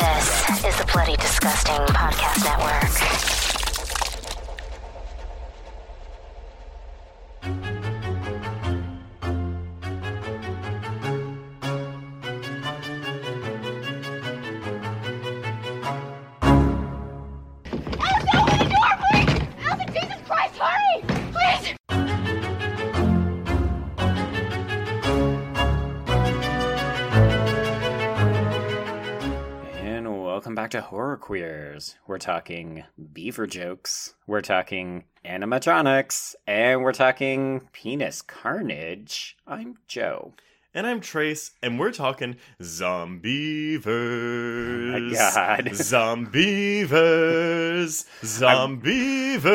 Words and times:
This 0.00 0.64
is 0.64 0.78
the 0.78 0.90
Bloody 0.94 1.14
Disgusting 1.16 1.76
Podcast 1.92 2.42
Network. 2.42 3.39
Back 30.70 30.82
to 30.82 30.88
Horror 30.88 31.16
Queers. 31.16 31.96
We're 32.06 32.18
talking 32.18 32.84
beaver 33.12 33.48
jokes, 33.48 34.14
we're 34.28 34.40
talking 34.40 35.02
animatronics, 35.24 36.36
and 36.46 36.84
we're 36.84 36.92
talking 36.92 37.68
penis 37.72 38.22
carnage. 38.22 39.36
I'm 39.48 39.78
Joe. 39.88 40.34
And 40.72 40.86
I'm 40.86 41.00
Trace, 41.00 41.50
and 41.60 41.80
we're 41.80 41.90
talking 41.90 42.36
Zombeavers. 42.62 43.82
Oh 44.94 45.00
my 45.00 45.12
God. 45.12 45.64
Zombeavers. 45.72 46.86
Zombeavers. 48.22 49.50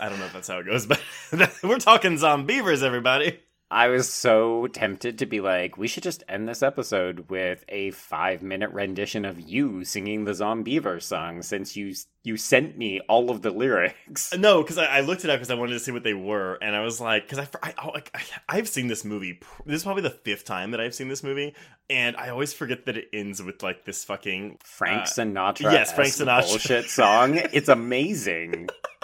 I 0.00 0.08
don't 0.08 0.18
know 0.18 0.24
if 0.24 0.32
that's 0.32 0.48
how 0.48 0.58
it 0.58 0.66
goes, 0.66 0.86
but 0.86 1.00
we're 1.62 1.78
talking 1.78 2.14
Zombeavers, 2.14 2.82
everybody. 2.82 3.38
I 3.70 3.88
was 3.88 4.08
so 4.08 4.68
tempted 4.68 5.18
to 5.18 5.26
be 5.26 5.40
like, 5.40 5.76
we 5.76 5.88
should 5.88 6.04
just 6.04 6.22
end 6.28 6.48
this 6.48 6.62
episode 6.62 7.28
with 7.28 7.64
a 7.68 7.90
five 7.90 8.40
minute 8.40 8.70
rendition 8.70 9.24
of 9.24 9.40
you 9.40 9.84
singing 9.84 10.24
the 10.24 10.32
Zombeaver 10.32 11.02
song 11.02 11.42
since 11.42 11.76
you 11.76 11.92
you 12.22 12.36
sent 12.36 12.78
me 12.78 13.00
all 13.08 13.30
of 13.30 13.42
the 13.42 13.50
lyrics. 13.50 14.32
No, 14.46 14.62
because 14.62 14.78
I, 14.78 14.86
I 14.86 15.00
looked 15.00 15.24
it 15.24 15.30
up 15.30 15.38
because 15.38 15.50
I 15.50 15.54
wanted 15.54 15.72
to 15.72 15.80
see 15.80 15.90
what 15.90 16.04
they 16.04 16.14
were, 16.14 16.54
and 16.62 16.76
I 16.76 16.82
was 16.82 17.00
like, 17.00 17.28
because 17.28 17.38
I, 17.38 17.48
I, 17.62 17.74
I 17.76 17.86
like 17.88 18.10
I, 18.14 18.20
I've 18.48 18.68
seen 18.68 18.86
this 18.86 19.04
movie. 19.04 19.40
This 19.64 19.78
is 19.78 19.82
probably 19.82 20.02
the 20.02 20.10
fifth 20.10 20.44
time 20.44 20.70
that 20.70 20.80
I've 20.80 20.94
seen 20.94 21.08
this 21.08 21.24
movie, 21.24 21.54
and 21.90 22.16
I 22.16 22.28
always 22.28 22.52
forget 22.52 22.86
that 22.86 22.96
it 22.96 23.08
ends 23.12 23.42
with 23.42 23.62
like 23.62 23.84
this 23.84 24.04
fucking 24.04 24.58
Frank 24.62 25.02
uh, 25.02 25.06
Sinatra. 25.06 25.72
yes, 25.72 25.92
Frank 25.92 26.12
Sinatra. 26.12 26.48
bullshit 26.48 26.84
song. 26.90 27.36
It's 27.52 27.68
amazing. 27.68 28.68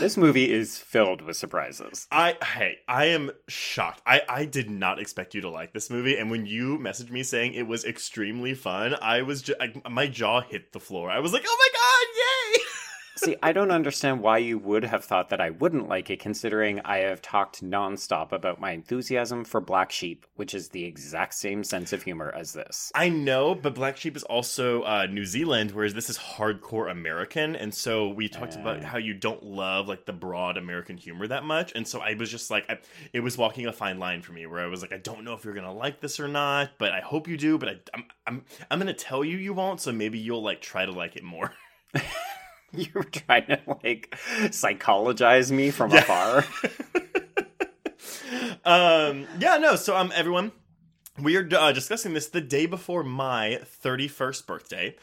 this 0.00 0.16
movie 0.16 0.52
is 0.52 0.78
filled 0.78 1.22
with 1.22 1.36
surprises. 1.36 2.06
I 2.10 2.36
hey, 2.42 2.78
I 2.88 3.06
am 3.06 3.30
shocked. 3.48 4.02
I 4.06 4.22
I 4.28 4.44
did 4.44 4.70
not 4.70 4.98
expect 4.98 5.34
you 5.34 5.40
to 5.42 5.50
like 5.50 5.72
this 5.72 5.90
movie, 5.90 6.16
and 6.16 6.30
when 6.30 6.46
you 6.46 6.78
messaged 6.78 7.10
me 7.10 7.22
saying 7.22 7.54
it 7.54 7.66
was 7.66 7.84
extremely 7.84 8.54
fun, 8.54 8.94
I 9.00 9.22
was 9.22 9.42
just 9.42 9.60
my 9.88 10.06
jaw 10.06 10.40
hit 10.40 10.72
the 10.72 10.80
floor. 10.80 11.10
I 11.10 11.20
was 11.20 11.32
like, 11.32 11.44
oh 11.46 11.56
my 11.58 11.68
god, 11.72 12.58
yay! 12.58 12.63
See, 13.16 13.36
I 13.42 13.52
don't 13.52 13.70
understand 13.70 14.20
why 14.20 14.38
you 14.38 14.58
would 14.58 14.84
have 14.84 15.04
thought 15.04 15.28
that 15.28 15.40
I 15.40 15.50
wouldn't 15.50 15.88
like 15.88 16.10
it, 16.10 16.18
considering 16.18 16.80
I 16.84 16.98
have 16.98 17.22
talked 17.22 17.62
nonstop 17.62 18.32
about 18.32 18.60
my 18.60 18.72
enthusiasm 18.72 19.44
for 19.44 19.60
Black 19.60 19.92
Sheep, 19.92 20.26
which 20.34 20.52
is 20.52 20.70
the 20.70 20.84
exact 20.84 21.34
same 21.34 21.62
sense 21.62 21.92
of 21.92 22.02
humor 22.02 22.32
as 22.36 22.52
this. 22.52 22.90
I 22.94 23.08
know, 23.10 23.54
but 23.54 23.74
Black 23.74 23.96
Sheep 23.96 24.16
is 24.16 24.24
also 24.24 24.82
uh, 24.82 25.06
New 25.06 25.24
Zealand, 25.24 25.70
whereas 25.70 25.94
this 25.94 26.10
is 26.10 26.18
hardcore 26.18 26.90
American, 26.90 27.54
and 27.54 27.72
so 27.72 28.08
we 28.08 28.28
talked 28.28 28.56
about 28.56 28.82
how 28.82 28.98
you 28.98 29.14
don't 29.14 29.44
love 29.44 29.86
like 29.86 30.06
the 30.06 30.12
broad 30.12 30.56
American 30.56 30.96
humor 30.96 31.28
that 31.28 31.44
much, 31.44 31.72
and 31.76 31.86
so 31.86 32.00
I 32.00 32.14
was 32.14 32.30
just 32.30 32.50
like, 32.50 32.68
I, 32.68 32.78
it 33.12 33.20
was 33.20 33.38
walking 33.38 33.66
a 33.66 33.72
fine 33.72 34.00
line 34.00 34.22
for 34.22 34.32
me, 34.32 34.46
where 34.46 34.60
I 34.60 34.66
was 34.66 34.82
like, 34.82 34.92
I 34.92 34.98
don't 34.98 35.22
know 35.22 35.34
if 35.34 35.44
you're 35.44 35.54
gonna 35.54 35.72
like 35.72 36.00
this 36.00 36.18
or 36.18 36.26
not, 36.26 36.72
but 36.78 36.90
I 36.90 37.00
hope 37.00 37.28
you 37.28 37.36
do, 37.36 37.58
but 37.58 37.68
I, 37.68 37.76
I'm 37.94 38.04
I'm 38.26 38.44
I'm 38.72 38.78
gonna 38.80 38.92
tell 38.92 39.24
you 39.24 39.36
you 39.36 39.52
won't, 39.52 39.80
so 39.80 39.92
maybe 39.92 40.18
you'll 40.18 40.42
like 40.42 40.60
try 40.60 40.84
to 40.84 40.92
like 40.92 41.14
it 41.14 41.22
more. 41.22 41.52
You 42.78 42.88
were 42.94 43.04
trying 43.04 43.46
to, 43.46 43.60
like, 43.84 44.16
psychologize 44.50 45.52
me 45.52 45.70
from 45.70 45.90
Yeah. 45.92 46.00
afar. 46.00 46.44
um, 48.64 49.26
yeah, 49.38 49.56
no. 49.58 49.76
So, 49.76 49.96
um, 49.96 50.12
everyone, 50.14 50.52
we 51.20 51.36
are 51.36 51.48
uh, 51.56 51.72
discussing 51.72 52.14
this 52.14 52.28
the 52.28 52.40
day 52.40 52.66
before 52.66 53.02
my 53.04 53.60
thirty-first 53.64 54.46
birthday. 54.46 54.96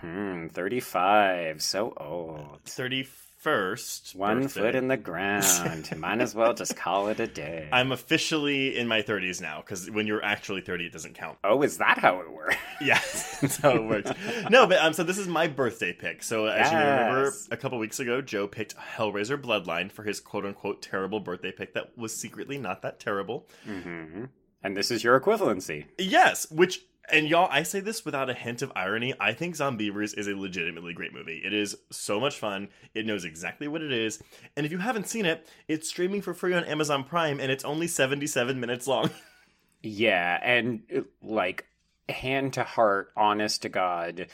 Hmm, 0.00 0.48
35, 0.48 1.62
so 1.62 1.92
old. 1.96 2.60
Thirty-first. 3.40 4.14
One 4.16 4.42
birthday. 4.42 4.60
foot 4.60 4.74
in 4.74 4.88
the 4.88 4.96
ground. 4.96 5.90
Might 5.96 6.20
as 6.20 6.34
well 6.34 6.54
just 6.54 6.76
call 6.76 7.08
it 7.08 7.20
a 7.20 7.26
day. 7.26 7.68
I'm 7.72 7.92
officially 7.92 8.76
in 8.76 8.88
my 8.88 9.02
30s 9.02 9.40
now 9.40 9.60
because 9.60 9.90
when 9.90 10.06
you're 10.06 10.24
actually 10.24 10.60
30, 10.60 10.86
it 10.86 10.92
doesn't 10.92 11.14
count. 11.14 11.38
oh, 11.44 11.62
is 11.62 11.78
that 11.78 11.98
how 11.98 12.20
it 12.20 12.32
works? 12.32 12.56
Yes, 12.80 13.40
that's 13.40 13.56
how 13.56 13.70
it 13.74 13.82
works. 13.84 14.12
no, 14.50 14.64
but 14.68 14.78
um, 14.78 14.92
so 14.92 15.02
this 15.02 15.18
is 15.18 15.26
my 15.26 15.48
birthday 15.48 15.92
pick. 15.92 16.22
So 16.22 16.46
as 16.46 16.70
you 16.70 16.78
remember, 16.78 17.32
a 17.50 17.56
couple 17.56 17.76
weeks 17.80 17.98
ago, 17.98 18.20
Joe 18.22 18.46
picked 18.46 18.76
Hellraiser 18.76 19.36
Bloodline 19.36 19.90
for 19.90 20.04
his 20.04 20.20
quote 20.20 20.46
unquote 20.46 20.80
terrible 20.80 21.18
birthday 21.18 21.50
pick 21.50 21.74
that 21.74 21.98
was 21.98 22.14
secretly 22.14 22.56
not 22.56 22.82
that 22.82 23.00
terrible. 23.00 23.48
hmm 23.64 24.26
And 24.62 24.76
this 24.76 24.92
is 24.92 25.02
your 25.02 25.18
equivalency. 25.18 25.86
Yes, 25.98 26.48
which 26.52 26.82
and 27.12 27.28
y'all, 27.28 27.48
I 27.50 27.62
say 27.62 27.80
this 27.80 28.04
without 28.04 28.30
a 28.30 28.34
hint 28.34 28.62
of 28.62 28.72
irony. 28.74 29.14
I 29.20 29.32
think 29.32 29.56
Zombeavers 29.56 30.16
is 30.16 30.26
a 30.26 30.36
legitimately 30.36 30.92
great 30.94 31.12
movie. 31.12 31.42
It 31.44 31.52
is 31.52 31.76
so 31.90 32.20
much 32.20 32.36
fun. 32.36 32.68
It 32.94 33.06
knows 33.06 33.24
exactly 33.24 33.68
what 33.68 33.82
it 33.82 33.92
is. 33.92 34.22
And 34.56 34.64
if 34.64 34.72
you 34.72 34.78
haven't 34.78 35.08
seen 35.08 35.26
it, 35.26 35.48
it's 35.68 35.88
streaming 35.88 36.22
for 36.22 36.34
free 36.34 36.54
on 36.54 36.64
Amazon 36.64 37.04
Prime 37.04 37.40
and 37.40 37.50
it's 37.50 37.64
only 37.64 37.86
77 37.86 38.58
minutes 38.58 38.86
long. 38.86 39.10
Yeah, 39.82 40.40
and 40.42 40.82
uh, 40.94 41.02
like 41.22 41.66
hand 42.08 42.54
to 42.54 42.64
heart, 42.64 43.12
honest 43.16 43.62
to 43.62 43.68
God, 43.68 44.26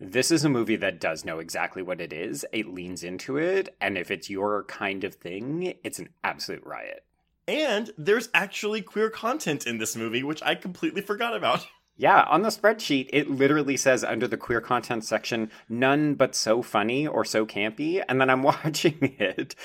this 0.00 0.30
is 0.30 0.44
a 0.44 0.48
movie 0.48 0.76
that 0.76 1.00
does 1.00 1.24
know 1.24 1.38
exactly 1.38 1.82
what 1.82 2.00
it 2.00 2.12
is. 2.12 2.44
It 2.52 2.68
leans 2.68 3.04
into 3.04 3.36
it, 3.36 3.76
and 3.80 3.96
if 3.98 4.10
it's 4.10 4.30
your 4.30 4.64
kind 4.64 5.04
of 5.04 5.14
thing, 5.14 5.74
it's 5.84 5.98
an 5.98 6.08
absolute 6.24 6.64
riot. 6.64 7.04
And 7.46 7.90
there's 7.96 8.28
actually 8.34 8.82
queer 8.82 9.10
content 9.10 9.66
in 9.66 9.78
this 9.78 9.96
movie, 9.96 10.22
which 10.22 10.42
I 10.42 10.54
completely 10.54 11.00
forgot 11.00 11.34
about. 11.34 11.66
Yeah, 11.98 12.22
on 12.30 12.42
the 12.42 12.48
spreadsheet, 12.50 13.10
it 13.12 13.28
literally 13.28 13.76
says 13.76 14.04
under 14.04 14.28
the 14.28 14.36
queer 14.36 14.60
content 14.60 15.04
section, 15.04 15.50
none 15.68 16.14
but 16.14 16.36
so 16.36 16.62
funny 16.62 17.08
or 17.08 17.24
so 17.24 17.44
campy. 17.44 18.02
And 18.08 18.20
then 18.20 18.30
I'm 18.30 18.42
watching 18.44 19.16
it, 19.18 19.56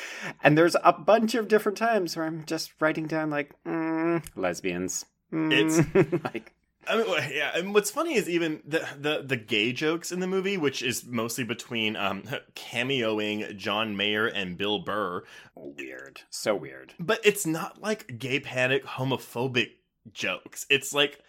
and 0.44 0.58
there's 0.58 0.76
a 0.84 0.92
bunch 0.92 1.36
of 1.36 1.48
different 1.48 1.78
times 1.78 2.18
where 2.18 2.26
I'm 2.26 2.44
just 2.46 2.74
writing 2.82 3.06
down, 3.06 3.30
like, 3.30 3.52
mm, 3.66 4.26
lesbians. 4.36 5.06
Mm, 5.32 6.24
like, 6.34 6.54
I 6.88 6.98
mean, 6.98 7.06
yeah. 7.32 7.52
And 7.56 7.74
what's 7.74 7.92
funny 7.92 8.16
is 8.16 8.28
even 8.28 8.62
the 8.66 8.88
the 9.00 9.24
the 9.26 9.38
gay 9.38 9.72
jokes 9.72 10.12
in 10.12 10.20
the 10.20 10.28
movie, 10.28 10.58
which 10.58 10.82
is 10.82 11.06
mostly 11.06 11.44
between 11.44 11.96
um 11.96 12.24
cameoing 12.56 13.56
John 13.56 13.96
Mayer 13.96 14.26
and 14.28 14.58
Bill 14.58 14.80
Burr, 14.80 15.24
weird. 15.56 16.22
So 16.30 16.56
weird. 16.56 16.94
but 17.00 17.20
it's 17.24 17.46
not 17.46 17.80
like 17.82 18.18
gay 18.20 18.40
panic 18.40 18.86
homophobic 18.86 19.70
jokes. 20.12 20.66
It's 20.70 20.94
like, 20.94 21.20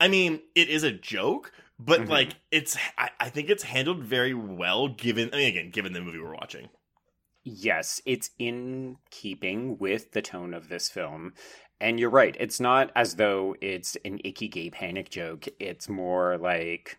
I 0.00 0.08
mean, 0.08 0.40
it 0.54 0.68
is 0.68 0.82
a 0.84 0.92
joke, 0.92 1.52
but 1.78 2.02
Mhm. 2.02 2.08
like 2.08 2.36
it's 2.50 2.76
I, 2.96 3.10
I 3.20 3.28
think 3.30 3.48
it's 3.50 3.64
handled 3.64 4.02
very 4.04 4.34
well 4.34 4.88
given. 4.88 5.30
I 5.32 5.36
mean, 5.38 5.48
again, 5.48 5.70
given 5.70 5.92
the 5.92 6.00
movie 6.00 6.18
we're 6.18 6.34
watching. 6.34 6.68
Yes, 7.44 8.00
it's 8.04 8.30
in 8.38 8.98
keeping 9.10 9.78
with 9.78 10.12
the 10.12 10.22
tone 10.22 10.52
of 10.54 10.68
this 10.68 10.88
film. 10.88 11.34
And 11.80 11.98
you're 12.00 12.10
right, 12.10 12.36
it's 12.38 12.60
not 12.60 12.90
as 12.96 13.16
though 13.16 13.56
it's 13.60 13.96
an 14.04 14.20
icky 14.24 14.48
gay 14.48 14.70
panic 14.70 15.10
joke. 15.10 15.46
It's 15.60 15.88
more 15.88 16.36
like 16.36 16.98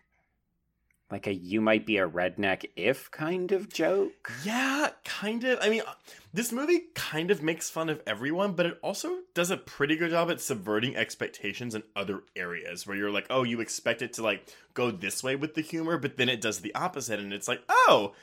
like 1.10 1.26
a 1.26 1.34
you 1.34 1.60
might 1.60 1.86
be 1.86 1.96
a 1.98 2.08
redneck 2.08 2.64
if 2.76 3.10
kind 3.10 3.52
of 3.52 3.68
joke. 3.68 4.32
Yeah, 4.44 4.90
kind 5.04 5.42
of. 5.44 5.58
I 5.60 5.68
mean, 5.68 5.82
uh, 5.86 5.94
this 6.32 6.52
movie 6.52 6.84
kind 6.94 7.30
of 7.30 7.42
makes 7.42 7.68
fun 7.68 7.88
of 7.88 8.00
everyone, 8.06 8.52
but 8.52 8.66
it 8.66 8.78
also 8.82 9.18
does 9.34 9.50
a 9.50 9.56
pretty 9.56 9.96
good 9.96 10.10
job 10.10 10.30
at 10.30 10.40
subverting 10.40 10.96
expectations 10.96 11.74
in 11.74 11.82
other 11.96 12.22
areas 12.36 12.86
where 12.86 12.96
you're 12.96 13.10
like, 13.10 13.26
oh, 13.30 13.42
you 13.42 13.60
expect 13.60 14.02
it 14.02 14.12
to 14.14 14.22
like 14.22 14.54
go 14.74 14.90
this 14.90 15.22
way 15.22 15.36
with 15.36 15.54
the 15.54 15.62
humor, 15.62 15.98
but 15.98 16.16
then 16.16 16.28
it 16.28 16.40
does 16.40 16.60
the 16.60 16.74
opposite, 16.74 17.18
and 17.18 17.32
it's 17.32 17.48
like, 17.48 17.62
oh, 17.68 18.14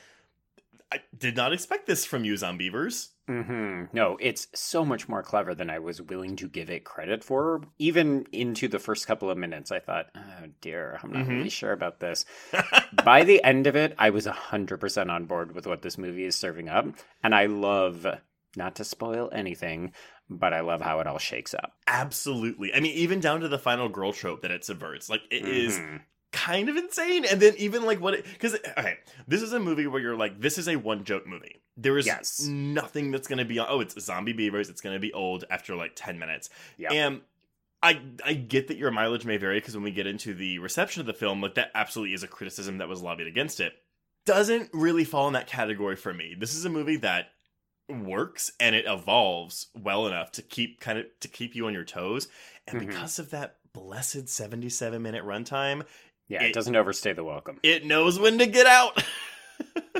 I 0.90 1.00
did 1.16 1.36
not 1.36 1.52
expect 1.52 1.86
this 1.86 2.04
from 2.04 2.24
you, 2.24 2.34
Zombeavers. 2.34 3.08
Hmm 3.28 3.84
No, 3.92 4.16
it's 4.20 4.48
so 4.54 4.84
much 4.84 5.08
more 5.08 5.22
clever 5.22 5.54
than 5.54 5.68
I 5.68 5.78
was 5.78 6.00
willing 6.00 6.34
to 6.36 6.48
give 6.48 6.70
it 6.70 6.84
credit 6.84 7.22
for. 7.22 7.60
Even 7.78 8.26
into 8.32 8.68
the 8.68 8.78
first 8.78 9.06
couple 9.06 9.30
of 9.30 9.36
minutes, 9.36 9.70
I 9.70 9.80
thought, 9.80 10.06
oh 10.16 10.46
dear, 10.62 10.98
I'm 11.02 11.12
not 11.12 11.26
Mhm. 11.26 11.36
really 11.36 11.50
sure 11.50 11.72
about 11.72 12.00
this. 12.00 12.24
By 13.04 13.24
the 13.24 13.44
end 13.44 13.66
of 13.66 13.76
it, 13.76 13.94
I 13.98 14.10
was 14.10 14.26
100% 14.26 15.10
on 15.10 15.26
board 15.26 15.54
with 15.54 15.66
what 15.66 15.82
this 15.82 15.98
movie 15.98 16.24
is 16.24 16.34
serving 16.36 16.68
up. 16.70 16.86
And 17.22 17.34
I 17.34 17.46
love, 17.46 18.06
not 18.56 18.74
to 18.76 18.84
spoil 18.84 19.28
anything, 19.32 19.92
but 20.30 20.54
I 20.54 20.60
love 20.60 20.80
how 20.80 21.00
it 21.00 21.06
all 21.06 21.18
shakes 21.18 21.52
up. 21.54 21.74
Absolutely. 21.86 22.72
I 22.74 22.80
mean, 22.80 22.94
even 22.94 23.20
down 23.20 23.40
to 23.40 23.48
the 23.48 23.58
final 23.58 23.88
girl 23.90 24.12
trope 24.14 24.40
that 24.42 24.50
it 24.50 24.64
subverts. 24.64 25.10
Like, 25.10 25.22
it 25.30 25.44
is 25.44 25.78
Mhm. 25.78 26.00
Kind 26.32 26.68
of 26.68 26.76
insane. 26.76 27.24
And 27.24 27.40
then 27.40 27.54
even 27.58 27.84
like 27.84 28.00
what 28.00 28.22
because 28.24 28.54
okay, 28.54 28.98
this 29.26 29.42
is 29.42 29.52
a 29.52 29.60
movie 29.60 29.86
where 29.86 30.00
you're 30.00 30.16
like, 30.16 30.40
this 30.40 30.58
is 30.58 30.68
a 30.68 30.76
one 30.76 31.04
joke 31.04 31.26
movie. 31.26 31.56
There 31.76 31.96
is 31.98 32.06
Yes. 32.06 32.40
nothing 32.46 33.10
that's 33.10 33.28
gonna 33.28 33.44
be 33.44 33.58
on. 33.58 33.66
Oh, 33.68 33.80
it's 33.80 33.98
zombie 34.00 34.32
beavers. 34.32 34.68
It's 34.68 34.80
gonna 34.80 34.98
be 34.98 35.12
old 35.12 35.44
after 35.50 35.74
like 35.76 35.92
ten 35.94 36.18
minutes. 36.18 36.50
Yeah. 36.76 36.92
And 36.92 37.20
I 37.82 38.00
I 38.24 38.34
get 38.34 38.68
that 38.68 38.76
your 38.76 38.90
mileage 38.90 39.24
may 39.24 39.36
vary 39.36 39.58
because 39.60 39.74
when 39.74 39.84
we 39.84 39.90
get 39.92 40.06
into 40.06 40.34
the 40.34 40.58
reception 40.58 41.00
of 41.00 41.06
the 41.06 41.12
film, 41.14 41.40
like 41.40 41.54
that 41.54 41.70
absolutely 41.74 42.14
is 42.14 42.22
a 42.22 42.28
criticism 42.28 42.78
that 42.78 42.88
was 42.88 43.00
lobbied 43.02 43.26
against 43.28 43.60
it. 43.60 43.72
Doesn't 44.26 44.70
really 44.74 45.04
fall 45.04 45.26
in 45.28 45.32
that 45.34 45.46
category 45.46 45.96
for 45.96 46.12
me. 46.12 46.34
This 46.38 46.54
is 46.54 46.64
a 46.64 46.70
movie 46.70 46.96
that 46.96 47.28
works 47.88 48.52
and 48.60 48.74
it 48.74 48.84
evolves 48.86 49.68
well 49.74 50.06
enough 50.06 50.30
to 50.32 50.42
keep 50.42 50.80
kind 50.80 50.98
of 50.98 51.06
to 51.20 51.28
keep 51.28 51.54
you 51.54 51.66
on 51.66 51.72
your 51.74 51.84
toes. 51.84 52.28
And 52.66 52.78
Mhm. 52.80 52.86
because 52.86 53.18
of 53.18 53.30
that 53.30 53.56
blessed 53.72 54.28
77 54.28 55.00
minute 55.02 55.24
runtime, 55.24 55.86
Yeah, 56.28 56.42
it, 56.44 56.50
It- 56.50 56.54
doesn't 56.54 56.76
overstay 56.76 57.12
the 57.14 57.24
welcome. 57.24 57.58
it 57.62 57.84
knows 57.84 58.18
when 58.18 58.38
to 58.38 58.46
get 58.46 58.66
out. 58.66 59.02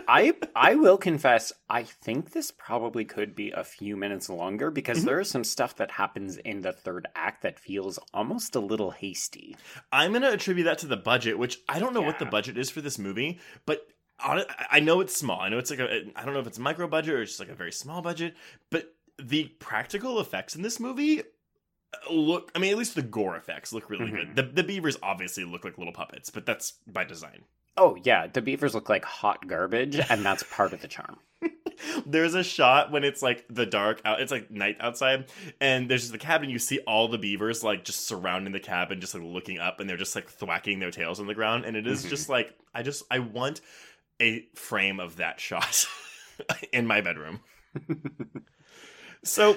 I 0.06 0.34
I 0.54 0.76
will 0.76 0.96
confess, 0.96 1.52
I 1.68 1.82
think 1.82 2.30
this 2.32 2.50
probably 2.50 3.04
could 3.04 3.34
be 3.34 3.50
a 3.50 3.64
few 3.64 3.96
minutes 3.96 4.28
longer 4.28 4.70
because 4.70 5.00
Mhm. 5.00 5.04
there 5.06 5.20
is 5.20 5.28
some 5.28 5.44
stuff 5.44 5.76
that 5.76 5.90
happens 5.92 6.36
in 6.36 6.60
the 6.62 6.72
third 6.72 7.08
act 7.14 7.42
that 7.42 7.58
feels 7.58 7.98
almost 8.14 8.54
a 8.54 8.60
little 8.60 8.92
hasty. 8.92 9.56
I'm 9.92 10.12
going 10.12 10.22
to 10.22 10.32
attribute 10.32 10.64
that 10.66 10.78
to 10.78 10.86
the 10.86 10.96
budget, 10.96 11.38
which 11.38 11.58
I 11.68 11.78
don't 11.80 11.92
know 11.94 12.00
what 12.00 12.18
the 12.18 12.24
budget 12.26 12.56
is 12.56 12.70
for 12.70 12.80
this 12.80 12.98
movie, 12.98 13.40
but 13.66 13.86
on 14.20 14.38
I 14.48 14.66
I 14.72 14.80
know 14.80 15.00
it's 15.00 15.16
small. 15.16 15.40
I 15.40 15.48
know 15.48 15.58
it's 15.58 15.70
like 15.70 15.80
a 15.80 16.04
I 16.16 16.24
don't 16.24 16.34
know 16.34 16.40
if 16.40 16.46
it's 16.46 16.58
a 16.58 16.62
micro 16.62 16.86
budget 16.86 17.14
or 17.14 17.24
just 17.24 17.40
like 17.40 17.48
a 17.50 17.54
very 17.54 17.72
small 17.72 18.00
budget, 18.00 18.34
but 18.70 18.94
the 19.18 19.46
practical 19.58 20.20
effects 20.20 20.54
in 20.54 20.62
this 20.62 20.78
movie 20.78 21.22
look 22.10 22.50
I 22.54 22.58
mean 22.58 22.70
at 22.72 22.78
least 22.78 22.94
the 22.94 23.02
gore 23.02 23.36
effects 23.36 23.72
look 23.72 23.88
really 23.90 24.06
Mhm. 24.06 24.14
good. 24.16 24.36
The 24.36 24.42
the 24.42 24.64
beavers 24.64 24.96
obviously 25.02 25.44
look 25.44 25.64
like 25.64 25.78
little 25.78 25.92
puppets, 25.92 26.30
but 26.30 26.46
that's 26.46 26.72
by 26.86 27.04
design. 27.04 27.44
Oh 27.76 27.96
yeah, 28.02 28.26
the 28.26 28.42
beavers 28.42 28.74
look 28.74 28.88
like 28.88 29.04
hot 29.04 29.46
garbage, 29.46 29.98
and 30.10 30.24
that's 30.24 30.42
part 30.42 30.72
of 30.72 30.80
the 30.80 30.88
charm. 30.88 31.18
there's 32.06 32.34
a 32.34 32.42
shot 32.42 32.90
when 32.90 33.04
it's 33.04 33.22
like 33.22 33.44
the 33.48 33.64
dark 33.64 34.00
out 34.04 34.20
it's 34.20 34.32
like 34.32 34.50
night 34.50 34.76
outside 34.80 35.26
and 35.60 35.88
there's 35.88 36.00
just 36.02 36.12
the 36.12 36.18
cabin 36.18 36.50
you 36.50 36.58
see 36.58 36.80
all 36.80 37.06
the 37.06 37.16
beavers 37.18 37.62
like 37.62 37.84
just 37.84 38.04
surrounding 38.08 38.52
the 38.52 38.58
cabin 38.58 39.00
just 39.00 39.14
like 39.14 39.22
looking 39.22 39.60
up 39.60 39.78
and 39.78 39.88
they're 39.88 39.96
just 39.96 40.16
like 40.16 40.28
thwacking 40.28 40.80
their 40.80 40.90
tails 40.90 41.20
on 41.20 41.28
the 41.28 41.34
ground 41.34 41.64
and 41.64 41.76
it 41.76 41.86
is 41.86 42.04
Mhm. 42.04 42.08
just 42.08 42.28
like 42.28 42.52
i 42.74 42.82
just 42.82 43.04
i 43.12 43.20
want 43.20 43.60
a 44.20 44.40
frame 44.56 44.98
of 44.98 45.16
that 45.18 45.38
shot 45.38 45.86
in 46.72 46.84
my 46.84 47.00
bedroom 47.00 47.38
so 49.22 49.56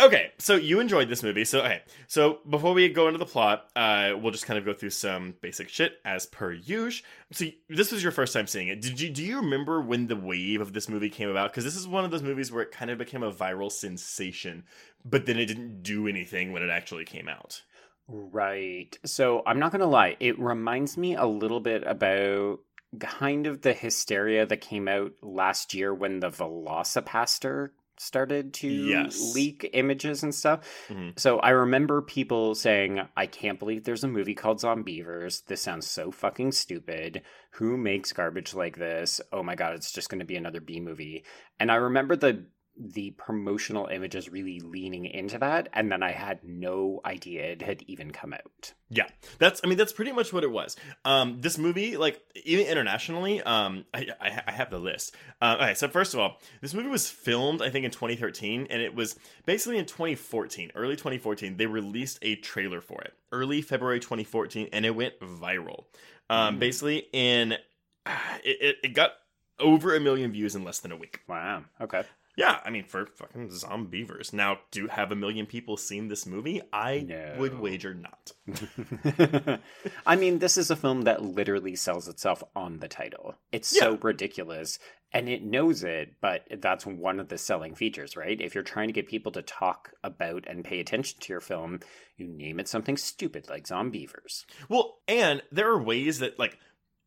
okay 0.00 0.32
so 0.38 0.54
you 0.54 0.80
enjoyed 0.80 1.08
this 1.08 1.22
movie 1.22 1.44
so 1.44 1.60
okay. 1.60 1.82
So 2.06 2.38
before 2.48 2.72
we 2.72 2.88
go 2.88 3.06
into 3.06 3.18
the 3.18 3.26
plot 3.26 3.66
uh 3.76 4.12
we'll 4.20 4.32
just 4.32 4.46
kind 4.46 4.58
of 4.58 4.64
go 4.64 4.72
through 4.72 4.90
some 4.90 5.34
basic 5.40 5.68
shit 5.68 5.98
as 6.04 6.26
per 6.26 6.52
usual. 6.52 7.06
So 7.32 7.46
this 7.68 7.92
was 7.92 8.02
your 8.02 8.12
first 8.12 8.32
time 8.32 8.46
seeing 8.46 8.68
it. 8.68 8.80
Did 8.80 9.00
you 9.00 9.10
do 9.10 9.22
you 9.22 9.36
remember 9.36 9.80
when 9.80 10.06
the 10.06 10.16
wave 10.16 10.60
of 10.60 10.72
this 10.72 10.88
movie 10.88 11.10
came 11.10 11.28
about? 11.28 11.50
Because 11.50 11.64
this 11.64 11.76
is 11.76 11.86
one 11.86 12.04
of 12.04 12.10
those 12.10 12.22
movies 12.22 12.50
where 12.50 12.62
it 12.62 12.72
kind 12.72 12.90
of 12.90 12.98
became 12.98 13.22
a 13.22 13.32
viral 13.32 13.70
sensation 13.70 14.64
but 15.04 15.26
then 15.26 15.38
it 15.38 15.46
didn't 15.46 15.82
do 15.82 16.06
anything 16.06 16.52
when 16.52 16.62
it 16.62 16.70
actually 16.70 17.04
came 17.04 17.28
out. 17.28 17.62
Right. 18.08 18.98
So 19.04 19.42
I'm 19.46 19.58
not 19.58 19.72
to 19.72 19.86
lie, 19.86 20.16
it 20.20 20.38
reminds 20.38 20.96
me 20.96 21.14
a 21.14 21.26
little 21.26 21.60
bit 21.60 21.84
about 21.86 22.60
kind 22.98 23.46
of 23.46 23.62
the 23.62 23.72
hysteria 23.72 24.46
that 24.46 24.60
came 24.60 24.88
out 24.88 25.12
last 25.22 25.74
year 25.74 25.94
when 25.94 26.20
the 26.20 26.30
VelociPastor 26.30 27.70
started 28.00 28.54
to 28.54 28.68
Yes. 28.68 29.34
leak 29.34 29.68
images 29.74 30.22
and 30.22 30.34
stuff. 30.34 30.66
Mhm. 30.88 31.18
So 31.18 31.38
I 31.40 31.50
remember 31.50 32.00
people 32.00 32.54
saying, 32.54 33.00
I 33.16 33.26
can't 33.26 33.58
believe 33.58 33.84
there's 33.84 34.04
a 34.04 34.08
movie 34.08 34.34
called 34.34 34.58
Zombeavers. 34.58 35.44
This 35.46 35.60
sounds 35.60 35.86
so 35.86 36.10
fucking 36.10 36.52
stupid. 36.52 37.22
Who 37.52 37.76
makes 37.76 38.12
garbage 38.12 38.54
like 38.54 38.76
this? 38.78 39.20
Oh 39.32 39.42
my 39.42 39.54
god, 39.54 39.74
it's 39.74 39.92
just 39.92 40.08
going 40.08 40.20
to 40.20 40.24
be 40.24 40.36
another 40.36 40.60
B 40.60 40.80
movie. 40.80 41.24
And 41.58 41.70
I 41.70 41.74
remember 41.74 42.16
the 42.16 42.46
the 42.82 43.10
promotional 43.12 43.86
images 43.86 44.30
really 44.30 44.58
leaning 44.60 45.04
into 45.04 45.38
that 45.38 45.68
and 45.74 45.92
then 45.92 46.02
I 46.02 46.12
had 46.12 46.42
no 46.42 47.00
idea 47.04 47.42
it 47.52 47.62
had 47.62 47.82
even 47.86 48.10
come 48.10 48.32
out. 48.32 48.72
Yeah, 48.92 49.06
that's. 49.38 49.60
I 49.62 49.68
mean, 49.68 49.78
that's 49.78 49.92
pretty 49.92 50.10
much 50.10 50.32
what 50.32 50.42
it 50.42 50.50
was. 50.50 50.76
Um, 51.04 51.40
this 51.40 51.58
movie, 51.58 51.96
like 51.96 52.20
even 52.44 52.66
internationally, 52.66 53.40
um, 53.42 53.84
I, 53.94 54.08
I, 54.20 54.42
I 54.48 54.50
have 54.50 54.70
the 54.70 54.80
list. 54.80 55.14
Uh, 55.40 55.58
okay, 55.60 55.74
so 55.74 55.86
first 55.86 56.12
of 56.12 56.18
all, 56.18 56.38
this 56.60 56.74
movie 56.74 56.88
was 56.88 57.08
filmed, 57.08 57.62
I 57.62 57.70
think, 57.70 57.84
in 57.84 57.92
2013, 57.92 58.66
and 58.68 58.82
it 58.82 58.92
was 58.94 59.16
basically 59.46 59.78
in 59.78 59.84
2014, 59.86 60.72
early 60.74 60.96
2014. 60.96 61.56
They 61.56 61.66
released 61.66 62.18
a 62.22 62.34
trailer 62.34 62.80
for 62.80 63.00
it, 63.02 63.12
early 63.30 63.62
February 63.62 64.00
2014, 64.00 64.70
and 64.72 64.84
it 64.84 64.90
went 64.96 65.20
viral. 65.20 65.84
Um, 66.28 66.56
Mm. 66.56 66.58
basically, 66.58 67.06
in 67.12 67.52
it, 68.42 68.56
it, 68.60 68.76
it 68.82 68.94
got 68.94 69.12
over 69.60 69.94
a 69.94 70.00
million 70.00 70.32
views 70.32 70.56
in 70.56 70.64
less 70.64 70.80
than 70.80 70.90
a 70.90 70.96
week. 70.96 71.20
Wow. 71.28 71.62
Okay. 71.80 72.02
Yeah, 72.36 72.60
I 72.64 72.70
mean, 72.70 72.84
for 72.84 73.06
fucking 73.06 73.48
Zombeavers. 73.48 74.32
Now, 74.32 74.60
do 74.70 74.86
have 74.86 75.12
a 75.12 75.16
million 75.16 75.46
people 75.46 75.76
seen 75.76 76.08
this 76.08 76.24
movie? 76.26 76.62
I 76.72 77.00
No. 77.00 77.34
would 77.38 77.58
wager 77.58 77.92
not. 77.94 78.32
I 80.06 80.16
mean, 80.16 80.38
this 80.38 80.56
is 80.56 80.70
a 80.70 80.76
film 80.76 81.02
that 81.02 81.22
literally 81.22 81.76
sells 81.76 82.08
itself 82.08 82.42
on 82.54 82.78
the 82.78 82.88
title. 82.88 83.34
It's 83.52 83.68
so 83.68 83.98
ridiculous 84.00 84.78
and 85.12 85.28
it 85.28 85.42
knows 85.42 85.82
it, 85.82 86.14
but 86.20 86.44
that's 86.60 86.86
one 86.86 87.18
of 87.18 87.28
the 87.28 87.36
selling 87.38 87.74
features, 87.74 88.16
right? 88.16 88.40
If 88.40 88.54
you're 88.54 88.62
trying 88.62 88.86
to 88.88 88.92
get 88.92 89.08
people 89.08 89.32
to 89.32 89.42
talk 89.42 89.92
about 90.04 90.46
and 90.48 90.64
pay 90.64 90.78
attention 90.78 91.18
to 91.20 91.32
your 91.32 91.40
film, 91.40 91.80
you 92.16 92.28
name 92.28 92.60
it 92.60 92.68
something 92.68 92.96
stupid 92.96 93.48
like 93.50 93.66
Zombeavers. 93.66 94.44
Well, 94.68 94.98
and 95.08 95.42
there 95.50 95.68
are 95.70 95.82
ways 95.82 96.20
that 96.20 96.38
like 96.38 96.58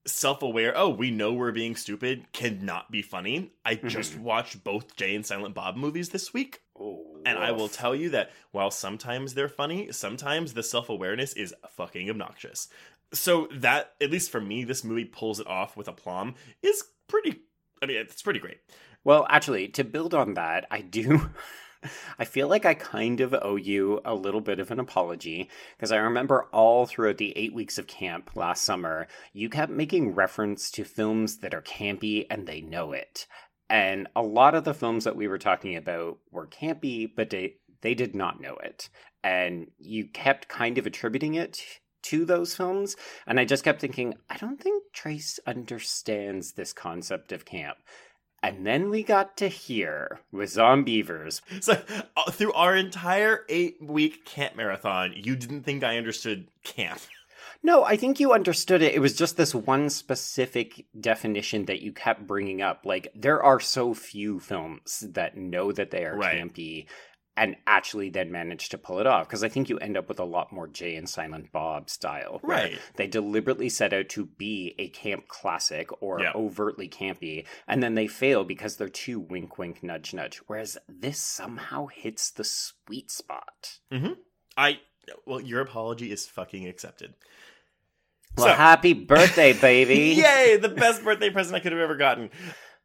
self-aware, 0.06 0.74
oh, 0.76 0.90
we 0.90 1.12
know 1.12 1.34
we're 1.34 1.52
being 1.52 1.76
stupid 1.76 2.32
cannot 2.34 2.92
be 2.92 3.02
funny. 3.02 3.54
I 3.64 3.76
mm-hmm. 3.76 3.88
just 3.88 4.18
watched 4.18 4.64
both 4.64 4.96
Jay 4.96 5.16
and 5.16 5.26
Silent 5.26 5.56
Bob 5.56 5.76
movies 5.76 6.10
this 6.10 6.34
week, 6.34 6.62
Oh, 6.80 7.06
and 7.26 7.38
I 7.38 7.52
will 7.52 7.70
tell 7.70 7.96
you 7.96 8.10
that 8.10 8.32
while 8.52 8.72
sometimes 8.72 9.34
they're 9.34 9.48
funny, 9.48 9.92
sometimes 9.92 10.54
the 10.54 10.64
self-awareness 10.64 11.34
is 11.34 11.54
fucking 11.70 12.10
obnoxious. 12.10 12.68
So 13.14 13.48
that 13.54 13.94
at 14.02 14.10
least 14.10 14.32
for 14.32 14.42
me 14.42 14.64
this 14.64 14.84
movie 14.84 15.06
pulls 15.06 15.40
it 15.40 15.48
off 15.48 15.78
with 15.78 15.88
aplomb 15.88 16.34
is 16.64 16.84
pretty 17.08 17.42
I 17.82 17.86
mean, 17.86 17.98
it's 17.98 18.22
pretty 18.22 18.40
great. 18.40 18.60
Well, 19.04 19.28
actually, 19.30 19.68
to 19.70 19.84
build 19.84 20.14
on 20.14 20.36
that, 20.36 20.66
I 20.72 20.80
do. 20.82 21.30
I 22.20 22.26
feel 22.26 22.48
like 22.48 22.66
I 22.66 22.74
kind 22.74 23.22
of 23.22 23.36
owe 23.42 23.56
you 23.56 24.02
a 24.06 24.16
little 24.16 24.42
bit 24.42 24.60
of 24.60 24.72
an 24.72 24.80
apology 24.80 25.50
because 25.76 25.92
I 25.92 25.98
remember 25.98 26.48
all 26.54 26.86
throughout 26.86 27.18
the 27.18 27.38
eight 27.38 27.54
weeks 27.54 27.78
of 27.78 27.88
camp 27.88 28.32
last 28.36 28.64
summer, 28.64 29.08
you 29.34 29.50
kept 29.50 29.72
making 29.72 30.16
reference 30.16 30.72
to 30.72 30.84
films 30.84 31.38
that 31.38 31.54
are 31.54 31.62
campy 31.62 32.26
and 32.30 32.48
they 32.48 32.62
know 32.62 32.92
it. 32.92 33.28
And 33.70 34.08
a 34.16 34.22
lot 34.22 34.56
of 34.56 34.66
the 34.66 34.74
films 34.74 35.04
that 35.06 35.16
we 35.16 35.28
were 35.28 35.38
talking 35.38 35.76
about 35.76 36.20
were 36.32 36.48
campy, 36.48 37.10
but 37.14 37.30
they, 37.30 37.56
they 37.82 37.96
did 37.96 38.16
not 38.16 38.42
know 38.42 38.56
it. 38.58 38.90
And 39.24 39.72
you 39.80 40.08
kept 40.08 40.48
kind 40.48 40.78
of 40.78 40.86
attributing 40.86 41.36
it 41.36 41.64
to 42.04 42.26
those 42.26 42.56
films. 42.56 42.96
And 43.26 43.40
I 43.40 43.46
just 43.46 43.64
kept 43.64 43.82
thinking, 43.82 44.16
I 44.30 44.38
don't 44.38 44.62
think 44.62 44.84
Trace 44.94 45.40
understands 45.48 46.52
this 46.52 46.74
concept 46.74 47.32
of 47.32 47.46
camp. 47.46 47.78
And 48.44 48.66
then 48.68 48.90
we 48.90 49.02
got 49.04 49.38
to 49.38 49.48
here 49.48 50.20
with 50.32 50.50
Zombeavers. 50.54 51.42
So 51.62 51.82
uh, 52.18 52.30
through 52.30 52.54
our 52.54 52.76
entire 52.76 53.46
8-week 53.50 54.26
camp 54.26 54.56
marathon, 54.58 55.14
you 55.16 55.36
didn't 55.38 55.64
think 55.64 55.84
I 55.84 55.98
understood 55.98 56.48
camp. 56.64 57.00
No, 57.66 57.86
I 57.86 57.96
think 57.96 58.20
you 58.20 58.34
understood 58.34 58.82
it. 58.82 58.94
It 58.94 59.00
was 59.00 59.16
just 59.16 59.38
this 59.38 59.56
one 59.56 59.90
specific 59.90 60.86
definition 61.00 61.64
that 61.68 61.82
you 61.82 61.94
kept 61.94 62.28
bringing 62.28 62.62
up. 62.62 62.82
Like, 62.84 63.08
there 63.16 63.42
are 63.42 63.62
so 63.62 63.94
few 63.94 64.42
films 64.42 65.06
that 65.14 65.38
know 65.38 65.72
that 65.72 65.90
they 65.90 66.04
are 66.04 66.18
Right. 66.18 66.42
campy 66.42 66.88
and 67.36 67.56
actually 67.66 68.10
then 68.10 68.32
manage 68.32 68.70
to 68.70 68.78
pull 68.78 69.00
it 69.00 69.08
off. 69.08 69.28
Because 69.28 69.44
I 69.44 69.50
think 69.50 69.68
you 69.70 69.80
end 69.80 69.98
up 69.98 70.08
with 70.08 70.20
a 70.20 70.24
lot 70.24 70.52
more 70.52 70.68
Jay 70.68 70.96
and 70.96 71.10
Silent 71.10 71.52
Bob 71.52 71.90
style. 71.90 72.40
Right. 72.44 72.78
They 72.96 73.08
deliberately 73.08 73.70
set 73.70 73.92
out 73.92 74.10
to 74.10 74.26
be 74.26 74.76
a 74.78 74.90
camp 74.90 75.28
classic 75.28 75.90
or 76.02 76.22
Yeah. 76.22 76.32
overtly 76.36 76.88
campy, 76.88 77.46
and 77.68 77.82
then 77.82 77.96
they 77.96 78.06
fail 78.08 78.44
because 78.44 78.78
they're 78.78 78.88
too 78.88 79.20
wink, 79.20 79.58
wink, 79.58 79.82
nudge, 79.82 80.14
nudge. 80.14 80.42
Whereas 80.48 80.78
this 80.88 81.20
somehow 81.20 81.88
hits 81.88 82.30
the 82.30 82.44
sweet 82.44 83.10
spot. 83.10 83.80
Mm-hmm. 83.92 84.14
i 84.56 84.80
well, 85.26 85.42
your 85.42 85.60
apology 85.62 86.12
is 86.12 86.28
fucking 86.28 86.68
accepted. 86.68 87.14
Well, 88.38 88.48
So- 88.48 88.54
happy 88.54 88.94
birthday, 88.94 89.54
baby! 89.54 89.96
Yay, 90.22 90.58
the 90.58 90.70
best 90.70 91.04
birthday 91.04 91.30
present 91.30 91.56
I 91.56 91.60
could 91.60 91.72
have 91.72 91.82
ever 91.82 91.96
gotten. 91.96 92.30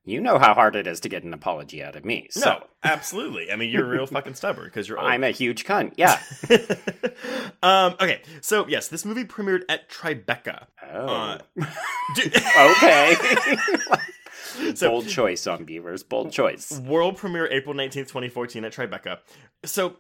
You 0.09 0.21
know 0.21 0.39
how 0.39 0.55
hard 0.55 0.75
it 0.75 0.87
is 0.87 1.01
to 1.01 1.09
get 1.09 1.23
an 1.25 1.35
apology 1.35 1.83
out 1.83 1.95
of 1.95 2.05
me. 2.05 2.29
So 2.31 2.41
no, 2.41 2.65
absolutely. 2.83 3.53
I 3.53 3.57
mean, 3.57 3.71
you're 3.71 3.87
real 3.87 4.07
fucking 4.09 4.35
stubborn 4.35 4.65
because 4.67 4.89
you're 4.89 4.99
old. 4.99 5.09
I'm 5.09 5.23
a 5.23 5.31
huge 5.31 5.65
cunt. 5.65 5.93
Yeah. 5.97 6.19
um, 7.63 7.95
okay, 8.01 8.23
so 8.41 8.67
yes, 8.69 8.89
this 8.89 9.05
movie 9.05 9.25
premiered 9.25 9.63
at 9.69 9.91
Tribeca. 9.91 10.67
Oh. 10.91 11.07
Uh, 11.07 11.39
okay. 12.59 13.17
So- 14.75 14.89
Bold 14.91 15.09
choice 15.09 15.47
on 15.47 15.65
Beavers. 15.65 16.03
Bold 16.03 16.33
choice. 16.33 16.79
World 16.81 17.17
premiere 17.17 17.47
April 17.49 17.75
19th, 17.75 18.09
2014 18.09 18.65
at 18.65 18.73
Tribeca. 18.73 19.19
So 19.65 19.97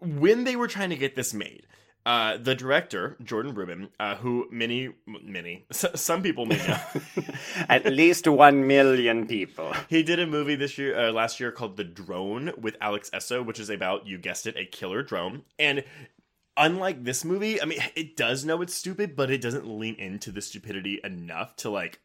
when 0.00 0.44
they 0.44 0.56
were 0.56 0.68
trying 0.68 0.90
to 0.90 0.96
get 0.96 1.14
this 1.14 1.34
made, 1.34 1.66
uh, 2.04 2.36
the 2.36 2.54
director, 2.54 3.16
Jordan 3.22 3.54
Rubin, 3.54 3.88
uh, 4.00 4.16
who 4.16 4.48
many, 4.50 4.90
many, 5.06 5.64
s- 5.70 5.84
some 5.94 6.22
people 6.22 6.46
may 6.46 6.56
know, 6.56 6.78
At 7.68 7.86
least 7.86 8.26
one 8.26 8.66
million 8.66 9.26
people. 9.26 9.72
he 9.88 10.02
did 10.02 10.18
a 10.18 10.26
movie 10.26 10.56
this 10.56 10.78
year, 10.78 10.98
uh, 10.98 11.12
last 11.12 11.38
year 11.38 11.52
called 11.52 11.76
The 11.76 11.84
Drone 11.84 12.52
with 12.60 12.76
Alex 12.80 13.08
Essoe, 13.12 13.42
which 13.42 13.60
is 13.60 13.70
about, 13.70 14.06
you 14.06 14.18
guessed 14.18 14.46
it, 14.46 14.56
a 14.56 14.64
killer 14.64 15.02
drone. 15.02 15.42
And 15.58 15.84
unlike 16.56 17.04
this 17.04 17.24
movie, 17.24 17.62
I 17.62 17.66
mean, 17.66 17.78
it 17.94 18.16
does 18.16 18.44
know 18.44 18.62
it's 18.62 18.74
stupid, 18.74 19.14
but 19.14 19.30
it 19.30 19.40
doesn't 19.40 19.66
lean 19.66 19.94
into 19.94 20.32
the 20.32 20.42
stupidity 20.42 21.00
enough 21.04 21.54
to 21.56 21.70
like 21.70 22.00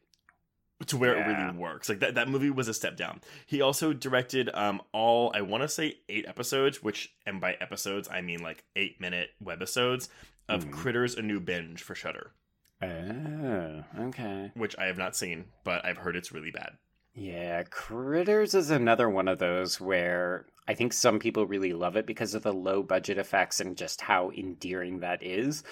to 0.85 0.97
where 0.97 1.15
it 1.17 1.25
really 1.25 1.57
works. 1.57 1.89
Like 1.89 1.99
that 1.99 2.15
that 2.15 2.29
movie 2.29 2.49
was 2.51 2.67
a 2.67 2.73
step 2.73 2.95
down. 2.95 3.21
He 3.47 3.61
also 3.61 3.93
directed 3.93 4.49
um 4.53 4.81
all 4.93 5.31
I 5.33 5.41
want 5.41 5.63
to 5.63 5.67
say 5.67 5.95
8 6.07 6.25
episodes, 6.27 6.83
which 6.83 7.13
and 7.25 7.41
by 7.41 7.53
episodes 7.59 8.07
I 8.11 8.21
mean 8.21 8.41
like 8.43 8.63
8-minute 8.75 9.29
webisodes 9.43 10.09
of 10.47 10.65
Mhm. 10.65 10.71
Critters 10.71 11.15
a 11.15 11.21
New 11.21 11.39
Binge 11.39 11.81
for 11.81 11.95
Shudder, 11.95 12.31
Oh, 12.81 13.83
okay. 13.99 14.51
which 14.53 14.77
I 14.77 14.85
have 14.85 14.97
not 14.97 15.15
seen, 15.15 15.45
but 15.63 15.83
I've 15.85 15.97
heard 15.97 16.15
it's 16.15 16.31
really 16.31 16.51
bad. 16.51 16.77
Yeah, 17.13 17.63
Critters 17.63 18.53
is 18.53 18.69
another 18.69 19.09
one 19.09 19.27
of 19.27 19.39
those 19.39 19.81
where 19.81 20.45
I 20.67 20.75
think 20.75 20.93
some 20.93 21.17
people 21.17 21.47
really 21.47 21.73
love 21.73 21.95
it 21.95 22.05
because 22.05 22.35
of 22.35 22.43
the 22.43 22.53
low 22.53 22.83
budget 22.83 23.17
effects 23.17 23.59
and 23.59 23.75
just 23.75 24.01
how 24.01 24.29
endearing 24.31 24.99
that 24.99 25.23
is. 25.23 25.63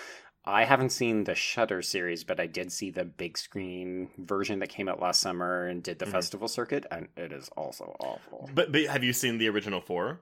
I 0.47 0.65
haven't 0.65 0.91
seen 0.91 1.23
the 1.23 1.33
Shudder 1.35 1.81
series, 1.81 2.23
but 2.23 2.39
I 2.39 2.45
did 2.47 2.71
see 2.71 2.91
the 2.91 3.03
big 3.05 3.37
screen 3.37 4.09
version 4.17 4.59
that 4.59 4.69
came 4.69 4.87
out 4.87 5.01
last 5.01 5.19
summer 5.21 5.67
and 5.67 5.81
did 5.81 5.99
the 5.99 6.05
Mhm. 6.05 6.11
festival 6.11 6.47
circuit, 6.47 6.85
and 6.91 7.07
it 7.17 7.31
is 7.31 7.49
also 7.57 7.95
awful. 7.99 8.49
But 8.53 8.71
but 8.71 8.83
have 8.85 9.03
you 9.03 9.11
seen 9.13 9.37
the 9.39 9.49
original 9.49 9.81
4? 9.81 10.21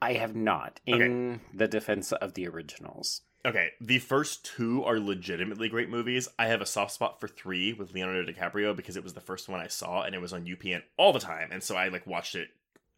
I 0.00 0.14
have 0.14 0.34
not, 0.34 0.80
Okay. 0.88 1.04
in 1.04 1.40
the 1.52 1.68
defense 1.68 2.10
of 2.12 2.32
the 2.34 2.48
originals. 2.48 3.20
Okay, 3.44 3.72
the 3.80 3.98
first 3.98 4.44
two 4.44 4.82
are 4.84 4.98
legitimately 4.98 5.68
great 5.68 5.88
movies. 5.88 6.28
I 6.38 6.46
have 6.46 6.60
a 6.60 6.66
soft 6.66 6.92
spot 6.92 7.20
for 7.20 7.28
three 7.28 7.72
with 7.72 7.92
Leonardo 7.92 8.30
DiCaprio 8.30 8.74
because 8.76 8.96
it 8.96 9.02
was 9.04 9.14
the 9.14 9.20
first 9.20 9.48
one 9.48 9.60
I 9.60 9.66
saw 9.66 10.02
and 10.02 10.14
it 10.14 10.20
was 10.20 10.32
on 10.32 10.46
UPN 10.46 10.82
all 10.98 11.12
the 11.12 11.20
time, 11.20 11.50
and 11.52 11.62
so 11.62 11.74
I 11.76 11.88
like 11.88 12.06
watched 12.06 12.34
it. 12.34 12.50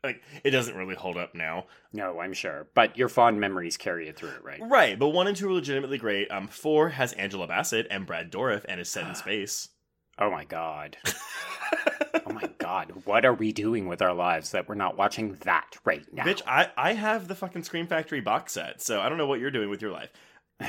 Like 0.04 0.23
it 0.42 0.50
doesn't 0.50 0.75
really 0.76 0.94
hold 0.97 1.16
up 1.16 1.35
now, 1.35 1.66
No, 1.92 2.18
I'm 2.21 2.32
sure, 2.32 2.66
but 2.75 2.99
your 2.99 3.09
fond 3.09 3.38
memories 3.38 3.76
carry 3.76 4.09
it 4.09 4.16
through 4.16 4.32
right? 4.42 4.61
right? 4.62 4.99
But 4.99 5.11
one 5.11 5.28
and 5.28 5.37
two 5.37 5.49
are 5.49 5.52
legitimately 5.52 5.99
great. 5.99 6.28
Um, 6.30 6.49
four 6.49 6.88
has 6.88 7.12
Angela 7.12 7.47
Bassett 7.47 7.87
and 7.90 8.04
Brad 8.04 8.32
Dourif 8.32 8.64
and 8.68 8.80
is 8.80 8.88
set 8.88 9.06
in 9.06 9.14
space. 9.16 9.68
Oh 10.18 10.30
my 10.30 10.44
god. 10.44 10.97
Oh 12.26 12.32
my 12.35 12.49
god. 12.59 12.92
What 13.06 13.25
are 13.25 13.32
we 13.32 13.52
doing 13.52 13.88
with 13.88 14.02
our 14.02 14.12
lives 14.12 14.50
that 14.50 14.68
we're 14.68 14.75
not 14.75 14.97
watching 14.99 15.35
that 15.44 15.76
right 15.85 16.04
now? 16.12 16.25
Bitch, 16.25 16.42
I 16.47 16.71
I 16.76 16.92
have 16.92 17.26
the 17.26 17.35
fucking 17.35 17.62
Scream 17.64 17.87
Factory 17.87 18.21
box 18.21 18.52
set, 18.52 18.82
so 18.82 19.00
I 19.00 19.09
don't 19.09 19.16
know 19.18 19.26
what 19.26 19.40
you're 19.40 19.50
doing 19.50 19.71
with 19.71 19.80
your 19.82 19.90
life. 19.90 20.11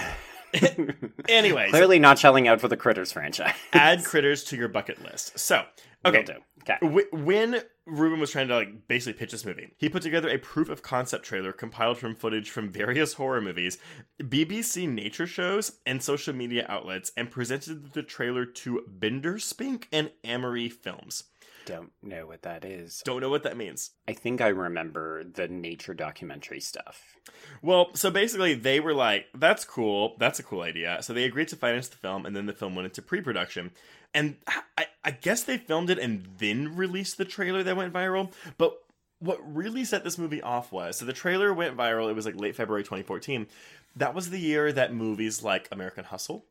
Anyway, 1.28 1.70
Clearly 1.72 1.98
not 2.00 2.20
shelling 2.20 2.48
out 2.48 2.62
for 2.62 2.68
the 2.68 2.78
Critters 2.78 3.12
franchise. 3.12 3.56
Add 3.74 4.06
critters 4.06 4.44
to 4.46 4.56
your 4.56 4.68
bucket 4.68 5.04
list. 5.04 5.38
So, 5.40 5.64
okay. 6.06 6.26
Okay. 6.70 7.06
When 7.12 7.62
Rubin 7.86 8.20
was 8.20 8.32
trying 8.32 8.48
to 8.48 8.56
like 8.56 8.88
basically 8.88 9.20
pitch 9.20 9.32
this 9.32 9.46
movie, 9.46 9.74
he 9.78 9.90
put 9.90 10.02
together 10.02 10.30
a 10.30 10.38
proof 10.38 10.70
of 10.70 10.82
concept 10.82 11.26
trailer 11.26 11.52
compiled 11.52 11.98
from 11.98 12.16
footage 12.16 12.50
from 12.50 12.70
various 12.70 13.14
horror 13.14 13.42
movies, 13.42 13.78
BBC 14.22 14.88
nature 14.88 15.28
shows, 15.28 15.80
and 15.86 16.02
social 16.02 16.34
media 16.34 16.66
outlets, 16.70 17.12
and 17.18 17.30
presented 17.30 17.92
the 17.94 18.04
trailer 18.04 18.46
to 18.46 18.84
BenderSpink 18.98 19.86
and 19.92 20.12
Armory 20.26 20.70
Films. 20.70 21.26
Don't 21.66 21.92
know 22.02 22.28
what 22.28 22.42
that 22.42 22.66
is. 22.66 23.02
Don't 23.06 23.22
know 23.22 23.30
what 23.30 23.44
that 23.44 23.56
means. 23.56 23.92
I 24.08 24.14
think 24.14 24.42
I 24.42 24.50
remember 24.50 25.24
the 25.24 25.48
nature 25.48 25.94
documentary 25.94 26.60
stuff. 26.60 27.18
Well, 27.62 27.92
so 27.96 28.12
basically, 28.12 28.54
they 28.54 28.80
were 28.80 28.94
like, 28.94 29.28
"That's 29.34 29.64
cool. 29.64 30.16
That's 30.20 30.40
a 30.40 30.44
cool 30.44 30.62
idea." 30.62 30.98
So 31.02 31.14
they 31.14 31.24
agreed 31.24 31.48
to 31.50 31.56
finance 31.56 31.88
the 31.88 31.96
film, 31.98 32.26
and 32.26 32.36
then 32.36 32.48
the 32.48 32.54
film 32.54 32.76
went 32.76 32.88
into 32.88 33.02
pre-production. 33.02 33.72
And 34.14 34.36
I, 34.78 34.86
I 35.04 35.12
guess 35.12 35.44
they 35.44 35.58
filmed 35.58 35.90
it 35.90 35.98
and 35.98 36.28
then 36.38 36.76
released 36.76 37.18
the 37.18 37.26
trailer 37.26 37.64
that 37.64 37.76
went 37.76 37.94
viral. 37.94 38.32
But 38.58 38.78
what 39.20 39.40
really 39.44 39.86
set 39.86 40.04
this 40.04 40.18
movie 40.18 40.42
off 40.42 40.72
was 40.72 40.98
so 40.98 41.06
the 41.06 41.14
trailer 41.14 41.54
went 41.54 41.78
viral. 41.78 42.10
It 42.10 42.16
was 42.16 42.26
like 42.26 42.40
late 42.40 42.56
February 42.56 42.84
2014. 42.84 43.48
That 43.96 44.14
was 44.14 44.30
the 44.30 44.40
year 44.40 44.72
that 44.72 44.94
movies 44.94 45.44
like 45.44 45.68
American 45.72 46.04
Hustle 46.04 46.46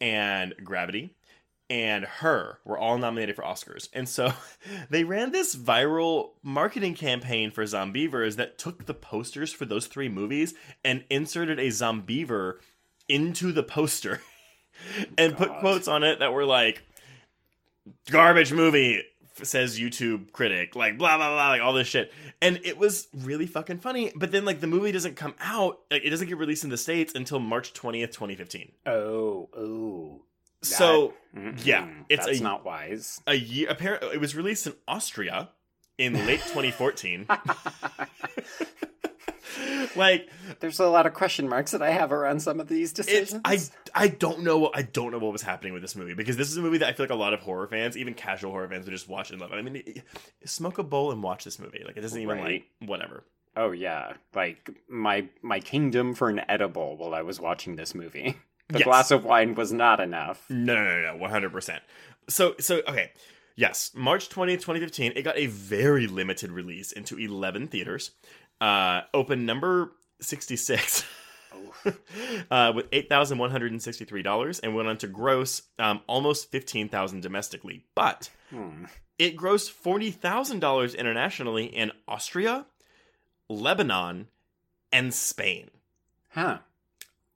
and 0.00 0.54
Gravity 0.62 1.14
and 1.68 2.04
Her 2.04 2.58
were 2.64 2.78
all 2.78 2.98
nominated 2.98 3.36
for 3.36 3.42
Oscars. 3.42 3.88
And 3.92 4.08
so 4.08 4.32
they 4.90 5.04
ran 5.04 5.32
this 5.32 5.54
viral 5.56 6.30
marketing 6.42 6.94
campaign 6.94 7.50
for 7.50 7.64
Zombeavers 7.64 8.36
that 8.36 8.58
took 8.58 8.86
the 8.86 8.94
posters 8.94 9.52
for 9.52 9.64
those 9.64 9.86
three 9.86 10.08
movies 10.08 10.54
and 10.84 11.04
inserted 11.10 11.58
a 11.58 11.68
Zombeaver 11.68 12.54
into 13.08 13.52
the 13.52 13.62
poster 13.62 14.20
and 15.18 15.36
put 15.36 15.58
quotes 15.58 15.88
on 15.88 16.02
it 16.04 16.20
that 16.20 16.32
were 16.32 16.44
like 16.44 16.82
garbage 18.10 18.52
movie 18.52 19.02
says 19.42 19.78
YouTube 19.78 20.32
critic, 20.32 20.74
like 20.74 20.96
blah 20.98 21.16
blah 21.18 21.28
blah, 21.28 21.48
like 21.50 21.60
all 21.60 21.72
this 21.74 21.86
shit. 21.88 22.12
And 22.40 22.58
it 22.64 22.78
was 22.78 23.08
really 23.14 23.46
fucking 23.46 23.78
funny. 23.78 24.12
But 24.16 24.32
then 24.32 24.44
like 24.44 24.60
the 24.60 24.66
movie 24.66 24.92
doesn't 24.92 25.16
come 25.16 25.34
out, 25.40 25.80
like 25.90 26.04
it 26.04 26.10
doesn't 26.10 26.26
get 26.28 26.38
released 26.38 26.64
in 26.64 26.70
the 26.70 26.78
States 26.78 27.14
until 27.14 27.38
March 27.38 27.72
20th, 27.74 28.12
2015. 28.12 28.72
Oh, 28.86 29.48
oh. 29.56 30.22
So 30.62 31.12
Mm-mm. 31.36 31.60
yeah, 31.64 31.86
it's 32.08 32.24
that's 32.26 32.40
a- 32.40 32.42
not 32.42 32.64
wise. 32.64 33.20
a 33.26 33.34
year 33.34 33.68
apparently 33.70 34.08
it 34.10 34.20
was 34.20 34.34
released 34.34 34.66
in 34.66 34.74
Austria 34.88 35.50
in 35.98 36.14
late 36.26 36.40
2014. 36.40 37.26
like 39.96 40.28
There's 40.60 40.78
a 40.80 40.86
lot 40.88 41.06
of 41.06 41.14
question 41.14 41.48
marks 41.48 41.72
that 41.72 41.82
I 41.82 41.90
have 41.90 42.12
around 42.12 42.40
some 42.40 42.60
of 42.60 42.68
these 42.68 42.92
decisions. 42.92 43.40
I 43.44 43.58
I 43.94 44.08
don't 44.08 44.40
know 44.40 44.58
what 44.58 44.72
I 44.76 44.82
don't 44.82 45.10
know 45.12 45.18
what 45.18 45.32
was 45.32 45.42
happening 45.42 45.72
with 45.72 45.82
this 45.82 45.96
movie 45.96 46.14
because 46.14 46.36
this 46.36 46.50
is 46.50 46.56
a 46.56 46.62
movie 46.62 46.78
that 46.78 46.88
I 46.88 46.92
feel 46.92 47.04
like 47.04 47.10
a 47.10 47.14
lot 47.14 47.32
of 47.34 47.40
horror 47.40 47.66
fans, 47.68 47.96
even 47.96 48.14
casual 48.14 48.50
horror 48.52 48.68
fans, 48.68 48.84
would 48.86 48.92
just 48.92 49.08
watch 49.08 49.30
and 49.30 49.40
love. 49.40 49.52
I 49.52 49.62
mean, 49.62 49.76
it- 49.76 50.02
smoke 50.44 50.78
a 50.78 50.82
bowl 50.82 51.10
and 51.12 51.22
watch 51.22 51.44
this 51.44 51.58
movie. 51.58 51.82
Like 51.84 51.96
it 51.96 52.00
doesn't 52.02 52.20
even 52.20 52.38
Right. 52.38 52.64
like 52.80 52.88
whatever. 52.88 53.24
Oh 53.56 53.70
yeah, 53.70 54.12
like 54.34 54.68
my 54.88 55.28
my 55.42 55.60
kingdom 55.60 56.14
for 56.14 56.28
an 56.28 56.42
edible 56.48 56.96
while 56.96 57.14
I 57.14 57.22
was 57.22 57.40
watching 57.40 57.76
this 57.76 57.94
movie. 57.94 58.36
A 58.74 58.78
Yes. 58.78 58.82
glass 58.84 59.10
of 59.12 59.24
wine 59.24 59.54
was 59.54 59.72
not 59.72 60.00
enough. 60.00 60.44
No, 60.50 60.74
no, 60.74 60.82
no, 60.82 61.12
no, 61.12 61.16
one 61.16 61.30
hundred 61.30 61.52
percent. 61.52 61.84
So, 62.28 62.56
so 62.58 62.82
okay, 62.88 63.12
yes, 63.54 63.92
March 63.94 64.28
twentieth, 64.28 64.60
twenty 64.60 64.80
fifteen. 64.80 65.12
It 65.14 65.22
got 65.22 65.38
a 65.38 65.46
very 65.46 66.08
limited 66.08 66.50
release 66.50 66.90
into 66.90 67.16
eleven 67.16 67.68
theaters. 67.68 68.10
Uh, 68.60 69.02
opened 69.12 69.44
number 69.46 69.92
sixty 70.20 70.56
six. 70.56 71.04
uh, 72.50 72.72
with 72.74 72.86
eight 72.92 73.08
thousand 73.08 73.38
one 73.38 73.50
hundred 73.50 73.72
and 73.72 73.82
sixty 73.82 74.04
three 74.04 74.22
dollars, 74.22 74.58
and 74.60 74.74
went 74.74 74.88
on 74.88 74.96
to 74.98 75.06
gross 75.06 75.62
um, 75.78 76.00
almost 76.06 76.50
fifteen 76.50 76.88
thousand 76.88 77.22
domestically. 77.22 77.84
But 77.94 78.30
Hmm. 78.50 78.84
it 79.18 79.36
grossed 79.36 79.70
forty 79.70 80.10
thousand 80.10 80.60
dollars 80.60 80.94
internationally 80.94 81.64
in 81.66 81.92
Austria, 82.08 82.66
Lebanon, 83.48 84.28
and 84.92 85.12
Spain. 85.12 85.70
Huh. 86.30 86.58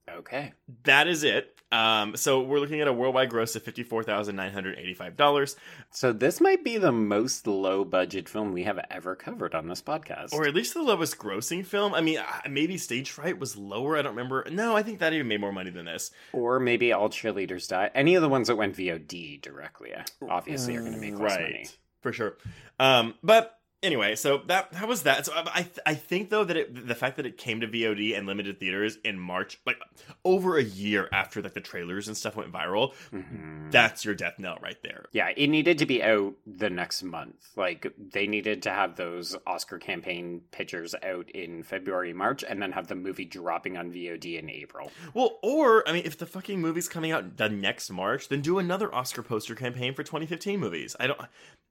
Okay. 0.09 0.53
That 0.85 1.07
is 1.09 1.23
it. 1.25 1.60
Um, 1.73 2.17
so 2.17 2.41
we're 2.41 2.59
looking 2.59 2.81
at 2.81 2.89
a 2.89 2.93
worldwide 2.93 3.31
gross 3.31 3.55
of 3.55 3.62
fifty-four 3.62 4.03
thousand 4.03 4.35
nine 4.35 4.53
hundred 4.53 4.77
eighty-five 4.79 5.17
dollars, 5.17 5.55
So 5.91 6.12
this 6.12 6.41
might 6.41 6.65
be 6.65 6.79
the 6.79 6.91
most 6.91 7.47
low 7.47 7.85
budget 7.85 8.29
film 8.29 8.53
we 8.53 8.65
have 8.65 8.81
ever 8.91 9.15
covered 9.15 9.55
on 9.55 9.69
this 9.69 9.81
podcast. 9.81 10.33
or 10.33 10.47
at 10.49 10.55
least 10.55 10.75
the 10.75 10.83
lowest 10.83 11.17
grossing 11.19 11.65
film. 11.65 11.95
I 11.95 12.00
mean, 12.00 12.19
maybe 12.49 12.77
Stage 12.77 13.12
Fright 13.12 13.39
was 13.39 13.57
lower. 13.57 13.97
I 13.97 14.03
don't 14.03 14.17
remember. 14.17 14.45
No, 14.50 14.77
I 14.77 14.83
think 14.83 14.99
that 14.99 15.12
even 15.12 15.29
made 15.29 15.41
more 15.41 15.53
money 15.53 15.71
than 15.71 15.85
this. 15.85 16.11
Or 16.33 16.59
maybe 16.59 16.93
all 16.93 17.09
cheerleaders 17.09 17.69
die. 17.69 17.91
Any 17.95 18.17
of 18.17 18.23
the 18.23 18.29
ones 18.29 18.49
that 18.49 18.57
went 18.57 18.75
VOD 18.77 19.41
directly, 19.41 19.95
uh, 19.95 20.03
obviously, 20.29 20.75
are 20.77 20.81
going 20.81 20.95
to 20.95 20.99
make 20.99 21.17
less 21.19 21.39
money. 21.39 21.67
for 22.00 22.12
sure. 22.12 22.37
Um, 22.81 23.15
but 23.23 23.60
anyway, 23.83 24.15
so 24.17 24.39
that 24.47 24.71
that 24.73 24.89
was 24.89 25.03
that. 25.03 25.27
So 25.27 25.33
I 25.35 25.43
I, 25.61 25.69
I 25.87 25.95
think 25.95 26.31
though 26.31 26.45
that 26.45 26.57
it, 26.57 26.87
the 26.89 26.95
fact 26.95 27.17
that 27.17 27.27
it 27.27 27.37
came 27.39 27.61
to 27.61 27.67
VOD 27.69 28.17
and 28.17 28.27
limited 28.27 28.59
theaters 28.61 28.99
in 29.05 29.19
March, 29.19 29.59
like 29.67 29.79
over 30.25 30.57
a 30.59 30.63
year 30.63 31.09
after 31.13 31.41
like 31.43 31.55
the 31.55 31.61
trailers 31.61 32.09
and 32.09 32.17
stuff 32.17 32.37
went 32.37 32.53
viral, 32.53 32.93
Mhm. 33.13 33.71
that's 33.71 34.05
your 34.05 34.15
death 34.15 34.39
knell 34.39 34.59
right 34.63 34.77
there. 34.83 35.07
Yeah, 35.13 35.31
it 35.37 35.49
needed 35.49 35.79
to 35.79 35.87
be 35.87 36.03
out 36.03 36.35
the 36.47 36.71
next 36.71 37.03
month. 37.03 37.51
Like 37.57 37.93
they 37.99 38.27
needed 38.27 38.63
to 38.65 38.71
have 38.71 38.97
those 38.97 39.37
Oscar 39.47 39.79
campaign 39.79 40.43
pictures 40.51 40.95
out 41.03 41.31
in 41.31 41.63
February, 41.63 42.13
March, 42.13 42.45
and 42.49 42.61
then 42.63 42.73
have 42.73 42.89
the 42.89 42.95
movie 42.95 43.25
dropping 43.25 43.77
on 43.77 43.91
VOD 43.93 44.39
in 44.39 44.49
April. 44.51 44.91
Well, 45.15 45.39
or 45.43 45.89
I 45.89 45.93
mean, 45.93 46.03
if 46.05 46.19
the 46.19 46.27
fucking 46.27 46.61
movie's 46.61 46.89
coming 46.89 47.13
out 47.13 47.37
the 47.37 47.49
next 47.49 47.91
March, 47.91 48.29
then 48.29 48.41
do 48.41 48.59
another 48.59 48.95
Oscar 48.95 49.23
poster 49.23 49.55
campaign 49.55 49.95
for 49.95 50.03
2015 50.03 50.59
movies. 50.61 50.97
I 51.01 51.07
don't, 51.07 51.21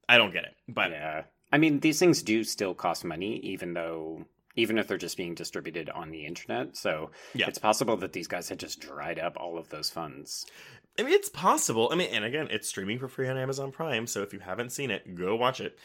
I 0.08 0.18
don't 0.18 0.32
get 0.34 0.44
it. 0.44 0.56
But 0.68 0.92
Yeah. 0.92 1.24
I 1.52 1.58
mean, 1.58 1.80
these 1.80 2.00
things 2.00 2.22
do 2.24 2.44
still 2.44 2.74
cost 2.74 3.04
money, 3.04 3.38
even 3.38 3.74
though 3.74 4.26
even 4.56 4.78
if 4.78 4.88
they're 4.88 4.98
just 4.98 5.16
being 5.16 5.36
distributed 5.36 5.90
on 5.92 6.10
the 6.12 6.26
internet. 6.26 6.76
So 6.76 7.12
Yeah. 7.34 7.48
it's 7.48 7.60
possible 7.60 7.96
that 7.98 8.12
these 8.14 8.28
guys 8.28 8.50
had 8.50 8.60
just 8.60 8.82
dried 8.82 9.18
up 9.18 9.38
all 9.38 9.58
of 9.58 9.70
those 9.70 9.90
funds. 9.90 10.46
I 10.98 11.04
mean, 11.04 11.14
it's 11.14 11.30
possible. 11.30 11.88
I 11.92 11.96
mean, 11.96 12.10
and 12.12 12.26
again, 12.26 12.50
it's 12.52 12.68
streaming 12.68 13.00
for 13.00 13.08
free 13.08 13.30
on 13.30 13.38
Amazon 13.38 13.72
Prime, 13.72 14.06
so 14.06 14.22
if 14.22 14.34
you 14.34 14.40
haven't 14.40 14.72
seen 14.72 14.92
it, 14.92 15.16
go 15.16 15.36
watch 15.36 15.62
it. 15.62 15.78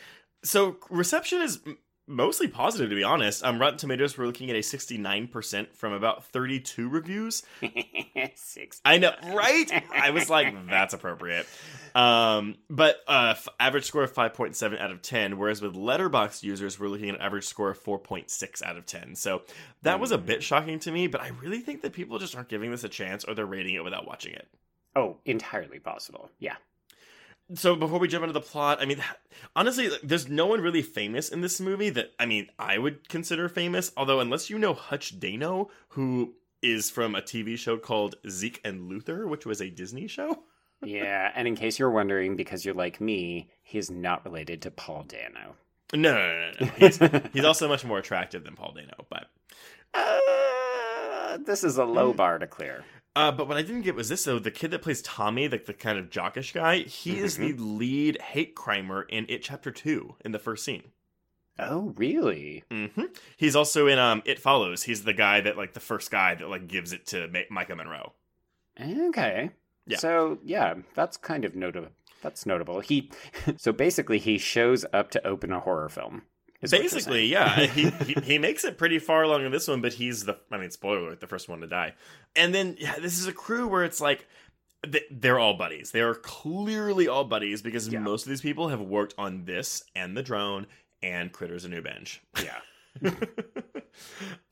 So 0.43 0.79
reception 0.91 1.41
is 1.41 1.61
mostly 2.07 2.49
positive, 2.49 2.91
to 2.91 2.97
be 2.97 3.05
honest. 3.05 3.45
Um, 3.45 3.59
Rotten 3.59 3.79
Tomatoes, 3.79 4.17
we're 4.19 4.27
looking 4.27 4.51
at 4.51 4.57
a 4.57 4.61
69% 4.61 5.75
from 5.75 5.93
about 5.93 6.25
32 6.27 6.89
reviews. 6.89 7.43
Six. 8.35 8.81
I 8.85 8.99
know, 8.99 9.13
right? 9.33 9.71
I 9.95 10.11
was 10.11 10.29
like, 10.31 10.55
that's 10.69 10.95
appropriate. 10.95 11.47
um, 11.95 12.57
but 12.69 12.97
uh, 13.09 13.35
f- 13.37 13.49
average 13.59 13.85
score 13.85 14.03
of 14.03 14.13
5.7 14.13 14.81
out 14.81 14.91
of 14.91 15.03
10, 15.03 15.39
whereas 15.39 15.63
with 15.63 15.75
Letterboxd 15.75 16.43
users, 16.43 16.79
we're 16.79 16.89
looking 16.89 17.09
at 17.09 17.17
an 17.17 17.21
average 17.21 17.45
score 17.47 17.71
of 17.71 17.83
4.6 17.83 18.63
out 18.63 18.77
of 18.77 18.87
10. 18.87 19.15
So 19.15 19.43
that 19.83 20.01
was 20.01 20.11
a 20.11 20.19
bit 20.19 20.43
shocking 20.43 20.79
to 20.81 20.91
me, 20.93 21.07
but 21.07 21.21
I 21.21 21.29
really 21.43 21.61
think 21.61 21.83
that 21.83 21.93
people 21.93 22.19
just 22.19 22.37
aren't 22.37 22.49
giving 22.49 22.71
this 22.71 22.85
a 22.85 22.89
chance 22.89 23.25
or 23.25 23.35
they're 23.35 23.47
rating 23.47 23.75
it 23.75 23.85
without 23.85 24.07
watching 24.07 24.35
it. 24.35 24.47
Oh, 24.97 25.17
entirely 25.25 25.79
possible. 25.81 26.31
Yeah. 26.39 26.55
So 27.55 27.77
before 27.77 27.99
we 27.99 28.09
jump 28.09 28.23
into 28.23 28.33
the 28.33 28.41
plot, 28.41 28.79
I 28.81 28.87
mean, 28.87 29.03
honestly, 29.57 29.91
like, 29.91 30.01
there's 30.03 30.29
no 30.29 30.47
one 30.47 30.61
really 30.61 30.83
famous 30.83 31.29
in 31.29 31.43
this 31.43 31.61
movie 31.61 31.91
that 31.91 32.13
I 32.19 32.27
mean 32.27 32.49
I 32.59 32.79
would 32.79 33.09
consider 33.09 33.49
famous. 33.49 33.93
Although 33.97 34.21
unless 34.21 34.49
you 34.49 34.59
know 34.59 34.73
Hutch 34.75 35.19
Dano, 35.21 35.69
who 35.89 36.35
is 36.63 36.89
from 36.91 37.15
a 37.15 37.21
TV 37.21 37.59
show 37.59 37.77
called 37.77 38.15
Zeke 38.29 38.61
and 38.65 38.89
Luther, 38.89 39.27
which 39.27 39.45
was 39.45 39.61
a 39.61 39.69
Disney 39.71 40.07
show. 40.07 40.45
Yeah, 40.85 41.33
and 41.35 41.49
in 41.49 41.57
case 41.57 41.79
you're 41.79 41.91
wondering, 41.91 42.37
because 42.37 42.63
you're 42.63 42.75
like 42.75 43.01
me, 43.01 43.49
he 43.63 43.79
is 43.79 43.91
not 43.91 44.23
related 44.23 44.61
to 44.63 44.71
Paul 44.71 45.05
Dano. 45.05 45.55
No, 45.95 46.13
no, 46.13 46.13
no, 46.13 46.51
no. 46.61 46.67
no. 46.67 46.73
He's, 46.77 46.99
he's 47.33 47.45
also 47.45 47.69
much 47.69 47.87
more 47.87 47.99
attractive 47.99 48.45
than 48.45 48.55
Paul 48.55 48.73
Dano, 48.75 49.07
but 49.09 49.31
Uh, 49.95 51.39
this 51.39 51.65
is 51.65 51.79
a 51.79 51.85
low 51.85 52.13
bar 52.13 52.39
to 52.39 52.47
clear. 52.47 52.85
Uh, 53.17 53.31
but 53.31 53.47
what 53.47 53.57
I 53.57 53.63
didn't 53.63 53.83
get 53.83 53.95
was 53.95 54.09
this 54.09 54.25
though: 54.25 54.39
the 54.39 54.51
kid 54.51 54.71
that 54.73 54.83
plays 54.83 55.03
Tommy, 55.03 55.49
like 55.49 55.67
the 55.67 55.75
kind 55.75 55.99
of 55.99 56.11
jockish 56.11 56.53
guy, 56.53 56.79
he 56.81 57.19
is 57.19 57.37
the 57.37 57.53
lead 57.53 58.21
hate 58.21 58.57
crimer 58.57 59.05
in 59.09 59.27
It 59.29 59.43
Chapter 59.43 59.71
Two 59.71 60.17
in 60.25 60.33
the 60.33 60.39
first 60.39 60.65
scene. 60.65 60.85
Oh, 61.57 61.93
really? 61.97 62.65
hmm 62.71 62.87
He's 63.37 63.55
also 63.55 63.87
in 63.87 63.99
um 63.99 64.23
It 64.25 64.41
Follows. 64.41 64.83
He's 64.83 65.05
the 65.05 65.13
guy 65.13 65.41
that 65.41 65.57
like 65.57 65.75
the 65.75 65.81
first 65.81 66.11
guy 66.11 66.35
that 66.35 66.49
like 66.49 66.67
gives 66.67 66.93
it 66.93 67.07
to 67.09 67.29
Ma- 67.29 67.61
Maika 67.63 67.77
Monroe. 67.77 68.13
Okay. 68.81 69.51
Yeah. 69.87 69.99
So 69.99 70.39
yeah, 70.43 70.75
that's 70.95 71.17
kind 71.17 71.45
of 71.45 71.55
notable. 71.55 71.91
That's 72.23 72.47
notable. 72.47 72.81
He 72.81 73.13
so 73.57 73.71
basically 73.71 74.19
he 74.19 74.39
shows 74.39 74.85
up 74.93 75.11
to 75.13 75.25
open 75.25 75.53
a 75.53 75.61
horror 75.61 75.89
film. 75.89 76.23
Is 76.65 76.73
what 76.73 76.81
you're 76.83 76.91
Basically, 76.91 77.27
yeah, 77.27 77.61
he, 77.67 77.91
he 77.91 78.15
he 78.25 78.39
makes 78.39 78.65
it 78.65 78.79
pretty 78.79 78.99
far 78.99 79.23
along 79.23 79.45
in 79.45 79.53
this 79.53 79.69
one, 79.69 79.81
but 79.81 79.93
he's 79.93 80.25
the 80.25 80.37
I 80.51 80.59
mean, 80.59 80.71
spoiler 80.71 80.99
alert, 80.99 81.21
the 81.21 81.27
first 81.27 81.49
one 81.49 81.61
to 81.61 81.67
die. 81.67 81.95
And 82.35 82.55
then 82.55 82.77
yeah, 82.79 82.97
this 82.99 83.19
is 83.19 83.27
a 83.27 83.33
crew 83.33 83.69
where 83.69 83.85
it's 83.85 84.01
like 84.01 84.27
they're 85.11 85.39
all 85.39 85.55
buddies. 85.55 85.93
They 85.93 86.01
are 86.01 86.15
clearly 86.15 87.09
all 87.09 87.25
buddies 87.25 87.63
because 87.63 87.89
Yeah. 87.89 88.01
most 88.01 88.25
of 88.27 88.29
these 88.31 88.41
people 88.43 88.69
have 88.69 88.81
worked 88.81 89.15
on 89.17 89.45
this 89.45 89.83
and 89.95 90.17
the 90.17 90.23
drone 90.23 90.67
and 91.03 91.33
Critters 91.33 91.65
a 91.65 91.69
New 91.69 91.81
Binge. 91.83 92.23
yeah. 92.43 92.59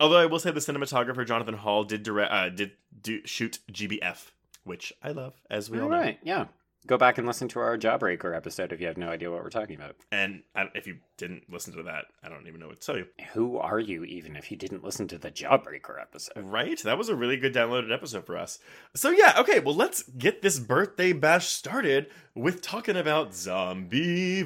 Although 0.01 0.19
I 0.19 0.27
will 0.27 0.39
say 0.39 0.51
the 0.51 0.61
cinematographer 0.61 1.27
Jonathan 1.27 1.55
Hall 1.55 1.85
did 1.85 2.03
direct 2.03 2.33
uh, 2.33 2.49
did 2.49 2.73
do 3.01 3.21
shoot 3.27 3.59
GBF, 3.71 4.31
which 4.65 4.93
I 5.03 5.11
love, 5.13 5.35
as 5.51 5.71
we 5.71 5.79
all 5.79 5.85
All 5.85 5.91
know. 5.91 5.99
right. 5.99 6.19
Yeah. 6.23 6.47
Go 6.85 6.99
back 6.99 7.17
and 7.17 7.29
listen 7.29 7.47
to 7.49 7.61
our 7.61 7.79
Jawbreaker 7.79 8.37
episode 8.37 8.73
if 8.73 8.81
you 8.81 8.89
have 8.89 8.97
no 8.97 9.09
idea 9.09 9.31
what 9.31 9.45
we're 9.45 9.51
talking 9.51 9.77
about. 9.77 9.95
And 10.11 10.43
if 10.75 10.89
you 10.89 10.97
didn't 11.17 11.45
listen 11.49 11.73
to 11.75 11.83
that, 11.85 12.07
I 12.25 12.29
don't 12.29 12.49
even 12.49 12.59
know 12.59 12.67
what 12.67 12.81
to 12.81 12.87
tell 12.87 12.97
you. 12.97 13.07
Who 13.35 13.57
are 13.57 13.79
you 13.79 14.03
even 14.05 14.35
if 14.35 14.51
you 14.51 14.57
didn't 14.57 14.83
listen 14.83 15.07
to 15.09 15.17
the 15.17 15.31
Jawbreaker 15.31 16.01
episode? 16.01 16.43
Right? 16.43 16.83
That 16.83 16.99
was 16.99 17.09
a 17.09 17.15
really 17.15 17.37
good 17.37 17.55
downloaded 17.55 17.95
episode 17.95 18.27
for 18.27 18.37
us. 18.37 18.59
So 18.97 19.11
yeah, 19.11 19.35
okay, 19.39 19.61
well 19.61 19.77
let's 19.77 20.03
get 20.03 20.43
this 20.43 20.59
birthday 20.59 21.13
bash 21.13 21.47
started 21.47 22.09
with 22.35 22.63
talking 22.63 22.97
about 22.97 23.31
Zombeavers. 23.31 24.43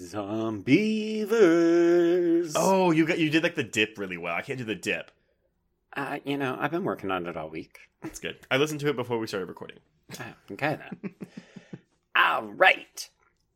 Zombeavers. 0.00 0.64
Oh, 2.56 2.90
you 2.90 3.06
got 3.06 3.20
you 3.20 3.30
did 3.30 3.44
like 3.44 3.54
the 3.54 3.62
dip 3.62 3.98
really 3.98 4.16
well. 4.16 4.34
I 4.34 4.42
can't 4.42 4.58
do 4.58 4.64
the 4.64 4.74
dip. 4.74 5.12
Uh, 5.96 6.18
you 6.24 6.36
know, 6.36 6.56
I've 6.58 6.70
been 6.70 6.84
working 6.84 7.10
on 7.10 7.26
it 7.26 7.36
all 7.36 7.48
week. 7.50 7.78
That's 8.02 8.20
good. 8.20 8.38
I 8.50 8.56
listened 8.56 8.80
to 8.80 8.88
it 8.88 8.96
before 8.96 9.18
we 9.18 9.26
started 9.26 9.48
recording. 9.48 9.78
Ah, 10.18 10.34
okay 10.52 10.78
then. 10.78 11.14
all 12.16 12.44
right. 12.44 13.08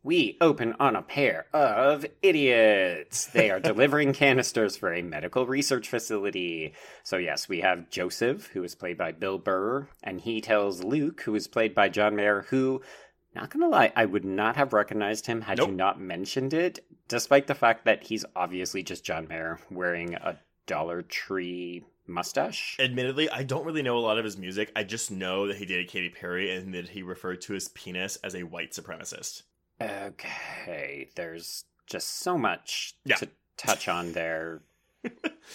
We 0.03 0.37
open 0.41 0.75
on 0.79 0.97
a 0.97 1.03
pair 1.03 1.47
of 1.55 2.05
idiots. 2.21 3.25
They 3.27 3.51
are 3.51 3.59
delivering 3.61 4.13
canisters 4.15 4.77
for 4.77 4.93
a 4.93 5.01
medical 5.01 5.47
research 5.47 5.89
facility. 5.89 6.75
So, 7.05 7.17
yes, 7.17 7.49
we 7.49 7.61
have 7.63 7.89
Joseph, 7.89 8.49
who 8.49 8.63
is 8.65 8.75
played 8.75 8.99
by 8.99 9.13
Bill 9.13 9.39
Burr, 9.39 9.89
and 10.03 10.21
he 10.21 10.43
tells 10.43 10.85
Luke, 10.85 11.23
who 11.23 11.35
is 11.35 11.49
played 11.49 11.75
by 11.75 11.89
John 11.89 12.17
Mayer, 12.17 12.45
who, 12.51 12.83
not 13.35 13.49
gonna 13.49 13.69
lie, 13.69 13.93
I 13.97 14.05
would 14.05 14.27
not 14.27 14.57
have 14.57 14.75
recognized 14.75 15.25
him 15.27 15.41
had 15.41 15.57
Nope. 15.57 15.71
you 15.71 15.75
not 15.75 15.99
mentioned 15.99 16.53
it, 16.53 16.81
despite 17.09 17.47
the 17.47 17.55
fact 17.55 17.87
that 17.87 18.05
he's 18.05 18.27
obviously 18.37 18.83
just 18.83 19.07
John 19.07 19.27
Mayer 19.27 19.59
wearing 19.71 20.15
a 20.17 20.39
Dollar 20.67 21.01
Tree 21.01 21.83
mustache. 22.07 22.77
Admittedly, 22.79 23.29
I 23.31 23.43
don't 23.43 23.65
really 23.65 23.83
know 23.83 23.97
a 23.97 24.01
lot 24.01 24.19
of 24.19 24.25
his 24.25 24.37
music. 24.37 24.71
I 24.77 24.85
just 24.85 25.11
know 25.11 25.47
that 25.49 25.57
he 25.57 25.67
dated 25.67 25.89
Katy 25.89 26.11
Perry 26.11 26.55
and 26.55 26.75
that 26.75 26.89
he 26.91 27.03
referred 27.03 27.41
to 27.43 27.53
his 27.55 27.69
penis 27.69 28.17
as 28.25 28.35
a 28.35 28.43
white 28.45 28.73
supremacist. 28.73 29.43
Okay, 29.81 31.09
there's 31.17 31.65
just 31.87 32.19
so 32.19 32.39
much 32.39 32.95
Yeah. 33.05 33.17
to 33.17 33.29
touch 33.57 33.89
on 33.89 34.13
there. 34.13 34.61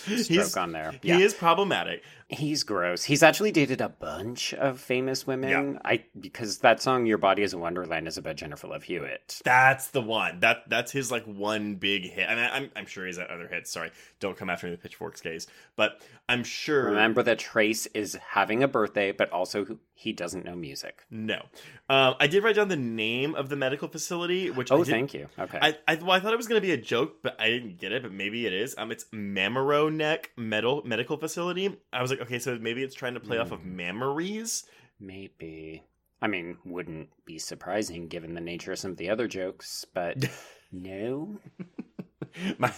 Stroke 0.05 0.27
He's, 0.27 0.57
on 0.57 0.71
there. 0.71 0.93
he 1.01 1.23
is 1.23 1.33
problematic. 1.33 2.03
He's 2.29 2.63
gross. 2.63 3.03
He's 3.03 3.23
actually 3.23 3.51
dated 3.51 3.81
a 3.81 3.89
bunch 3.89 4.53
of 4.53 4.79
famous 4.79 5.25
women. 5.27 5.73
Yeah. 5.73 5.79
I 5.83 6.03
because 6.19 6.59
that 6.59 6.81
song 6.81 7.05
"Your 7.05 7.17
Body 7.17 7.41
Is 7.41 7.53
a 7.53 7.57
Wonderland" 7.57 8.07
is 8.07 8.17
about 8.17 8.35
Jennifer 8.35 8.67
Love 8.67 8.83
Hewitt. 8.83 9.41
That's 9.43 9.87
the 9.87 10.01
one. 10.01 10.39
That 10.39 10.69
that's 10.69 10.91
his 10.91 11.11
like 11.11 11.25
one 11.25 11.75
big 11.75 12.03
hit. 12.03 12.27
And 12.29 12.39
I 12.39 12.43
mean, 12.43 12.51
I'm 12.53 12.71
I'm 12.81 12.85
sure 12.85 13.05
he's 13.05 13.17
had 13.17 13.27
other 13.27 13.47
hits. 13.47 13.71
Sorry, 13.71 13.91
don't 14.19 14.37
come 14.37 14.49
after 14.49 14.67
me 14.67 14.71
with 14.71 14.81
pitchforks, 14.81 15.21
gays. 15.21 15.47
But 15.75 16.01
I'm 16.27 16.43
sure. 16.43 16.85
Remember 16.85 17.23
that 17.23 17.39
Trace 17.39 17.87
is 17.87 18.15
having 18.15 18.63
a 18.63 18.67
birthday, 18.67 19.11
but 19.11 19.31
also 19.31 19.79
he 19.95 20.13
doesn't 20.13 20.45
know 20.45 20.55
music. 20.55 21.03
No, 21.09 21.41
um, 21.89 22.15
I 22.19 22.27
did 22.27 22.43
write 22.43 22.55
down 22.55 22.69
the 22.69 22.77
name 22.77 23.35
of 23.35 23.49
the 23.49 23.55
medical 23.55 23.87
facility, 23.87 24.49
which 24.49 24.71
Oh, 24.71 24.83
thank 24.83 25.13
you. 25.13 25.27
Okay. 25.37 25.57
I 25.61 25.77
I, 25.87 25.95
well, 25.95 26.11
I 26.11 26.19
thought 26.19 26.33
it 26.33 26.37
was 26.37 26.47
going 26.47 26.61
to 26.61 26.65
be 26.65 26.71
a 26.73 26.77
joke, 26.77 27.17
but 27.21 27.39
I 27.41 27.49
didn't 27.49 27.79
get 27.79 27.91
it. 27.91 28.03
But 28.03 28.11
maybe 28.13 28.45
it 28.45 28.53
is. 28.53 28.75
Um, 28.77 28.91
it's 28.91 29.05
Mamaro 29.05 29.91
Neck 29.91 30.31
Metal 30.37 30.83
Medical 30.85 31.17
Facility. 31.17 31.77
I 31.91 32.01
was 32.01 32.11
like, 32.11 32.18
okay, 32.21 32.39
so 32.39 32.57
maybe 32.59 32.83
it's 32.83 32.95
trying 32.95 33.13
to 33.15 33.19
play 33.19 33.37
off 33.37 33.51
of 33.51 33.61
Hmm. 33.61 33.75
memories. 33.75 34.63
Maybe. 34.99 35.83
I 36.21 36.27
mean, 36.27 36.57
wouldn't 36.65 37.09
be 37.25 37.39
surprising 37.39 38.07
given 38.09 38.33
the 38.33 38.41
nature 38.41 38.73
of 38.73 38.79
some 38.79 38.91
of 38.91 38.97
the 38.97 39.09
other 39.09 39.27
jokes, 39.27 39.85
but 39.93 40.17
no. 40.71 41.39
My 42.59 42.71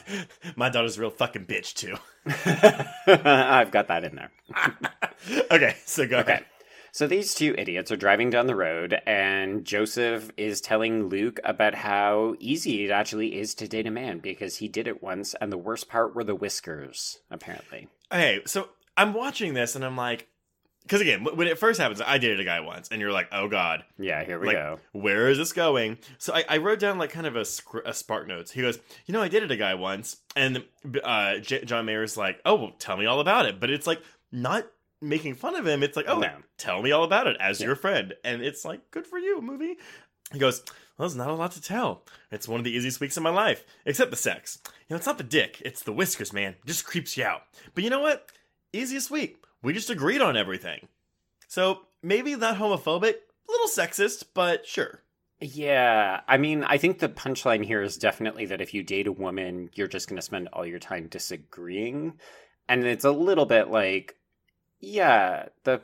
my 0.55 0.69
daughter's 0.69 0.97
a 0.97 1.01
real 1.01 1.09
fucking 1.09 1.45
bitch 1.45 1.73
too. 1.73 1.95
I've 3.25 3.71
got 3.71 3.89
that 3.89 4.05
in 4.05 4.15
there. 4.15 4.31
okay, 5.51 5.75
so 5.85 6.07
go 6.07 6.19
Okay. 6.19 6.31
ahead. 6.33 6.45
So 6.93 7.05
these 7.07 7.33
two 7.35 7.53
idiots 7.57 7.91
are 7.91 7.97
driving 7.97 8.29
down 8.29 8.47
the 8.47 8.55
road, 8.55 8.97
and 9.05 9.63
Joseph 9.65 10.31
is 10.37 10.61
telling 10.61 11.07
Luke 11.09 11.39
about 11.43 11.75
how 11.75 12.35
easy 12.39 12.85
it 12.85 12.91
actually 12.91 13.37
is 13.39 13.53
to 13.55 13.67
date 13.67 13.87
a 13.87 13.91
man 13.91 14.19
because 14.19 14.57
he 14.57 14.67
did 14.67 14.87
it 14.87 15.01
once, 15.03 15.33
and 15.41 15.51
the 15.51 15.57
worst 15.57 15.89
part 15.89 16.15
were 16.15 16.23
the 16.23 16.35
whiskers, 16.35 17.19
apparently. 17.29 17.87
Okay, 18.11 18.41
so 18.45 18.69
I'm 18.97 19.13
watching 19.13 19.53
this 19.53 19.75
and 19.75 19.83
I'm 19.85 19.97
like, 19.97 20.27
because 20.83 21.01
again, 21.01 21.23
when 21.23 21.47
it 21.47 21.59
first 21.59 21.79
happens, 21.79 22.01
I 22.01 22.17
dated 22.17 22.39
a 22.39 22.43
guy 22.43 22.59
once, 22.59 22.89
and 22.89 22.99
you're 22.99 23.11
like, 23.11 23.27
oh 23.31 23.47
god, 23.47 23.83
Yeah, 23.99 24.23
here 24.23 24.39
we 24.39 24.47
like, 24.47 24.55
go. 24.55 24.79
where 24.93 25.29
is 25.29 25.37
this 25.37 25.53
going? 25.53 25.99
So 26.17 26.33
I, 26.33 26.43
I 26.49 26.57
wrote 26.57 26.79
down 26.79 26.97
like 26.97 27.11
kind 27.11 27.27
of 27.27 27.35
a, 27.35 27.45
a 27.85 27.93
spark 27.93 28.27
notes. 28.27 28.51
He 28.51 28.61
goes, 28.61 28.79
you 29.05 29.13
know, 29.13 29.21
I 29.21 29.27
dated 29.27 29.51
a 29.51 29.55
guy 29.57 29.75
once, 29.75 30.17
and 30.35 30.63
uh, 31.03 31.37
J- 31.37 31.65
John 31.65 31.85
Mayer's 31.85 32.17
like, 32.17 32.41
oh, 32.45 32.55
well, 32.55 32.71
tell 32.79 32.97
me 32.97 33.05
all 33.05 33.19
about 33.19 33.45
it. 33.45 33.59
But 33.59 33.69
it's 33.69 33.85
like 33.85 34.01
not 34.31 34.65
making 35.01 35.35
fun 35.35 35.55
of 35.55 35.67
him. 35.67 35.83
It's 35.83 35.95
like, 35.95 36.07
oh, 36.09 36.19
No. 36.19 36.31
tell 36.57 36.81
me 36.81 36.91
all 36.91 37.03
about 37.03 37.27
it 37.27 37.37
as 37.39 37.59
Yeah. 37.61 37.67
your 37.67 37.75
friend, 37.75 38.13
and 38.23 38.41
it's 38.41 38.65
like, 38.65 38.89
good 38.89 39.05
for 39.05 39.19
you, 39.19 39.39
movie. 39.39 39.77
He 40.33 40.39
goes, 40.39 40.63
well, 40.97 41.07
there's 41.07 41.15
not 41.15 41.29
a 41.29 41.33
lot 41.33 41.51
to 41.51 41.61
tell. 41.61 42.03
It's 42.31 42.47
one 42.47 42.59
of 42.59 42.63
the 42.63 42.71
easiest 42.71 42.99
weeks 42.99 43.17
of 43.17 43.23
my 43.23 43.29
life, 43.29 43.63
except 43.85 44.09
the 44.11 44.17
sex. 44.17 44.57
You 44.65 44.71
know, 44.89 44.95
it's 44.97 45.05
not 45.05 45.17
the 45.19 45.23
dick, 45.23 45.61
it's 45.63 45.83
the 45.83 45.93
whiskers, 45.93 46.33
man. 46.33 46.53
It 46.53 46.65
just 46.65 46.85
creeps 46.85 47.15
you 47.17 47.23
out. 47.25 47.43
But 47.75 47.83
you 47.83 47.89
know 47.91 47.99
what? 47.99 48.29
Easiest 48.73 49.11
week. 49.11 49.37
We 49.61 49.73
just 49.73 49.89
agreed 49.89 50.21
on 50.21 50.37
everything. 50.37 50.87
So 51.47 51.81
maybe 52.01 52.35
not 52.35 52.57
homophobic, 52.57 53.15
a 53.15 53.51
little 53.51 53.67
sexist, 53.67 54.25
but 54.33 54.65
sure. 54.65 55.01
Yeah, 55.41 56.21
I 56.27 56.37
mean, 56.37 56.63
I 56.63 56.77
think 56.77 56.99
the 56.99 57.09
punchline 57.09 57.65
here 57.65 57.81
is 57.81 57.97
definitely 57.97 58.45
that 58.45 58.61
if 58.61 58.73
you 58.73 58.83
date 58.83 59.07
a 59.07 59.11
woman, 59.11 59.71
you're 59.73 59.87
just 59.87 60.07
going 60.07 60.17
to 60.17 60.21
spend 60.21 60.47
all 60.53 60.65
your 60.65 60.79
time 60.79 61.07
disagreeing. 61.07 62.13
And 62.69 62.85
it's 62.85 63.05
a 63.05 63.11
little 63.11 63.45
bit 63.45 63.69
like, 63.69 64.15
yeah, 64.79 65.47
the 65.63 65.81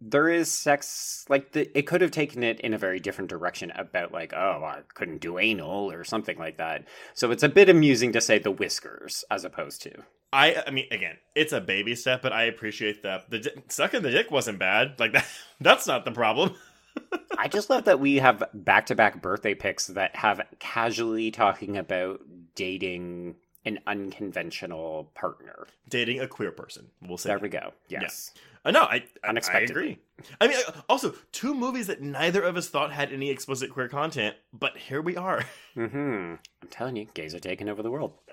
there 0.00 0.28
is 0.28 0.50
sex 0.50 1.24
like 1.28 1.52
the 1.52 1.76
it 1.76 1.86
could 1.86 2.02
have 2.02 2.10
taken 2.10 2.42
it 2.42 2.60
in 2.60 2.74
a 2.74 2.78
very 2.78 3.00
different 3.00 3.30
direction 3.30 3.72
about 3.72 4.12
like, 4.12 4.32
oh, 4.34 4.62
I 4.64 4.80
couldn't 4.94 5.20
do 5.20 5.38
anal 5.38 5.90
or 5.90 6.04
something 6.04 6.38
like 6.38 6.58
that. 6.58 6.84
So 7.14 7.30
it's 7.30 7.42
a 7.42 7.48
bit 7.48 7.68
amusing 7.68 8.12
to 8.12 8.20
say 8.20 8.38
the 8.38 8.50
whiskers 8.50 9.24
as 9.30 9.44
opposed 9.44 9.82
to. 9.82 10.04
I 10.36 10.62
I 10.66 10.70
mean, 10.70 10.86
again, 10.90 11.16
it's 11.34 11.54
a 11.54 11.60
baby 11.62 11.94
step, 11.94 12.20
but 12.20 12.32
I 12.32 12.44
appreciate 12.44 13.02
that. 13.04 13.30
The 13.30 13.62
sucking 13.68 14.02
the 14.02 14.10
dick 14.10 14.30
wasn't 14.30 14.58
bad. 14.58 15.00
Like 15.00 15.12
that, 15.14 15.26
that's 15.60 15.86
not 15.86 16.04
the 16.04 16.12
problem. 16.12 16.54
I 17.38 17.48
just 17.48 17.70
love 17.70 17.84
that 17.84 18.00
we 18.00 18.16
have 18.16 18.44
back 18.52 18.86
to 18.86 18.94
back 18.94 19.22
birthday 19.22 19.54
pics 19.54 19.86
that 19.88 20.14
have 20.16 20.42
casually 20.58 21.30
talking 21.30 21.76
about 21.76 22.20
dating 22.54 23.36
an 23.66 23.78
unconventional 23.86 25.10
partner. 25.14 25.66
Dating 25.88 26.20
a 26.20 26.26
queer 26.26 26.52
person. 26.52 26.86
We'll 27.06 27.18
say. 27.18 27.28
There 27.30 27.38
we 27.38 27.48
go. 27.50 27.72
Yes. 27.88 28.32
Uh, 28.64 28.70
no, 28.70 28.82
I, 28.82 29.04
I 29.22 29.28
Unexpectedly. 29.28 29.68
I 29.76 29.80
agree. 29.80 29.98
I 30.40 30.46
mean, 30.48 30.56
uh, 30.66 30.72
also 30.88 31.14
two 31.32 31.54
movies 31.54 31.86
that 31.88 32.00
neither 32.00 32.42
of 32.42 32.56
us 32.56 32.68
thought 32.68 32.92
had 32.92 33.12
any 33.12 33.30
explicit 33.30 33.70
queer 33.70 33.88
content, 33.88 34.34
but 34.52 34.76
here 34.78 35.02
we 35.02 35.16
are. 35.16 35.44
Mm-hmm. 35.76 36.36
I'm 36.62 36.68
telling 36.70 36.96
you, 36.96 37.06
gays 37.12 37.34
are 37.34 37.38
taking 37.38 37.68
over 37.68 37.82
the 37.82 37.90
world. 37.90 38.14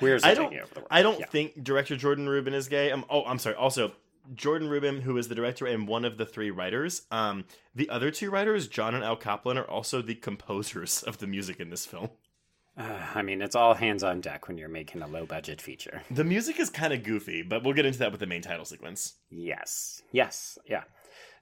Queers 0.00 0.24
are 0.24 0.34
don't. 0.34 0.50
taking 0.50 0.58
over 0.64 0.74
the 0.74 0.80
world. 0.80 0.88
I 0.90 1.02
don't 1.02 1.20
Yeah. 1.20 1.26
think 1.26 1.62
director 1.62 1.96
Jordan 1.96 2.28
Rubin 2.28 2.54
is 2.54 2.66
gay. 2.66 2.90
Um, 2.90 3.04
oh, 3.08 3.24
I'm 3.24 3.38
sorry. 3.38 3.54
Also, 3.54 3.92
Jordan 4.34 4.68
Rubin, 4.68 5.00
who 5.02 5.16
is 5.16 5.28
the 5.28 5.36
director 5.36 5.64
and 5.64 5.86
one 5.86 6.04
of 6.04 6.18
the 6.18 6.26
three 6.26 6.50
writers, 6.50 7.02
um, 7.12 7.44
the 7.74 7.88
other 7.88 8.10
two 8.10 8.30
writers, 8.30 8.66
John 8.66 8.96
and 8.96 9.04
Al 9.04 9.14
Kaplan, 9.16 9.56
are 9.58 9.70
also 9.70 10.02
the 10.02 10.16
composers 10.16 11.04
of 11.04 11.18
the 11.18 11.28
music 11.28 11.60
in 11.60 11.70
this 11.70 11.86
film. 11.86 12.10
Uh, 12.78 13.06
I 13.14 13.22
mean, 13.22 13.42
it's 13.42 13.56
all 13.56 13.74
hands 13.74 14.04
on 14.04 14.20
deck 14.20 14.46
when 14.46 14.56
you're 14.56 14.68
making 14.68 15.02
a 15.02 15.08
low 15.08 15.26
budget 15.26 15.60
feature. 15.60 16.02
The 16.10 16.22
music 16.24 16.60
is 16.60 16.70
kind 16.70 16.92
of 16.92 17.02
goofy, 17.02 17.42
but 17.42 17.64
we'll 17.64 17.74
get 17.74 17.86
into 17.86 17.98
that 17.98 18.12
with 18.12 18.20
the 18.20 18.26
main 18.26 18.42
title 18.42 18.64
sequence. 18.64 19.14
Yes. 19.30 20.00
Yes. 20.12 20.58
Yeah. 20.64 20.84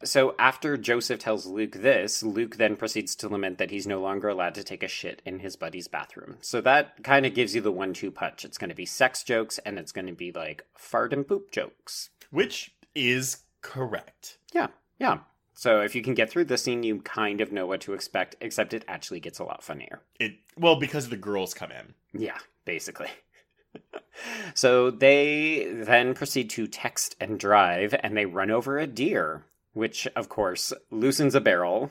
So 0.05 0.35
after 0.38 0.77
Joseph 0.77 1.20
tells 1.20 1.46
Luke 1.46 1.72
this, 1.72 2.22
Luke 2.22 2.57
then 2.57 2.77
proceeds 2.77 3.14
to 3.16 3.29
lament 3.29 3.59
that 3.59 3.70
he's 3.70 3.87
no 3.87 4.01
longer 4.01 4.29
allowed 4.29 4.55
to 4.55 4.64
take 4.64 4.83
a 4.83 4.88
shit 4.88 5.22
in 5.25 5.38
his 5.40 5.57
buddy's 5.57 5.88
bathroom. 5.88 6.37
So 6.40 6.61
that 6.62 7.03
kind 7.03 7.27
of 7.27 7.35
gives 7.35 7.55
you 7.55 7.61
the 7.61 7.72
one 7.72 7.92
two 7.92 8.11
punch. 8.11 8.44
It's 8.44 8.59
going 8.59 8.70
to 8.70 8.77
be 8.77 8.87
sex 8.87 9.22
jokes 9.22 9.59
and 9.59 9.79
it's 9.79 9.92
going 9.92 10.07
to 10.07 10.12
be 10.12 10.33
like 10.33 10.64
fart 10.75 11.12
and 11.12 11.27
poop 11.27 11.51
jokes. 11.51 12.11
Which 12.31 12.75
is 12.94 13.38
correct. 13.62 14.38
Yeah. 14.53 14.68
Yeah. 14.99 15.18
So 15.57 15.81
if 15.81 15.95
you 15.95 16.03
can 16.03 16.12
get 16.12 16.31
through 16.31 16.45
the 16.45 16.59
scene, 16.59 16.83
you 16.83 17.01
kind 17.01 17.40
of 17.40 17.51
know 17.51 17.66
what 17.66 17.81
to 17.83 17.95
expect, 17.95 18.37
except 18.42 18.75
it 18.75 18.85
actually 18.87 19.21
gets 19.21 19.38
a 19.38 19.45
lot 19.45 19.64
funnier. 19.64 20.03
It 20.21 20.35
well 20.59 20.77
because 20.79 21.09
the 21.09 21.16
girls 21.16 21.55
come 21.55 21.73
in. 21.73 21.95
Yeah, 22.12 22.38
basically. 22.66 23.09
so 24.55 24.90
they 24.90 25.66
then 25.73 26.12
proceed 26.12 26.51
to 26.51 26.66
text 26.66 27.16
and 27.19 27.40
drive, 27.40 27.95
and 28.01 28.14
they 28.14 28.27
run 28.27 28.51
over 28.51 28.79
a 28.79 28.87
deer, 28.87 29.47
which, 29.73 30.07
of 30.14 30.29
course, 30.29 30.75
loosens 30.90 31.35
a 31.35 31.40
barrel. 31.40 31.90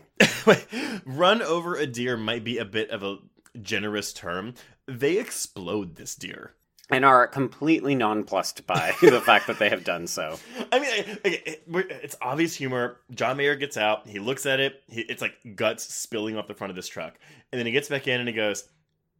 Run 1.05 1.41
over 1.41 1.75
a 1.75 1.87
deer 1.87 2.17
might 2.17 2.43
be 2.43 2.59
a 2.59 2.65
bit 2.65 2.91
of 2.91 3.03
a 3.03 3.17
generous 3.59 4.13
term. 4.13 4.53
They 4.87 5.17
explode 5.17 5.95
this 5.95 6.15
deer. 6.15 6.53
And 6.91 7.03
are 7.03 7.25
completely 7.27 7.95
nonplussed 7.95 8.67
by 8.67 8.93
the 9.01 9.19
fact 9.19 9.47
that 9.47 9.57
they 9.57 9.69
have 9.69 9.83
done 9.83 10.05
so. 10.05 10.37
I 10.71 10.79
mean, 10.79 11.17
it- 11.23 11.47
it- 11.47 11.63
we're- 11.67 11.87
it's 11.89 12.15
obvious 12.21 12.53
humor. 12.55 12.97
John 13.11 13.37
Mayer 13.37 13.55
gets 13.55 13.75
out. 13.75 14.07
He 14.07 14.19
looks 14.19 14.45
at 14.45 14.59
it. 14.59 14.83
It's 14.89 15.21
like 15.21 15.33
guts 15.55 15.83
spilling 15.93 16.37
off 16.37 16.47
the 16.47 16.53
front 16.53 16.69
of 16.69 16.75
this 16.75 16.87
truck, 16.87 17.15
and 17.51 17.57
then 17.59 17.65
he 17.65 17.71
gets 17.71 17.89
back 17.89 18.07
in 18.07 18.19
and 18.19 18.29
he 18.29 18.35
goes, 18.35 18.67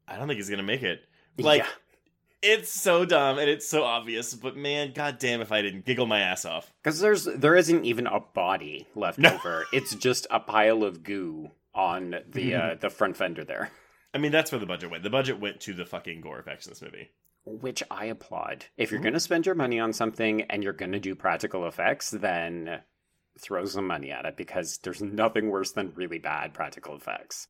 "I 0.08 0.16
don't 0.18 0.28
think 0.28 0.38
he's 0.38 0.50
gonna 0.50 0.62
make 0.64 0.84
it." 0.84 1.06
Like, 1.40 1.64
Yeah. 1.64 1.70
it's 2.54 2.70
so 2.70 3.04
dumb 3.04 3.40
and 3.40 3.50
it's 3.50 3.68
so 3.68 3.84
obvious. 3.84 4.36
But 4.36 4.56
man, 4.56 4.92
goddamn, 4.94 5.42
if 5.42 5.52
I 5.52 5.64
didn't 5.64 5.86
giggle 5.86 6.06
my 6.06 6.20
ass 6.20 6.46
off. 6.46 6.72
Because 6.84 7.00
there's 7.00 7.26
there 7.26 7.56
isn't 7.56 7.84
even 7.84 8.06
a 8.06 8.20
body 8.20 8.86
left 8.94 9.18
No. 9.18 9.34
over. 9.34 9.66
It's 9.74 9.96
just 9.96 10.28
a 10.30 10.40
pile 10.40 10.84
of 10.84 11.02
goo 11.04 11.50
on 11.74 12.18
the 12.30 12.54
uh, 12.56 12.76
the 12.76 12.92
front 12.92 13.18
fender 13.18 13.44
there, 13.44 13.72
I 14.14 14.20
mean, 14.20 14.32
that's 14.32 14.52
where 14.52 14.60
the 14.60 14.66
budget 14.68 14.92
went. 14.92 15.02
The 15.04 15.10
budget 15.10 15.40
went 15.40 15.60
to 15.62 15.74
the 15.74 15.86
fucking 15.86 16.22
gore 16.22 16.38
effects 16.40 16.68
in 16.68 16.72
this 16.72 16.82
movie. 16.84 17.10
Which 17.46 17.84
I 17.90 18.06
applaud. 18.06 18.66
If 18.78 18.92
you're 18.92 19.00
mm-hmm. 19.00 19.04
going 19.06 19.14
to 19.14 19.20
spend 19.20 19.46
your 19.46 19.56
money 19.56 19.80
on 19.80 19.94
something 19.94 20.42
and 20.44 20.64
you're 20.64 20.74
going 20.74 20.92
to 20.92 21.00
do 21.00 21.16
practical 21.16 21.68
effects, 21.68 22.12
then 22.12 22.82
throw 23.40 23.66
some 23.66 23.88
money 23.88 24.12
at 24.12 24.26
it 24.26 24.38
because 24.38 24.78
there's 24.80 25.02
nothing 25.02 25.50
worse 25.50 25.72
than 25.72 25.94
really 25.96 26.20
bad 26.20 26.54
practical 26.54 26.96
effects. 26.96 27.48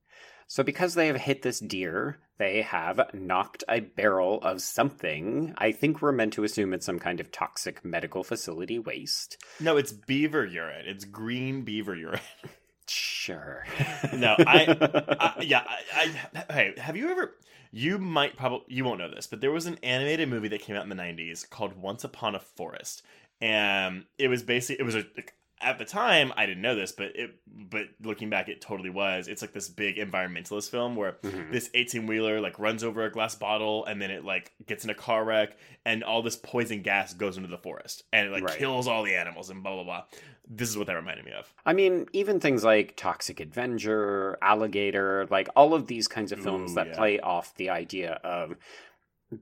So, 0.47 0.63
because 0.63 0.93
they 0.93 1.07
have 1.07 1.15
hit 1.15 1.41
this 1.41 1.59
deer, 1.59 2.19
they 2.37 2.61
have 2.61 3.09
knocked 3.13 3.63
a 3.67 3.79
barrel 3.79 4.39
of 4.43 4.61
something. 4.61 5.55
I 5.57 5.71
think 5.71 6.01
we're 6.01 6.11
meant 6.11 6.33
to 6.33 6.43
assume 6.43 6.73
it's 6.73 6.85
some 6.85 6.99
kind 6.99 7.19
of 7.19 7.31
toxic 7.31 7.83
medical 7.83 8.23
facility 8.23 8.77
waste. 8.77 9.37
No, 9.59 9.77
it's 9.77 9.91
beaver 9.91 10.45
urine. 10.45 10.85
It's 10.85 11.05
green 11.05 11.63
beaver 11.63 11.95
urine. 11.95 12.19
Sure. 12.87 13.65
No, 14.13 14.35
I, 14.37 14.77
I 15.19 15.41
yeah, 15.41 15.63
I, 15.65 16.15
I 16.35 16.53
hey, 16.53 16.73
have 16.77 16.95
you 16.95 17.09
ever? 17.09 17.33
You 17.77 17.97
might 17.97 18.37
probably 18.37 18.73
you 18.73 18.85
won't 18.85 18.99
know 18.99 19.11
this, 19.11 19.27
but 19.27 19.41
there 19.41 19.51
was 19.51 19.65
an 19.65 19.77
animated 19.83 20.29
movie 20.29 20.47
that 20.47 20.61
came 20.61 20.77
out 20.77 20.83
in 20.83 20.89
the 20.89 20.95
'90s 20.95 21.49
called 21.49 21.75
Once 21.75 22.05
Upon 22.05 22.33
a 22.33 22.39
Forest, 22.39 23.03
and 23.41 24.05
it 24.17 24.29
was 24.29 24.43
basically 24.43 24.79
it 24.79 24.85
was 24.85 24.95
a 24.95 25.03
at 25.61 25.79
the 25.79 25.85
time 25.85 26.33
I 26.35 26.45
didn't 26.45 26.61
know 26.61 26.75
this, 26.75 26.91
but 26.91 27.15
it 27.15 27.35
but 27.47 27.85
looking 28.03 28.29
back, 28.29 28.49
it 28.49 28.59
totally 28.61 28.89
was. 28.89 29.27
It's 29.27 29.41
like 29.41 29.53
this 29.53 29.69
big 29.69 29.95
environmentalist 29.97 30.69
film 30.69 30.95
where 30.95 31.13
Mhm. 31.23 31.51
this 31.51 31.69
18 31.73 32.07
wheeler 32.07 32.41
like 32.41 32.59
runs 32.59 32.83
over 32.83 33.03
a 33.05 33.11
glass 33.11 33.35
bottle 33.35 33.85
and 33.85 34.01
then 34.01 34.11
it 34.11 34.25
like 34.25 34.51
gets 34.67 34.83
in 34.83 34.89
a 34.89 34.95
car 34.95 35.23
wreck 35.23 35.57
and 35.85 36.03
all 36.03 36.21
this 36.21 36.35
poison 36.35 36.81
gas 36.81 37.13
goes 37.13 37.37
into 37.37 37.49
the 37.49 37.57
forest 37.57 38.03
and 38.11 38.27
it 38.27 38.31
like 38.31 38.43
Right. 38.43 38.57
kills 38.57 38.87
all 38.87 39.03
the 39.03 39.15
animals 39.15 39.49
and 39.49 39.63
blah 39.63 39.73
blah 39.75 39.83
blah. 39.83 40.03
This 40.47 40.69
is 40.69 40.77
what 40.77 40.87
that 40.87 40.93
reminded 40.95 41.25
me 41.25 41.31
of. 41.31 41.51
I 41.65 41.73
mean, 41.73 42.07
even 42.13 42.39
things 42.39 42.63
like 42.63 42.95
Toxic 42.97 43.39
Avenger, 43.39 44.37
Alligator, 44.41 45.25
like 45.31 45.47
all 45.55 45.73
of 45.73 45.87
these 45.87 46.07
kinds 46.07 46.31
of 46.31 46.39
films 46.39 46.71
Ooh, 46.71 46.75
that 46.75 46.87
yeah. 46.89 46.95
play 46.95 47.19
off 47.19 47.55
the 47.55 47.69
idea 47.71 48.19
of 48.23 48.55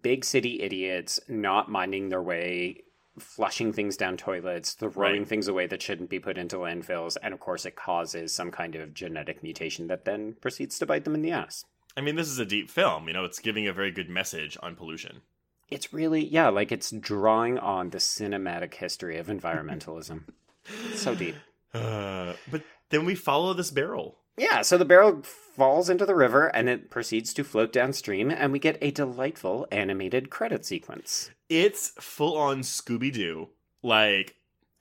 big 0.01 0.23
city 0.23 0.61
idiots 0.61 1.19
not 1.27 1.69
minding 1.69 2.07
their 2.09 2.21
way, 2.21 2.83
flushing 3.19 3.71
things 3.73 3.95
down 3.97 4.17
toilets, 4.17 4.73
throwing 4.73 5.19
Right. 5.21 5.27
things 5.27 5.47
away 5.47 5.67
that 5.67 5.81
shouldn't 5.81 6.09
be 6.09 6.19
put 6.19 6.37
into 6.37 6.57
landfills, 6.57 7.15
and 7.21 7.33
of 7.33 7.39
course, 7.39 7.65
it 7.65 7.75
causes 7.75 8.33
some 8.33 8.49
kind 8.51 8.75
of 8.75 8.93
genetic 8.93 9.43
mutation 9.43 9.87
that 9.87 10.05
then 10.05 10.33
proceeds 10.41 10.79
to 10.79 10.85
bite 10.85 11.03
them 11.03 11.15
in 11.15 11.21
the 11.21 11.31
ass. 11.31 11.65
I 11.95 12.01
mean, 12.01 12.15
this 12.15 12.27
is 12.27 12.39
a 12.39 12.45
deep 12.45 12.69
film. 12.71 13.07
You 13.07 13.13
know, 13.13 13.23
it's 13.23 13.39
giving 13.39 13.67
a 13.67 13.73
very 13.73 13.91
good 13.91 14.09
message 14.09 14.57
on 14.63 14.75
pollution. 14.75 15.21
It's 15.69 15.93
really, 15.93 16.25
yeah, 16.25 16.49
like 16.49 16.71
it's 16.71 16.91
drawing 16.91 17.57
on 17.59 17.91
the 17.91 17.99
cinematic 17.99 18.73
history 18.75 19.17
of 19.17 19.27
environmentalism. 19.27 20.23
so 20.95 21.13
deep. 21.15 21.35
Uh, 21.73 22.33
but 22.49 22.63
then 22.89 23.05
we 23.05 23.15
follow 23.15 23.53
this 23.53 23.71
barrel. 23.71 24.17
Yeah, 24.37 24.61
so 24.61 24.77
the 24.77 24.85
barrel 24.85 25.21
falls 25.23 25.89
into 25.89 26.05
the 26.05 26.15
river 26.15 26.47
and 26.47 26.67
it 26.67 26.89
proceeds 26.89 27.33
to 27.35 27.43
float 27.43 27.71
downstream, 27.71 28.31
and 28.31 28.51
we 28.51 28.59
get 28.59 28.77
a 28.81 28.91
delightful 28.91 29.67
animated 29.71 30.29
credit 30.29 30.65
sequence. 30.65 31.29
It's 31.49 31.89
full 31.99 32.37
on 32.37 32.61
Scooby 32.61 33.13
Doo. 33.13 33.49
Like 33.83 34.35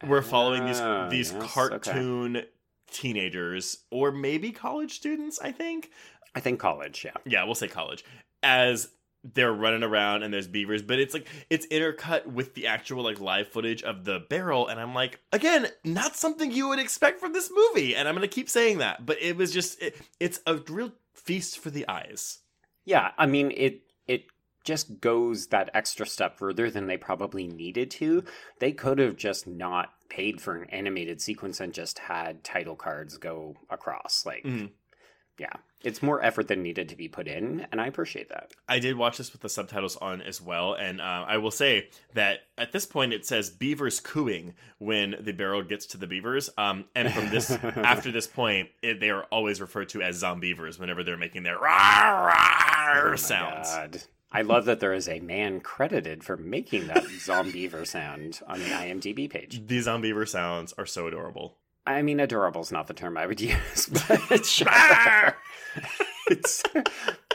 we're 0.06 0.22
following 0.22 0.66
these 0.66 0.80
Ah, 0.80 1.08
these 1.08 1.32
yes, 1.32 1.52
cartoon 1.52 2.42
teenagers 2.90 3.78
or 3.90 4.12
maybe 4.12 4.52
college 4.52 4.92
students. 4.94 5.38
I 5.40 5.52
think. 5.52 5.90
I 6.34 6.40
think 6.40 6.58
college, 6.58 7.04
yeah. 7.04 7.12
Yeah, 7.26 7.44
we'll 7.44 7.54
say 7.54 7.68
college 7.68 8.04
as 8.42 8.88
they're 9.24 9.52
running 9.52 9.82
around 9.82 10.22
and 10.22 10.32
there's 10.35 10.48
beavers, 10.48 10.82
but 10.82 10.98
it's 10.98 11.14
like 11.14 11.28
it's 11.48 11.66
intercut 11.68 12.26
with 12.26 12.54
the 12.54 12.66
actual 12.66 13.04
like 13.04 13.20
live 13.20 13.48
footage 13.48 13.82
of 13.82 14.04
the 14.04 14.20
barrel, 14.28 14.66
and 14.68 14.80
I'm 14.80 14.94
like, 14.94 15.20
again, 15.32 15.68
not 15.85 16.16
something 16.16 16.50
you 16.50 16.68
would 16.68 16.78
expect 16.80 17.20
from 17.20 17.32
this 17.32 17.50
movie, 17.54 17.94
and 17.94 18.08
I'm 18.08 18.14
gonna 18.14 18.28
keep 18.28 18.48
saying 18.50 18.78
that, 18.78 19.06
but 19.06 19.20
it 19.20 19.37
was 19.37 19.52
just 19.52 19.80
it, 19.80 19.96
it's 20.18 20.40
a 20.46 20.56
real 20.56 20.92
feast 21.14 21.58
for 21.58 21.70
the 21.70 21.88
eyes. 21.88 22.38
Yeah, 22.85 23.12
I 23.16 23.26
mean, 23.26 23.52
it 23.56 23.82
it 24.08 24.24
just 24.64 25.00
goes 25.00 25.48
that 25.48 25.70
extra 25.74 26.06
step 26.06 26.38
further 26.38 26.70
than 26.70 26.87
they 26.87 26.96
probably 26.96 27.46
needed 27.46 27.90
to. 27.92 28.24
They 28.58 28.72
could 28.72 28.98
have 28.98 29.16
just 29.16 29.46
not 29.46 29.90
paid 30.08 30.40
for 30.40 30.54
an 30.56 30.68
animated 30.70 31.20
sequence 31.20 31.58
and 31.61 31.72
just 31.72 31.98
had 32.00 32.44
title 32.44 32.76
cards 32.76 33.18
go 33.18 33.56
across. 33.70 34.24
Like, 34.26 34.44
Mhm. 34.44 34.70
yeah, 35.38 35.54
it's 35.85 36.03
more 36.03 36.23
effort 36.25 36.49
than 36.49 36.62
needed 36.62 36.88
to 36.90 36.97
be 36.97 37.09
put 37.09 37.29
in, 37.29 37.66
and 37.71 37.81
I 37.81 37.87
appreciate 37.87 38.29
that. 38.29 38.53
I 38.68 38.79
did 38.79 38.97
watch 38.97 39.18
this 39.18 39.33
with 39.33 39.42
the 39.42 39.49
subtitles 39.49 39.97
on 39.97 40.23
as 40.23 40.40
well, 40.40 40.75
and 40.75 41.01
uh, 41.01 41.25
I 41.27 41.38
will 41.38 41.51
say 41.51 41.88
that 42.14 42.40
at 42.57 42.73
this 42.73 42.87
point 42.87 43.12
it 43.12 43.27
says 43.27 43.51
beavers 43.51 44.01
cooing 44.01 44.55
when 44.79 45.16
the 45.21 45.33
barrel 45.33 45.62
gets 45.62 45.87
to 45.87 45.97
the 45.97 46.07
beavers. 46.07 46.51
Um, 46.57 46.87
and 46.95 47.12
from 47.12 47.31
this 47.31 47.51
after 47.77 48.11
this 48.11 48.27
point, 48.27 48.68
it, 48.83 49.01
they 49.01 49.11
are 49.11 49.25
always 49.25 49.61
referred 49.61 49.88
to 49.90 50.03
as 50.03 50.23
zombeavers 50.23 50.79
whenever 50.79 51.03
they're 51.03 51.16
making 51.16 51.42
their 51.42 51.59
rawr, 51.59 52.33
rawr 52.33 53.12
Oh 53.12 53.16
sounds. 53.16 53.68
God. 53.71 54.03
I 54.35 54.42
love 54.42 54.64
that 54.64 54.81
there 54.81 54.95
is 54.95 55.09
a 55.09 55.21
man 55.21 55.61
credited 55.61 56.25
for 56.25 56.38
making 56.38 56.87
that 56.87 57.05
zombeaver 57.05 57.87
sound 57.87 58.40
on 58.47 58.61
the 58.61 58.64
IMDb 58.66 59.29
page. 59.29 59.66
These 59.66 59.87
zombeaver 59.87 60.27
sounds 60.27 60.73
are 60.79 60.87
so 60.87 61.07
adorable. 61.07 61.59
I 61.87 62.03
mean, 62.03 62.21
adorable 62.21 62.61
is 62.61 62.73
not 62.73 62.87
the 62.87 62.95
term 62.95 63.16
I 63.16 63.27
would 63.27 63.40
use, 63.40 63.87
but 64.09 64.47
sure. 64.47 65.35
it's 66.29 66.62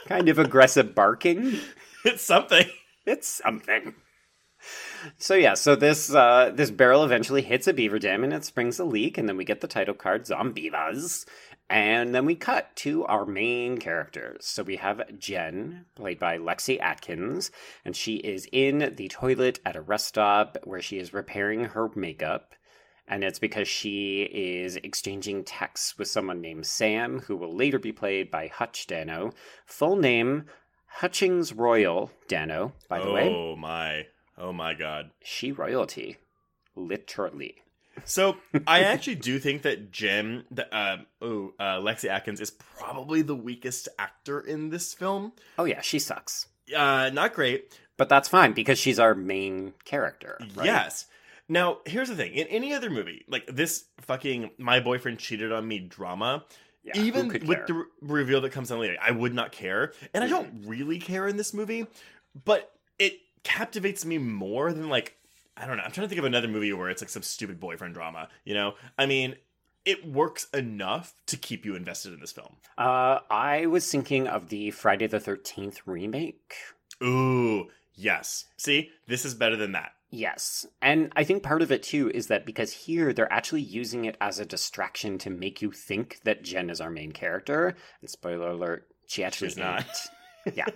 kind 0.08 0.30
of 0.30 0.40
aggressive 0.40 0.96
barking. 0.96 1.60
It's 2.06 2.24
something. 2.24 2.68
It's 3.06 3.28
something. 3.28 3.96
So 5.18 5.36
yeah, 5.36 5.54
so 5.54 5.76
this 5.76 6.14
uh, 6.14 6.52
this 6.54 6.72
barrel 6.72 7.04
eventually 7.04 7.42
hits 7.42 7.68
a 7.68 7.74
beaver 7.74 8.00
dam 8.00 8.24
and 8.24 8.34
it 8.34 8.44
springs 8.44 8.80
a 8.80 8.86
leak, 8.86 9.18
and 9.18 9.28
then 9.28 9.38
we 9.38 9.46
get 9.46 9.62
the 9.62 9.68
title 9.68 9.94
card 9.94 10.26
Zombeavers, 10.26 11.26
and 11.70 12.16
then 12.16 12.26
we 12.26 12.36
cut 12.36 12.76
to 12.78 13.06
our 13.06 13.26
main 13.26 13.78
characters. 13.78 14.46
So 14.46 14.64
we 14.64 14.78
have 14.78 15.18
Jen, 15.20 15.86
played 15.96 16.20
by 16.20 16.38
Lexi 16.38 16.80
Atkins, 16.82 17.52
and 17.86 17.96
she 17.96 18.16
is 18.16 18.48
in 18.52 18.94
the 18.96 19.08
toilet 19.10 19.60
at 19.66 19.76
a 19.76 19.82
rest 19.82 20.08
stop 20.08 20.58
where 20.64 20.82
she 20.82 20.98
is 20.98 21.14
repairing 21.14 21.66
her 21.66 21.90
makeup. 21.96 22.54
And 23.08 23.24
it's 23.24 23.40
because 23.40 23.68
she 23.68 24.24
is 24.24 24.76
exchanging 24.78 25.46
texts 25.46 25.98
with 25.98 26.10
someone 26.10 26.42
named 26.42 26.66
Sam, 26.66 27.20
who 27.20 27.38
will 27.38 27.56
later 27.56 27.80
be 27.80 27.94
played 27.94 28.30
by 28.30 28.48
Hutch 28.48 28.86
Dano. 28.86 29.32
Full 29.66 29.96
name 29.96 30.46
Hutchings 30.88 31.54
Royal, 31.54 32.12
Dano, 32.28 32.74
by 32.90 33.00
the 33.00 33.06
oh 33.06 33.14
way, 33.14 33.30
Oh 33.30 33.56
my, 33.56 34.08
oh 34.38 34.52
my 34.52 34.74
god. 34.74 35.12
she 35.24 35.52
royalty. 35.52 36.18
Literally. 36.76 37.56
So 38.06 38.38
I 38.68 38.82
actually 38.82 39.16
do 39.16 39.40
think 39.40 39.62
that 39.64 39.92
Jen, 39.92 40.44
the, 40.52 40.74
uh, 40.76 40.98
oh, 41.22 41.54
uh, 41.60 41.78
Lexi 41.80 42.10
Atkins 42.10 42.42
is 42.42 42.52
probably 42.52 43.22
the 43.22 43.36
weakest 43.36 43.90
actor 43.98 44.40
in 44.40 44.70
this 44.70 44.94
film. 44.94 45.34
Oh, 45.58 45.66
yeah, 45.66 45.82
she 45.82 46.00
sucks. 46.00 46.48
Uh, 46.76 47.10
not 47.14 47.34
great. 47.34 47.80
But 47.98 48.10
that's 48.10 48.30
fine 48.30 48.54
because 48.54 48.78
she's 48.78 49.00
our 49.00 49.16
main 49.16 49.74
character. 49.84 50.38
Right? 50.56 50.68
Yes. 50.68 51.07
Now, 51.50 51.78
here's 51.86 52.10
the 52.10 52.16
thing. 52.16 52.34
In 52.34 52.48
any 52.48 52.74
other 52.74 52.90
movie, 52.90 53.24
like 53.28 53.46
this 53.48 53.86
fucking 54.02 54.52
my 54.58 54.80
boyfriend 54.80 55.20
cheated 55.20 55.52
on 55.52 55.68
me 55.68 55.80
drama, 55.80 56.44
Yeah, 56.84 56.94
even 56.98 57.28
with 57.30 57.46
care? 57.46 57.66
the 57.68 57.74
re- 57.74 57.86
reveal 58.02 58.42
that 58.42 58.52
comes 58.52 58.70
on 58.72 58.80
later, 58.80 58.98
I 59.02 59.12
would 59.12 59.34
not 59.34 59.52
care. 59.52 59.94
And 60.14 60.24
I 60.24 60.28
don't 60.28 60.64
really 60.66 61.00
care 61.00 61.28
in 61.28 61.38
this 61.38 61.54
movie, 61.54 61.88
but 62.46 62.72
it 63.00 63.20
captivates 63.44 64.04
me 64.06 64.18
more 64.18 64.74
than 64.74 64.90
like 64.90 65.14
I 65.56 65.66
don't 65.66 65.78
know. 65.78 65.84
I'm 65.84 65.92
trying 65.92 66.06
to 66.06 66.10
think 66.10 66.20
of 66.20 66.26
another 66.26 66.48
movie 66.48 66.72
where 66.74 66.90
it's 66.90 67.02
like 67.02 67.10
some 67.10 67.24
stupid 67.24 67.60
boyfriend 67.60 67.96
drama, 67.96 68.28
you 68.46 68.54
know? 68.54 68.76
I 68.98 69.08
mean, 69.08 69.36
it 69.86 70.06
works 70.08 70.46
enough 70.54 71.16
to 71.28 71.38
keep 71.38 71.66
you 71.66 71.76
invested 71.76 72.14
in 72.14 72.20
this 72.20 72.32
film. 72.32 72.58
Uh, 72.78 73.20
I 73.32 73.66
was 73.66 73.90
thinking 73.90 74.28
of 74.28 74.50
the 74.50 74.70
Friday 74.70 75.08
the 75.08 75.20
13th 75.20 75.78
remake. 75.88 76.54
Ooh, 77.04 77.70
yes. 77.96 78.46
See, 78.58 78.92
this 79.08 79.26
is 79.26 79.34
better 79.34 79.56
than 79.56 79.72
that. 79.72 79.94
Yes. 80.10 80.66
And 80.82 81.12
I 81.16 81.24
think 81.24 81.44
part 81.44 81.62
of 81.62 81.72
it 81.72 81.84
too 81.84 82.10
is 82.14 82.28
that 82.28 82.46
because 82.46 82.72
here 82.72 83.12
they're 83.14 83.32
actually 83.32 83.62
using 83.62 84.06
it 84.06 84.18
as 84.22 84.40
a 84.40 84.46
distraction 84.46 85.18
to 85.20 85.30
make 85.30 85.62
you 85.62 85.72
think 85.72 86.22
that 86.24 86.44
Jen 86.44 86.70
is 86.70 86.80
our 86.80 86.90
main 86.90 87.12
character. 87.12 87.76
And 88.02 88.10
spoiler 88.10 88.52
alert, 88.52 88.88
she 89.06 89.24
actually 89.24 89.50
She's 89.50 89.58
not. 89.58 89.86
yeah. 90.54 90.68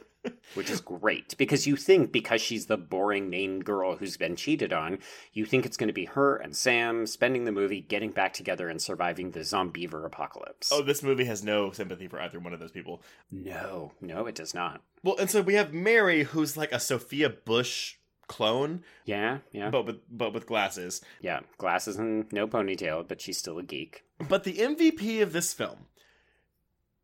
Which 0.54 0.70
is 0.70 0.82
great 0.82 1.36
because 1.38 1.65
you 1.65 1.76
think 1.76 2.12
because 2.12 2.41
she's 2.41 2.67
the 2.67 2.78
boring 2.78 3.32
main 3.32 3.62
girl 3.62 3.96
who's 3.96 4.17
been 4.17 4.36
cheated 4.36 4.72
on, 4.72 5.00
you 5.34 5.46
think 5.46 5.65
it's 5.65 5.78
going 5.78 5.88
to 5.88 5.94
be 5.94 6.06
her 6.06 6.36
and 6.36 6.56
Sam 6.56 7.08
spending 7.08 7.46
the 7.46 7.52
movie 7.52 7.82
getting 7.82 8.12
back 8.12 8.34
together 8.34 8.70
and 8.70 8.80
surviving 8.80 9.32
the 9.32 9.39
zombeaver 9.39 10.06
apocalypse. 10.06 10.72
Oh, 10.72 10.84
this 10.84 11.02
movie 11.02 11.26
has 11.26 11.44
no 11.44 11.72
sympathy 11.72 12.08
for 12.08 12.22
either 12.22 12.39
one 12.39 12.54
of 12.54 12.60
those 12.60 12.72
people. 12.72 13.02
no, 13.32 13.94
no, 14.00 14.28
it 14.28 14.36
does 14.36 14.54
not. 14.54 14.84
Well, 15.04 15.17
and 15.17 15.30
so 15.30 15.41
we 15.41 15.56
have 15.56 15.74
Mary, 15.74 16.24
who's 16.24 16.56
like 16.56 16.72
a 16.72 16.80
Sophia 16.80 17.30
Bush 17.30 17.96
clone, 18.32 18.84
Yeah, 19.06 19.39
yeah, 19.52 19.70
but 19.70 19.86
with 19.86 20.00
but 20.10 20.34
with 20.34 20.46
glasses. 20.48 21.02
yeah. 21.22 21.41
Glasses 21.58 21.98
and 21.98 22.32
no 22.32 22.48
ponytail, 22.48 23.08
but 23.08 23.20
she's 23.22 23.38
still 23.38 23.58
a 23.60 23.63
geek. 23.63 24.04
But 24.28 24.44
the 24.44 24.54
MVP 24.58 25.22
of 25.22 25.34
this 25.34 25.54
film, 25.54 25.88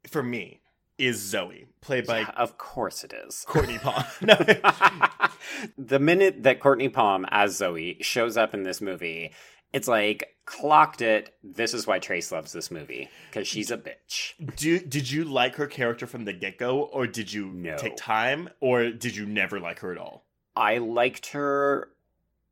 for 0.09 0.23
me, 0.23 0.61
is 0.97 1.19
Zoe, 1.21 1.67
played 1.81 2.07
by 2.07 2.19
Yeah, 2.19 2.31
of 2.37 2.57
course 2.57 3.03
it 3.03 3.13
is. 3.13 3.45
Cortney 3.47 3.77
Palm. 3.81 4.03
no, 4.21 4.35
the 5.77 5.99
minute 5.99 6.43
that 6.43 6.59
Cortney 6.59 6.91
Palm 6.91 7.25
as 7.29 7.55
Zoe 7.57 7.97
shows 8.01 8.37
up 8.37 8.53
in 8.53 8.63
this 8.63 8.81
movie, 8.81 9.31
it's 9.73 9.87
like 9.87 10.35
clocked 10.45 11.01
it. 11.01 11.35
This 11.43 11.73
is 11.73 11.85
why 11.85 11.99
Trace 11.99 12.31
loves 12.31 12.53
this 12.53 12.71
movie 12.71 13.09
because 13.29 13.47
she's 13.47 13.69
a 13.69 13.77
bitch. 13.77 14.33
do 14.55 14.79
did 14.79 15.11
you 15.11 15.23
like 15.25 15.55
her 15.55 15.67
character 15.67 16.07
from 16.07 16.25
the 16.25 16.33
get 16.33 16.57
go, 16.57 16.81
or 16.83 17.05
did 17.05 17.31
you 17.33 17.47
No. 17.47 17.75
take 17.77 17.95
time, 17.97 18.49
or 18.59 18.89
did 18.89 19.15
you 19.15 19.25
never 19.25 19.59
like 19.59 19.79
her 19.79 19.91
at 19.91 19.97
all? 19.97 20.23
I 20.57 20.79
liked 20.79 21.27
her 21.27 21.91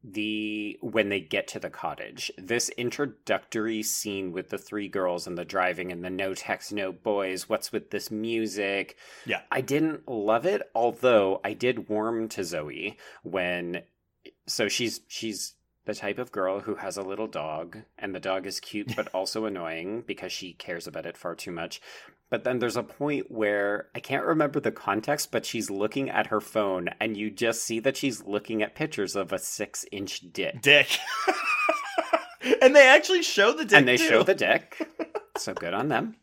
the 0.03 0.77
when 0.81 1.09
they 1.09 1.19
get 1.19 1.47
to 1.49 1.59
the 1.59 1.71
cottage. 1.71 2.31
This 2.37 2.69
introductory 2.69 3.81
scene 3.81 4.31
with 4.31 4.49
the 4.49 4.59
three 4.59 4.87
girls 4.87 5.25
and 5.25 5.35
the 5.35 5.43
driving 5.43 5.91
and 5.91 6.05
the 6.05 6.11
no 6.11 6.35
text 6.35 6.71
no 6.71 6.91
boys, 6.91 7.49
what's 7.49 7.71
with 7.71 7.89
this 7.89 8.11
music? 8.11 8.97
Yeah. 9.25 9.41
I 9.51 9.61
didn't 9.61 10.07
love 10.07 10.45
it, 10.45 10.61
although 10.75 11.41
I 11.43 11.53
did 11.53 11.89
warm 11.89 12.29
to 12.29 12.43
Zoe 12.43 12.97
when 13.23 13.81
so 14.45 14.67
she's 14.67 15.01
she's 15.07 15.54
the 15.85 15.93
type 15.93 16.17
of 16.17 16.31
girl 16.31 16.61
who 16.61 16.75
has 16.75 16.97
a 16.97 17.03
little 17.03 17.27
dog 17.27 17.77
and 17.97 18.13
the 18.13 18.19
dog 18.19 18.45
is 18.45 18.59
cute 18.59 18.95
but 18.95 19.07
also 19.13 19.45
annoying 19.45 20.03
because 20.05 20.31
she 20.31 20.53
cares 20.53 20.87
about 20.87 21.05
it 21.05 21.17
far 21.17 21.35
too 21.35 21.51
much. 21.51 21.81
But 22.29 22.43
then 22.43 22.59
there's 22.59 22.75
a 22.75 22.83
point 22.83 23.29
where 23.29 23.89
I 23.93 23.99
can't 23.99 24.25
remember 24.25 24.59
the 24.59 24.71
context, 24.71 25.31
but 25.31 25.45
she's 25.45 25.69
looking 25.69 26.09
at 26.09 26.27
her 26.27 26.41
phone 26.41 26.89
and 26.99 27.15
you 27.15 27.29
just 27.29 27.63
see 27.63 27.79
that 27.81 27.95
she's 27.97 28.23
looking 28.23 28.63
at 28.63 28.75
pictures 28.75 29.15
of 29.15 29.31
a 29.31 29.39
six 29.39 29.85
inch 29.91 30.21
dick. 30.33 30.61
Dick. 30.61 30.97
and 32.61 32.75
they 32.75 32.87
actually 32.87 33.21
show 33.21 33.53
the 33.53 33.65
dick. 33.65 33.77
and 33.77 33.87
they 33.87 33.97
too. 33.97 34.07
show 34.07 34.23
the 34.23 34.35
dick. 34.35 34.87
So 35.37 35.53
good 35.53 35.73
on 35.73 35.89
them. 35.89 36.15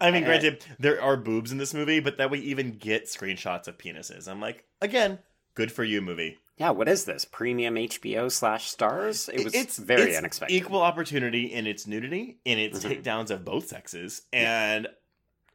I 0.00 0.12
mean, 0.12 0.22
granted, 0.22 0.64
there 0.78 1.02
are 1.02 1.16
boobs 1.16 1.50
in 1.50 1.58
this 1.58 1.74
movie, 1.74 1.98
but 1.98 2.18
that 2.18 2.30
we 2.30 2.38
even 2.38 2.78
get 2.78 3.06
screenshots 3.06 3.66
of 3.66 3.76
penises. 3.78 4.28
I'm 4.28 4.40
like, 4.40 4.64
again, 4.80 5.18
good 5.54 5.72
for 5.72 5.82
you, 5.82 6.00
movie. 6.00 6.38
Yeah, 6.58 6.70
what 6.70 6.88
is 6.88 7.04
this? 7.04 7.24
Premium 7.24 7.76
HBO 7.76 8.30
slash 8.30 8.68
stars? 8.68 9.28
It 9.32 9.44
was 9.44 9.54
it's 9.54 9.78
very 9.78 10.10
it's 10.10 10.18
unexpected. 10.18 10.54
Equal 10.54 10.82
opportunity 10.82 11.44
in 11.52 11.66
its 11.66 11.86
nudity, 11.86 12.38
in 12.44 12.58
its 12.58 12.80
Mhm. 12.84 13.02
takedowns 13.02 13.30
of 13.30 13.44
both 13.44 13.68
sexes, 13.68 14.22
and 14.32 14.88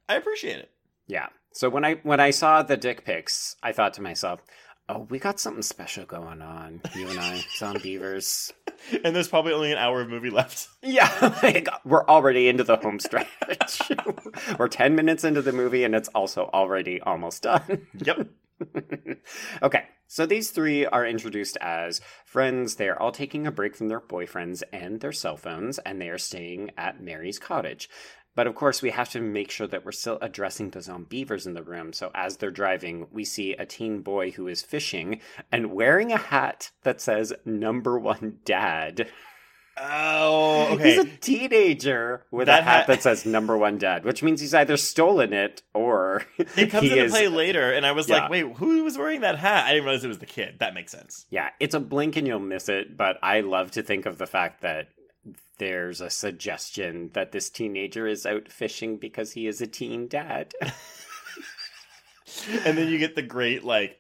I 0.08 0.16
appreciate 0.16 0.60
it. 0.60 0.72
Yeah. 1.08 1.28
So 1.52 1.70
when 1.70 1.84
I 1.86 1.96
when 2.04 2.20
I 2.20 2.32
saw 2.32 2.64
the 2.64 2.78
dick 2.78 3.04
pics, 3.06 3.56
I 3.62 3.74
thought 3.74 3.94
to 3.96 4.02
myself, 4.02 4.42
"Oh, 4.88 5.06
we 5.10 5.20
got 5.20 5.40
something 5.42 5.62
special 5.62 6.06
going 6.06 6.42
on, 6.42 6.82
you 6.96 7.08
and 7.10 7.20
I, 7.20 7.44
Zombeavers." 7.60 8.52
And 9.04 9.16
there's 9.16 9.28
probably 9.28 9.54
only 9.54 9.72
an 9.72 9.78
hour 9.78 10.02
of 10.02 10.10
movie 10.10 10.30
left. 10.30 10.68
Yeah, 10.82 11.38
like, 11.44 11.68
we're 11.86 12.06
already 12.08 12.48
into 12.48 12.64
the 12.64 12.78
home 12.78 13.00
stretch. 13.00 13.82
we're 14.60 14.68
ten 14.70 14.96
minutes 14.96 15.24
into 15.26 15.42
the 15.42 15.52
movie, 15.54 15.84
and 15.84 15.94
it's 15.96 16.10
also 16.10 16.50
already 16.54 17.02
almost 17.02 17.44
done. 17.44 17.88
Yep. 17.98 18.28
okay, 19.64 19.86
so 20.08 20.26
these 20.26 20.52
three 20.52 20.86
are 20.86 21.06
introduced 21.06 21.58
as 21.62 22.02
friends. 22.26 22.76
They're 22.76 23.02
all 23.02 23.12
taking 23.12 23.48
a 23.48 23.52
break 23.52 23.76
from 23.76 23.88
their 23.88 24.02
boyfriends 24.02 24.64
and 24.72 25.00
their 25.00 25.12
cell 25.12 25.38
phones, 25.38 25.80
and 25.80 26.02
they 26.02 26.10
are 26.10 26.18
staying 26.18 26.72
at 26.78 27.02
Mary's 27.02 27.40
cottage. 27.40 27.90
But 28.36 28.48
of 28.48 28.56
course, 28.56 28.82
we 28.82 28.90
have 28.90 29.10
to 29.12 29.22
make 29.22 29.52
sure 29.52 29.68
that 29.68 29.86
we're 29.86 29.92
still 29.92 30.18
addressing 30.22 30.72
the 30.72 30.80
zombeavers 30.80 31.46
in 31.46 31.54
the 31.54 31.64
room. 31.64 31.94
So 31.94 32.10
as 32.16 32.38
they're 32.38 32.52
driving, 32.52 33.08
we 33.12 33.26
see 33.26 33.54
a 33.54 33.66
teen 33.66 34.02
boy 34.02 34.32
who 34.32 34.48
is 34.48 34.64
fishing 34.64 35.22
and 35.52 35.74
wearing 35.74 36.12
a 36.12 36.18
hat 36.18 36.72
that 36.84 37.00
says 37.00 37.34
number 37.46 38.00
one 38.00 38.40
dad. 38.44 39.08
Oh, 39.76 40.74
okay. 40.74 40.90
He's 40.96 41.00
a 41.00 41.18
teenager 41.18 42.26
with 42.30 42.46
That 42.46 42.62
a 42.62 42.64
hat 42.64 42.76
hat- 42.78 42.88
that 42.88 43.02
says 43.04 43.26
number 43.26 43.58
one 43.58 43.78
dad, 43.80 44.06
which 44.06 44.22
means 44.22 44.40
he's 44.40 44.54
either 44.54 44.78
stolen 44.78 45.34
it 45.34 45.64
or 45.74 46.26
It 46.38 46.70
comes 46.70 46.84
into 46.92 47.04
is 47.06 47.12
play 47.12 47.28
later, 47.28 47.72
and 47.74 47.86
I 47.86 47.92
was 47.92 48.08
Yeah. 48.08 48.22
like, 48.24 48.30
wait, 48.32 48.46
who 48.58 48.84
was 48.84 48.98
wearing 48.98 49.22
that 49.22 49.38
hat? 49.40 49.66
I 49.66 49.70
didn't 49.74 49.86
realize 49.86 50.04
it 50.04 50.10
was 50.10 50.20
the 50.20 50.26
kid. 50.28 50.60
That 50.60 50.74
makes 50.76 50.92
sense. 50.92 51.26
Yeah, 51.32 51.50
it's 51.60 51.74
a 51.74 51.80
blink 51.80 52.16
and 52.18 52.28
you'll 52.28 52.40
miss 52.40 52.70
it, 52.70 52.96
but 52.96 53.18
I 53.24 53.42
love 53.42 53.72
to 53.72 53.82
think 53.82 54.06
of 54.06 54.18
the 54.20 54.28
fact 54.28 54.62
that 54.62 54.90
there's 55.58 56.02
a 56.02 56.10
suggestion 56.10 57.10
that 57.14 57.32
this 57.32 57.50
teenager 57.50 58.06
is 58.08 58.26
out 58.26 58.50
fishing 58.50 58.98
because 58.98 59.32
he 59.32 59.48
is 59.48 59.62
a 59.62 59.68
teen 59.68 60.08
dad. 60.08 60.54
And 62.66 62.78
then 62.78 62.88
you 62.90 62.98
get 62.98 63.16
the 63.16 63.22
great, 63.22 63.64
like, 63.64 64.00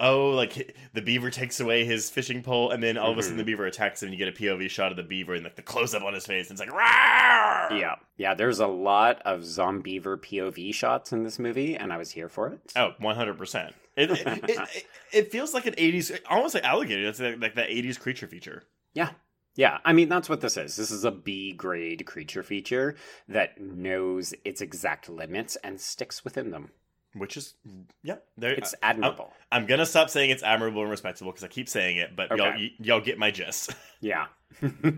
oh, 0.00 0.30
like 0.30 0.76
the 0.92 1.02
beaver 1.02 1.30
takes 1.30 1.60
away 1.60 1.84
his 1.84 2.10
fishing 2.10 2.42
pole, 2.42 2.70
and 2.70 2.82
then 2.82 2.98
all 2.98 3.12
of 3.12 3.18
a 3.18 3.22
sudden 3.22 3.36
the 3.36 3.42
mm-hmm. 3.42 3.48
beaver 3.48 3.66
attacks 3.66 4.02
him, 4.02 4.08
and 4.08 4.18
you 4.18 4.24
get 4.24 4.34
a 4.34 4.36
POV 4.36 4.68
shot 4.70 4.90
of 4.90 4.96
the 4.96 5.02
beaver 5.02 5.34
and 5.34 5.44
like 5.44 5.56
the 5.56 5.62
close 5.62 5.94
up 5.94 6.02
on 6.02 6.14
his 6.14 6.26
face, 6.26 6.50
and 6.50 6.58
it's 6.58 6.68
like, 6.68 6.76
Rawr! 6.76 7.78
yeah. 7.78 7.96
Yeah, 8.16 8.34
there's 8.34 8.58
a 8.58 8.66
lot 8.66 9.22
of 9.22 9.40
zombeaver 9.40 10.18
POV 10.18 10.74
shots 10.74 11.12
in 11.12 11.22
this 11.22 11.38
movie, 11.38 11.76
and 11.76 11.92
I 11.92 11.96
was 11.96 12.10
here 12.10 12.28
for 12.28 12.48
it. 12.48 12.72
Oh, 12.76 12.92
100%. 13.00 13.72
It, 13.96 14.10
it, 14.10 14.26
it, 14.26 14.44
it, 14.48 14.86
it 15.12 15.32
feels 15.32 15.54
like 15.54 15.66
an 15.66 15.74
80s, 15.74 16.18
almost 16.28 16.54
like 16.54 16.64
alligator. 16.64 17.08
It's 17.08 17.20
like, 17.20 17.40
like 17.40 17.54
that 17.54 17.68
80s 17.68 17.98
creature 17.98 18.26
feature. 18.26 18.64
Yeah. 18.92 19.10
Yeah, 19.56 19.78
I 19.84 19.92
mean 19.92 20.08
that's 20.08 20.28
what 20.28 20.40
this 20.40 20.56
is. 20.56 20.76
This 20.76 20.92
is 20.92 21.04
a 21.04 21.10
B 21.10 21.52
grade 21.52 22.06
creature 22.06 22.44
feature 22.44 22.96
that 23.28 23.60
knows 23.60 24.32
its 24.44 24.60
exact 24.60 25.08
limits 25.08 25.56
and 25.56 25.80
sticks 25.80 26.24
within 26.24 26.50
them. 26.52 26.70
Which 27.14 27.36
is, 27.36 27.54
yeah, 28.02 28.16
there. 28.36 28.52
It's 28.52 28.74
admirable. 28.82 29.32
I'm 29.50 29.66
gonna 29.66 29.86
stop 29.86 30.10
saying 30.10 30.30
it's 30.30 30.44
admirable 30.44 30.82
and 30.82 30.90
respectable 30.90 31.32
because 31.32 31.42
I 31.42 31.48
keep 31.48 31.68
saying 31.68 31.96
it, 31.96 32.14
but 32.14 32.30
y'all, 32.30 32.52
y- 32.52 32.70
y'all 32.78 33.00
get 33.00 33.18
my 33.18 33.30
gist. 33.30 33.74
Yeah. 34.02 34.28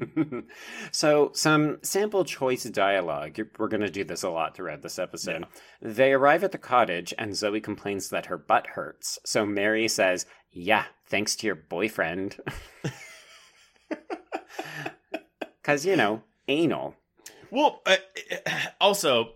so, 0.92 1.33
some 1.35 1.79
sample 1.83 2.25
choice 2.25 2.62
dialogue. 2.62 3.37
We're 3.59 3.66
going 3.66 3.81
to 3.81 3.90
do 3.90 4.05
this 4.05 4.22
a 4.22 4.31
lot 4.31 4.55
throughout 4.55 4.81
this 4.83 4.96
episode. 4.96 5.44
They 5.81 6.12
arrive 6.12 6.44
at 6.44 6.53
the 6.53 6.59
cottage, 6.59 7.12
and 7.18 7.35
Zoe 7.35 7.61
complains 7.61 8.11
that 8.11 8.27
her 8.27 8.38
butt 8.38 8.68
hurts. 8.68 9.18
So, 9.25 9.44
Mary 9.44 9.88
says, 9.88 10.25
Yeah, 10.53 10.85
thanks 11.09 11.35
to 11.35 11.48
your 11.48 11.57
boyfriend. 11.57 12.37
Because, 15.62 15.87
you 15.87 15.94
know, 15.94 16.22
anal. 16.48 16.96
Well, 17.51 17.83
uh, 17.87 17.96
also, 18.81 19.35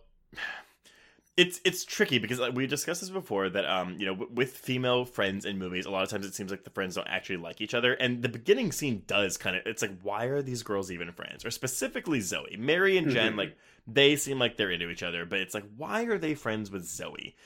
it's 1.36 1.60
it's 1.64 1.84
tricky 1.84 2.18
because 2.18 2.40
we 2.54 2.66
discussed 2.66 3.02
this 3.02 3.10
before 3.10 3.48
that 3.50 3.66
um 3.66 3.96
you 3.98 4.06
know 4.06 4.14
w- 4.14 4.30
with 4.34 4.56
female 4.56 5.04
friends 5.04 5.44
in 5.44 5.58
movies, 5.58 5.84
a 5.86 5.90
lot 5.90 6.02
of 6.02 6.08
times 6.08 6.24
it 6.24 6.34
seems 6.34 6.50
like 6.50 6.64
the 6.64 6.70
friends 6.70 6.94
don't 6.94 7.06
actually 7.08 7.36
like 7.36 7.60
each 7.60 7.74
other, 7.74 7.92
and 7.94 8.22
the 8.22 8.28
beginning 8.28 8.72
scene 8.72 9.02
does 9.06 9.36
kind 9.36 9.56
of 9.56 9.62
it's 9.66 9.82
like 9.82 10.00
why 10.02 10.24
are 10.26 10.40
these 10.42 10.62
girls 10.62 10.90
even 10.90 11.12
friends? 11.12 11.44
Or 11.44 11.50
specifically 11.50 12.20
Zoe, 12.20 12.56
Mary 12.58 12.96
and 12.96 13.10
Jen, 13.10 13.34
Mhm. 13.34 13.38
like 13.38 13.56
they 13.86 14.16
seem 14.16 14.38
like 14.38 14.56
they're 14.56 14.70
into 14.70 14.88
each 14.88 15.02
other, 15.02 15.26
but 15.26 15.40
it's 15.40 15.54
like 15.54 15.64
why 15.76 16.04
are 16.04 16.18
they 16.18 16.34
friends 16.34 16.70
with 16.70 16.84
Zoe? 16.86 17.36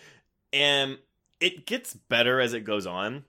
And 0.52 0.98
it 1.40 1.66
gets 1.66 1.94
better 1.94 2.40
as 2.40 2.52
it 2.54 2.60
goes 2.64 2.86
on, 2.86 3.24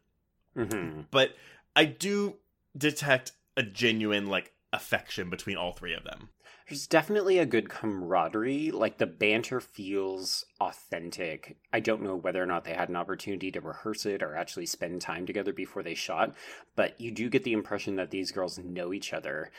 hmm 0.55 1.01
but 1.11 1.35
I 1.75 1.85
do 1.85 2.35
detect 2.77 3.31
a 3.57 3.63
genuine 3.63 4.27
like 4.27 4.53
affection 4.73 5.29
between 5.29 5.57
all 5.57 5.71
three 5.73 5.93
of 5.93 6.03
them. 6.03 6.29
There's 6.69 6.87
definitely 6.87 7.37
a 7.37 7.45
good 7.45 7.69
camaraderie. 7.69 8.71
Like 8.71 8.97
the 8.97 9.05
banter 9.05 9.59
feels 9.59 10.45
authentic. 10.61 11.57
I 11.73 11.81
don't 11.81 12.01
know 12.01 12.15
whether 12.15 12.41
or 12.41 12.45
not 12.45 12.63
they 12.63 12.73
had 12.73 12.87
an 12.87 12.95
opportunity 12.95 13.51
to 13.51 13.59
rehearse 13.61 14.05
it 14.05 14.23
or 14.23 14.35
actually 14.35 14.67
spend 14.67 15.01
time 15.01 15.25
together 15.25 15.51
before 15.51 15.83
they 15.83 15.95
shot, 15.95 16.33
but 16.75 16.99
you 16.99 17.11
do 17.11 17.29
get 17.29 17.43
the 17.43 17.53
impression 17.53 17.95
that 17.97 18.11
these 18.11 18.31
girls 18.31 18.57
know 18.57 18.93
each 18.93 19.11
other. 19.11 19.51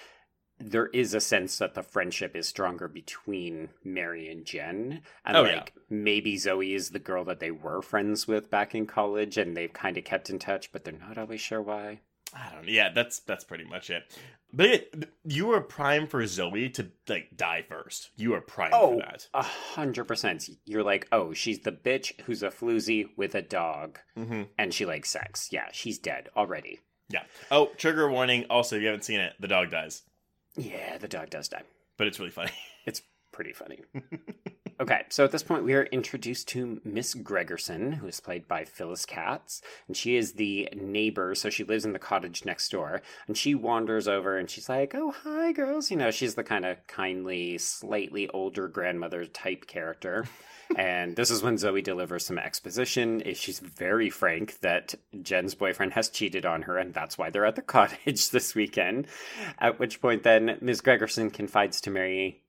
There 0.59 0.87
is 0.89 1.13
a 1.13 1.21
sense 1.21 1.59
that 1.59 1.75
the 1.75 1.83
friendship 1.83 2.37
is 2.37 2.47
stronger 2.49 2.89
between 2.89 3.71
Mary 3.85 4.29
and 4.31 4.45
Jen. 4.47 5.03
And 5.25 5.37
Oh, 5.37 5.43
like 5.43 5.73
yeah. 5.75 5.83
maybe 5.91 6.39
Zoe 6.39 6.73
is 6.73 6.91
the 6.91 6.99
girl 6.99 7.25
that 7.25 7.41
they 7.41 7.51
were 7.51 7.83
friends 7.83 8.27
with 8.29 8.49
back 8.51 8.75
in 8.75 8.87
college 8.87 9.37
and 9.37 9.55
they've 9.57 9.73
kind 9.73 9.99
of 9.99 10.05
kept 10.05 10.31
in 10.31 10.39
touch, 10.39 10.73
but 10.73 10.85
they're 10.85 10.95
not 10.95 11.19
always 11.19 11.41
sure 11.41 11.61
why. 11.61 12.01
I 12.35 12.51
don't 12.53 12.63
know. 12.67 12.71
Yeah, 12.73 12.89
that's 12.95 13.21
that's 13.21 13.45
pretty 13.45 13.65
much 13.65 13.91
it. 13.91 14.05
But 14.55 14.67
it, 14.67 15.11
you 15.25 15.51
are 15.53 15.61
prime 15.61 16.07
for 16.07 16.27
Zoe 16.27 16.69
to 16.71 16.91
like 17.09 17.37
die 17.37 17.65
first. 17.69 18.11
You 18.17 18.35
are 18.35 18.41
prime 18.41 18.71
Oh, 18.73 18.93
for 18.95 18.99
that. 19.01 19.29
a 19.35 19.43
hundred 19.43 20.05
percent. 20.05 20.49
You're 20.65 20.83
like, 20.83 21.09
oh, 21.13 21.33
she's 21.33 21.61
the 21.61 21.73
bitch 21.73 22.19
who's 22.23 22.43
a 22.43 22.49
floozy 22.49 23.07
with 23.17 23.35
a 23.35 23.43
dog, 23.43 23.99
Mm-hmm. 24.19 24.43
and 24.59 24.73
she 24.75 24.87
likes 24.87 25.11
sex. 25.11 25.49
Yeah, 25.53 25.69
she's 25.73 25.99
dead 25.99 26.29
already. 26.37 26.81
Yeah. 27.09 27.25
Oh, 27.51 27.71
trigger 27.77 28.11
warning. 28.11 28.47
Also, 28.49 28.77
if 28.77 28.83
you 28.83 28.89
haven't 28.89 29.05
seen 29.05 29.21
it, 29.21 29.35
the 29.41 29.49
dog 29.49 29.71
dies, 29.71 30.03
Yeah, 30.57 30.97
the 30.99 31.09
dog 31.09 31.29
does 31.31 31.49
die. 31.49 31.63
but 31.99 32.07
it's 32.07 32.19
really 32.19 32.31
funny. 32.31 32.53
It's 32.85 33.01
pretty 33.31 33.53
funny. 33.53 33.79
okay, 34.83 35.05
so 35.11 35.25
at 35.25 35.31
this 35.31 35.45
point, 35.45 35.63
we 35.63 35.75
are 35.75 35.85
introduced 35.85 36.49
to 36.49 36.81
Miss 36.85 37.15
Gregerson, 37.15 37.95
who 37.95 38.09
is 38.09 38.19
played 38.19 38.49
by 38.49 38.65
Phyllis 38.65 39.07
Katz, 39.07 39.63
and 39.87 39.97
she 39.97 40.17
is 40.17 40.33
the 40.33 40.69
neighbor. 40.75 41.37
So 41.37 41.51
she 41.51 41.63
lives 41.63 41.85
in 41.85 41.93
the 41.93 42.01
cottage 42.01 42.45
next 42.45 42.71
door, 42.71 43.01
and 43.29 43.39
she 43.39 43.55
wanders 43.55 44.09
over 44.09 44.37
and 44.37 44.51
she's 44.51 44.69
like, 44.69 44.95
"Oh, 44.95 45.13
hi, 45.23 45.53
girls." 45.53 45.91
You 45.91 45.97
know, 45.97 46.11
she's 46.11 46.35
the 46.35 46.43
kind 46.43 46.65
of 46.65 46.85
kindly, 46.89 47.59
slightly 47.59 48.29
older 48.31 48.67
grandmother 48.67 49.25
type 49.25 49.67
character. 49.67 50.27
and 50.77 51.15
this 51.17 51.31
is 51.31 51.43
when 51.43 51.59
Zoe 51.59 51.83
delivers 51.83 52.27
some 52.27 52.39
exposition. 52.39 53.23
She's 53.35 53.61
very 53.61 54.11
frank 54.11 54.59
that 54.61 54.95
Jen's 55.23 55.55
boyfriend 55.55 55.93
has 55.93 56.09
cheated 56.09 56.45
on 56.45 56.63
her, 56.63 56.77
and 56.77 56.93
that's 56.93 57.17
why 57.17 57.31
they're 57.31 57.47
at 57.47 57.57
the 57.57 57.63
cottage 57.77 58.31
this 58.31 58.55
weekend. 58.57 59.07
At 59.59 59.79
which 59.79 60.01
point, 60.01 60.25
then 60.25 60.59
Miss 60.61 60.81
Gregerson 60.81 61.33
confides 61.33 61.81
to 61.83 61.91
Mary 61.91 62.42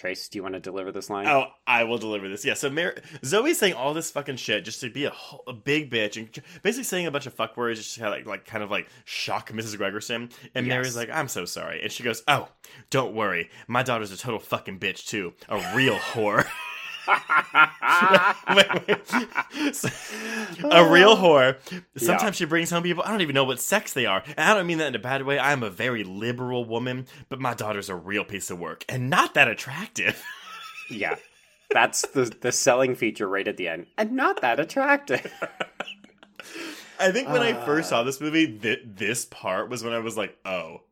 Trace, 0.00 0.30
do 0.30 0.38
you 0.38 0.42
want 0.42 0.54
to 0.54 0.60
deliver 0.60 0.90
this 0.90 1.10
line? 1.10 1.26
Oh, 1.26 1.44
I 1.66 1.84
will 1.84 1.98
deliver 1.98 2.26
this. 2.26 2.42
Yeah. 2.42 2.54
So 2.54 2.70
Mar- 2.70 2.94
Zoe's 3.22 3.58
saying 3.58 3.74
all 3.74 3.92
this 3.92 4.10
fucking 4.10 4.36
shit 4.36 4.64
just 4.64 4.80
to 4.80 4.88
be 4.88 5.04
a, 5.04 5.10
whole, 5.10 5.42
a 5.46 5.52
big 5.52 5.90
bitch 5.90 6.16
and 6.16 6.26
basically 6.62 6.84
saying 6.84 7.06
a 7.06 7.10
bunch 7.10 7.26
of 7.26 7.34
fuck 7.34 7.54
words 7.54 7.80
just 7.80 7.94
to 7.96 8.00
kind 8.00 8.14
of 8.14 8.18
like, 8.18 8.26
like 8.26 8.46
kind 8.46 8.64
of 8.64 8.70
like 8.70 8.88
shock 9.04 9.52
Mrs. 9.52 9.76
Gregerson. 9.76 10.32
And 10.54 10.66
Mary's 10.66 10.96
like, 10.96 11.10
"I'm 11.12 11.28
so 11.28 11.44
sorry," 11.44 11.82
and 11.82 11.92
she 11.92 12.02
goes, 12.02 12.22
"Oh, 12.26 12.48
don't 12.88 13.14
worry, 13.14 13.50
my 13.68 13.82
daughter's 13.82 14.10
a 14.10 14.16
total 14.16 14.40
fucking 14.40 14.78
bitch 14.78 15.06
too, 15.06 15.34
a 15.50 15.56
real 15.76 15.96
whore." 16.14 16.46
Wait, 18.54 18.88
wait. 18.88 19.74
So- 19.76 19.88
a 20.70 20.88
real 20.90 21.16
whore. 21.22 21.56
Sometimes 21.96 22.22
Yeah. 22.22 22.30
she 22.32 22.44
brings 22.44 22.70
home 22.70 22.82
people. 22.82 23.02
I 23.04 23.10
don't 23.10 23.20
even 23.20 23.34
know 23.34 23.44
what 23.44 23.60
sex 23.60 23.92
they 23.92 24.06
are. 24.06 24.22
And 24.26 24.40
I 24.40 24.54
don't 24.54 24.66
mean 24.66 24.78
that 24.78 24.88
in 24.88 24.94
a 24.94 24.98
bad 25.00 25.22
way. 25.24 25.38
I'm 25.38 25.62
a 25.62 25.70
very 25.70 26.04
liberal 26.04 26.64
woman, 26.64 27.06
but 27.28 27.40
my 27.40 27.54
daughter's 27.54 27.88
a 27.88 27.94
real 27.94 28.24
piece 28.24 28.50
of 28.50 28.58
work 28.58 28.84
and 28.88 29.10
not 29.10 29.34
that 29.34 29.48
attractive. 29.48 30.22
yeah. 30.90 31.16
That's 31.72 32.02
the, 32.08 32.24
the 32.40 32.50
selling 32.50 32.96
feature 32.96 33.28
right 33.28 33.46
at 33.46 33.56
the 33.56 33.68
end. 33.68 33.86
And 33.96 34.12
not 34.12 34.40
that 34.40 34.58
attractive. 34.58 35.32
I 36.98 37.12
think 37.12 37.28
when 37.28 37.42
I 37.42 37.52
Uh. 37.52 37.64
first 37.64 37.88
saw 37.88 38.02
this 38.02 38.20
movie, 38.20 38.58
th- 38.58 38.82
this 38.84 39.24
part 39.24 39.70
was 39.70 39.82
when 39.84 39.92
I 39.92 40.00
was 40.00 40.16
like, 40.16 40.36
"Oh, 40.44 40.82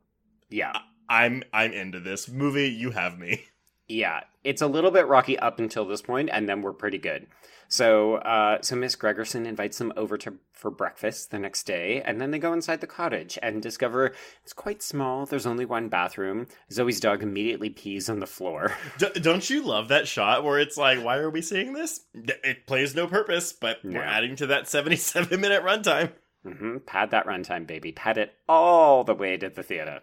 yeah. 0.51 0.73
I'm 1.09 1.43
I'm 1.53 1.73
into 1.73 2.01
this 2.01 2.29
movie. 2.29 2.69
You 2.69 2.91
have 2.93 3.19
me." 3.19 3.45
Yeah. 3.89 4.21
It's 4.45 4.63
a 4.63 4.67
little 4.67 4.91
bit 4.91 5.07
rocky 5.09 5.39
up 5.39 5.59
until 5.59 5.85
this 5.85 6.03
point, 6.03 6.31
and 6.33 6.49
then 6.49 6.63
we're 6.63 6.73
pretty 6.73 6.99
good. 6.99 7.27
So, 7.71 8.15
uh, 8.17 8.63
so 8.63 8.77
Miss 8.77 8.97
Gregerson 8.97 9.47
invites 9.47 9.77
them 9.77 9.93
over 9.97 10.17
to 10.19 10.35
for 10.53 10.71
breakfast 10.71 11.31
the 11.31 11.39
next 11.39 11.65
day, 11.65 12.01
and 12.03 12.19
then 12.21 12.31
they 12.31 12.39
go 12.39 12.53
inside 12.55 12.81
the 12.81 12.87
cottage 12.87 13.39
and 13.43 13.61
discover 13.63 14.13
it's 14.43 14.55
quite 14.55 14.83
small. 14.83 15.27
There's 15.27 15.45
only 15.47 15.67
one 15.67 15.89
bathroom. 15.91 16.47
Zoe's 16.73 16.99
dog 16.99 17.23
immediately 17.23 17.69
pees 17.69 18.09
on 18.09 18.21
the 18.21 18.27
floor. 18.27 18.73
D- 18.99 19.21
don't 19.21 19.49
you 19.51 19.63
love 19.63 19.89
that 19.89 20.09
shot 20.09 20.45
where 20.45 20.59
it's 20.59 20.79
like, 20.79 21.05
"Why 21.05 21.19
are 21.19 21.29
we 21.31 21.43
seeing 21.43 21.75
this?" 21.75 22.01
It 22.15 22.67
plays 22.67 22.95
no 22.95 23.07
purpose, 23.07 23.53
but 23.53 23.79
we're 23.85 24.03
adding 24.03 24.35
to 24.37 24.47
that 24.47 24.67
77 24.67 25.39
minute 25.39 25.63
runtime. 25.63 26.13
hmm 26.43 26.79
Pad 26.87 27.11
that 27.11 27.27
runtime, 27.27 27.67
baby. 27.67 27.93
Pad 27.93 28.17
it 28.17 28.33
all 28.49 29.05
the 29.05 29.15
way 29.15 29.37
to 29.37 29.51
the 29.51 29.63
theater. 29.63 30.01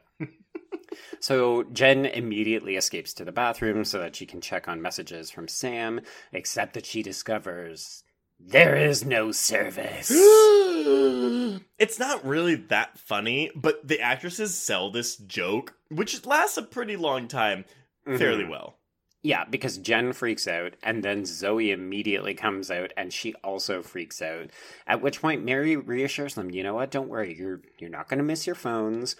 So 1.19 1.63
Jen 1.63 2.05
immediately 2.05 2.75
escapes 2.75 3.13
to 3.15 3.25
the 3.25 3.31
bathroom 3.31 3.83
so 3.85 3.99
that 3.99 4.15
she 4.15 4.25
can 4.25 4.41
check 4.41 4.67
on 4.67 4.81
messages 4.81 5.29
from 5.31 5.47
Sam, 5.47 6.01
except 6.33 6.73
that 6.73 6.85
she 6.85 7.01
discovers 7.03 8.03
there 8.39 8.75
is 8.75 9.05
no 9.05 9.31
service. 9.31 10.11
it's 11.77 11.99
not 11.99 12.25
really 12.25 12.55
that 12.55 12.97
funny, 12.97 13.51
but 13.55 13.87
the 13.87 14.01
actresses 14.01 14.55
sell 14.57 14.89
this 14.91 15.15
joke, 15.15 15.75
which 15.89 16.25
lasts 16.25 16.57
a 16.57 16.61
pretty 16.63 16.95
long 16.97 17.27
time, 17.27 17.65
fairly 18.05 18.43
Mhm. 18.43 18.49
well. 18.49 18.77
Yeah, 19.23 19.43
because 19.45 19.79
Jen 19.79 20.13
freaks 20.13 20.47
out, 20.47 20.75
and 20.83 21.01
then 21.03 21.25
Zoe 21.25 21.71
immediately 21.71 22.35
comes 22.35 22.69
out, 22.69 22.93
and 22.95 23.11
she 23.11 23.33
also 23.43 23.81
freaks 23.81 24.21
out. 24.21 24.51
At 24.85 25.01
which 25.01 25.19
point, 25.19 25.43
Mary 25.43 25.75
reassures 25.75 26.35
them, 26.35 26.51
"You 26.51 26.61
know 26.61 26.75
what? 26.75 26.91
Don't 26.91 27.09
worry. 27.09 27.33
You're 27.33 27.61
you're 27.79 27.89
not 27.89 28.07
going 28.07 28.19
to 28.19 28.23
miss 28.23 28.45
your 28.45 28.55
phones. 28.55 29.15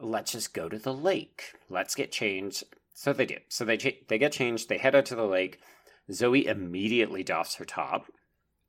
Let's 0.00 0.32
just 0.32 0.54
go 0.54 0.68
to 0.68 0.78
the 0.78 0.94
lake. 0.94 1.54
Let's 1.68 1.94
get 1.94 2.12
changed." 2.12 2.64
So 2.94 3.12
they 3.12 3.26
do. 3.26 3.38
So 3.48 3.64
they 3.64 3.76
cha- 3.76 3.90
they 4.08 4.18
get 4.18 4.32
changed. 4.32 4.68
They 4.68 4.78
head 4.78 4.94
out 4.94 5.06
to 5.06 5.14
the 5.14 5.26
lake. 5.26 5.60
Zoe 6.10 6.46
immediately 6.46 7.22
doffs 7.22 7.56
her 7.56 7.64
top, 7.64 8.06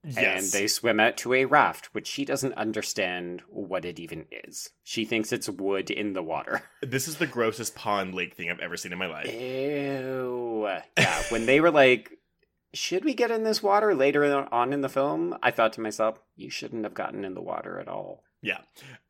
yes. 0.04 0.18
and 0.18 0.52
they 0.52 0.68
swim 0.68 1.00
out 1.00 1.18
to 1.18 1.34
a 1.34 1.46
raft, 1.46 1.94
which 1.94 2.08
she 2.08 2.26
doesn't 2.26 2.54
understand 2.54 3.42
what 3.50 3.86
it 3.86 4.00
even 4.00 4.26
is. 4.30 4.70
She 4.84 5.06
thinks 5.06 5.32
it's 5.32 5.50
wood 5.50 5.90
in 5.90 6.14
the 6.14 6.24
water. 6.24 6.64
This 6.82 7.08
is 7.08 7.16
the 7.18 7.28
grossest 7.28 7.76
pond 7.76 8.14
lake 8.14 8.36
thing 8.36 8.50
I've 8.50 8.60
ever 8.60 8.78
seen 8.78 8.92
in 8.92 9.00
my 9.00 9.08
life. 9.08 9.34
Ew. 9.34 10.68
Yeah, 10.98 11.24
when 11.30 11.46
they 11.46 11.62
were 11.62 11.72
like, 11.72 12.20
should 12.74 13.06
we 13.06 13.14
get 13.14 13.32
in 13.32 13.44
this 13.44 13.64
water 13.64 13.96
later 13.96 14.24
on 14.54 14.74
in 14.74 14.82
the 14.82 14.90
film? 14.90 15.38
I 15.42 15.52
thought 15.52 15.74
to 15.74 15.82
myself, 15.82 16.20
you 16.36 16.50
shouldn't 16.50 16.84
have 16.84 16.94
gotten 16.94 17.26
in 17.26 17.34
the 17.34 17.42
water 17.42 17.80
at 17.80 17.88
all. 17.88 18.24
Yeah. 18.42 18.60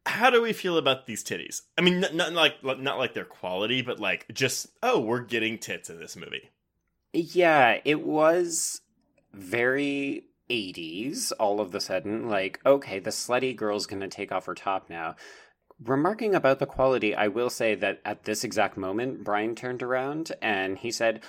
How 0.05 0.29
do 0.29 0.41
we 0.41 0.53
feel 0.53 0.77
about 0.77 1.05
these 1.05 1.23
titties? 1.23 1.61
I 1.77 1.81
mean, 1.81 1.99
not, 1.99 2.15
not 2.15 2.33
like 2.33 2.63
not 2.63 2.97
like 2.97 3.13
their 3.13 3.25
quality, 3.25 3.81
but 3.81 3.99
like 3.99 4.25
just 4.33 4.67
oh, 4.81 4.99
we're 4.99 5.21
getting 5.21 5.57
tits 5.57 5.89
in 5.89 5.99
this 5.99 6.15
movie. 6.15 6.49
Yeah, 7.13 7.79
it 7.85 8.01
was 8.01 8.81
very 9.33 10.25
80s 10.49 11.31
all 11.39 11.59
of 11.59 11.71
the 11.71 11.81
sudden. 11.81 12.27
Like, 12.27 12.59
okay, 12.65 12.99
the 12.99 13.11
slutty 13.11 13.55
girl's 13.55 13.85
gonna 13.85 14.07
take 14.07 14.31
off 14.31 14.47
her 14.47 14.55
top 14.55 14.89
now. 14.89 15.15
Remarking 15.83 16.35
about 16.35 16.59
the 16.59 16.65
quality, 16.65 17.15
I 17.15 17.27
will 17.27 17.49
say 17.49 17.75
that 17.75 18.01
at 18.03 18.23
this 18.25 18.43
exact 18.43 18.77
moment, 18.77 19.23
Brian 19.23 19.55
turned 19.55 19.81
around 19.81 20.31
and 20.41 20.77
he 20.77 20.91
said, 20.91 21.21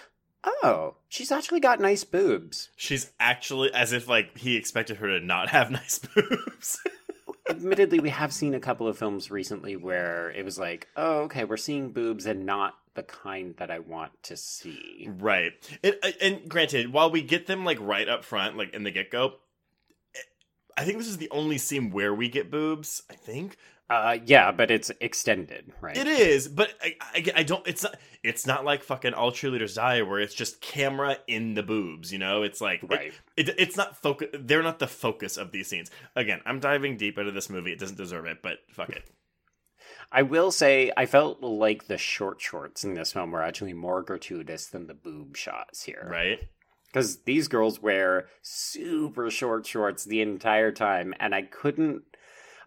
Oh, 0.42 0.96
she's 1.08 1.30
actually 1.30 1.60
got 1.60 1.80
nice 1.80 2.02
boobs. 2.02 2.70
She's 2.76 3.12
actually 3.20 3.72
as 3.74 3.92
if 3.92 4.08
like 4.08 4.38
he 4.38 4.56
expected 4.56 4.96
her 4.96 5.06
to 5.06 5.24
not 5.24 5.50
have 5.50 5.70
nice 5.70 5.98
boobs. 5.98 6.80
admittedly 7.50 8.00
we 8.00 8.10
have 8.10 8.32
seen 8.32 8.54
a 8.54 8.60
couple 8.60 8.88
of 8.88 8.96
films 8.96 9.30
recently 9.30 9.76
where 9.76 10.30
it 10.30 10.44
was 10.44 10.58
like 10.58 10.88
oh 10.96 11.20
okay 11.20 11.44
we're 11.44 11.56
seeing 11.56 11.90
boobs 11.90 12.26
and 12.26 12.46
not 12.46 12.74
the 12.94 13.02
kind 13.02 13.54
that 13.58 13.70
i 13.70 13.78
want 13.78 14.10
to 14.22 14.36
see 14.36 14.90
right. 15.18 15.52
And, 15.82 15.96
uh, 16.02 16.10
and 16.20 16.48
granted, 16.48 16.92
while 16.92 17.10
we 17.10 17.22
get 17.22 17.46
them 17.46 17.64
like 17.64 17.78
right 17.80 18.08
up 18.08 18.24
front, 18.24 18.56
like 18.56 18.74
in 18.74 18.84
the 18.84 18.90
get 18.90 19.10
go, 19.10 19.34
eh, 20.14 20.20
I 20.76 20.84
think 20.84 20.98
this 20.98 21.08
is 21.08 21.18
the 21.18 21.30
only 21.30 21.58
scene 21.58 21.90
where 21.90 22.14
we 22.14 22.28
get 22.28 22.50
boobs. 22.50 23.02
I 23.10 23.14
think 23.14 23.56
uh 23.90 24.16
yeah 24.24 24.52
but 24.52 24.70
it's 24.70 24.90
extended 25.00 25.72
right 25.80 25.96
it 25.96 26.06
is, 26.06 26.48
but 26.48 26.72
I, 26.80 26.94
I, 27.00 27.24
I 27.36 27.42
don't. 27.42 27.66
It's 27.66 27.82
not. 27.82 27.96
It's 28.22 28.46
not 28.46 28.64
like 28.64 28.82
fucking 28.84 29.12
all 29.14 29.32
cheerleaders 29.32 29.74
die, 29.74 30.02
where 30.02 30.20
it's 30.20 30.34
just 30.34 30.60
camera 30.60 31.16
in 31.26 31.54
the 31.54 31.62
boobs. 31.62 32.12
You 32.12 32.18
know, 32.18 32.42
it's 32.42 32.60
like 32.60 32.82
it- 32.84 32.90
right 32.90 33.12
It, 33.36 33.48
it's 33.58 33.76
not 33.76 34.00
focus. 34.00 34.28
They're 34.32 34.62
not 34.62 34.78
the 34.78 34.86
focus 34.86 35.36
of 35.36 35.50
these 35.52 35.66
scenes. 35.68 35.90
Again, 36.14 36.40
I'm 36.46 36.60
diving 36.60 36.96
deep 36.96 37.18
into 37.18 37.32
this 37.32 37.50
movie. 37.50 37.72
It 37.72 37.78
doesn't 37.80 37.96
deserve 37.98 38.26
it, 38.26 38.38
but 38.42 38.58
fuck 38.70 38.90
it. 38.90 39.04
i 40.12 40.22
will 40.22 40.50
say 40.50 40.90
i 40.96 41.06
felt 41.06 41.40
like 41.42 41.86
the 41.86 41.96
short 41.98 42.40
shorts 42.40 42.84
in 42.84 42.94
this 42.94 43.12
film 43.12 43.30
were 43.30 43.42
actually 43.42 43.72
more 43.72 44.02
gratuitous 44.02 44.66
than 44.66 44.86
the 44.86 44.94
boob 44.94 45.36
shots 45.36 45.84
here 45.84 46.06
Right? 46.10 46.38
because 46.92 47.22
these 47.22 47.48
girls 47.48 47.80
wear 47.80 48.26
super 48.42 49.30
short 49.30 49.66
shorts 49.66 50.04
the 50.04 50.20
entire 50.20 50.72
time 50.72 51.14
and 51.20 51.34
i 51.34 51.42
couldn't 51.42 52.02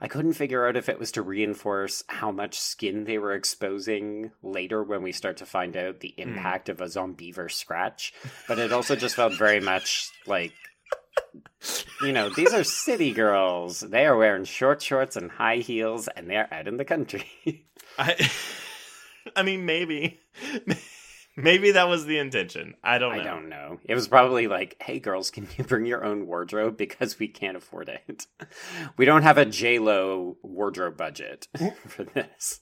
i 0.03 0.07
couldn't 0.07 0.33
figure 0.33 0.67
out 0.67 0.77
if 0.77 0.89
it 0.89 0.99
was 0.99 1.11
to 1.11 1.23
reinforce 1.23 2.03
how 2.07 2.31
much 2.31 2.59
skin 2.59 3.05
they 3.05 3.17
were 3.17 3.33
exposing 3.33 4.29
later 4.43 4.83
when 4.83 5.01
we 5.01 5.11
start 5.11 5.37
to 5.37 5.45
find 5.45 5.75
out 5.75 6.01
the 6.01 6.13
hmm. 6.15 6.21
impact 6.21 6.69
of 6.69 6.81
a 6.81 6.85
zombeaver 6.85 7.51
scratch 7.51 8.13
but 8.47 8.59
it 8.59 8.71
also 8.71 8.95
just 8.95 9.15
felt 9.15 9.33
very 9.33 9.59
much 9.59 10.11
like 10.27 10.53
You 12.01 12.11
know, 12.11 12.29
these 12.29 12.53
are 12.53 12.63
city 12.63 13.13
girls. 13.13 13.79
They 13.79 14.05
are 14.05 14.17
wearing 14.17 14.43
short 14.43 14.81
shorts 14.81 15.15
and 15.15 15.31
high 15.31 15.57
heels, 15.57 16.09
and 16.09 16.29
they 16.29 16.35
are 16.35 16.49
out 16.51 16.67
in 16.67 16.77
the 16.77 16.85
country. 16.85 17.25
I, 17.97 18.29
I 19.35 19.43
mean, 19.43 19.65
maybe, 19.65 20.19
maybe 21.35 21.71
that 21.71 21.87
was 21.87 22.05
the 22.05 22.17
intention. 22.17 22.75
I 22.83 22.97
don't 22.97 23.15
know. 23.15 23.21
I 23.21 23.23
don't 23.23 23.49
know. 23.49 23.79
It 23.85 23.95
was 23.95 24.07
probably 24.07 24.47
like, 24.47 24.75
hey, 24.81 24.99
girls, 24.99 25.31
can 25.31 25.47
you 25.57 25.63
bring 25.63 25.85
your 25.85 26.03
own 26.03 26.27
wardrobe? 26.27 26.77
Because 26.77 27.19
we 27.19 27.27
can't 27.27 27.57
afford 27.57 27.89
it. 27.89 28.27
We 28.97 29.05
don't 29.05 29.23
have 29.23 29.37
a 29.37 29.45
J-Lo 29.45 30.37
wardrobe 30.43 30.97
budget 30.97 31.47
for 31.87 32.03
this. 32.03 32.61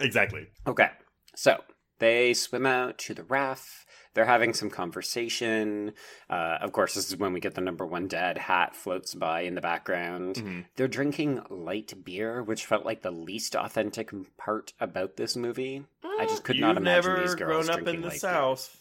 Exactly. 0.00 0.46
Okay, 0.66 0.90
so 1.34 1.62
they 1.98 2.34
swim 2.34 2.66
out 2.66 2.98
to 2.98 3.14
the 3.14 3.24
raft. 3.24 3.86
They're 4.14 4.24
having 4.26 4.52
some 4.54 4.68
conversation. 4.70 5.92
Uh, 6.28 6.58
of 6.60 6.72
course, 6.72 6.94
this 6.94 7.08
is 7.08 7.16
when 7.16 7.32
we 7.32 7.40
get 7.40 7.54
the 7.54 7.60
number 7.60 7.86
one 7.86 8.08
dad 8.08 8.36
hat 8.38 8.76
floats 8.76 9.14
by 9.14 9.42
in 9.42 9.54
the 9.54 9.60
background. 9.60 10.36
Mhm. 10.36 10.66
They're 10.76 10.88
drinking 10.88 11.42
light 11.48 11.94
beer, 12.04 12.42
which 12.42 12.66
felt 12.66 12.84
like 12.84 13.02
the 13.02 13.10
least 13.10 13.54
authentic 13.54 14.10
part 14.36 14.72
about 14.80 15.16
this 15.16 15.34
movie. 15.36 15.84
I 16.04 16.26
just 16.26 16.44
could 16.44 16.60
not 16.60 16.76
imagine 16.76 17.16
these 17.20 17.34
girls 17.34 17.66
grown 17.66 17.70
up 17.70 17.82
drinking 17.84 17.94
in 17.96 18.00
the 18.02 18.06
light 18.08 18.12
beer. 18.12 18.18
South. 18.20 18.76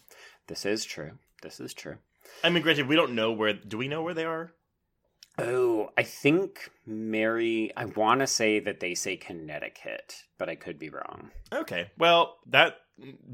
This 0.48 0.66
is 0.66 0.84
true. 0.84 1.12
This 1.42 1.60
is 1.60 1.74
true. 1.74 1.98
I 2.44 2.50
mean, 2.50 2.62
granted, 2.64 2.88
we 2.88 2.96
don't 2.96 3.16
know 3.16 3.32
where. 3.32 3.54
Do 3.54 3.78
we 3.78 3.88
know 3.88 4.04
where 4.04 4.14
they 4.14 4.26
are? 4.26 4.52
Oh, 5.38 5.92
I 5.98 6.04
think 6.04 6.70
Mary. 6.86 7.72
I 7.76 7.86
want 7.86 8.20
to 8.20 8.28
say 8.28 8.60
that 8.60 8.80
they 8.80 8.94
say 8.96 9.16
Connecticut, 9.18 10.24
but 10.38 10.50
I 10.50 10.56
could 10.56 10.78
be 10.78 10.90
wrong. 10.90 11.32
Okay. 11.54 11.90
Well, 11.98 12.38
that 12.48 12.76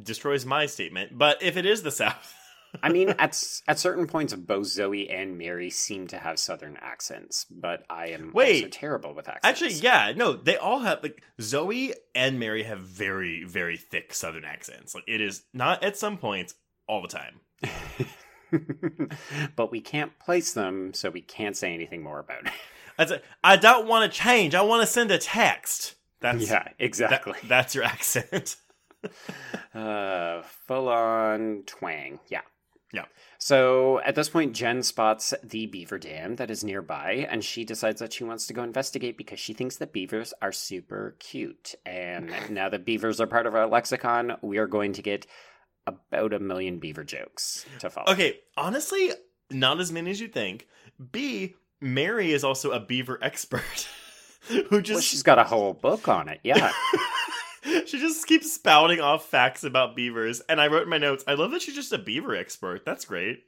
destroys 0.04 0.46
my 0.46 0.66
statement. 0.66 1.18
But 1.18 1.42
if 1.42 1.58
it 1.58 1.66
is 1.66 1.84
the 1.84 1.92
South, 1.92 2.34
I 2.84 2.90
mean, 2.90 3.10
at 3.10 3.42
at 3.68 3.80
certain 3.80 4.08
points, 4.08 4.34
both 4.34 4.68
Zoe 4.68 5.10
and 5.10 5.38
Mary 5.38 5.70
seem 5.70 6.08
to 6.08 6.18
have 6.18 6.38
Southern 6.38 6.78
accents, 6.82 7.46
but 7.50 7.84
I 7.90 8.08
am 8.08 8.32
Wait. 8.34 8.72
terrible 8.72 9.14
with 9.14 9.28
accents. 9.30 9.46
actually, 9.46 9.74
yeah, 9.82 10.14
no, 10.16 10.34
they 10.34 10.58
all 10.58 10.80
have 10.80 11.02
like 11.02 11.24
Zoe 11.42 11.94
and 12.14 12.40
Mary 12.40 12.64
have 12.64 12.80
very, 12.82 13.44
very 13.46 13.78
thick 13.78 14.14
Southern 14.14 14.44
accents. 14.46 14.94
Like 14.94 15.06
it 15.08 15.22
is 15.22 15.44
not 15.54 15.84
at 15.84 15.98
some 15.98 16.18
points 16.18 16.56
all 16.88 17.02
the 17.02 17.08
time. 17.08 17.40
but 19.56 19.72
we 19.72 19.82
can't 19.82 20.18
place 20.20 20.54
them, 20.54 20.94
so 20.94 21.10
we 21.10 21.22
can't 21.22 21.56
say 21.58 21.74
anything 21.74 22.02
more 22.04 22.20
about 22.20 22.46
it. 22.46 22.52
That's 22.98 23.12
a, 23.12 23.22
I 23.44 23.58
don't 23.58 23.88
want 23.88 24.12
to 24.12 24.18
change. 24.18 24.56
I 24.56 24.62
want 24.62 24.82
to 24.82 24.88
send 24.88 25.12
a 25.12 25.18
text. 25.18 25.96
That's 26.20 26.44
yeah, 26.44 26.64
that- 26.64 26.76
exactly. 26.80 27.34
that's 27.48 27.76
your 27.76 27.84
accent. 27.96 28.56
Uh, 29.74 30.42
full 30.66 30.90
on 30.90 31.62
twang. 31.68 32.20
Yeah. 32.30 32.42
Yeah. 32.94 33.06
So 33.38 34.00
at 34.00 34.16
this 34.16 34.30
point, 34.30 34.56
Jen 34.56 34.82
spots 34.82 35.34
the 35.44 35.68
beaver 35.68 36.00
dam 36.00 36.38
that 36.38 36.50
is 36.50 36.64
nearby, 36.64 37.28
and 37.30 37.44
she 37.44 37.64
decides 37.64 38.00
that 38.00 38.14
she 38.14 38.24
wants 38.24 38.48
to 38.48 38.54
go 38.54 38.64
investigate 38.64 39.18
because 39.18 39.40
she 39.40 39.54
thinks 39.54 39.78
that 39.78 39.94
beavers 39.94 40.34
are 40.42 40.52
super 40.52 41.16
cute. 41.20 41.76
And 41.86 42.32
now 42.50 42.70
that 42.70 42.86
beavers 42.86 43.22
are 43.22 43.28
part 43.28 43.46
of 43.46 43.56
our 43.56 43.68
lexicon, 43.68 44.38
we 44.42 44.58
are 44.58 44.68
going 44.68 44.94
to 44.94 45.02
get 45.02 45.28
about 45.86 46.34
a 46.34 46.40
million 46.40 46.80
beaver 46.80 47.04
jokes 47.04 47.66
to 47.80 47.90
follow. 47.90 48.12
Okay, 48.12 48.40
honestly, 48.56 49.12
not 49.52 49.80
as 49.80 49.92
many 49.92 50.12
as 50.12 50.20
you 50.20 50.28
think. 50.28 50.68
B, 51.12 51.56
Mary 51.80 52.32
is 52.32 52.44
also 52.44 52.72
a 52.72 52.80
beaver 52.80 53.20
expert 53.22 53.88
who 54.48 54.82
just 54.82 54.96
Well, 54.96 55.02
she's 55.02 55.24
got 55.24 55.40
a 55.40 55.44
whole 55.44 55.74
book 55.74 56.08
on 56.08 56.30
it. 56.30 56.40
Yeah. 56.44 56.72
she 57.86 58.00
just 58.00 58.26
keeps 58.28 58.52
spouting 58.52 59.00
off 59.00 59.26
facts 59.30 59.64
about 59.64 59.96
beavers. 59.96 60.42
And 60.42 60.60
I 60.62 60.68
wrote 60.68 60.84
in 60.84 60.90
my 60.90 60.98
notes, 60.98 61.24
I 61.28 61.34
love 61.34 61.52
that 61.52 61.62
she's 61.62 61.76
just 61.76 61.94
a 61.94 61.98
beaver 61.98 62.36
expert. 62.36 62.86
That's 62.86 63.06
great. 63.06 63.44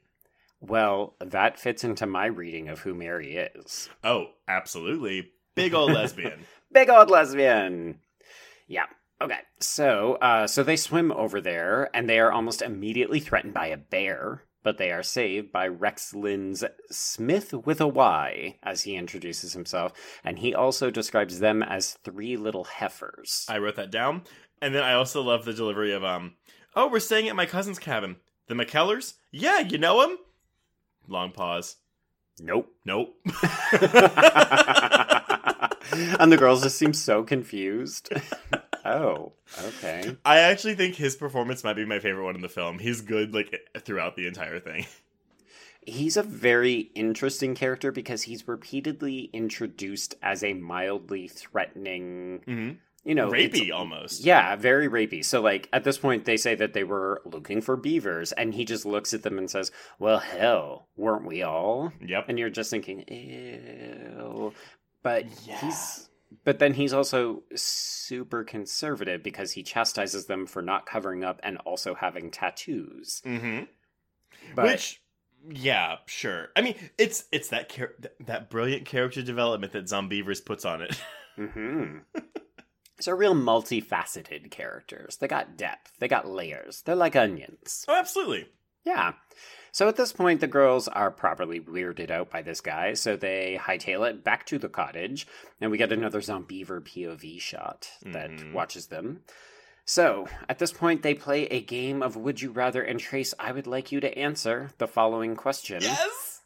well, 0.60 1.14
that 1.20 1.58
fits 1.58 1.84
into 1.84 2.06
my 2.06 2.26
reading 2.26 2.68
of 2.68 2.80
who 2.80 2.94
Mary 2.94 3.36
is. 3.36 3.88
Oh, 4.04 4.26
absolutely. 4.48 5.30
Big 5.54 5.74
old 5.74 5.92
lesbian. 5.92 6.40
Big 6.72 6.88
old 6.90 7.10
lesbian. 7.10 7.98
Yeah. 8.68 8.86
Okay. 9.20 9.40
So, 9.58 10.14
uh, 10.14 10.46
so 10.46 10.62
they 10.62 10.76
swim 10.76 11.12
over 11.12 11.40
there, 11.40 11.90
and 11.94 12.08
they 12.08 12.20
are 12.20 12.32
almost 12.32 12.62
immediately 12.62 13.20
threatened 13.20 13.54
by 13.54 13.66
a 13.66 13.76
bear, 13.76 14.44
but 14.62 14.78
they 14.78 14.90
are 14.92 15.02
saved 15.02 15.52
by 15.52 15.66
Rex 15.66 16.14
Linn's 16.14 16.64
Smith 16.90 17.52
with 17.52 17.80
a 17.80 17.88
Y, 17.88 18.58
as 18.62 18.82
he 18.82 18.96
introduces 18.96 19.52
himself, 19.52 19.92
and 20.24 20.38
he 20.38 20.54
also 20.54 20.90
describes 20.90 21.40
them 21.40 21.62
as 21.62 21.98
three 22.04 22.36
little 22.36 22.64
heifers. 22.64 23.46
I 23.48 23.58
wrote 23.58 23.76
that 23.76 23.90
down. 23.90 24.22
And 24.62 24.74
then 24.74 24.82
I 24.82 24.92
also 24.94 25.22
love 25.22 25.44
the 25.44 25.54
delivery 25.54 25.92
of 25.92 26.04
um, 26.04 26.34
oh, 26.76 26.88
we're 26.88 27.00
staying 27.00 27.28
at 27.28 27.36
my 27.36 27.46
cousin's 27.46 27.78
cabin. 27.78 28.16
The 28.48 28.54
McKellers? 28.54 29.14
Yeah, 29.30 29.60
you 29.60 29.78
know 29.78 30.02
him? 30.02 30.18
Long 31.08 31.32
pause. 31.32 31.76
nope. 32.38 32.70
Nope. 32.84 33.14
and 35.92 36.30
the 36.30 36.36
girls 36.36 36.62
just 36.62 36.78
seem 36.78 36.92
so 36.92 37.22
confused. 37.22 38.12
oh, 38.84 39.32
okay. 39.62 40.16
I 40.24 40.38
actually 40.40 40.74
think 40.74 40.94
his 40.96 41.16
performance 41.16 41.64
might 41.64 41.76
be 41.76 41.84
my 41.84 41.98
favorite 41.98 42.24
one 42.24 42.34
in 42.36 42.42
the 42.42 42.48
film. 42.48 42.78
He's 42.78 43.00
good 43.00 43.34
like 43.34 43.58
throughout 43.80 44.16
the 44.16 44.26
entire 44.26 44.58
thing. 44.60 44.86
He's 45.86 46.18
a 46.18 46.22
very 46.22 46.90
interesting 46.94 47.54
character 47.54 47.90
because 47.90 48.22
he's 48.24 48.46
repeatedly 48.46 49.30
introduced 49.32 50.14
as 50.22 50.44
a 50.44 50.52
mildly 50.52 51.26
threatening, 51.26 52.42
Mm-hmm. 52.46 52.70
you 53.08 53.14
know, 53.14 53.30
Rapey 53.30 53.72
almost. 53.72 54.22
Yeah, 54.22 54.56
very 54.56 54.88
rapey. 54.90 55.24
So, 55.24 55.40
like, 55.40 55.70
at 55.72 55.84
this 55.84 55.96
point, 55.96 56.26
they 56.26 56.36
say 56.36 56.54
that 56.56 56.74
they 56.74 56.84
were 56.84 57.22
looking 57.24 57.62
for 57.62 57.76
beavers, 57.78 58.32
and 58.32 58.52
he 58.54 58.66
just 58.66 58.84
looks 58.84 59.14
at 59.14 59.22
them 59.22 59.38
and 59.38 59.50
says, 59.50 59.72
Well, 59.98 60.18
hell, 60.18 60.86
weren't 60.98 61.24
we 61.24 61.42
all? 61.42 61.94
Yep. 62.06 62.26
And 62.28 62.38
you're 62.38 62.50
just 62.50 62.70
thinking, 62.70 63.02
Ew. 63.08 64.52
But 65.02 65.24
Yeah. 65.46 65.60
he's. 65.62 66.09
But 66.44 66.58
then 66.58 66.74
he's 66.74 66.92
also 66.92 67.42
super 67.54 68.44
conservative 68.44 69.22
because 69.22 69.52
he 69.52 69.62
chastises 69.62 70.26
them 70.26 70.46
for 70.46 70.62
not 70.62 70.86
covering 70.86 71.24
up 71.24 71.40
and 71.42 71.58
also 71.58 71.94
having 71.94 72.30
tattoos. 72.30 73.20
Mm-hmm. 73.24 73.64
But 74.54 74.64
Which, 74.66 75.02
yeah, 75.48 75.96
sure. 76.06 76.48
I 76.54 76.60
mean, 76.62 76.76
it's 76.98 77.24
it's 77.32 77.48
that 77.48 77.68
char- 77.68 77.94
that 78.20 78.48
brilliant 78.50 78.86
character 78.86 79.22
development 79.22 79.72
that 79.72 79.84
Zombeavers 79.86 80.44
puts 80.44 80.64
on 80.64 80.82
it. 80.82 81.00
hmm 81.36 81.98
So 83.00 83.12
real 83.12 83.34
multifaceted 83.34 84.50
characters. 84.50 85.16
They 85.16 85.26
got 85.26 85.56
depth. 85.56 85.92
They 86.00 86.08
got 86.08 86.28
layers. 86.28 86.82
They're 86.82 86.94
like 86.94 87.16
onions. 87.16 87.86
oh, 87.88 87.94
absolutely. 87.94 88.46
Yeah. 88.84 89.12
So 89.72 89.88
at 89.88 89.96
this 89.96 90.12
point, 90.12 90.40
the 90.40 90.46
girls 90.46 90.88
are 90.88 91.10
properly 91.10 91.60
weirded 91.60 92.10
out 92.10 92.30
by 92.30 92.42
this 92.42 92.60
guy, 92.60 92.94
so 92.94 93.16
they 93.16 93.58
hightail 93.60 94.08
it 94.08 94.24
back 94.24 94.46
to 94.46 94.58
the 94.58 94.68
cottage, 94.68 95.26
and 95.60 95.70
we 95.70 95.78
get 95.78 95.92
another 95.92 96.20
Zombeaver 96.20 96.80
POV 96.80 97.40
shot 97.40 97.90
that 98.02 98.30
Mhm. 98.30 98.52
watches 98.52 98.88
them. 98.88 99.22
So, 99.84 100.28
at 100.48 100.58
this 100.58 100.72
point, 100.72 101.02
they 101.02 101.14
play 101.14 101.46
a 101.46 101.60
game 101.60 102.02
of 102.02 102.16
Would 102.16 102.42
You 102.42 102.50
Rather, 102.52 102.82
and 102.82 103.00
Trace, 103.00 103.34
I 103.38 103.52
would 103.52 103.66
like 103.66 103.90
you 103.90 104.00
to 104.00 104.16
answer 104.18 104.70
the 104.78 104.86
following 104.86 105.36
question. 105.36 105.82
Yes. 105.82 106.42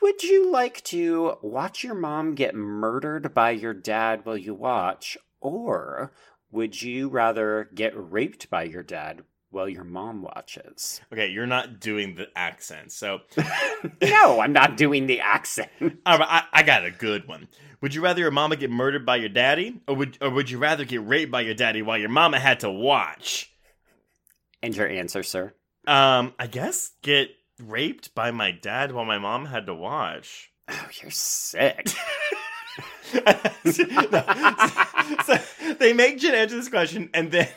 Would 0.00 0.22
you 0.22 0.50
like 0.50 0.82
to 0.84 1.38
watch 1.42 1.82
your 1.84 1.94
mom 1.94 2.34
get 2.34 2.54
murdered 2.54 3.34
by 3.34 3.50
your 3.50 3.74
dad 3.74 4.24
while 4.24 4.36
you 4.36 4.54
watch, 4.54 5.18
or 5.40 6.12
would 6.50 6.80
you 6.82 7.08
rather 7.08 7.68
get 7.74 7.92
raped 7.94 8.48
by 8.48 8.62
your 8.62 8.82
dad 8.82 9.24
while 9.50 9.68
your 9.68 9.84
mom 9.84 10.22
watches? 10.22 11.00
Okay, 11.12 11.28
you're 11.28 11.46
not 11.46 11.80
doing 11.80 12.14
the 12.14 12.28
accent, 12.36 12.92
so 12.92 13.20
no, 14.02 14.40
I'm 14.40 14.52
not 14.52 14.76
doing 14.76 15.06
the 15.06 15.20
accent. 15.20 15.70
all 15.80 16.18
right, 16.18 16.28
I, 16.28 16.42
I 16.52 16.62
got 16.62 16.84
a 16.84 16.90
good 16.90 17.26
one. 17.26 17.48
Would 17.80 17.94
you 17.94 18.00
rather 18.02 18.20
your 18.20 18.30
mama 18.30 18.56
get 18.56 18.70
murdered 18.70 19.06
by 19.06 19.16
your 19.16 19.28
daddy, 19.28 19.80
or 19.86 19.94
would 19.96 20.18
or 20.20 20.30
would 20.30 20.50
you 20.50 20.58
rather 20.58 20.84
get 20.84 21.06
raped 21.06 21.30
by 21.30 21.42
your 21.42 21.54
daddy 21.54 21.82
while 21.82 21.98
your 21.98 22.08
mama 22.08 22.38
had 22.38 22.60
to 22.60 22.70
watch? 22.70 23.52
And 24.62 24.76
your 24.76 24.88
answer, 24.88 25.22
sir? 25.22 25.54
Um, 25.86 26.34
I 26.38 26.48
guess 26.48 26.90
get 27.02 27.30
raped 27.62 28.14
by 28.14 28.30
my 28.30 28.50
dad 28.50 28.92
while 28.92 29.04
my 29.04 29.18
mom 29.18 29.46
had 29.46 29.66
to 29.66 29.74
watch. 29.74 30.50
Oh, 30.68 30.88
you're 31.00 31.10
sick. 31.10 31.88
No. 33.14 33.32
so 35.24 35.38
they 35.78 35.94
make 35.94 36.18
Jen 36.18 36.34
answer 36.34 36.56
this 36.56 36.68
question, 36.68 37.08
and 37.14 37.30
then 37.30 37.48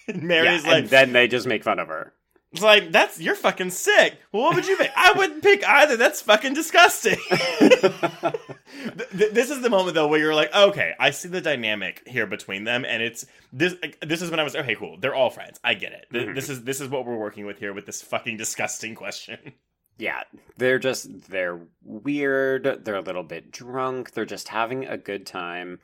yeah, 0.08 0.16
Mary's 0.16 0.64
and 0.64 0.72
like, 0.72 0.88
then 0.88 1.12
they 1.12 1.28
just 1.28 1.46
make 1.46 1.62
fun 1.64 1.78
of 1.78 1.88
her. 1.88 2.12
It's 2.52 2.62
like 2.62 2.90
that's 2.90 3.20
you're 3.20 3.36
fucking 3.36 3.70
sick. 3.70 4.18
Well, 4.32 4.42
what 4.42 4.56
would 4.56 4.66
you 4.66 4.76
pick? 4.76 4.90
I 4.96 5.12
wouldn't 5.12 5.42
pick 5.42 5.62
either. 5.68 5.96
That's 5.96 6.20
fucking 6.20 6.54
disgusting. 6.54 7.16
Th- 7.30 9.10
th- 9.16 9.32
this 9.32 9.50
is 9.50 9.60
the 9.60 9.70
moment 9.70 9.94
though 9.94 10.08
where 10.08 10.18
you're 10.18 10.34
like, 10.34 10.52
okay, 10.54 10.94
I 10.98 11.10
see 11.10 11.28
the 11.28 11.40
dynamic 11.40 12.02
here 12.06 12.26
between 12.26 12.64
them, 12.64 12.84
and 12.84 13.02
it's 13.02 13.24
this. 13.52 13.74
This 14.02 14.20
is 14.22 14.30
when 14.30 14.40
I 14.40 14.42
was 14.42 14.56
okay, 14.56 14.74
cool. 14.74 14.96
They're 14.98 15.14
all 15.14 15.30
friends. 15.30 15.60
I 15.62 15.74
get 15.74 15.92
it. 15.92 16.06
Mhm. 16.12 16.34
This 16.34 16.48
is 16.48 16.64
this 16.64 16.80
is 16.80 16.88
what 16.88 17.06
we're 17.06 17.16
working 17.16 17.46
with 17.46 17.58
here 17.58 17.72
with 17.72 17.86
this 17.86 18.02
fucking 18.02 18.36
disgusting 18.36 18.94
question. 18.94 19.38
Yeah, 19.98 20.22
they're 20.56 20.78
just 20.78 21.28
they're 21.28 21.60
weird. 21.84 22.84
They're 22.84 22.96
a 22.96 23.02
little 23.02 23.22
bit 23.22 23.50
drunk. 23.50 24.12
They're 24.12 24.24
just 24.24 24.48
having 24.48 24.86
a 24.86 24.96
good 24.96 25.26
time. 25.26 25.78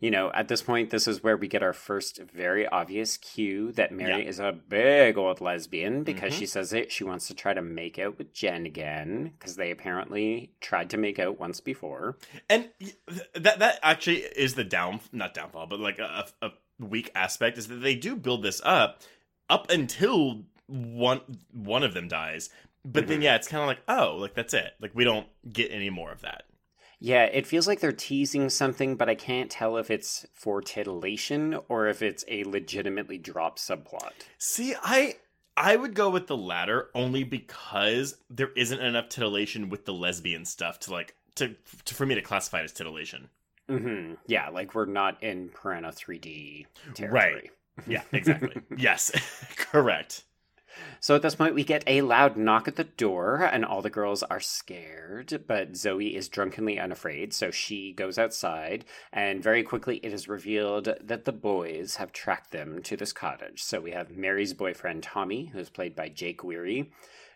You 0.00 0.10
know, 0.12 0.30
at 0.32 0.46
this 0.48 0.62
point, 0.62 0.90
this 0.90 1.08
is 1.08 1.22
where 1.24 1.36
we 1.36 1.48
get 1.48 1.62
our 1.62 1.72
first 1.72 2.20
very 2.32 2.66
obvious 2.68 3.16
cue 3.16 3.72
that 3.72 3.90
Mary 3.90 4.26
is 4.26 4.38
a 4.38 4.52
big 4.52 5.18
old 5.18 5.40
lesbian 5.40 6.04
because 6.04 6.32
Mhm. 6.34 6.38
she 6.38 6.46
says 6.46 6.72
it. 6.72 6.92
She 6.92 7.02
wants 7.04 7.26
to 7.28 7.34
try 7.34 7.52
to 7.52 7.62
make 7.62 7.98
out 7.98 8.16
with 8.16 8.32
Jen 8.32 8.64
again 8.64 9.32
because 9.38 9.56
they 9.56 9.70
apparently 9.72 10.52
tried 10.60 10.90
to 10.90 10.96
make 10.96 11.18
out 11.18 11.40
once 11.40 11.60
before. 11.60 12.16
And 12.48 12.68
that 13.34 13.58
that 13.58 13.80
actually 13.82 14.18
is 14.18 14.54
the 14.54 14.64
down 14.64 15.00
not 15.12 15.34
downfall, 15.34 15.66
but 15.66 15.80
like 15.80 15.98
a, 15.98 16.26
a 16.42 16.50
weak 16.78 17.10
aspect 17.16 17.58
is 17.58 17.66
that 17.68 17.76
they 17.76 17.96
do 17.96 18.14
build 18.14 18.42
this 18.44 18.60
up 18.64 19.02
up 19.50 19.68
until 19.70 20.44
one 20.68 21.22
one 21.52 21.82
of 21.82 21.94
them 21.94 22.06
dies. 22.06 22.50
But 22.84 23.08
then 23.08 23.18
Mhm. 23.20 23.24
yeah, 23.24 23.34
it's 23.36 23.48
kind 23.48 23.62
of 23.62 23.66
like 23.66 23.80
oh, 23.88 24.16
like 24.16 24.34
that's 24.34 24.54
it. 24.54 24.74
Like 24.80 24.92
we 24.94 25.02
don't 25.02 25.26
get 25.52 25.72
any 25.72 25.90
more 25.90 26.12
of 26.12 26.20
that. 26.20 26.44
Yeah, 27.00 27.24
it 27.24 27.46
feels 27.46 27.66
like 27.66 27.80
they're 27.80 27.92
teasing 27.92 28.50
something, 28.50 28.96
but 28.96 29.08
I 29.08 29.14
can't 29.14 29.50
tell 29.50 29.76
if 29.76 29.90
it's 29.90 30.26
for 30.34 30.60
titillation 30.60 31.58
or 31.68 31.86
if 31.86 32.02
it's 32.02 32.24
a 32.28 32.44
legitimately 32.44 33.18
dropped 33.18 33.60
subplot. 33.60 34.12
See, 34.38 34.74
I 34.82 35.16
I 35.56 35.76
would 35.76 35.94
go 35.94 36.10
with 36.10 36.26
the 36.26 36.36
latter 36.36 36.88
only 36.94 37.24
because 37.24 38.16
there 38.30 38.50
isn't 38.56 38.80
enough 38.80 39.08
titillation 39.08 39.68
with 39.68 39.84
the 39.84 39.92
lesbian 39.92 40.44
stuff 40.44 40.78
to 40.80 40.92
like 40.92 41.14
to, 41.36 41.54
to 41.84 41.94
for 41.94 42.06
me 42.06 42.14
to 42.14 42.22
classify 42.22 42.60
it 42.60 42.64
as 42.64 42.72
titillation. 42.72 43.28
hmm 43.68 44.14
Yeah, 44.26 44.48
like 44.48 44.74
we're 44.74 44.86
not 44.86 45.22
in 45.22 45.50
Piranha 45.50 45.92
3D 45.92 46.66
territory. 46.94 47.50
Yeah, 47.86 48.02
exactly. 48.12 48.60
yes, 48.76 49.12
correct. 49.56 50.24
So 51.00 51.14
at 51.14 51.22
this 51.22 51.34
point, 51.34 51.54
we 51.54 51.64
get 51.64 51.84
a 51.86 52.02
loud 52.02 52.36
knock 52.36 52.68
at 52.68 52.76
the 52.76 52.84
door, 52.84 53.48
and 53.52 53.64
all 53.64 53.82
the 53.82 53.90
girls 53.90 54.22
are 54.24 54.40
scared. 54.40 55.44
But 55.46 55.76
Zoe 55.76 56.16
is 56.16 56.28
drunkenly 56.28 56.78
unafraid, 56.78 57.32
so 57.32 57.50
she 57.50 57.92
goes 57.92 58.18
outside. 58.18 58.84
And 59.12 59.42
very 59.42 59.62
quickly, 59.62 59.98
it 60.02 60.12
is 60.12 60.28
revealed 60.28 60.88
that 61.00 61.24
the 61.24 61.32
boys 61.32 61.96
have 61.96 62.12
tracked 62.12 62.50
them 62.50 62.82
to 62.82 62.96
this 62.96 63.12
cottage. 63.12 63.62
So 63.62 63.80
we 63.80 63.92
have 63.92 64.16
Mary's 64.16 64.54
boyfriend, 64.54 65.02
Tommy, 65.02 65.46
who's 65.46 65.70
played 65.70 65.94
by 65.94 66.08
Jake 66.08 66.42
Weary. 66.42 66.90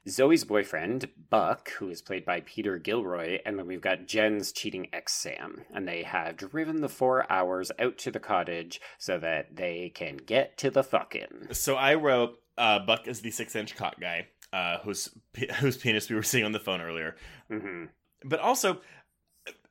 Zoe's 0.08 0.42
boyfriend, 0.42 1.08
Buck, 1.30 1.70
who 1.78 1.88
is 1.88 2.02
played 2.02 2.24
by 2.24 2.40
Peter 2.40 2.76
Gilroy, 2.76 3.38
and 3.46 3.56
then 3.56 3.68
we've 3.68 3.80
got 3.80 4.08
Jen's 4.08 4.50
cheating 4.50 4.88
ex 4.92 5.12
Sam. 5.14 5.62
And 5.72 5.86
they 5.86 6.02
have 6.02 6.36
driven 6.36 6.80
the 6.80 6.88
four 6.88 7.30
hours 7.30 7.70
out 7.78 7.98
to 7.98 8.10
the 8.10 8.18
cottage 8.18 8.80
so 8.98 9.18
that 9.18 9.54
they 9.54 9.92
can 9.94 10.16
get 10.16 10.56
to 10.58 10.70
the 10.70 10.82
fucking. 10.82 11.48
So 11.52 11.76
I 11.76 11.94
wrote 11.94 12.41
uh, 12.58 12.78
Buck 12.80 13.06
is 13.08 13.20
the 13.20 13.30
six 13.30 13.54
inch 13.56 13.76
cock 13.76 14.00
guy, 14.00 14.28
uh, 14.52 14.78
whose 14.78 15.08
whose 15.58 15.76
penis 15.76 16.08
we 16.08 16.16
were 16.16 16.22
seeing 16.22 16.44
on 16.44 16.52
the 16.52 16.60
phone 16.60 16.80
earlier. 16.80 17.16
hmm 17.50 17.84
But 18.24 18.40
also, 18.40 18.80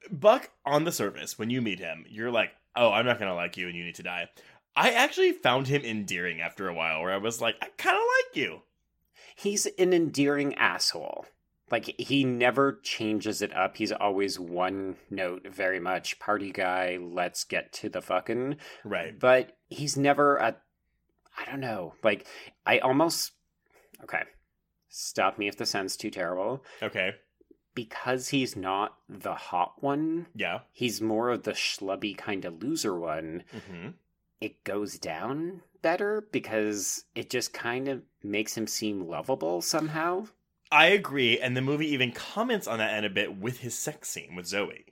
Buck 0.10 0.50
on 0.66 0.84
the 0.84 0.92
surface, 0.92 1.38
when 1.38 1.50
you 1.50 1.62
meet 1.62 1.80
him, 1.80 2.06
you're 2.10 2.32
like, 2.32 2.52
oh, 2.76 2.92
I'm 2.92 3.06
not 3.06 3.20
gonna 3.20 3.36
like 3.36 3.58
you, 3.58 3.68
and 3.68 3.76
you 3.76 3.84
need 3.86 3.96
to 3.96 4.04
die. 4.04 4.28
I 4.76 4.92
actually 4.92 5.34
found 5.34 5.68
him 5.68 5.84
endearing 5.84 6.40
after 6.42 6.68
a 6.70 6.74
while, 6.74 7.02
where 7.02 7.12
I 7.14 7.18
was 7.18 7.42
like, 7.42 7.56
I 7.62 7.68
kind 7.78 7.98
of 7.98 8.04
like 8.04 8.36
you. 8.36 8.62
he's 9.36 9.66
an 9.78 9.94
endearing 9.94 10.56
asshole. 10.56 11.26
Like 11.70 11.96
he 12.00 12.24
never 12.26 12.80
changes 12.84 13.42
it 13.42 13.56
up. 13.56 13.78
He's 13.78 13.94
always 13.94 14.38
one 14.40 14.98
note, 15.10 15.48
very 15.50 15.80
much 15.80 16.20
party 16.20 16.52
guy. 16.52 16.98
Let's 17.02 17.44
get 17.46 17.72
to 17.74 17.90
the 17.90 18.02
fucking. 18.02 18.58
Right. 18.84 19.18
But 19.18 19.58
he's 19.70 19.96
never 19.96 20.36
a. 20.38 20.58
I 21.42 21.50
don't 21.50 21.60
know. 21.60 21.94
Like 22.04 22.28
I 22.66 22.80
almost. 22.80 23.32
Okay, 24.04 24.24
stop 24.90 25.38
me 25.38 25.48
if 25.48 25.58
this 25.58 25.70
sounds 25.70 25.96
too 25.98 26.10
terrible. 26.10 26.64
Okay. 26.82 27.12
Because 27.74 28.30
he's 28.30 28.56
not 28.56 28.98
the 29.08 29.34
hot 29.34 29.76
one. 29.82 30.28
Yeah. 30.36 30.60
He's 30.74 31.00
more 31.02 31.30
of 31.30 31.44
the 31.44 31.54
schlubby 31.54 32.18
kind 32.18 32.44
of 32.46 32.62
loser 32.62 33.00
one. 33.00 33.44
hmm 33.70 33.90
It 34.42 34.64
goes 34.64 34.98
down 35.00 35.62
better 35.82 36.28
because 36.32 37.06
it 37.16 37.30
just 37.30 37.54
kind 37.54 37.88
of 37.88 38.02
makes 38.24 38.56
him 38.58 38.68
seem 38.68 39.08
lovable 39.08 39.62
somehow. 39.62 40.26
I 40.72 40.88
agree, 40.88 41.40
and 41.40 41.56
the 41.56 41.62
movie 41.62 41.88
even 41.94 42.12
comments 42.12 42.68
on 42.68 42.78
that 42.80 42.98
in 42.98 43.04
a 43.04 43.10
bit 43.10 43.38
with 43.38 43.60
his 43.60 43.78
sex 43.78 44.10
scene 44.10 44.36
with 44.36 44.48
Zoe. 44.48 44.86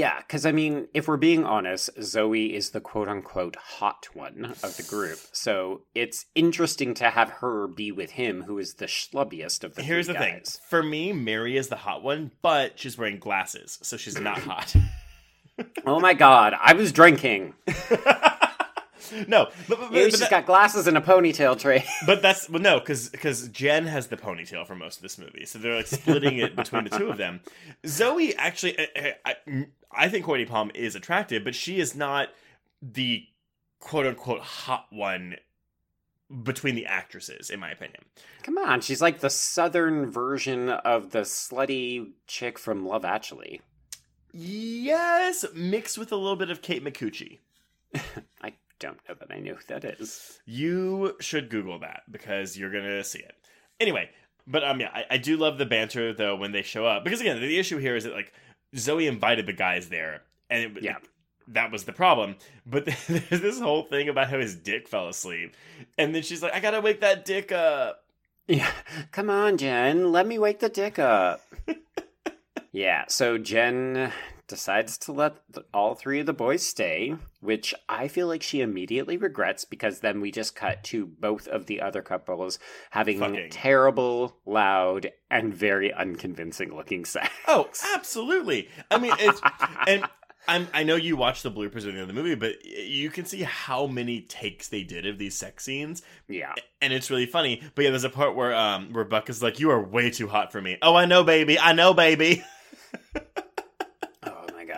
Yeah, 0.00 0.16
because 0.20 0.46
I 0.46 0.52
mean, 0.52 0.88
if 0.94 1.08
we're 1.08 1.18
being 1.18 1.44
honest, 1.44 1.90
Zoe 2.00 2.54
is 2.54 2.70
the 2.70 2.80
quote 2.80 3.06
unquote 3.06 3.56
hot 3.56 4.06
one 4.14 4.54
of 4.62 4.78
the 4.78 4.82
group. 4.82 5.18
So 5.30 5.82
it's 5.94 6.24
interesting 6.34 6.94
to 6.94 7.10
have 7.10 7.28
her 7.28 7.66
be 7.66 7.92
with 7.92 8.12
him, 8.12 8.44
who 8.44 8.58
is 8.58 8.76
the 8.76 8.86
schlubbiest 8.86 9.62
of 9.62 9.74
the 9.74 9.82
guys. 9.82 9.88
Here's 9.88 10.06
the 10.06 10.14
thing: 10.14 10.40
for 10.70 10.82
me, 10.82 11.12
Mary 11.12 11.58
is 11.58 11.68
the 11.68 11.76
hot 11.76 12.02
one, 12.02 12.30
but 12.40 12.78
she's 12.78 12.96
wearing 12.96 13.18
glasses, 13.18 13.78
so 13.82 13.98
she's 13.98 14.18
not 14.18 14.38
hot. 14.38 14.74
Oh 15.84 16.00
my 16.00 16.14
god, 16.14 16.54
I 16.58 16.72
was 16.72 16.92
drinking. 16.92 17.52
no, 19.28 19.48
but, 19.68 19.78
but, 19.78 19.92
Ew, 19.92 20.04
but, 20.04 20.10
she's 20.10 20.28
got 20.28 20.46
glasses 20.46 20.86
and 20.86 20.96
a 20.96 21.00
ponytail 21.00 21.58
tray. 21.58 21.84
but 22.06 22.22
that's 22.22 22.48
well, 22.48 22.62
no, 22.62 22.80
because 22.80 23.08
because 23.08 23.48
Jen 23.48 23.86
has 23.86 24.08
the 24.08 24.16
ponytail 24.16 24.66
for 24.66 24.74
most 24.74 24.96
of 24.96 25.02
this 25.02 25.18
movie, 25.18 25.44
so 25.46 25.58
they're 25.58 25.76
like 25.76 25.86
splitting 25.86 26.38
it 26.38 26.56
between 26.56 26.84
the 26.84 26.90
two 26.90 27.10
of 27.10 27.18
them. 27.18 27.40
Zoe 27.86 28.34
actually, 28.36 28.78
I, 28.96 29.14
I, 29.24 29.66
I 29.92 30.08
think 30.08 30.24
Cortney 30.26 30.48
Palm 30.48 30.70
is 30.74 30.94
attractive, 30.94 31.44
but 31.44 31.54
she 31.54 31.80
is 31.80 31.94
not 31.94 32.28
the 32.82 33.24
quote 33.78 34.06
unquote 34.06 34.40
hot 34.40 34.86
one 34.90 35.36
between 36.42 36.76
the 36.76 36.86
actresses, 36.86 37.50
in 37.50 37.58
my 37.58 37.70
opinion. 37.70 38.04
Come 38.42 38.58
on, 38.58 38.80
she's 38.80 39.02
like 39.02 39.20
the 39.20 39.30
southern 39.30 40.10
version 40.10 40.68
of 40.68 41.10
the 41.10 41.20
slutty 41.20 42.12
chick 42.26 42.58
from 42.58 42.86
Love 42.86 43.04
Actually. 43.04 43.60
Yes, 44.32 45.44
mixed 45.54 45.98
with 45.98 46.12
a 46.12 46.16
little 46.16 46.36
bit 46.36 46.50
of 46.50 46.62
Kate 46.62 46.84
Micucci. 46.84 47.38
I 48.42 48.52
don't 48.80 48.98
know 49.08 49.14
that 49.14 49.30
I 49.30 49.38
know 49.38 49.54
who 49.54 49.60
that 49.68 49.84
is. 49.84 50.40
You 50.46 51.14
should 51.20 51.48
Google 51.50 51.78
that 51.80 52.02
because 52.10 52.58
you're 52.58 52.72
gonna 52.72 53.04
see 53.04 53.20
it. 53.20 53.34
Anyway, 53.78 54.10
but 54.46 54.64
um, 54.64 54.80
yeah, 54.80 54.90
I, 54.92 55.04
I 55.12 55.16
do 55.18 55.36
love 55.36 55.58
the 55.58 55.66
banter 55.66 56.12
though 56.12 56.34
when 56.34 56.50
they 56.52 56.62
show 56.62 56.84
up 56.86 57.04
because 57.04 57.20
again, 57.20 57.40
the 57.40 57.58
issue 57.58 57.78
here 57.78 57.94
is 57.94 58.04
that 58.04 58.12
like 58.12 58.32
Zoe 58.76 59.06
invited 59.06 59.46
the 59.46 59.52
guys 59.52 59.88
there, 59.88 60.22
and 60.50 60.76
it, 60.76 60.82
Yeah. 60.82 60.96
that 61.48 61.70
was 61.70 61.84
the 61.84 61.92
problem. 61.92 62.36
But 62.66 62.86
there's 63.08 63.40
this 63.40 63.60
whole 63.60 63.84
thing 63.84 64.08
about 64.08 64.28
how 64.30 64.38
his 64.38 64.56
dick 64.56 64.88
fell 64.88 65.08
asleep, 65.08 65.54
and 65.98 66.14
then 66.14 66.22
she's 66.22 66.42
like, 66.42 66.52
"I 66.54 66.60
gotta 66.60 66.80
wake 66.80 67.00
that 67.00 67.24
dick 67.24 67.52
up." 67.52 68.02
Yeah. 68.48 68.70
Come 69.12 69.30
on, 69.30 69.58
Jen. 69.58 70.10
Let 70.10 70.26
me 70.26 70.38
wake 70.38 70.58
the 70.58 70.68
dick 70.68 70.98
up. 70.98 71.40
yeah. 72.72 73.04
So 73.08 73.38
Jen 73.38 74.10
decides 74.50 74.98
to 74.98 75.12
let 75.12 75.36
th- 75.54 75.64
all 75.72 75.94
three 75.94 76.20
of 76.20 76.26
the 76.26 76.34
boys 76.34 76.64
stay, 76.66 77.16
which 77.40 77.72
I 77.88 78.08
feel 78.08 78.26
like 78.26 78.42
she 78.42 78.60
immediately 78.60 79.16
regrets 79.16 79.64
because 79.64 80.00
then 80.00 80.20
we 80.20 80.30
just 80.30 80.54
cut 80.54 80.84
to 80.84 81.06
both 81.06 81.48
of 81.48 81.64
the 81.66 81.80
other 81.80 82.02
couples 82.02 82.58
having 82.90 83.18
Fucking. 83.18 83.48
terrible, 83.50 84.36
loud, 84.44 85.10
and 85.30 85.54
very 85.54 85.92
unconvincing 85.92 86.76
looking 86.76 87.04
sex. 87.06 87.30
Oh, 87.48 87.68
absolutely. 87.94 88.68
I 88.90 88.98
mean, 88.98 89.14
it's 89.18 89.40
and. 89.86 90.04
I'm, 90.48 90.66
I 90.72 90.84
know 90.84 90.96
you 90.96 91.16
watched 91.16 91.42
the 91.42 91.50
bloopers 91.50 91.86
of 91.86 91.94
the 91.94 92.02
other 92.02 92.14
movie, 92.14 92.34
but 92.34 92.64
you 92.64 93.10
can 93.10 93.26
see 93.26 93.42
how 93.42 93.86
many 93.86 94.22
takes 94.22 94.68
they 94.68 94.82
did 94.82 95.06
of 95.06 95.18
these 95.18 95.36
sex 95.36 95.64
scenes, 95.64 96.02
yeah. 96.28 96.54
and 96.80 96.94
it's 96.94 97.10
really 97.10 97.26
funny. 97.26 97.62
But 97.74 97.84
yeah, 97.84 97.90
there's 97.90 98.04
a 98.04 98.10
part 98.10 98.34
where 98.34 98.54
um 98.54 98.90
where 98.92 99.04
Buck 99.04 99.28
is 99.28 99.42
like, 99.42 99.60
"You 99.60 99.70
are 99.70 99.80
way 99.80 100.10
too 100.10 100.28
hot 100.28 100.50
for 100.50 100.60
me." 100.60 100.78
Oh, 100.80 100.96
I 100.96 101.04
know, 101.04 101.22
baby. 101.22 101.58
I 101.58 101.72
know, 101.72 101.92
baby. 101.92 102.42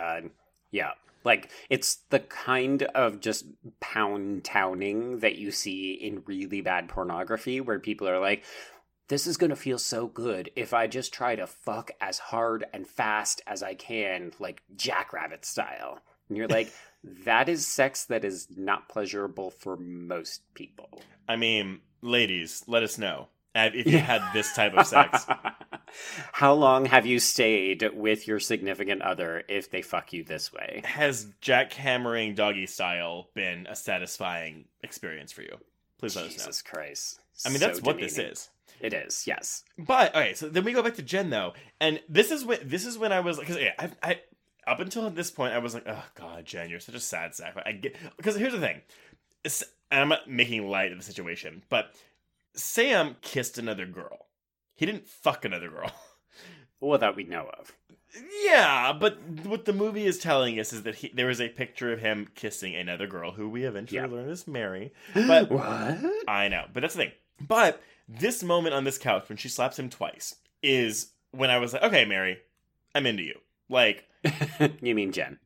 God. 0.03 0.29
Yeah. 0.71 0.91
Like 1.23 1.49
it's 1.69 1.95
the 2.09 2.19
kind 2.19 2.83
of 2.83 3.21
just 3.21 3.45
pound 3.79 4.43
towning 4.43 5.19
that 5.19 5.35
you 5.35 5.51
see 5.51 5.93
in 5.93 6.23
really 6.25 6.61
bad 6.61 6.89
pornography 6.89 7.61
where 7.61 7.79
people 7.79 8.09
are 8.09 8.19
like 8.19 8.43
this 9.07 9.27
is 9.27 9.37
going 9.37 9.49
to 9.49 9.55
feel 9.55 9.77
so 9.77 10.07
good 10.07 10.49
if 10.55 10.73
I 10.73 10.87
just 10.87 11.13
try 11.13 11.35
to 11.35 11.45
fuck 11.45 11.91
as 12.01 12.17
hard 12.19 12.65
and 12.73 12.87
fast 12.87 13.41
as 13.45 13.61
I 13.63 13.75
can 13.75 14.31
like 14.39 14.63
jackrabbit 14.75 15.45
style. 15.45 15.99
And 16.27 16.37
you're 16.37 16.47
like 16.47 16.73
that 17.25 17.47
is 17.47 17.65
sex 17.65 18.05
that 18.05 18.25
is 18.25 18.47
not 18.55 18.89
pleasurable 18.89 19.51
for 19.51 19.77
most 19.77 20.41
people. 20.53 20.89
I 21.29 21.37
mean, 21.37 21.79
ladies, 22.01 22.63
let 22.67 22.83
us 22.83 22.97
know 22.97 23.29
if 23.55 23.87
you 23.87 23.97
had 23.99 24.21
this 24.33 24.53
type 24.53 24.73
of 24.73 24.85
sex. 24.87 25.25
How 26.31 26.53
long 26.53 26.85
have 26.85 27.05
you 27.05 27.19
stayed 27.19 27.87
with 27.93 28.27
your 28.27 28.39
significant 28.39 29.01
other 29.01 29.43
if 29.47 29.69
they 29.69 29.81
fuck 29.81 30.11
you 30.13 30.23
this 30.23 30.51
way? 30.51 30.81
Has 30.85 31.27
jackhammering 31.41 32.35
doggy 32.35 32.65
style 32.65 33.29
been 33.35 33.67
a 33.67 33.75
satisfying 33.75 34.65
experience 34.81 35.31
for 35.31 35.43
you? 35.43 35.57
Please 35.99 36.15
let 36.15 36.25
us 36.25 36.31
know. 36.31 36.37
Jesus 36.37 36.61
Christ. 36.61 37.19
I 37.45 37.49
mean, 37.49 37.59
So 37.59 37.67
that's 37.67 37.81
what 37.81 37.99
this 37.99 38.17
is. 38.17 38.49
It 38.79 38.93
is, 38.93 39.25
yes. 39.27 39.63
But 39.77 40.15
okay, 40.15 40.33
so 40.33 40.49
then 40.49 40.63
we 40.65 40.73
go 40.73 40.81
back 40.81 40.95
to 40.95 41.03
Jen 41.03 41.29
though, 41.29 41.53
and 41.79 42.01
this 42.09 42.31
is 42.31 42.43
when 42.43 42.59
this 42.63 42.85
is 42.85 42.97
when 42.97 43.11
I 43.13 43.19
was 43.21 43.37
because 43.37 43.57
yeah, 43.57 43.73
I, 43.79 43.89
I 44.01 44.19
up 44.67 44.79
until 44.79 45.09
this 45.09 45.31
point 45.31 45.53
I 45.53 45.59
was 45.59 45.73
like, 45.73 45.87
oh 45.87 46.03
god, 46.15 46.45
Jen, 46.45 46.69
you're 46.69 46.79
such 46.79 46.95
a 46.95 46.99
sad 46.99 47.35
sack. 47.35 47.55
I 47.65 47.71
get 47.73 47.95
because 48.17 48.35
here's 48.35 48.51
the 48.53 48.59
thing, 48.59 48.81
It's- 49.43 49.63
I'm 49.91 50.09
not 50.09 50.27
making 50.27 50.67
light 50.67 50.91
of 50.91 50.97
the 50.97 51.03
situation, 51.03 51.63
but 51.69 51.93
Sam 52.55 53.15
kissed 53.21 53.57
another 53.57 53.85
girl. 53.85 54.27
He 54.75 54.85
didn't 54.85 55.07
fuck 55.07 55.45
another 55.45 55.69
girl. 55.69 55.91
Well, 56.81 56.99
that 56.99 57.15
we 57.15 57.23
know 57.23 57.49
of. 57.57 57.71
Yeah, 58.43 58.91
but 58.91 59.17
what 59.45 59.63
the 59.63 59.71
movie 59.71 60.05
is 60.05 60.19
telling 60.19 60.59
us 60.59 60.73
is 60.73 60.83
that 60.83 60.95
he, 60.95 61.13
there 61.15 61.27
was 61.27 61.39
a 61.39 61.47
picture 61.47 61.93
of 61.93 62.01
him 62.01 62.27
kissing 62.35 62.75
another 62.75 63.07
girl 63.07 63.31
who 63.31 63.47
we 63.47 63.63
eventually 63.63 64.01
Yeah. 64.01 64.07
learn 64.07 64.27
is 64.27 64.45
Mary. 64.49 64.91
But 65.13 65.49
What? 65.49 65.97
I 66.27 66.49
know, 66.49 66.65
but 66.73 66.81
that's 66.81 66.95
the 66.95 67.03
thing. 67.03 67.11
But 67.39 67.81
this 68.09 68.43
moment 68.43 68.75
on 68.75 68.83
this 68.83 68.97
couch 68.97 69.29
when 69.29 69.37
she 69.37 69.47
slaps 69.47 69.79
him 69.79 69.89
twice 69.89 70.35
is 70.61 71.13
when 71.31 71.49
I 71.49 71.57
was 71.57 71.71
like, 71.71 71.83
okay, 71.83 72.03
Mary, 72.03 72.39
I'm 72.93 73.05
into 73.05 73.23
you. 73.23 73.39
Like, 73.69 74.03
you 74.81 74.93
mean 74.93 75.13
Jen? 75.13 75.39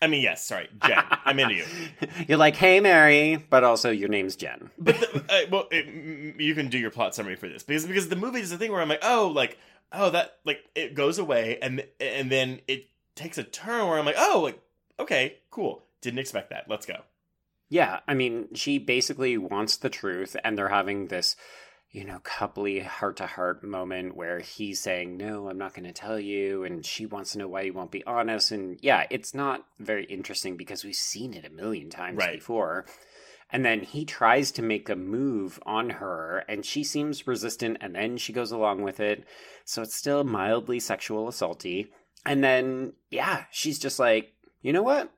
I 0.00 0.06
mean, 0.06 0.22
yes, 0.22 0.44
sorry, 0.44 0.68
Jen, 0.86 1.02
I'm 1.24 1.38
into 1.40 1.54
you. 1.54 1.64
You're 2.28 2.38
like, 2.38 2.54
hey, 2.54 2.78
Mary, 2.80 3.44
but 3.50 3.64
also 3.64 3.90
your 3.90 4.08
name's 4.08 4.36
Jen. 4.36 4.70
But 4.78 5.00
the, 5.00 5.24
uh, 5.28 5.40
well, 5.50 5.68
it, 5.72 6.40
you 6.40 6.54
can 6.54 6.68
do 6.68 6.78
your 6.78 6.90
plot 6.90 7.14
summary 7.14 7.36
for 7.36 7.48
this 7.48 7.62
because 7.62 7.84
because 7.86 8.08
the 8.08 8.16
movie 8.16 8.40
is 8.40 8.50
the 8.50 8.58
thing 8.58 8.70
where 8.70 8.80
I'm 8.80 8.88
like, 8.88 9.02
oh, 9.02 9.32
like, 9.34 9.58
oh, 9.92 10.10
that 10.10 10.38
like 10.44 10.64
it 10.74 10.94
goes 10.94 11.18
away 11.18 11.58
and 11.60 11.84
and 12.00 12.30
then 12.30 12.60
it 12.68 12.88
takes 13.16 13.38
a 13.38 13.42
turn 13.42 13.88
where 13.88 13.98
I'm 13.98 14.06
like, 14.06 14.16
oh, 14.18 14.40
like, 14.44 14.60
okay, 15.00 15.38
cool, 15.50 15.82
didn't 16.00 16.20
expect 16.20 16.50
that. 16.50 16.66
Let's 16.68 16.86
go. 16.86 16.98
Yeah, 17.70 18.00
I 18.08 18.14
mean, 18.14 18.54
she 18.54 18.78
basically 18.78 19.36
wants 19.36 19.76
the 19.76 19.90
truth, 19.90 20.36
and 20.42 20.56
they're 20.56 20.68
having 20.68 21.08
this, 21.08 21.36
you 21.90 22.04
know, 22.04 22.18
coupley 22.18 22.84
heart 22.84 23.16
to 23.16 23.26
heart 23.26 23.64
moment 23.64 24.16
where 24.16 24.40
he's 24.40 24.80
saying, 24.80 25.16
No, 25.16 25.48
I'm 25.48 25.58
not 25.58 25.74
going 25.74 25.86
to 25.86 25.92
tell 25.92 26.20
you. 26.20 26.64
And 26.64 26.84
she 26.84 27.06
wants 27.06 27.32
to 27.32 27.38
know 27.38 27.48
why 27.48 27.62
you 27.62 27.72
won't 27.72 27.90
be 27.90 28.04
honest. 28.04 28.52
And 28.52 28.78
yeah, 28.82 29.06
it's 29.10 29.34
not 29.34 29.64
very 29.78 30.04
interesting 30.04 30.56
because 30.56 30.84
we've 30.84 30.94
seen 30.94 31.34
it 31.34 31.46
a 31.46 31.50
million 31.50 31.88
times 31.90 32.18
Right. 32.18 32.34
before. 32.34 32.86
And 33.50 33.64
then 33.64 33.80
he 33.80 34.04
tries 34.04 34.50
to 34.52 34.62
make 34.62 34.90
a 34.90 34.96
move 34.96 35.58
on 35.64 35.88
her, 35.88 36.44
and 36.48 36.66
she 36.66 36.84
seems 36.84 37.26
resistant, 37.26 37.78
and 37.80 37.94
then 37.94 38.18
she 38.18 38.30
goes 38.30 38.52
along 38.52 38.82
with 38.82 39.00
it. 39.00 39.24
So 39.64 39.80
it's 39.80 39.96
still 39.96 40.22
mildly 40.22 40.80
sexual 40.80 41.28
assaulty. 41.28 41.86
And 42.26 42.44
then, 42.44 42.92
yeah, 43.10 43.44
she's 43.50 43.78
just 43.78 43.98
like, 43.98 44.34
you 44.60 44.74
know 44.74 44.82
what? 44.82 45.10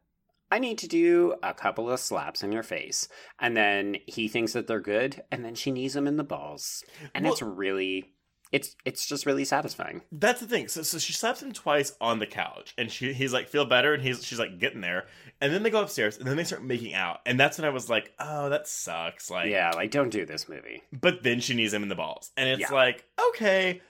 I 0.51 0.59
need 0.59 0.79
to 0.79 0.89
do 0.89 1.35
a 1.43 1.55
couple 1.55 1.91
of 1.91 2.01
slaps 2.01 2.43
in 2.43 2.53
your 2.53 2.63
face. 2.63 3.09
And 3.39 3.57
then 3.57 3.97
he 4.07 4.29
thinks 4.29 4.53
that 4.55 4.67
they're 4.67 4.81
good, 4.81 5.23
and 5.31 5.45
then 5.45 5.55
she 5.55 5.71
knees 5.71 5.95
him 5.97 6.07
in 6.07 6.17
the 6.17 6.25
balls. 6.25 6.85
And 7.15 7.25
Well- 7.25 7.33
it's 7.35 7.43
really 7.43 8.13
it's 8.53 8.75
it's 8.85 9.07
just 9.07 9.27
really 9.27 9.45
satisfying. 9.45 10.03
That's 10.11 10.41
the 10.41 10.47
thing. 10.49 10.67
So, 10.67 10.83
so 10.83 10.99
she 10.99 11.13
slaps 11.13 11.41
him 11.41 11.53
twice 11.53 11.93
on 12.01 12.19
the 12.19 12.27
couch, 12.27 12.75
and 12.77 12.91
she 12.91 13.13
he's 13.13 13.33
like 13.33 13.49
feel 13.49 13.65
better, 13.65 13.95
and 13.95 14.03
he's 14.03 14.25
she's 14.25 14.41
like 14.41 14.59
getting 14.59 14.81
there, 14.81 15.07
and 15.41 15.55
then 15.55 15.63
they 15.63 15.71
go 15.71 15.81
upstairs, 15.83 16.19
and 16.19 16.27
then 16.27 16.37
they 16.37 16.43
start 16.43 16.65
making 16.65 16.93
out, 16.93 17.21
and 17.27 17.39
that's 17.39 17.59
when 17.59 17.65
I 17.65 17.71
was 17.71 17.89
like, 17.89 18.13
oh, 18.19 18.49
that 18.49 18.67
sucks. 18.67 19.31
Like, 19.31 19.51
yeah, 19.51 19.71
like 19.77 19.93
don't 19.93 20.11
do 20.11 20.27
this 20.27 20.49
movie. 20.49 20.83
But 20.93 21.23
then 21.23 21.39
she 21.39 21.55
knees 21.55 21.73
him 21.73 21.85
in 21.85 21.89
the 21.89 21.95
balls, 21.95 22.33
and 22.37 22.49
it's 22.49 22.63
Yeah. 22.63 22.73
like, 22.75 23.05
okay, 23.29 23.83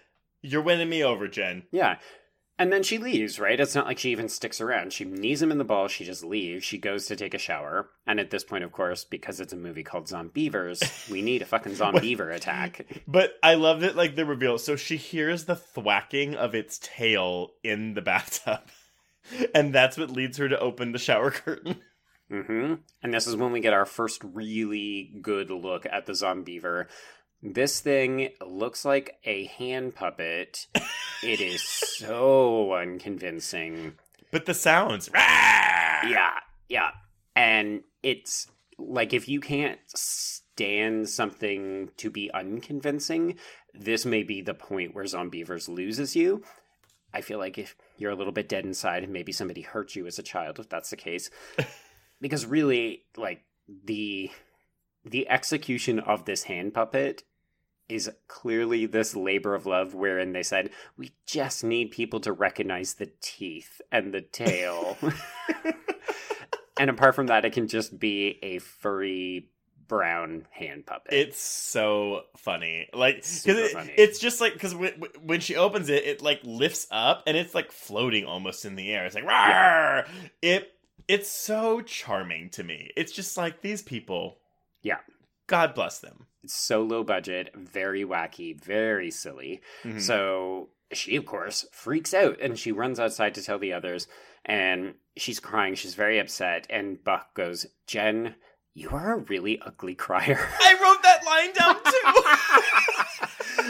you're 0.43 0.61
winning 0.61 0.91
me 0.91 1.05
over, 1.05 1.27
Jen. 1.27 1.63
Yeah. 1.73 1.97
And 2.61 2.71
then 2.71 2.83
she 2.83 2.99
leaves, 2.99 3.41
right? 3.41 3.59
It's 3.59 3.75
not 3.75 3.87
like 3.87 3.99
she 3.99 4.11
even 4.11 4.29
sticks 4.29 4.61
around. 4.61 4.93
She 4.93 5.07
knees 5.07 5.41
him 5.41 5.51
in 5.51 5.57
the 5.57 5.65
balls, 5.65 5.93
she 5.93 6.05
just 6.05 6.23
leaves. 6.23 6.63
She 6.63 6.77
goes 6.77 7.07
to 7.07 7.17
take 7.17 7.33
a 7.33 7.39
shower. 7.39 7.89
And 8.07 8.21
at 8.21 8.29
this 8.29 8.45
point, 8.45 8.65
of 8.65 8.71
course, 8.71 9.03
because 9.03 9.41
it's 9.41 9.55
a 9.55 9.57
movie 9.57 9.83
called 9.83 10.09
Zombeavers, 10.09 11.09
we 11.09 11.23
need 11.23 11.41
a 11.41 11.47
fucking 11.47 11.73
Zombeaver 11.77 12.35
attack. 12.35 12.85
But 13.09 13.33
I 13.43 13.55
loved 13.55 13.83
it, 13.83 13.97
like 13.97 14.15
the 14.15 14.27
reveal. 14.27 14.59
So 14.59 14.77
she 14.77 14.99
hears 14.99 15.47
the 15.47 15.57
thwacking 15.57 16.35
of 16.35 16.55
its 16.55 16.79
tail 16.83 17.53
in 17.65 17.95
the 17.95 18.03
bathtub, 18.03 18.61
and 19.55 19.75
that's 19.75 19.97
what 19.97 20.11
leads 20.11 20.37
her 20.37 20.51
to 20.51 20.61
open 20.61 20.93
the 20.93 20.99
shower 20.99 21.31
curtain. 21.31 21.77
hmm 22.31 22.75
And 23.03 23.15
this 23.15 23.27
is 23.27 23.37
when 23.37 23.53
we 23.53 23.61
get 23.61 23.73
our 23.73 23.87
first 23.87 24.23
really 24.23 25.15
good 25.23 25.51
look 25.51 25.87
at 25.91 26.05
the 26.05 26.13
Zombeaver. 26.13 26.89
This 27.43 27.81
thing 27.81 28.31
looks 28.47 28.85
like 28.85 29.19
a 29.25 29.47
hand 29.47 29.95
puppet. 29.95 30.67
it 31.23 31.41
is 31.41 31.63
so 31.99 32.75
unconvincing. 32.75 33.95
But 34.31 34.47
the 34.47 34.55
sounds, 34.55 35.11
Yeah, 35.15 36.35
yeah. 36.69 36.91
And 37.35 37.83
it's 38.03 38.47
like 38.79 39.13
if 39.15 39.29
you 39.29 39.41
can't 39.41 39.79
stand 39.87 41.09
something 41.09 41.91
to 41.97 42.11
be 42.11 42.31
unconvincing, 42.33 43.39
this 43.75 44.05
may 44.05 44.23
be 44.23 44.43
the 44.43 44.55
point 44.55 44.95
where 44.95 45.05
Zombeavers 45.05 45.69
loses 45.69 46.15
you. 46.15 46.43
I 47.13 47.23
feel 47.23 47.39
like 47.39 47.59
if 47.59 47.75
you're 47.97 48.13
a 48.13 48.17
little 48.17 48.33
bit 48.33 48.49
dead 48.49 48.65
inside 48.65 49.09
maybe 49.09 49.33
somebody 49.33 49.63
hurt 49.63 49.97
you 49.97 50.07
as 50.07 50.19
a 50.19 50.23
child, 50.23 50.59
if 50.59 50.69
that's 50.69 50.91
the 50.91 50.97
case. 50.97 51.31
because 52.21 52.47
really, 52.47 53.05
like 53.17 53.43
the 53.85 54.31
the 55.05 55.29
execution 55.29 55.99
of 55.99 56.27
this 56.27 56.45
hand 56.45 56.75
puppet 56.75 57.23
is 57.91 58.11
clearly 58.29 58.87
this 58.87 59.15
labor 59.15 59.55
of 59.55 59.67
love 59.67 59.95
wherein 59.95 60.33
they 60.33 60.43
said 60.43 60.71
we 60.97 61.13
just 61.27 61.65
need 61.65 61.91
people 61.91 62.21
to 62.21 62.33
recognize 62.33 62.95
the 62.95 63.11
teeth 63.21 63.81
and 63.91 64.13
the 64.15 64.21
tail 64.21 64.97
and 66.79 66.91
apart 66.91 67.15
from 67.15 67.27
that 67.27 67.45
it 67.45 67.53
can 67.53 67.69
just 67.69 67.99
be 67.99 68.39
a 68.43 68.59
furry 68.59 69.51
brown 69.91 70.47
hand 70.53 70.87
puppet 70.87 71.13
It's 71.13 71.41
so 71.41 72.23
funny, 72.37 72.89
like 72.95 73.17
because 73.17 73.45
it, 73.47 73.95
it's 73.99 74.21
just 74.21 74.41
like 74.41 74.53
because 74.53 74.73
when, 74.73 74.93
when 75.21 75.41
she 75.41 75.57
opens 75.57 75.89
it, 75.89 76.05
it 76.05 76.23
like 76.23 76.41
lifts 76.45 76.87
up 76.93 77.25
and 77.27 77.37
it's 77.37 77.57
like 77.57 77.73
floating 77.73 78.25
almost 78.25 78.65
in 78.65 78.77
the 78.77 78.89
air. 78.89 79.05
It's 79.05 79.17
like 79.17 79.25
Rawr! 79.25 80.09
it. 80.41 80.73
It's 81.09 81.29
so 81.29 81.81
charming 81.81 82.51
to 82.51 82.63
me. 82.63 82.93
It's 82.97 83.11
just 83.11 83.37
like 83.37 83.63
these 83.63 83.83
people. 83.83 84.39
Yeah. 84.81 84.99
God 85.51 85.75
bless 85.75 85.99
them. 85.99 86.27
it's 86.43 86.55
so 86.55 86.83
low 86.83 87.03
budget 87.05 87.51
very 87.55 88.05
wacky 88.05 88.59
very 88.59 89.11
silly 89.11 89.61
Mhm. 89.85 90.01
So 90.01 90.71
she, 90.93 91.15
of 91.17 91.27
course, 91.27 91.67
freaks 91.73 92.15
out 92.15 92.41
and 92.41 92.59
she 92.59 92.73
runs 92.73 92.99
outside 92.99 93.35
to 93.35 93.43
tell 93.43 93.59
the 93.59 93.73
others. 93.73 94.09
And 94.45 94.95
she's 95.17 95.39
crying. 95.39 95.75
She's 95.77 95.95
very 95.95 96.19
upset. 96.19 96.67
And 96.71 97.03
Buck 97.05 97.35
goes, 97.35 97.67
Jen, 97.87 98.35
you 98.75 98.89
are 98.91 99.13
a 99.13 99.19
really 99.19 99.61
ugly 99.61 99.95
crier. 99.95 100.41
I 100.61 100.73
wrote 100.83 101.03
that 101.03 101.25
line 101.27 101.53
down 101.53 101.77
too. 101.85 103.20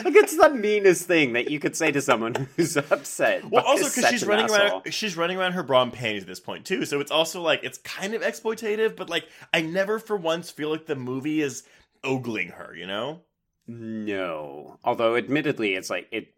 like, 0.05 0.15
it's 0.15 0.37
the 0.37 0.51
meanest 0.51 1.07
thing 1.07 1.33
that 1.35 1.51
you 1.51 1.61
could 1.61 1.77
say 1.77 1.93
to 1.93 2.01
someone 2.01 2.49
who's 2.57 2.77
upset. 2.77 3.49
well, 3.51 3.65
also 3.65 3.89
because 3.89 4.11
she's 4.11 4.25
running 4.25 4.47
asshole. 4.47 4.81
around, 4.81 4.95
she's 4.95 5.17
running 5.17 5.39
around 5.39 5.53
her 5.53 5.63
bra 5.63 5.83
and 5.83 5.93
panties 5.93 6.23
at 6.23 6.29
this 6.29 6.41
point 6.41 6.65
too. 6.65 6.85
So 6.85 7.01
it's 7.01 7.11
also 7.11 7.41
like 7.43 7.65
it's 7.65 7.79
kind 7.79 8.15
of 8.15 8.23
exploitative, 8.23 8.97
but 8.97 9.09
like 9.09 9.27
I 9.53 9.63
never 9.63 9.99
for 9.99 10.17
once 10.17 10.51
feel 10.51 10.71
like 10.71 10.87
the 10.87 10.97
movie 10.97 11.41
is 11.41 11.65
ogling 12.05 12.49
her. 12.49 12.75
You 12.75 12.87
know? 12.87 13.21
No. 13.67 14.79
Although, 14.85 15.17
admittedly, 15.17 15.75
it's 15.75 15.91
like 15.91 16.09
it. 16.11 16.35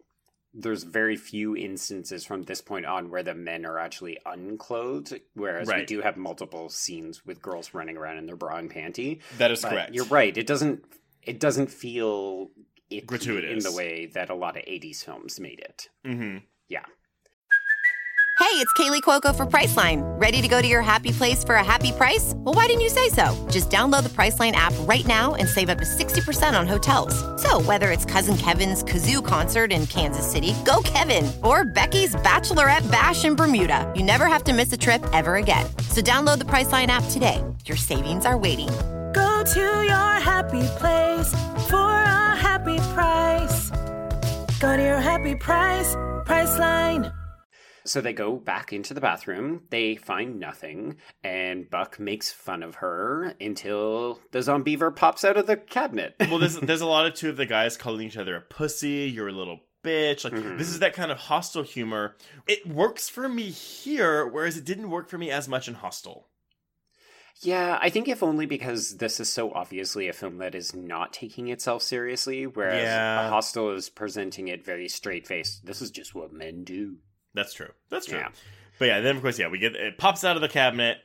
There's 0.55 0.83
very 0.83 1.15
few 1.15 1.55
instances 1.55 2.23
from 2.25 2.43
this 2.43 2.61
point 2.61 2.85
on 2.85 3.09
where 3.09 3.23
the 3.23 3.33
men 3.33 3.65
are 3.65 3.79
actually 3.79 4.19
unclothed, 4.23 5.19
whereas 5.33 5.67
we 5.67 5.83
do 5.83 6.01
have 6.01 6.15
multiple 6.15 6.69
scenes 6.69 7.25
with 7.25 7.41
girls 7.41 7.73
running 7.73 7.97
around 7.97 8.19
in 8.19 8.27
their 8.27 8.35
bra 8.35 8.57
and 8.57 8.71
panty. 8.71 9.21
That 9.39 9.49
is 9.49 9.63
But 9.63 9.71
correct. 9.71 9.95
You're 9.95 10.05
right. 10.05 10.37
It 10.37 10.45
doesn't. 10.45 10.83
It 11.23 11.39
doesn't 11.39 11.71
feel 11.71 12.51
icky 12.97 13.05
Gratuitous. 13.05 13.51
in 13.65 13.71
the 13.71 13.75
way 13.75 14.07
that 14.07 14.29
a 14.29 14.35
lot 14.35 14.57
of 14.57 14.63
'80s 14.63 15.03
films 15.03 15.39
made 15.39 15.59
it. 15.59 15.89
Mm-hmm. 16.05 16.37
Yeah. 16.69 16.85
Hey, 18.39 18.59
it's 18.59 18.73
Kaley 18.73 19.01
Cuoco 19.01 19.33
for 19.35 19.45
Priceline. 19.45 20.01
Ready 20.19 20.41
to 20.41 20.47
go 20.47 20.61
to 20.61 20.67
your 20.67 20.81
happy 20.81 21.11
place 21.11 21.43
for 21.43 21.55
a 21.55 21.63
happy 21.63 21.91
price? 21.91 22.33
Well, 22.35 22.53
why 22.53 22.65
didn't 22.67 22.81
you 22.81 22.89
say 22.89 23.09
so? 23.09 23.33
Just 23.49 23.69
download 23.69 24.03
the 24.03 24.09
Priceline 24.09 24.51
app 24.51 24.73
right 24.81 25.05
now 25.07 25.33
and 25.35 25.47
save 25.47 25.69
up 25.69 25.77
to 25.77 25.85
60% 25.85 26.59
on 26.59 26.67
hotels. 26.67 27.13
So, 27.41 27.61
whether 27.61 27.89
it's 27.89 28.05
Cousin 28.05 28.35
Kevin's 28.37 28.83
Kazoo 28.83 29.25
concert 29.25 29.71
in 29.71 29.87
Kansas 29.87 30.29
City, 30.29 30.53
go 30.65 30.81
Kevin, 30.83 31.31
or 31.43 31.63
Becky's 31.63 32.15
Bachelorette 32.15 32.89
Bash 32.91 33.23
in 33.23 33.35
Bermuda, 33.35 33.91
you 33.95 34.03
never 34.03 34.27
have 34.27 34.43
to 34.43 34.53
miss 34.53 34.71
a 34.73 34.77
trip 34.77 35.03
ever 35.13 35.37
again. 35.37 35.65
So, 35.89 36.01
download 36.01 36.39
the 36.39 36.45
Priceline 36.45 36.87
app 36.87 37.05
today. 37.11 37.41
Your 37.65 37.77
savings 37.77 38.25
are 38.25 38.37
waiting. 38.37 38.69
Go 39.13 39.43
to 39.43 39.59
your 39.59 40.13
happy 40.19 40.63
place 40.77 41.31
for 41.69 41.77
a 41.91 42.35
happy 42.35 42.77
price. 42.93 43.69
Go 44.59 44.75
to 44.77 44.83
your 44.83 44.99
happy 44.99 45.35
price, 45.35 45.95
Priceline. 46.25 47.13
So 47.85 47.99
they 47.99 48.13
go 48.13 48.37
back 48.37 48.71
into 48.71 48.93
the 48.93 49.01
bathroom. 49.01 49.63
They 49.69 49.95
find 49.97 50.39
nothing, 50.39 50.95
and 51.23 51.69
Buck 51.69 51.99
makes 51.99 52.31
fun 52.31 52.63
of 52.63 52.75
her 52.75 53.35
until 53.41 54.19
the 54.31 54.39
zombeaver 54.39 54.95
pops 54.95 55.25
out 55.25 55.35
of 55.35 55.47
the 55.47 55.57
cabinet. 55.57 56.15
well, 56.21 56.39
there's 56.39 56.57
there's 56.61 56.81
a 56.81 56.85
lot 56.87 57.05
of 57.05 57.13
two 57.13 57.29
of 57.29 57.35
the 57.37 57.45
guys 57.45 57.75
calling 57.75 58.07
each 58.07 58.17
other 58.17 58.35
a 58.37 58.41
pussy. 58.41 59.11
You're 59.13 59.27
a 59.27 59.33
little 59.33 59.59
bitch. 59.83 60.23
Like 60.23 60.31
Mhm. 60.33 60.57
this 60.57 60.69
is 60.69 60.79
that 60.79 60.93
kind 60.93 61.11
of 61.11 61.17
hostile 61.17 61.63
humor. 61.63 62.15
It 62.47 62.65
works 62.65 63.09
for 63.09 63.27
me 63.27 63.49
here, 63.49 64.25
whereas 64.25 64.55
it 64.57 64.63
didn't 64.63 64.89
work 64.89 65.09
for 65.09 65.17
me 65.17 65.29
as 65.29 65.49
much 65.49 65.67
in 65.67 65.73
Hostel. 65.73 66.29
Yeah, 67.41 67.77
I 67.81 67.89
think 67.89 68.07
if 68.07 68.23
only 68.23 68.45
because 68.45 68.97
this 68.97 69.19
is 69.19 69.31
so 69.31 69.51
obviously 69.51 70.07
a 70.07 70.13
film 70.13 70.37
that 70.37 70.55
is 70.55 70.73
not 70.75 71.11
taking 71.13 71.49
itself 71.49 71.81
seriously, 71.81 72.47
whereas 72.47 72.83
Yeah. 72.83 73.29
Hostel 73.29 73.71
is 73.71 73.89
presenting 73.89 74.47
it 74.47 74.63
very 74.63 74.87
straight 74.87 75.27
faced. 75.27 75.65
This 75.65 75.81
is 75.81 75.91
just 75.91 76.15
what 76.15 76.31
men 76.31 76.63
do. 76.63 76.97
That's 77.33 77.53
true. 77.53 77.71
That's 77.89 78.05
true. 78.05 78.19
Yeah. 78.19 78.29
But 78.79 78.85
yeah, 78.85 79.01
then 79.01 79.17
of 79.17 79.21
course, 79.21 79.39
yeah, 79.39 79.47
we 79.47 79.57
get 79.59 79.75
it 79.75 79.97
pops 79.97 80.23
out 80.23 80.35
of 80.35 80.41
the 80.41 80.47
cabinet. 80.47 80.97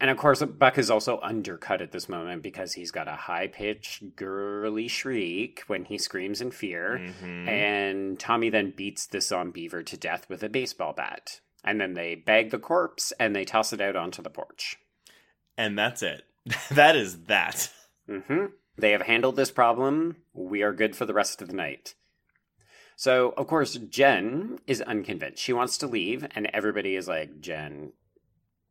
And 0.00 0.10
of 0.10 0.16
course, 0.16 0.40
Buck 0.44 0.78
is 0.78 0.90
also 0.90 1.18
undercut 1.22 1.82
at 1.82 1.90
this 1.90 2.08
moment 2.08 2.42
because 2.42 2.74
he's 2.74 2.92
got 2.92 3.08
a 3.08 3.16
high 3.16 3.48
pitched, 3.48 4.14
girly 4.14 4.86
shriek 4.86 5.62
when 5.66 5.84
he 5.86 5.98
screams 5.98 6.40
in 6.40 6.52
fear. 6.52 6.98
Mhm. 7.20 7.48
And 7.48 8.20
Tommy 8.20 8.48
then 8.48 8.70
beats 8.70 9.06
the 9.06 9.18
Zombeaver 9.18 9.84
to 9.86 9.96
death 9.96 10.28
with 10.28 10.44
a 10.44 10.48
baseball 10.48 10.92
bat. 10.92 11.40
And 11.64 11.80
then 11.80 11.94
they 11.94 12.14
bag 12.14 12.50
the 12.50 12.60
corpse 12.60 13.12
and 13.18 13.34
they 13.34 13.44
toss 13.44 13.72
it 13.72 13.80
out 13.80 13.96
onto 13.96 14.22
the 14.22 14.30
porch. 14.30 14.76
And 15.58 15.78
that's 15.78 16.02
it. 16.02 16.22
that 16.70 16.96
is 16.96 17.24
that. 17.24 17.70
hmm 18.08 18.46
They 18.78 18.92
have 18.92 19.02
handled 19.02 19.36
this 19.36 19.50
problem. 19.50 20.16
We 20.32 20.62
are 20.62 20.72
good 20.72 20.96
for 20.96 21.04
the 21.04 21.12
rest 21.12 21.42
of 21.42 21.48
the 21.48 21.54
night. 21.54 21.94
So, 22.96 23.34
of 23.36 23.46
course, 23.46 23.74
Jen 23.74 24.58
is 24.66 24.80
unconvinced. 24.82 25.42
She 25.42 25.52
wants 25.52 25.78
to 25.78 25.86
leave, 25.86 26.26
and 26.34 26.48
everybody 26.52 26.96
is 26.96 27.06
like, 27.06 27.40
Jen, 27.40 27.92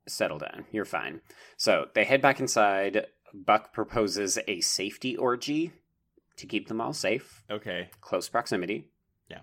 settle 0.08 0.40
down. 0.40 0.66
You're 0.72 0.84
fine. 0.86 1.22
So 1.56 1.88
they 1.94 2.04
head 2.04 2.22
back 2.22 2.40
inside. 2.40 3.06
Buck 3.34 3.72
proposes 3.74 4.38
a 4.48 4.60
safety 4.62 5.16
orgy 5.16 5.72
to 6.38 6.46
keep 6.48 6.68
them 6.68 6.80
all 6.82 6.94
safe, 6.94 7.44
Okay. 7.50 7.90
close 8.02 8.28
proximity. 8.30 8.90
Yeah. 9.30 9.40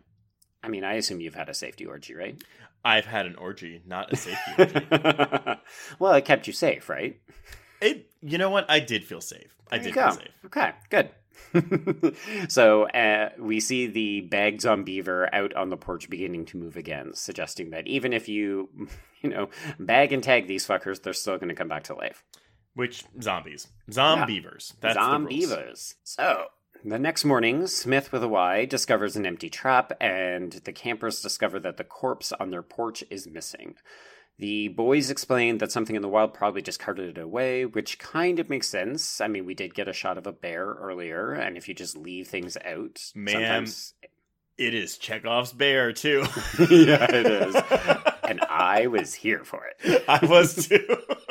I 0.62 0.68
mean, 0.68 0.84
I 0.84 0.94
assume 0.94 1.20
you've 1.20 1.34
had 1.34 1.48
a 1.48 1.54
safety 1.54 1.84
orgy, 1.86 2.14
right? 2.14 2.42
I've 2.84 3.06
had 3.06 3.26
an 3.26 3.36
orgy, 3.36 3.82
not 3.86 4.12
a 4.12 4.16
safety 4.16 4.52
orgy. 4.58 5.60
well, 5.98 6.12
it 6.14 6.24
kept 6.24 6.46
you 6.46 6.52
safe, 6.52 6.88
right? 6.88 7.20
It, 7.80 8.10
you 8.22 8.38
know 8.38 8.50
what? 8.50 8.66
I 8.68 8.80
did 8.80 9.04
feel 9.04 9.20
safe. 9.20 9.56
I 9.70 9.78
There 9.78 9.88
you 9.88 9.94
did 9.94 10.00
feel 10.00 10.12
safe. 10.12 10.28
Okay, 10.46 10.72
good. 10.90 11.10
so 12.48 12.84
uh, 12.88 13.30
we 13.38 13.60
see 13.60 13.86
the 13.86 14.22
bagged 14.22 14.66
beaver 14.84 15.32
out 15.34 15.54
on 15.54 15.70
the 15.70 15.76
porch 15.76 16.08
beginning 16.08 16.44
to 16.46 16.56
move 16.56 16.76
again, 16.76 17.12
suggesting 17.14 17.70
that 17.70 17.86
even 17.86 18.12
if 18.12 18.28
you, 18.28 18.68
you 19.22 19.30
know, 19.30 19.48
bag 19.78 20.12
and 20.12 20.22
tag 20.22 20.46
these 20.46 20.66
fuckers, 20.66 21.02
they're 21.02 21.12
still 21.12 21.36
going 21.36 21.48
to 21.48 21.54
come 21.54 21.68
back 21.68 21.84
to 21.84 21.94
life. 21.94 22.22
Which 22.74 23.04
zombies? 23.22 23.68
Zombeavers. 23.90 24.74
That's 24.80 24.96
the 24.96 25.56
rules. 25.56 25.94
So 26.02 26.46
the 26.84 26.98
next 26.98 27.24
morning, 27.24 27.66
Smith 27.66 28.12
with 28.12 28.22
a 28.22 28.28
Y 28.28 28.64
discovers 28.66 29.16
an 29.16 29.26
empty 29.26 29.48
trap, 29.48 29.92
and 30.00 30.52
the 30.64 30.72
campers 30.72 31.22
discover 31.22 31.58
that 31.60 31.76
the 31.78 31.84
corpse 31.84 32.32
on 32.32 32.50
their 32.50 32.62
porch 32.62 33.02
is 33.10 33.26
missing. 33.26 33.76
The 34.38 34.68
boys 34.68 35.10
explain 35.10 35.58
that 35.58 35.70
something 35.70 35.94
in 35.94 36.02
the 36.02 36.08
wild 36.08 36.34
probably 36.34 36.60
just 36.60 36.80
carted 36.80 37.16
it 37.16 37.20
away, 37.20 37.64
which 37.64 37.98
kind 37.98 38.40
of 38.40 38.50
makes 38.50 38.68
sense. 38.68 39.20
I 39.20 39.28
mean, 39.28 39.46
we 39.46 39.54
did 39.54 39.74
get 39.74 39.88
a 39.88 39.92
shot 39.92 40.18
of 40.18 40.26
a 40.26 40.32
bear 40.32 40.66
earlier, 40.66 41.32
and 41.32 41.56
if 41.56 41.68
you 41.68 41.74
just 41.74 41.96
leave 41.96 42.28
things 42.28 42.56
out, 42.64 43.00
Man. 43.14 43.34
sometimes. 43.34 43.94
It 44.56 44.74
is 44.74 44.98
Chekhov's 44.98 45.52
bear 45.52 45.92
too. 45.92 46.24
yeah, 46.70 47.06
it 47.10 47.26
is. 47.26 47.56
and 48.22 48.40
I 48.42 48.86
was 48.86 49.14
here 49.14 49.44
for 49.44 49.64
it. 49.66 50.04
I 50.08 50.24
was 50.24 50.68
too. 50.68 50.96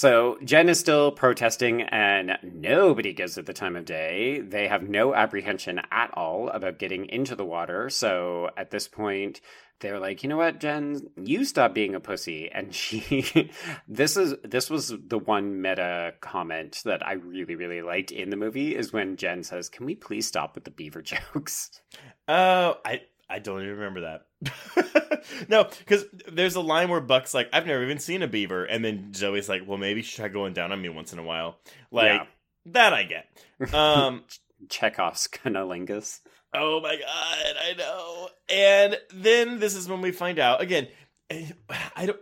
So 0.00 0.38
Jen 0.42 0.70
is 0.70 0.80
still 0.80 1.12
protesting, 1.12 1.82
and 1.82 2.38
nobody 2.42 3.12
gives 3.12 3.36
it 3.36 3.44
the 3.44 3.52
time 3.52 3.76
of 3.76 3.84
day. 3.84 4.40
They 4.40 4.66
have 4.66 4.88
no 4.88 5.14
apprehension 5.14 5.78
at 5.90 6.10
all 6.14 6.48
about 6.48 6.78
getting 6.78 7.04
into 7.04 7.36
the 7.36 7.44
water. 7.44 7.90
So 7.90 8.48
at 8.56 8.70
this 8.70 8.88
point, 8.88 9.42
they're 9.80 10.00
like, 10.00 10.22
you 10.22 10.30
know 10.30 10.38
what, 10.38 10.58
Jen, 10.58 11.02
you 11.22 11.44
stop 11.44 11.74
being 11.74 11.94
a 11.94 12.00
pussy. 12.00 12.50
And 12.50 12.74
she, 12.74 13.50
this 13.86 14.16
is 14.16 14.36
this 14.42 14.70
was 14.70 14.88
the 15.06 15.18
one 15.18 15.60
meta 15.60 16.14
comment 16.22 16.80
that 16.86 17.06
I 17.06 17.12
really 17.12 17.54
really 17.54 17.82
liked 17.82 18.10
in 18.10 18.30
the 18.30 18.38
movie 18.38 18.74
is 18.74 18.94
when 18.94 19.16
Jen 19.16 19.42
says, 19.42 19.68
"Can 19.68 19.84
we 19.84 19.96
please 19.96 20.26
stop 20.26 20.54
with 20.54 20.64
the 20.64 20.70
beaver 20.70 21.02
jokes?" 21.02 21.78
Oh, 22.26 22.78
I 22.86 23.02
I 23.30 23.38
don't 23.38 23.62
even 23.62 23.76
remember 23.78 24.00
that. 24.00 25.24
no, 25.48 25.64
because 25.78 26.04
there's 26.30 26.56
a 26.56 26.60
line 26.60 26.88
where 26.88 27.00
Buck's 27.00 27.32
like, 27.34 27.48
"I've 27.52 27.66
never 27.66 27.82
even 27.82 27.98
seen 27.98 28.22
a 28.22 28.26
beaver," 28.28 28.64
and 28.64 28.84
then 28.84 29.12
Zoe's 29.14 29.48
like, 29.48 29.62
"Well, 29.66 29.78
maybe 29.78 30.02
try 30.02 30.28
going 30.28 30.52
down 30.52 30.72
on 30.72 30.82
me 30.82 30.88
once 30.88 31.12
in 31.12 31.18
a 31.18 31.22
while." 31.22 31.58
Like 31.90 32.20
Yeah. 32.20 32.26
that, 32.66 32.92
I 32.92 33.04
get. 33.04 33.74
Um. 33.74 34.24
Chekhov's 34.68 35.26
cunnilingus. 35.32 36.20
oh 36.52 36.80
my 36.82 36.96
god, 36.96 37.56
I 37.64 37.74
know. 37.78 38.28
And 38.50 38.98
then 39.14 39.58
this 39.58 39.74
is 39.74 39.88
when 39.88 40.02
we 40.02 40.12
find 40.12 40.38
out 40.38 40.60
again. 40.60 40.88
I 41.30 42.06
don't. 42.06 42.18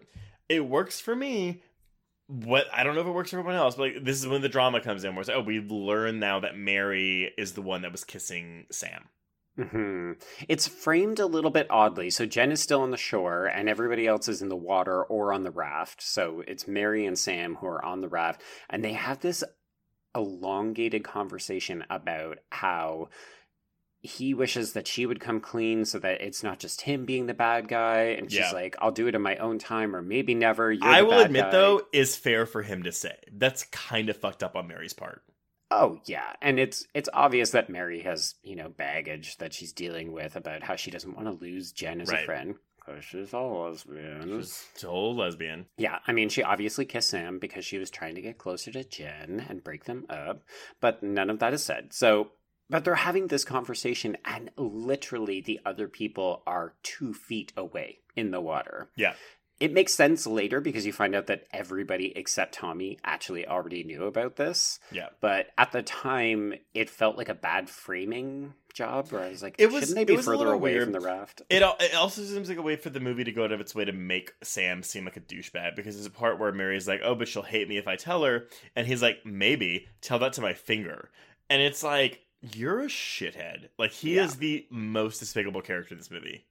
It 0.48 0.64
works 0.66 1.00
for 1.00 1.16
me. 1.16 1.62
What 2.26 2.66
I 2.72 2.84
don't 2.84 2.94
know 2.94 3.00
if 3.00 3.06
it 3.06 3.12
works 3.12 3.30
for 3.30 3.38
everyone 3.38 3.58
else, 3.58 3.74
but 3.76 3.94
like 3.94 4.04
this 4.04 4.18
is 4.20 4.26
when 4.28 4.42
the 4.42 4.48
drama 4.50 4.80
comes 4.82 5.02
in. 5.02 5.14
Where 5.14 5.20
it's 5.22 5.28
like, 5.28 5.38
oh, 5.38 5.40
we 5.40 5.60
learn 5.60 6.18
now 6.20 6.40
that 6.40 6.56
Mary 6.58 7.32
is 7.38 7.54
the 7.54 7.62
one 7.62 7.82
that 7.82 7.90
was 7.92 8.04
kissing 8.04 8.66
Sam. 8.70 9.04
Hmm 9.58 10.12
It's 10.48 10.66
framed 10.68 11.18
a 11.18 11.26
little 11.26 11.50
bit 11.50 11.66
oddly. 11.70 12.10
So 12.10 12.26
Jen 12.26 12.52
is 12.52 12.60
still 12.62 12.80
on 12.82 12.90
the 12.90 12.96
shore, 12.96 13.46
and 13.46 13.68
everybody 13.68 14.06
else 14.06 14.28
is 14.28 14.40
in 14.42 14.48
the 14.48 14.56
water 14.56 15.02
or 15.02 15.32
on 15.32 15.42
the 15.42 15.50
raft. 15.50 16.02
So 16.02 16.42
it's 16.46 16.68
Mary 16.68 17.04
and 17.06 17.18
Sam 17.18 17.56
who 17.56 17.66
are 17.66 17.84
on 17.84 18.00
the 18.00 18.08
raft, 18.08 18.42
and 18.70 18.84
they 18.84 18.92
have 18.92 19.20
this 19.20 19.42
elongated 20.14 21.04
conversation 21.04 21.84
about 21.90 22.38
how 22.50 23.08
he 24.00 24.32
wishes 24.32 24.72
that 24.74 24.86
she 24.86 25.04
would 25.06 25.18
come 25.20 25.40
clean 25.40 25.84
so 25.84 25.98
that 25.98 26.20
it's 26.20 26.42
not 26.42 26.58
just 26.60 26.82
him 26.82 27.04
being 27.04 27.26
the 27.26 27.34
bad 27.34 27.66
guy 27.68 28.02
and 28.16 28.30
she's 28.30 28.38
Yeah. 28.40 28.52
like 28.52 28.76
i'll 28.80 28.92
do 28.92 29.08
it 29.08 29.14
in 29.16 29.20
my 29.22 29.36
own 29.36 29.58
time 29.58 29.94
or 29.94 30.00
maybe 30.00 30.34
never 30.34 30.70
You're 30.72 30.84
I 30.88 31.02
will 31.02 31.18
admit 31.18 31.46
guy." 31.46 31.50
though, 31.50 31.82
is 31.92 32.14
fair 32.16 32.46
for 32.46 32.62
him 32.62 32.84
to 32.84 32.92
say. 32.92 33.16
That's 33.32 33.64
kind 33.64 34.08
of 34.08 34.16
fucked 34.16 34.42
up 34.44 34.54
on 34.56 34.68
Mary's 34.68 34.92
part. 34.94 35.22
Oh 35.70 36.00
yeah, 36.06 36.32
and 36.40 36.58
it's 36.58 36.86
it's 36.94 37.08
obvious 37.12 37.50
that 37.50 37.68
Mary 37.68 38.00
has 38.02 38.34
you 38.42 38.56
know 38.56 38.68
baggage 38.68 39.36
that 39.38 39.52
she's 39.52 39.72
dealing 39.72 40.12
with 40.12 40.34
about 40.36 40.62
how 40.62 40.76
she 40.76 40.90
doesn't 40.90 41.14
want 41.14 41.26
to 41.28 41.44
lose 41.44 41.72
Jen 41.72 42.00
as 42.00 42.08
a 42.08 42.12
Right. 42.14 42.24
friend 42.24 42.54
because 42.84 43.04
she's 43.04 43.32
a 43.34 43.38
lesbian. 43.38 44.40
She's 44.40 44.66
so 44.74 45.10
lesbian. 45.10 45.66
Yeah, 45.76 45.98
I 46.06 46.12
mean 46.12 46.30
she 46.30 46.42
obviously 46.42 46.86
kissed 46.86 47.10
Sam 47.10 47.38
because 47.38 47.64
she 47.66 47.76
was 47.78 47.90
trying 47.90 48.14
to 48.14 48.22
get 48.22 48.38
closer 48.38 48.70
to 48.72 48.82
Jen 48.84 49.44
and 49.48 49.62
break 49.62 49.84
them 49.84 50.06
up, 50.08 50.42
but 50.80 51.02
none 51.02 51.28
of 51.28 51.38
that 51.40 51.52
is 51.52 51.62
said. 51.62 51.92
So, 51.92 52.30
but 52.70 52.84
they're 52.84 52.94
having 52.94 53.26
this 53.26 53.44
conversation, 53.44 54.16
and 54.24 54.50
literally 54.56 55.40
the 55.42 55.60
other 55.66 55.86
people 55.88 56.42
are 56.46 56.74
two 56.82 57.12
feet 57.12 57.52
away 57.58 57.98
in 58.16 58.30
the 58.30 58.40
water. 58.40 58.90
Yeah. 58.96 59.14
It 59.60 59.72
makes 59.72 59.92
sense 59.92 60.24
later 60.26 60.60
because 60.60 60.86
you 60.86 60.92
find 60.92 61.16
out 61.16 61.26
that 61.26 61.46
everybody 61.52 62.16
except 62.16 62.54
Tommy 62.54 62.98
actually 63.04 63.46
already 63.46 63.82
knew 63.82 64.04
about 64.04 64.36
this. 64.36 64.78
Yeah. 64.92 65.08
But 65.20 65.48
at 65.58 65.72
the 65.72 65.82
time, 65.82 66.54
it 66.74 66.88
felt 66.88 67.16
like 67.16 67.28
a 67.28 67.34
bad 67.34 67.68
framing 67.68 68.54
job 68.72 69.08
where 69.10 69.22
I 69.24 69.30
was 69.30 69.42
like, 69.42 69.56
It 69.58 69.72
was- 69.72 69.88
shouldn't 69.88 69.96
they 70.06 70.12
it 70.14 70.16
be 70.16 70.22
further 70.22 70.52
away 70.52 70.74
weird. 70.74 70.84
from 70.84 70.92
the 70.92 71.00
raft? 71.00 71.42
It, 71.50 71.62
it 71.80 71.94
also 71.96 72.22
seems 72.22 72.48
like 72.48 72.58
a 72.58 72.62
way 72.62 72.76
for 72.76 72.90
the 72.90 73.00
movie 73.00 73.24
to 73.24 73.32
go 73.32 73.42
out 73.42 73.50
of 73.50 73.60
its 73.60 73.74
way 73.74 73.84
to 73.84 73.90
make 73.92 74.32
Sam 74.44 74.84
seem 74.84 75.04
like 75.04 75.16
a 75.16 75.20
douchebag 75.20 75.74
because 75.74 75.96
there's 75.96 76.06
a 76.06 76.10
part 76.10 76.38
where 76.38 76.52
Mary's 76.52 76.86
like, 76.86 77.00
"Oh, 77.02 77.16
but 77.16 77.26
she'll 77.26 77.42
hate 77.42 77.68
me 77.68 77.78
if 77.78 77.88
I 77.88 77.96
tell 77.96 78.22
her," 78.22 78.46
and 78.76 78.86
he's 78.86 79.02
like, 79.02 79.26
"Maybe 79.26 79.88
tell 80.00 80.20
that 80.20 80.34
to 80.34 80.40
my 80.40 80.54
finger," 80.54 81.10
and 81.50 81.60
it's 81.60 81.82
like, 81.82 82.20
"You're 82.54 82.82
a 82.82 82.86
shithead." 82.86 83.70
Like 83.76 83.90
he 83.90 84.14
Yeah. 84.14 84.24
is 84.26 84.36
the 84.36 84.66
most 84.70 85.18
despicable 85.18 85.62
character 85.62 85.94
in 85.94 85.98
this 85.98 86.12
movie. 86.12 86.44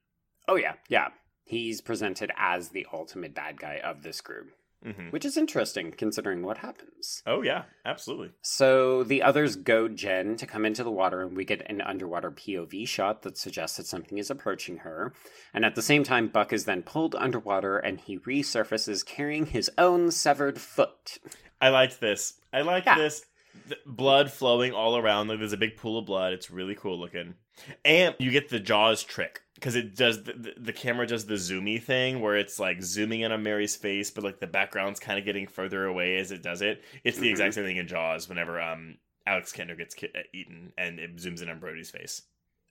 Oh, 0.50 0.56
yeah, 0.56 0.74
yeah. 0.90 1.10
He's 1.48 1.80
presented 1.82 2.32
as 2.38 2.70
the 2.70 2.86
ultimate 2.92 3.34
bad 3.34 3.58
guy 3.60 3.80
of 3.84 4.04
this 4.04 4.20
group, 4.22 4.50
hmm 4.84 5.08
which 5.12 5.24
is 5.26 5.38
interesting 5.38 5.92
considering 5.92 6.44
what 6.44 6.58
happens. 6.58 7.24
Oh 7.26 7.42
yeah, 7.42 7.64
absolutely. 7.86 8.32
So 8.42 9.04
the 9.04 9.24
others 9.24 9.56
goad 9.56 9.96
Jen 9.96 10.36
to 10.36 10.46
come 10.46 10.66
into 10.66 10.84
the 10.84 10.92
water, 10.92 11.22
and 11.22 11.36
we 11.38 11.46
get 11.46 11.66
an 11.70 11.80
underwater 11.82 12.32
POV 12.32 12.86
shot 12.88 13.22
that 13.24 13.38
suggests 13.38 13.78
that 13.78 13.88
something 13.88 14.18
is 14.18 14.30
approaching 14.30 14.78
her. 14.80 15.14
And 15.54 15.64
at 15.64 15.76
the 15.76 15.82
same 15.82 16.04
time, 16.04 16.28
Buck 16.28 16.52
is 16.52 16.66
then 16.66 16.84
pulled 16.84 17.16
underwater 17.16 17.78
and 17.78 18.00
he 18.02 18.20
resurfaces 18.20 19.06
carrying 19.06 19.46
his 19.46 19.72
own 19.78 20.12
severed 20.12 20.60
foot. 20.60 21.18
I 21.62 21.70
liked 21.70 22.00
this. 22.02 22.34
I 22.54 22.62
liked 22.62 22.86
Yeah. 22.88 22.98
this. 22.98 23.26
The 23.70 23.78
blood 23.88 24.32
flowing 24.32 24.74
all 24.74 24.98
around. 24.98 25.30
Like 25.30 25.40
there's 25.40 25.54
a 25.54 25.58
big 25.58 25.78
pool 25.78 25.98
of 25.98 26.06
blood. 26.06 26.34
It's 26.34 26.52
really 26.52 26.76
cool 26.76 27.00
looking. 27.00 27.34
And 27.84 28.14
you 28.20 28.30
get 28.32 28.50
the 28.50 28.60
Jaws 28.60 29.02
trick 29.02 29.42
because 29.58 29.76
it 29.76 29.96
does 29.96 30.24
the, 30.24 30.54
the, 30.56 30.72
camera 30.72 31.08
does 31.08 31.26
the 31.26 31.34
zoomy 31.34 31.82
thing 31.82 32.22
where 32.22 32.38
it's 32.38 32.60
like 32.60 32.82
zooming 32.84 33.22
in 33.22 33.32
on 33.32 33.42
Mary's 33.42 33.76
face, 33.76 34.12
but 34.12 34.24
like 34.24 34.40
the 34.40 34.46
background's 34.46 35.00
kind 35.00 35.18
of 35.18 35.26
getting 35.26 35.48
further 35.48 35.86
away 35.86 36.18
as 36.18 36.32
it 36.32 36.44
does 36.44 36.62
it. 36.62 36.84
It's 37.04 37.18
the 37.18 37.30
exact 37.30 37.56
same 37.56 37.66
thing 37.66 37.78
in 37.78 37.88
Jaws 37.88 38.30
whenever 38.30 38.62
um 38.62 38.98
Alex 39.26 39.52
Kintner 39.52 39.78
gets 39.78 39.96
ki- 39.96 40.12
uh, 40.16 40.22
eaten 40.32 40.74
and 40.78 41.00
it 41.00 41.16
zooms 41.18 41.42
in 41.42 41.50
on 41.50 41.60
Brody's 41.60 41.90
face. 41.90 42.22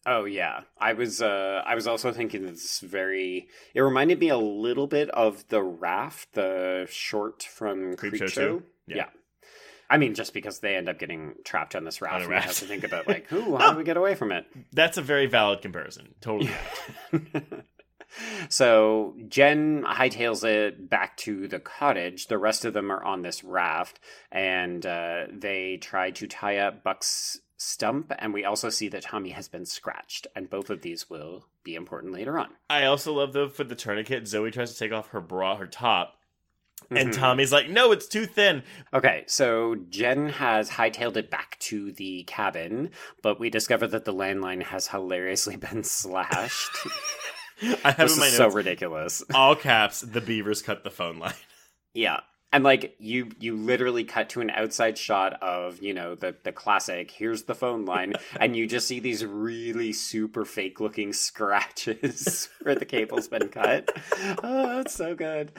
Oh 0.06 0.24
yeah, 0.24 0.60
I 0.78 0.92
was. 0.92 1.20
Uh, 1.20 1.62
I 1.66 1.74
was 1.74 1.88
also 1.88 2.12
thinking 2.12 2.46
this 2.46 2.78
very. 2.78 3.48
It 3.74 3.80
reminded 3.80 4.20
me 4.20 4.28
a 4.28 4.38
little 4.38 4.86
bit 4.86 5.10
of 5.10 5.48
the 5.48 5.60
raft, 5.60 6.34
the 6.34 6.86
short 6.88 7.42
from 7.42 7.96
Creep 7.96 8.18
Creep, 8.18 8.30
Show? 8.30 8.62
Yeah. 8.86 8.96
Yeah. 8.96 9.06
I 9.88 9.98
mean, 9.98 10.14
just 10.14 10.34
because 10.34 10.60
they 10.60 10.76
end 10.76 10.88
up 10.88 10.98
getting 10.98 11.34
trapped 11.44 11.76
on 11.76 11.84
this 11.84 12.00
raft, 12.00 12.24
On 12.26 12.32
a 12.32 12.40
have 12.40 12.56
to 12.56 12.64
think 12.64 12.84
about 12.84 13.06
like, 13.06 13.32
ooh, 13.32 13.56
how 13.58 13.72
do 13.72 13.78
we 13.78 13.84
get 13.84 13.96
away 13.96 14.14
from 14.14 14.32
it? 14.32 14.46
That's 14.72 14.98
a 14.98 15.02
very 15.02 15.26
valid 15.26 15.62
comparison. 15.62 16.14
Totally. 16.20 16.50
so 18.48 19.14
Jen 19.28 19.84
hightails 19.84 20.44
it 20.44 20.90
back 20.90 21.16
to 21.18 21.48
the 21.48 21.60
cottage. 21.60 22.26
The 22.26 22.38
rest 22.38 22.64
of 22.64 22.74
them 22.74 22.90
are 22.90 23.02
on 23.02 23.22
this 23.22 23.44
raft, 23.44 24.00
and 24.32 24.84
uh, 24.84 25.26
they 25.30 25.76
try 25.76 26.10
to 26.12 26.26
tie 26.26 26.58
up 26.58 26.82
Buck's 26.82 27.40
stump. 27.56 28.12
And 28.18 28.34
we 28.34 28.44
also 28.44 28.70
see 28.70 28.88
that 28.88 29.02
Tommy 29.02 29.30
has 29.30 29.48
been 29.48 29.66
scratched, 29.66 30.26
and 30.34 30.50
both 30.50 30.70
of 30.70 30.82
these 30.82 31.08
will 31.08 31.46
be 31.62 31.74
important 31.74 32.12
later 32.12 32.38
on. 32.38 32.48
I 32.70 32.84
also 32.84 33.12
love 33.12 33.32
though 33.32 33.48
for 33.48 33.64
the 33.64 33.74
tourniquet, 33.74 34.26
Zoe 34.26 34.50
tries 34.50 34.72
to 34.72 34.78
take 34.78 34.92
off 34.92 35.08
her 35.08 35.20
bra, 35.20 35.56
her 35.56 35.66
top, 35.66 36.18
And 36.90 37.10
Mhm. 37.10 37.14
Tommy's 37.14 37.52
like, 37.52 37.68
no, 37.68 37.92
it's 37.92 38.06
too 38.06 38.26
thin. 38.26 38.62
Okay, 38.94 39.24
so 39.26 39.74
Jen 39.90 40.28
has 40.28 40.70
hightailed 40.70 41.16
it 41.16 41.30
back 41.30 41.58
to 41.60 41.92
the 41.92 42.22
cabin, 42.24 42.90
but 43.22 43.40
we 43.40 43.50
discover 43.50 43.86
that 43.88 44.04
the 44.04 44.14
landline 44.14 44.62
has 44.62 44.88
hilariously 44.88 45.56
been 45.68 45.82
slashed. 45.84 46.70
I 47.84 47.90
have 47.92 47.96
this 47.96 48.14
in 48.14 48.20
my 48.20 48.26
is 48.26 48.38
notes, 48.38 48.52
so 48.52 48.56
ridiculous. 48.56 49.22
all 49.34 49.56
caps, 49.56 50.00
the 50.02 50.20
beavers 50.20 50.62
cut 50.62 50.84
the 50.84 50.90
phone 50.90 51.18
line. 51.18 51.34
Yeah. 51.94 52.20
And 52.52 52.62
like 52.62 52.94
you 52.98 53.30
you 53.40 53.56
literally 53.56 54.04
cut 54.04 54.28
to 54.30 54.40
an 54.42 54.50
outside 54.50 54.96
shot 54.98 55.42
of, 55.42 55.82
you 55.82 55.92
know, 55.94 56.14
the 56.14 56.36
the 56.44 56.52
classic, 56.52 57.10
here's 57.10 57.44
the 57.44 57.54
phone 57.54 57.86
line, 57.86 58.12
and 58.40 58.54
you 58.54 58.66
just 58.66 58.86
see 58.86 59.00
these 59.00 59.24
really 59.24 59.92
super 59.94 60.44
fake 60.44 60.78
looking 60.78 61.12
scratches 61.14 62.48
where 62.62 62.74
the 62.74 62.84
cable's 62.84 63.28
been 63.28 63.48
cut. 63.48 63.90
Oh, 64.42 64.80
it's 64.80 64.94
so 64.94 65.14
good. 65.14 65.52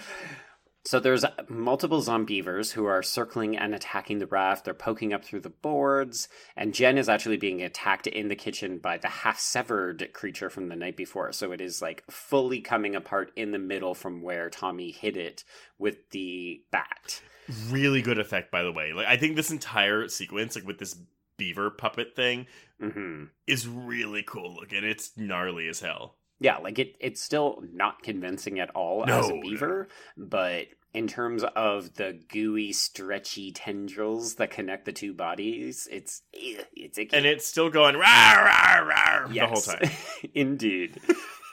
So 0.87 1.01
there's 1.01 1.25
multiple 1.49 2.01
zombeavers 2.01 2.71
who 2.71 2.85
are 2.85 3.03
circling 3.03 3.57
and 3.57 3.75
attacking 3.75 4.19
the 4.19 4.25
raft. 4.25 4.63
They're 4.63 4.73
poking 4.73 5.11
up 5.11 5.25
through 5.25 5.41
the 5.41 5.49
boards, 5.49 6.29
and 6.55 6.73
Jen 6.73 6.97
is 6.97 7.09
actually 7.09 7.35
being 7.35 7.61
attacked 7.61 8.07
in 8.07 8.29
the 8.29 8.37
kitchen 8.37 8.77
by 8.77 8.97
the 8.97 9.09
half-severed 9.09 10.13
creature 10.13 10.49
from 10.49 10.69
the 10.69 10.77
night 10.77 10.95
before. 10.95 11.33
So 11.33 11.51
it 11.51 11.59
is 11.59 11.81
like 11.81 12.05
fully 12.09 12.61
coming 12.61 12.95
apart 12.95 13.33
in 13.35 13.51
the 13.51 13.59
middle 13.59 13.95
from 13.95 14.21
where 14.21 14.49
Tommy 14.49 14.91
hit 14.91 15.17
it 15.17 15.43
with 15.77 16.09
the 16.11 16.61
bat. 16.71 17.21
Really 17.69 18.01
good 18.01 18.17
effect, 18.17 18.49
by 18.49 18.63
the 18.63 18.71
way. 18.71 18.93
Like 18.93 19.07
I 19.07 19.17
think 19.17 19.35
this 19.35 19.51
entire 19.51 20.07
sequence, 20.07 20.55
like 20.55 20.65
with 20.65 20.79
this 20.79 20.95
beaver 21.37 21.69
puppet 21.69 22.15
thing, 22.15 22.47
hmm 22.79 23.25
is 23.45 23.67
really 23.67 24.23
cool 24.23 24.55
looking. 24.55 24.85
It's 24.85 25.11
gnarly 25.17 25.67
as 25.67 25.81
hell. 25.81 26.15
Yeah, 26.39 26.57
like 26.57 26.77
it 26.77 26.95
it's 26.99 27.21
still 27.23 27.63
not 27.73 28.03
convincing 28.03 28.59
at 28.59 28.69
all 28.71 29.05
No, 29.05 29.19
as 29.19 29.29
a 29.29 29.33
no. 29.33 29.41
beaver, 29.41 29.87
but 30.15 30.67
in 30.93 31.07
terms 31.07 31.43
of 31.55 31.95
the 31.95 32.19
gooey, 32.29 32.73
stretchy 32.73 33.51
tendrils 33.51 34.35
that 34.35 34.51
connect 34.51 34.85
the 34.85 34.91
two 34.91 35.13
bodies, 35.13 35.87
it's 35.91 36.21
it's 36.33 36.97
icky. 36.97 37.15
And 37.15 37.25
it's 37.25 37.45
still 37.45 37.69
going 37.69 37.95
rah 37.95 38.33
rah 38.33 38.79
rah 38.79 39.27
the 39.27 39.39
whole 39.45 39.55
Yes, 39.55 39.65
time. 39.65 39.91
Indeed. 40.33 40.99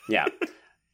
Yeah. 0.09 0.27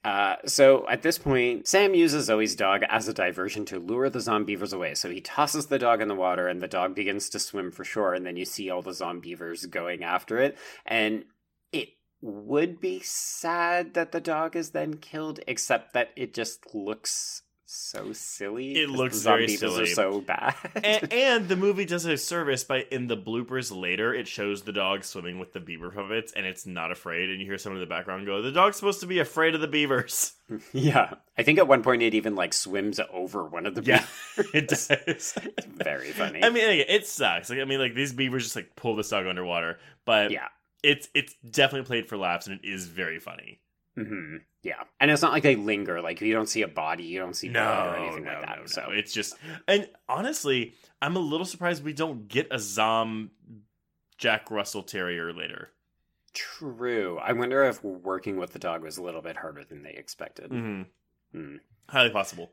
Uh, 0.02 0.36
so 0.46 0.88
at 0.88 1.02
this 1.02 1.18
point, 1.18 1.68
Sam 1.68 1.94
uses 1.94 2.24
Zoe's 2.26 2.54
dog 2.56 2.82
as 2.88 3.06
a 3.06 3.12
diversion 3.12 3.66
to 3.66 3.78
lure 3.78 4.08
the 4.08 4.20
zombeavers 4.20 4.72
away. 4.72 4.94
So 4.94 5.10
he 5.10 5.20
tosses 5.20 5.66
the 5.66 5.78
dog 5.78 6.00
in 6.00 6.08
the 6.08 6.14
water, 6.14 6.48
and 6.48 6.62
the 6.62 6.68
dog 6.68 6.94
begins 6.94 7.28
to 7.30 7.38
swim 7.38 7.70
for 7.70 7.84
shore. 7.84 8.14
And 8.14 8.24
then 8.24 8.36
you 8.36 8.46
see 8.46 8.70
all 8.70 8.80
the 8.82 8.92
zombeavers 8.92 9.68
going 9.68 10.02
after 10.02 10.38
it. 10.38 10.56
And 10.86 11.24
it 11.70 11.90
would 12.22 12.80
be 12.80 13.00
sad 13.04 13.92
that 13.94 14.12
the 14.12 14.20
dog 14.20 14.56
is 14.56 14.70
then 14.70 14.94
killed, 14.94 15.40
except 15.46 15.92
that 15.92 16.10
it 16.16 16.32
just 16.32 16.74
looks 16.74 17.42
so 17.72 18.12
silly. 18.12 18.76
It 18.76 18.90
looks 18.90 19.22
the 19.22 19.30
very 19.30 19.48
silly. 19.48 19.84
Are 19.84 19.86
so 19.94 20.20
bad. 20.20 20.54
and, 20.82 21.12
and 21.12 21.48
the 21.48 21.56
movie 21.56 21.84
does 21.84 22.04
a 22.04 22.16
service 22.16 22.64
by 22.64 22.86
in 22.90 23.06
the 23.06 23.16
bloopers 23.16 23.74
later 23.74 24.12
it 24.12 24.26
shows 24.26 24.62
the 24.62 24.72
dog 24.72 25.04
swimming 25.04 25.38
with 25.38 25.52
the 25.52 25.60
beaver 25.60 25.90
puppets 25.90 26.32
and 26.32 26.46
it's 26.46 26.66
not 26.66 26.90
afraid 26.90 27.30
and 27.30 27.40
you 27.40 27.46
hear 27.46 27.58
someone 27.58 27.80
in 27.80 27.88
the 27.88 27.92
background 27.92 28.26
go 28.26 28.42
the 28.42 28.50
dog's 28.50 28.76
supposed 28.76 29.00
to 29.00 29.06
be 29.06 29.18
afraid 29.20 29.54
of 29.54 29.60
the 29.60 29.68
beavers 29.68 30.32
yeah, 30.72 31.14
I 31.38 31.42
think 31.44 31.58
at 31.58 31.68
one 31.68 31.82
point 31.82 32.02
it 32.02 32.14
even 32.14 32.34
like 32.34 32.52
swims 32.52 32.98
over 33.12 33.44
one 33.44 33.66
of 33.66 33.74
the 33.74 33.82
yeah 33.82 34.04
beavers. 34.36 34.50
it 34.54 34.68
does 34.68 34.90
It's 35.06 35.34
very 35.66 36.10
funny. 36.10 36.42
i 36.42 36.50
mean 36.50 36.84
it 36.88 37.06
sucks 37.06 37.50
like 37.50 37.60
i 37.60 37.64
mean 37.64 37.78
like 37.78 37.94
these 37.94 38.12
beavers 38.12 38.42
just 38.44 38.56
like 38.56 38.74
pull 38.76 38.96
this 38.96 39.10
dog 39.10 39.26
underwater 39.26 39.78
but 40.04 40.30
yeah. 40.32 40.48
it's 40.82 41.08
it's 41.14 41.34
definitely 41.48 41.86
played 41.86 42.08
for 42.08 42.16
laughs 42.16 42.46
and 42.46 42.58
it 42.62 42.66
is 42.68 42.88
very 42.88 43.20
funny 43.20 43.60
hmm 43.94 44.36
Yeah, 44.62 44.82
and 45.00 45.10
it's 45.10 45.22
not 45.22 45.32
like 45.32 45.42
they 45.42 45.56
linger. 45.56 46.02
Like 46.02 46.20
you 46.20 46.34
don't 46.34 46.48
see 46.48 46.62
a 46.62 46.68
body, 46.68 47.04
you 47.04 47.18
don't 47.18 47.34
see 47.34 47.48
blood 47.48 47.94
or 47.94 47.96
anything 47.96 48.24
like 48.26 48.46
that. 48.46 48.68
so 48.68 48.88
it's 48.90 49.12
just 49.12 49.34
and 49.66 49.88
honestly 50.08 50.74
i'm 51.00 51.16
a 51.16 51.20
little 51.20 51.46
surprised 51.46 51.82
we 51.82 51.94
don't 51.94 52.28
get 52.28 52.46
a 52.50 52.58
zom 52.58 53.30
jack 54.18 54.50
russell 54.50 54.82
terrier 54.82 55.32
later 55.32 55.70
true. 56.32 57.18
I 57.18 57.32
wonder 57.32 57.64
if 57.64 57.82
working 57.82 58.36
with 58.36 58.52
the 58.52 58.58
dog 58.58 58.82
was 58.82 58.98
a 58.98 59.02
little 59.02 59.22
bit 59.22 59.36
harder 59.36 59.64
than 59.64 59.82
they 59.82 59.94
expected. 59.94 60.50
mm-hmm. 60.50 60.82
Hmm. 61.32 61.56
highly 61.88 62.10
possible 62.10 62.52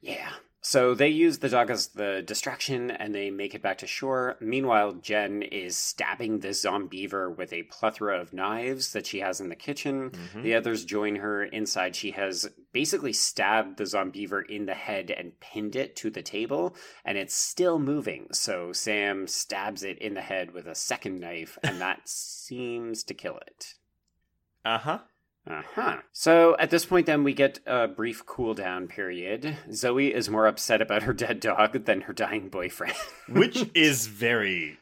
Yeah. 0.00 0.30
So 0.68 0.94
they 0.94 1.10
use 1.10 1.38
the 1.38 1.48
dog 1.48 1.70
as 1.70 1.86
the 1.86 2.24
distraction 2.26 2.90
and 2.90 3.14
they 3.14 3.30
make 3.30 3.54
it 3.54 3.62
back 3.62 3.78
to 3.78 3.86
shore. 3.86 4.36
Meanwhile, 4.40 4.94
Jen 4.94 5.42
is 5.42 5.76
stabbing 5.76 6.40
the 6.40 6.48
zombeaver 6.48 7.30
with 7.36 7.52
a 7.52 7.62
plethora 7.62 8.20
of 8.20 8.32
knives 8.32 8.92
that 8.92 9.06
she 9.06 9.20
has 9.20 9.40
in 9.40 9.48
the 9.48 9.54
kitchen. 9.54 10.10
Mhm. 10.10 10.42
The 10.42 10.56
others 10.56 10.84
join 10.84 11.14
her 11.16 11.44
inside. 11.44 11.94
She 11.94 12.10
has 12.10 12.50
basically 12.72 13.12
stabbed 13.12 13.76
the 13.76 13.84
zombeaver 13.84 14.44
in 14.44 14.66
the 14.66 14.74
head 14.74 15.12
and 15.12 15.38
pinned 15.38 15.76
it 15.76 15.94
to 15.96 16.10
the 16.10 16.20
table, 16.20 16.74
and 17.04 17.16
it's 17.16 17.36
still 17.36 17.78
moving. 17.78 18.26
So 18.32 18.72
Sam 18.72 19.28
stabs 19.28 19.84
it 19.84 19.98
in 19.98 20.14
the 20.14 20.20
head 20.20 20.50
with 20.50 20.66
a 20.66 20.74
second 20.74 21.20
knife, 21.20 21.56
and 21.62 21.80
that 21.80 22.00
seems 22.08 23.04
to 23.04 23.14
kill 23.14 23.38
it. 23.46 23.74
uh-huh 24.64 24.90
Uh 24.90 24.98
huh. 24.98 25.04
So 26.12 26.56
at 26.58 26.70
this 26.70 26.84
point, 26.84 27.06
then 27.06 27.24
we 27.24 27.32
get 27.34 27.60
a 27.66 27.86
brief 27.86 28.26
cool 28.26 28.54
down 28.54 28.88
period. 28.88 29.56
Zoe 29.72 30.12
is 30.12 30.28
more 30.28 30.46
upset 30.46 30.82
about 30.82 31.04
her 31.04 31.12
dead 31.12 31.40
dog 31.40 31.84
than 31.84 32.02
her 32.02 32.12
dying 32.12 32.48
boyfriend. 32.48 32.94
which 33.28 33.70
is 33.74 34.06
very 34.06 34.78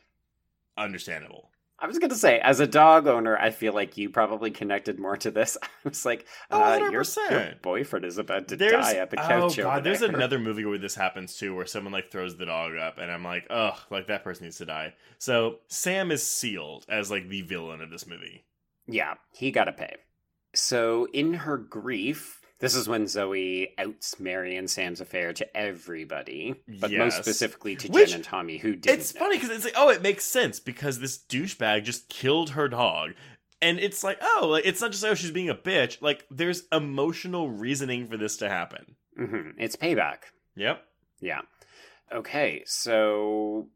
understandable. 0.77 1.51
I 1.79 1.87
was 1.87 1.99
gonna 1.99 2.15
say, 2.15 2.39
as 2.39 2.61
a 2.61 2.67
dog 2.67 3.07
owner, 3.07 3.37
I 3.37 3.51
feel 3.51 3.75
like 3.75 3.99
you 3.99 4.09
probably 4.09 4.51
connected 4.51 4.99
more 4.99 5.19
to 5.19 5.31
this. 5.31 5.59
I 5.63 5.69
was 5.85 6.07
like, 6.07 6.25
Oh, 6.51 6.63
uh, 6.63 6.89
your, 6.91 7.05
your 7.31 7.53
boyfriend 7.61 8.07
is 8.07 8.17
about 8.17 8.49
to 8.49 8.57
There's 8.57 8.73
die 8.73 8.95
at 8.95 9.11
the 9.11 9.17
couch 9.17 9.59
oh 9.59 9.65
god, 9.65 9.85
there's 9.85 10.01
there. 10.01 10.09
another 10.09 10.39
movie 10.39 10.65
where 10.65 10.79
this 10.79 10.95
happens 10.95 11.37
too, 11.37 11.55
where 11.55 11.67
someone 11.67 11.93
like 11.93 12.11
throws 12.11 12.39
the 12.39 12.47
dog 12.47 12.77
up, 12.77 12.97
and 12.99 13.11
I'm 13.11 13.25
like, 13.25 13.47
ugh, 13.51 13.77
like 13.91 14.07
that 14.07 14.25
person 14.25 14.45
needs 14.45 14.59
to 14.59 14.67
die. 14.67 14.95
So 15.19 15.59
Sam 15.69 16.11
is 16.11 16.27
sealed 16.27 16.87
as 16.89 17.11
like 17.11 17.29
the 17.29 17.43
villain 17.43 17.83
of 17.83 17.91
this 17.91 18.07
movie. 18.07 18.45
Yeah, 18.87 19.15
he 19.33 19.51
gotta 19.51 19.73
pay. 19.73 19.97
So 20.55 21.07
in 21.13 21.35
her 21.35 21.57
grief, 21.57 22.41
this 22.61 22.75
is 22.75 22.89
when 22.89 23.07
Zoe 23.07 23.75
outs 23.79 24.19
Mary 24.21 24.57
and 24.57 24.71
Sam's 24.71 25.01
affair 25.01 25.33
to 25.35 25.57
everybody, 25.57 26.55
but 26.81 26.91
most 26.93 27.19
specifically 27.19 27.77
to 27.77 27.89
Which- 27.89 28.11
Jen 28.11 28.17
and 28.17 28.25
Tommy, 28.25 28.59
who 28.59 28.75
didn't. 28.77 28.99
It's 29.01 29.15
know. 29.15 29.19
funny 29.21 29.37
because 29.37 29.51
it's 29.51 29.65
like, 29.65 29.75
oh, 29.77 29.91
it 29.91 30.03
makes 30.03 30.25
sense 30.25 30.61
because 30.61 30.99
this 31.01 31.19
douchebag 31.19 31.85
just 31.85 32.09
killed 32.09 32.51
her 32.51 32.69
dog. 32.69 33.13
And 33.63 33.79
it's 33.79 34.05
like, 34.05 34.19
oh, 34.23 34.49
like 34.53 34.67
it's 34.67 34.81
not 34.81 34.93
just 34.93 35.05
oh 35.05 35.15
she's 35.15 35.31
being 35.31 35.49
a 35.51 35.55
bitch. 35.55 36.01
Like 36.03 36.27
there's 36.31 36.65
emotional 36.71 37.51
reasoning 37.51 38.07
for 38.07 38.17
this 38.17 38.37
to 38.39 38.49
happen. 38.49 38.97
hmm 39.17 39.51
It's 39.59 39.77
payback. 39.77 40.19
Yep. 40.57 40.83
Yeah. 41.21 41.41
Okay, 42.13 42.63
so 42.67 43.69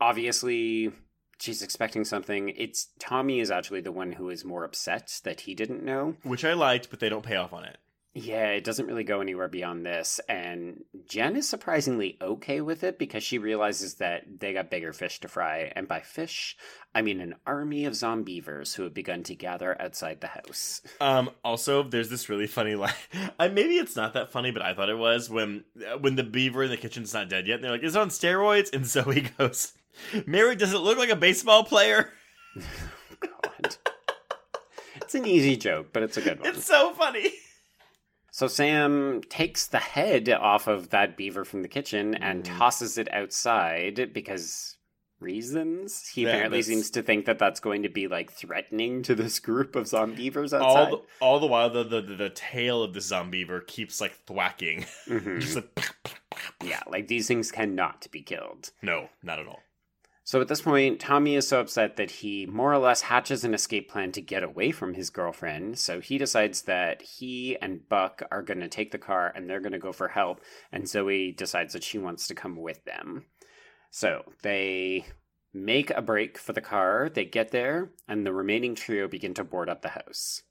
obviously 0.00 0.90
she's 1.38 1.62
expecting 1.62 2.04
something. 2.04 2.50
It's 2.50 2.88
Tommy 2.98 3.40
is 3.40 3.50
actually 3.50 3.80
the 3.80 3.92
one 3.92 4.12
who 4.12 4.30
is 4.30 4.44
more 4.44 4.64
upset 4.64 5.20
that 5.24 5.40
he 5.40 5.54
didn't 5.54 5.84
know. 5.84 6.16
Which 6.22 6.44
I 6.44 6.52
liked, 6.54 6.90
but 6.90 7.00
they 7.00 7.08
don't 7.08 7.24
pay 7.24 7.36
off 7.36 7.52
on 7.52 7.64
it. 7.64 7.78
Yeah, 8.18 8.48
it 8.52 8.64
doesn't 8.64 8.86
really 8.86 9.04
go 9.04 9.20
anywhere 9.20 9.46
beyond 9.46 9.84
this. 9.84 10.20
And 10.26 10.84
Jen 11.06 11.36
is 11.36 11.46
surprisingly 11.46 12.16
okay 12.22 12.62
with 12.62 12.82
it 12.82 12.98
because 12.98 13.22
she 13.22 13.36
realizes 13.36 13.96
that 13.96 14.22
they 14.40 14.54
got 14.54 14.70
bigger 14.70 14.94
fish 14.94 15.20
to 15.20 15.28
fry. 15.28 15.70
And 15.76 15.86
by 15.86 16.00
fish, 16.00 16.56
I 16.94 17.02
mean 17.02 17.20
an 17.20 17.34
army 17.46 17.84
of 17.84 17.92
zombeavers 17.92 18.74
who 18.74 18.84
have 18.84 18.94
begun 18.94 19.22
to 19.24 19.34
gather 19.34 19.78
outside 19.80 20.22
the 20.22 20.28
house. 20.28 20.80
Um. 20.98 21.28
Also, 21.44 21.82
there's 21.82 22.08
this 22.08 22.30
really 22.30 22.46
funny 22.46 22.74
line. 22.74 22.94
I 23.38 23.48
maybe 23.48 23.74
it's 23.74 23.96
not 23.96 24.14
that 24.14 24.32
funny, 24.32 24.50
but 24.50 24.62
I 24.62 24.72
thought 24.72 24.88
it 24.88 24.96
was 24.96 25.28
when 25.28 25.64
uh, 25.86 25.98
when 25.98 26.16
the 26.16 26.24
beaver 26.24 26.62
in 26.62 26.70
the 26.70 26.78
kitchen's 26.78 27.12
not 27.12 27.28
dead 27.28 27.46
yet. 27.46 27.56
And 27.56 27.64
they're 27.64 27.72
like, 27.72 27.82
"Is 27.82 27.96
it 27.96 28.00
on 28.00 28.08
steroids?" 28.08 28.72
And 28.72 28.86
Zoe 28.86 29.28
goes, 29.36 29.74
"Mary, 30.26 30.56
does 30.56 30.72
it 30.72 30.78
look 30.78 30.98
like 30.98 31.10
a 31.10 31.16
baseball 31.16 31.64
player?" 31.64 32.12
God. 33.20 33.76
it's 34.96 35.14
an 35.14 35.26
easy 35.26 35.56
joke, 35.56 35.88
but 35.92 36.02
it's 36.02 36.16
a 36.16 36.22
good 36.22 36.40
one. 36.40 36.48
It's 36.48 36.64
so 36.66 36.92
funny. 36.94 37.30
So 38.30 38.48
Sam 38.48 39.22
takes 39.30 39.66
the 39.66 39.78
head 39.78 40.28
off 40.28 40.66
of 40.66 40.90
that 40.90 41.16
beaver 41.16 41.44
from 41.44 41.62
the 41.62 41.68
kitchen 41.68 42.14
and 42.14 42.44
Mhm. 42.44 42.58
tosses 42.58 42.98
it 42.98 43.10
outside 43.12 44.12
because 44.12 44.76
reasons. 45.20 46.06
He 46.08 46.22
Yeah, 46.22 46.28
apparently 46.28 46.58
that's- 46.58 46.66
seems 46.66 46.90
to 46.90 47.02
think 47.02 47.24
that 47.24 47.38
that's 47.38 47.60
going 47.60 47.82
to 47.84 47.88
be 47.88 48.06
like 48.08 48.30
threatening 48.30 49.02
to 49.04 49.14
this 49.14 49.38
group 49.38 49.74
of 49.74 49.86
zombeavers 49.86 50.52
outside. 50.52 50.60
All 50.60 50.90
the, 50.90 51.02
all 51.20 51.40
the 51.40 51.46
while, 51.46 51.70
the, 51.70 51.84
the 51.84 52.02
the 52.02 52.28
tail 52.28 52.82
of 52.82 52.92
the 52.92 53.00
zombeaver 53.00 53.66
keeps 53.66 54.00
like 54.02 54.14
thwacking. 54.26 54.84
Mhm. 55.06 55.40
Just 55.40 55.56
like, 55.56 56.20
Yeah, 56.62 56.82
like 56.86 57.08
these 57.08 57.26
things 57.26 57.50
cannot 57.50 58.06
be 58.10 58.20
killed. 58.22 58.70
no, 58.82 59.08
not 59.22 59.38
at 59.38 59.46
all. 59.46 59.62
So 60.26 60.40
at 60.40 60.48
this 60.48 60.62
point, 60.62 60.98
Tommy 60.98 61.36
is 61.36 61.46
so 61.46 61.60
upset 61.60 61.94
that 61.96 62.10
he 62.10 62.46
more 62.46 62.72
or 62.72 62.78
less 62.78 63.02
hatches 63.02 63.44
an 63.44 63.54
escape 63.54 63.88
plan 63.88 64.10
to 64.10 64.20
get 64.20 64.42
away 64.42 64.72
from 64.72 64.94
his 64.94 65.08
girlfriend. 65.08 65.78
So 65.78 66.00
he 66.00 66.18
decides 66.18 66.62
that 66.62 67.00
he 67.00 67.56
and 67.62 67.88
Buck 67.88 68.22
are 68.32 68.42
going 68.42 68.58
to 68.58 68.66
take 68.66 68.90
the 68.90 68.98
car 68.98 69.32
and 69.32 69.48
they're 69.48 69.60
going 69.60 69.70
to 69.70 69.78
go 69.78 69.92
for 69.92 70.08
help. 70.08 70.40
And 70.72 70.88
Zoe 70.88 71.30
decides 71.30 71.74
that 71.74 71.84
she 71.84 71.98
wants 71.98 72.26
to 72.26 72.34
come 72.34 72.56
with 72.56 72.84
them. 72.84 73.26
So 73.92 74.24
they 74.42 75.06
make 75.54 75.90
a 75.92 76.02
break 76.02 76.38
for 76.38 76.52
the 76.52 76.60
car. 76.60 77.08
They 77.08 77.24
get 77.24 77.52
there, 77.52 77.92
and 78.08 78.26
the 78.26 78.32
remaining 78.32 78.74
trio 78.74 79.06
begin 79.06 79.32
to 79.34 79.44
board 79.44 79.68
up 79.68 79.82
the 79.82 79.90
house. 79.90 80.42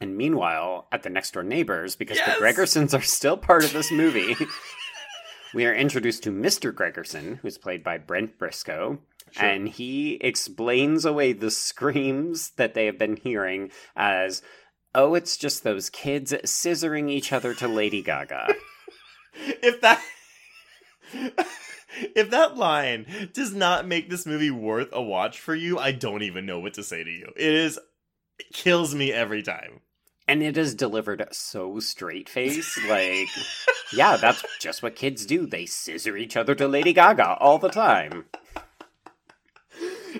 And 0.00 0.16
meanwhile, 0.16 0.88
at 0.90 1.04
the 1.04 1.08
next 1.08 1.34
door 1.34 1.44
neighbors, 1.44 1.94
because 1.94 2.16
Yes! 2.16 2.36
the 2.36 2.44
Gregersons 2.44 2.98
are 2.98 3.02
still 3.02 3.36
part 3.36 3.64
of 3.64 3.72
this 3.72 3.92
movie, 3.92 4.34
we 5.54 5.64
are 5.66 5.74
introduced 5.74 6.24
to 6.24 6.30
Mr. 6.30 6.72
Gregerson, 6.72 7.38
who's 7.38 7.58
played 7.58 7.84
by 7.84 7.98
Brent 7.98 8.38
Briscoe. 8.38 8.98
And 9.36 9.68
he 9.68 10.14
explains 10.14 11.04
away 11.04 11.32
the 11.32 11.50
screams 11.50 12.50
that 12.50 12.74
they 12.74 12.86
have 12.86 12.98
been 12.98 13.16
hearing 13.16 13.70
as, 13.96 14.42
oh, 14.94 15.14
it's 15.14 15.36
just 15.36 15.64
those 15.64 15.90
kids 15.90 16.32
scissoring 16.32 17.10
each 17.10 17.32
other 17.32 17.54
to 17.54 17.66
Lady 17.66 18.02
Gaga. 18.02 18.54
if 19.34 19.80
that 19.80 20.02
if 22.14 22.30
that 22.30 22.56
line 22.56 23.30
does 23.32 23.54
not 23.54 23.86
make 23.86 24.08
this 24.08 24.26
movie 24.26 24.50
worth 24.50 24.90
a 24.92 25.02
watch 25.02 25.40
for 25.40 25.54
you, 25.54 25.78
I 25.78 25.92
don't 25.92 26.22
even 26.22 26.46
know 26.46 26.60
what 26.60 26.74
to 26.74 26.82
say 26.82 27.02
to 27.02 27.10
you. 27.10 27.32
It 27.36 27.52
is 27.52 27.78
it 28.38 28.52
kills 28.52 28.94
me 28.94 29.12
every 29.12 29.42
time. 29.42 29.80
And 30.26 30.42
it 30.42 30.56
is 30.56 30.74
delivered 30.74 31.26
so 31.32 31.80
straight 31.80 32.28
face. 32.28 32.78
Like, 32.88 33.28
yeah, 33.92 34.16
that's 34.16 34.42
just 34.58 34.82
what 34.82 34.96
kids 34.96 35.26
do. 35.26 35.46
They 35.46 35.66
scissor 35.66 36.16
each 36.16 36.36
other 36.36 36.54
to 36.54 36.66
Lady 36.66 36.92
Gaga 36.92 37.36
all 37.40 37.58
the 37.58 37.68
time. 37.68 38.24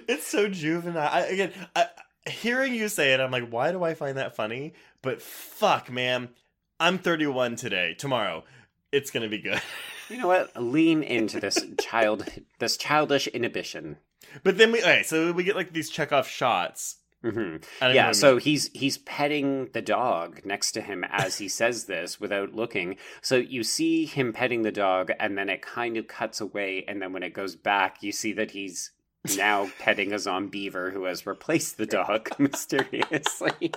It's 0.06 0.26
so 0.26 0.48
juvenile. 0.48 1.08
I, 1.10 1.20
again, 1.20 1.52
I, 1.74 1.86
hearing 2.28 2.74
you 2.74 2.88
say 2.88 3.14
it, 3.14 3.20
I'm 3.20 3.30
like, 3.30 3.48
why 3.48 3.72
do 3.72 3.82
I 3.82 3.94
find 3.94 4.18
that 4.18 4.36
funny? 4.36 4.74
But 5.02 5.22
fuck, 5.22 5.90
man, 5.90 6.30
I'm 6.78 6.98
31 6.98 7.56
today. 7.56 7.94
Tomorrow, 7.94 8.44
it's 8.92 9.10
gonna 9.10 9.28
be 9.28 9.38
good. 9.38 9.60
You 10.10 10.18
know 10.18 10.26
what? 10.26 10.54
Lean 10.62 11.02
into 11.02 11.40
this 11.40 11.64
child, 11.80 12.26
this 12.58 12.76
childish 12.76 13.26
inhibition. 13.28 13.96
But 14.42 14.58
then 14.58 14.70
we, 14.70 14.80
okay, 14.80 15.02
so 15.02 15.32
we 15.32 15.44
get 15.44 15.56
like 15.56 15.72
these 15.72 15.88
Chekhov 15.88 16.28
shots. 16.28 16.96
Hmm 17.32 17.56
I 17.80 17.86
even 17.86 17.94
Yeah, 17.96 18.12
so 18.12 18.36
he's 18.36 18.70
he's 18.74 18.98
petting 18.98 19.70
the 19.72 19.80
dog 19.82 20.42
next 20.44 20.72
to 20.72 20.80
him 20.82 21.04
as 21.08 21.38
he 21.38 21.48
says 21.48 21.84
this 21.86 22.20
without 22.20 22.54
looking. 22.54 22.96
So 23.22 23.36
you 23.36 23.62
see 23.64 24.04
him 24.04 24.32
petting 24.32 24.62
the 24.62 24.72
dog, 24.72 25.10
and 25.18 25.38
then 25.38 25.48
it 25.48 25.62
kind 25.62 25.96
of 25.96 26.06
cuts 26.06 26.40
away, 26.40 26.84
and 26.86 27.00
then 27.00 27.12
when 27.12 27.22
it 27.22 27.32
goes 27.32 27.56
back, 27.56 28.02
you 28.02 28.12
see 28.12 28.32
that 28.34 28.50
he's 28.50 28.90
now 29.38 29.70
petting 29.78 30.12
a 30.12 30.16
zombeaver 30.16 30.92
who 30.92 31.04
has 31.04 31.24
replaced 31.26 31.78
the 31.78 31.86
dog 31.86 32.28
mysteriously. 32.38 33.72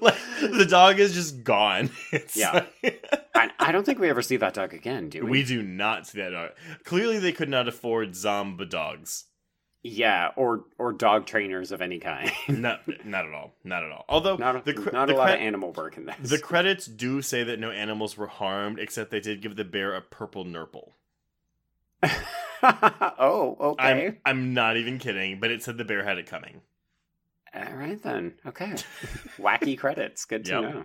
like, 0.00 0.16
the 0.40 0.66
dog 0.68 0.98
is 0.98 1.12
just 1.12 1.44
gone. 1.44 1.90
It's 2.12 2.34
Yeah. 2.36 2.64
like- 2.82 3.04
and 3.34 3.50
I 3.58 3.72
don't 3.72 3.84
think 3.84 3.98
we 3.98 4.08
ever 4.08 4.22
see 4.22 4.36
that 4.38 4.54
dog 4.54 4.72
again, 4.72 5.08
do 5.10 5.24
we? 5.24 5.30
we 5.30 5.44
do 5.44 5.62
not 5.62 6.06
see 6.06 6.18
that 6.20 6.30
dog. 6.30 6.50
Clearly, 6.84 7.18
they 7.18 7.32
could 7.32 7.48
not 7.50 7.68
afford 7.68 8.14
zombie 8.16 8.64
dogs. 8.66 9.24
Yeah, 9.86 10.30
or 10.36 10.64
or 10.78 10.94
dog 10.94 11.26
trainers 11.26 11.70
of 11.70 11.82
any 11.82 11.98
kind. 11.98 12.32
not, 12.48 12.80
not 13.04 13.26
at 13.26 13.34
all. 13.34 13.52
Not 13.64 13.84
at 13.84 13.92
all. 13.92 14.06
Although 14.08 14.36
not 14.36 14.64
the, 14.64 14.72
not 14.92 15.08
the 15.08 15.14
a 15.14 15.16
lot 15.16 15.28
cre- 15.28 15.34
of 15.34 15.40
animal 15.40 15.72
work 15.72 15.98
in 15.98 16.06
this. 16.06 16.16
The 16.30 16.38
credits 16.38 16.86
do 16.86 17.20
say 17.20 17.44
that 17.44 17.60
no 17.60 17.70
animals 17.70 18.16
were 18.16 18.26
harmed, 18.26 18.78
except 18.78 19.10
they 19.10 19.20
did 19.20 19.42
give 19.42 19.56
the 19.56 19.64
bear 19.64 19.94
a 19.94 20.00
purple 20.00 20.44
nurple. 20.44 20.94
oh, 22.62 23.56
okay. 23.60 24.06
I'm 24.06 24.16
I'm 24.24 24.54
not 24.54 24.76
even 24.78 24.98
kidding, 24.98 25.38
but 25.38 25.50
it 25.50 25.62
said 25.62 25.76
the 25.76 25.84
bear 25.84 26.02
had 26.02 26.16
it 26.18 26.26
coming. 26.26 26.62
All 27.54 27.74
right 27.74 28.02
then. 28.02 28.34
Okay. 28.46 28.72
Wacky 29.38 29.78
credits. 29.78 30.24
Good 30.24 30.46
to 30.46 30.50
Yep. 30.52 30.62
know. 30.62 30.84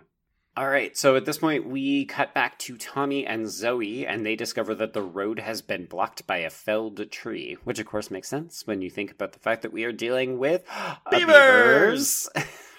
All 0.59 0.67
right. 0.67 0.97
So 0.97 1.15
at 1.15 1.23
this 1.23 1.37
point, 1.37 1.69
we 1.69 2.03
cut 2.03 2.33
back 2.33 2.59
to 2.59 2.75
Tommy 2.75 3.25
and 3.25 3.49
Zoe, 3.49 4.05
and 4.05 4.25
they 4.25 4.35
discover 4.35 4.75
that 4.75 4.91
the 4.91 5.01
road 5.01 5.39
has 5.39 5.61
been 5.61 5.85
blocked 5.85 6.27
by 6.27 6.39
a 6.39 6.49
felled 6.49 7.09
tree, 7.11 7.55
which 7.63 7.79
of 7.79 7.85
course 7.85 8.11
makes 8.11 8.27
sense 8.27 8.67
when 8.67 8.81
you 8.81 8.89
think 8.89 9.09
about 9.09 9.31
the 9.31 9.39
fact 9.39 9.61
that 9.61 9.71
we 9.71 9.85
are 9.85 9.93
dealing 9.93 10.37
with 10.37 10.65
Beavers! 11.11 12.27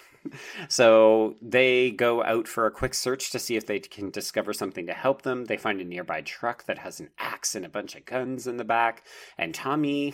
so 0.69 1.37
they 1.41 1.91
go 1.91 2.23
out 2.23 2.47
for 2.47 2.67
a 2.67 2.71
quick 2.71 2.93
search 2.93 3.31
to 3.31 3.39
see 3.39 3.57
if 3.57 3.65
they 3.65 3.79
can 3.79 4.11
discover 4.11 4.53
something 4.53 4.87
to 4.87 4.93
help 4.93 5.23
them. 5.23 5.47
They 5.47 5.57
find 5.57 5.81
a 5.81 5.85
nearby 5.85 6.21
truck 6.21 6.67
that 6.67 6.81
has 6.81 7.01
an 7.01 7.09
axe 7.19 7.55
and 7.55 7.65
a 7.65 7.71
bunch 7.71 7.97
of 7.97 8.05
guns 8.05 8.47
in 8.47 8.59
the 8.59 8.65
back, 8.65 9.05
and 9.39 9.55
Tommy 9.55 10.13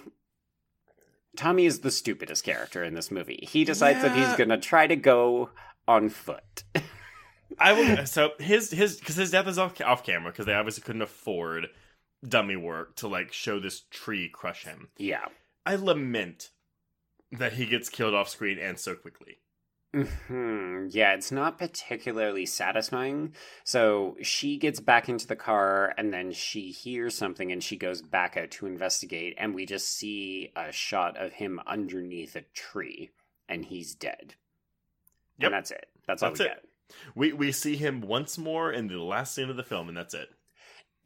Tommy 1.37 1.67
is 1.67 1.81
the 1.81 1.91
stupidest 1.91 2.45
character 2.45 2.85
in 2.85 2.95
this 2.95 3.11
movie. 3.11 3.45
He 3.51 3.65
decides 3.65 4.03
that 4.03 4.17
he's 4.17 4.37
going 4.37 4.51
to 4.51 4.57
try 4.57 4.87
to 4.87 4.95
go 4.95 5.51
on 5.89 6.11
foot. 6.11 6.63
I 7.59 7.73
will. 7.73 8.07
So 8.07 8.31
his 8.39 8.71
his 8.71 8.97
because 8.99 9.17
his 9.17 9.31
death 9.31 9.47
is 9.47 9.59
off 9.59 9.81
off 9.81 10.05
camera 10.05 10.31
because 10.33 10.47
they 10.47 10.55
obviously 10.55 10.83
couldn't 10.83 11.03
afford 11.03 11.69
dummy 12.27 12.57
work 12.57 12.97
to 12.97 13.09
like 13.09 13.33
show 13.33 13.61
this 13.61 13.83
tree 13.91 14.29
crush 14.29 14.65
him. 14.65 14.89
yeah. 14.99 15.27
I 15.65 15.75
lament 15.75 16.51
that 17.33 17.55
he 17.55 17.67
gets 17.67 17.89
killed 17.89 18.15
off 18.15 18.29
screen 18.29 18.59
and 18.59 18.79
so 18.79 18.95
quickly. 18.95 19.39
hmm 19.93 20.87
Yeah, 20.91 21.15
it's 21.15 21.33
not 21.33 21.59
particularly 21.59 22.47
satisfying. 22.47 23.35
So 23.65 24.17
she 24.23 24.59
gets 24.59 24.79
back 24.79 25.09
into 25.09 25.27
the 25.27 25.35
car 25.37 25.93
and 25.99 26.13
then 26.13 26.31
she 26.33 26.71
hears 26.71 27.17
something 27.17 27.51
and 27.51 27.63
she 27.65 27.77
goes 27.77 28.01
back 28.03 28.37
out 28.37 28.51
to 28.53 28.67
investigate. 28.67 29.35
And 29.39 29.55
we 29.55 29.67
just 29.67 29.89
see 29.97 30.53
a 30.55 30.71
shot 30.71 31.17
of 31.17 31.33
him 31.33 31.61
underneath 31.67 32.37
a 32.37 32.43
tree 32.55 33.11
and 33.49 33.65
he's 33.65 33.95
dead. 33.95 34.35
Yep. 35.39 35.47
And 35.49 35.53
that's 35.55 35.71
it. 35.73 35.87
That's 36.07 36.23
all 36.23 36.31
That's 36.31 36.41
we 36.41 36.47
it. 36.47 36.49
get. 36.49 36.65
We 37.15 37.33
we 37.33 37.53
see 37.53 37.77
him 37.77 38.01
once 38.01 38.39
more 38.39 38.73
in 38.73 38.89
the 38.89 39.01
last 39.03 39.35
scene 39.35 39.51
of 39.51 39.57
the 39.57 39.63
film, 39.63 39.89
and 39.89 39.97
that's 39.97 40.15
it. 40.15 40.29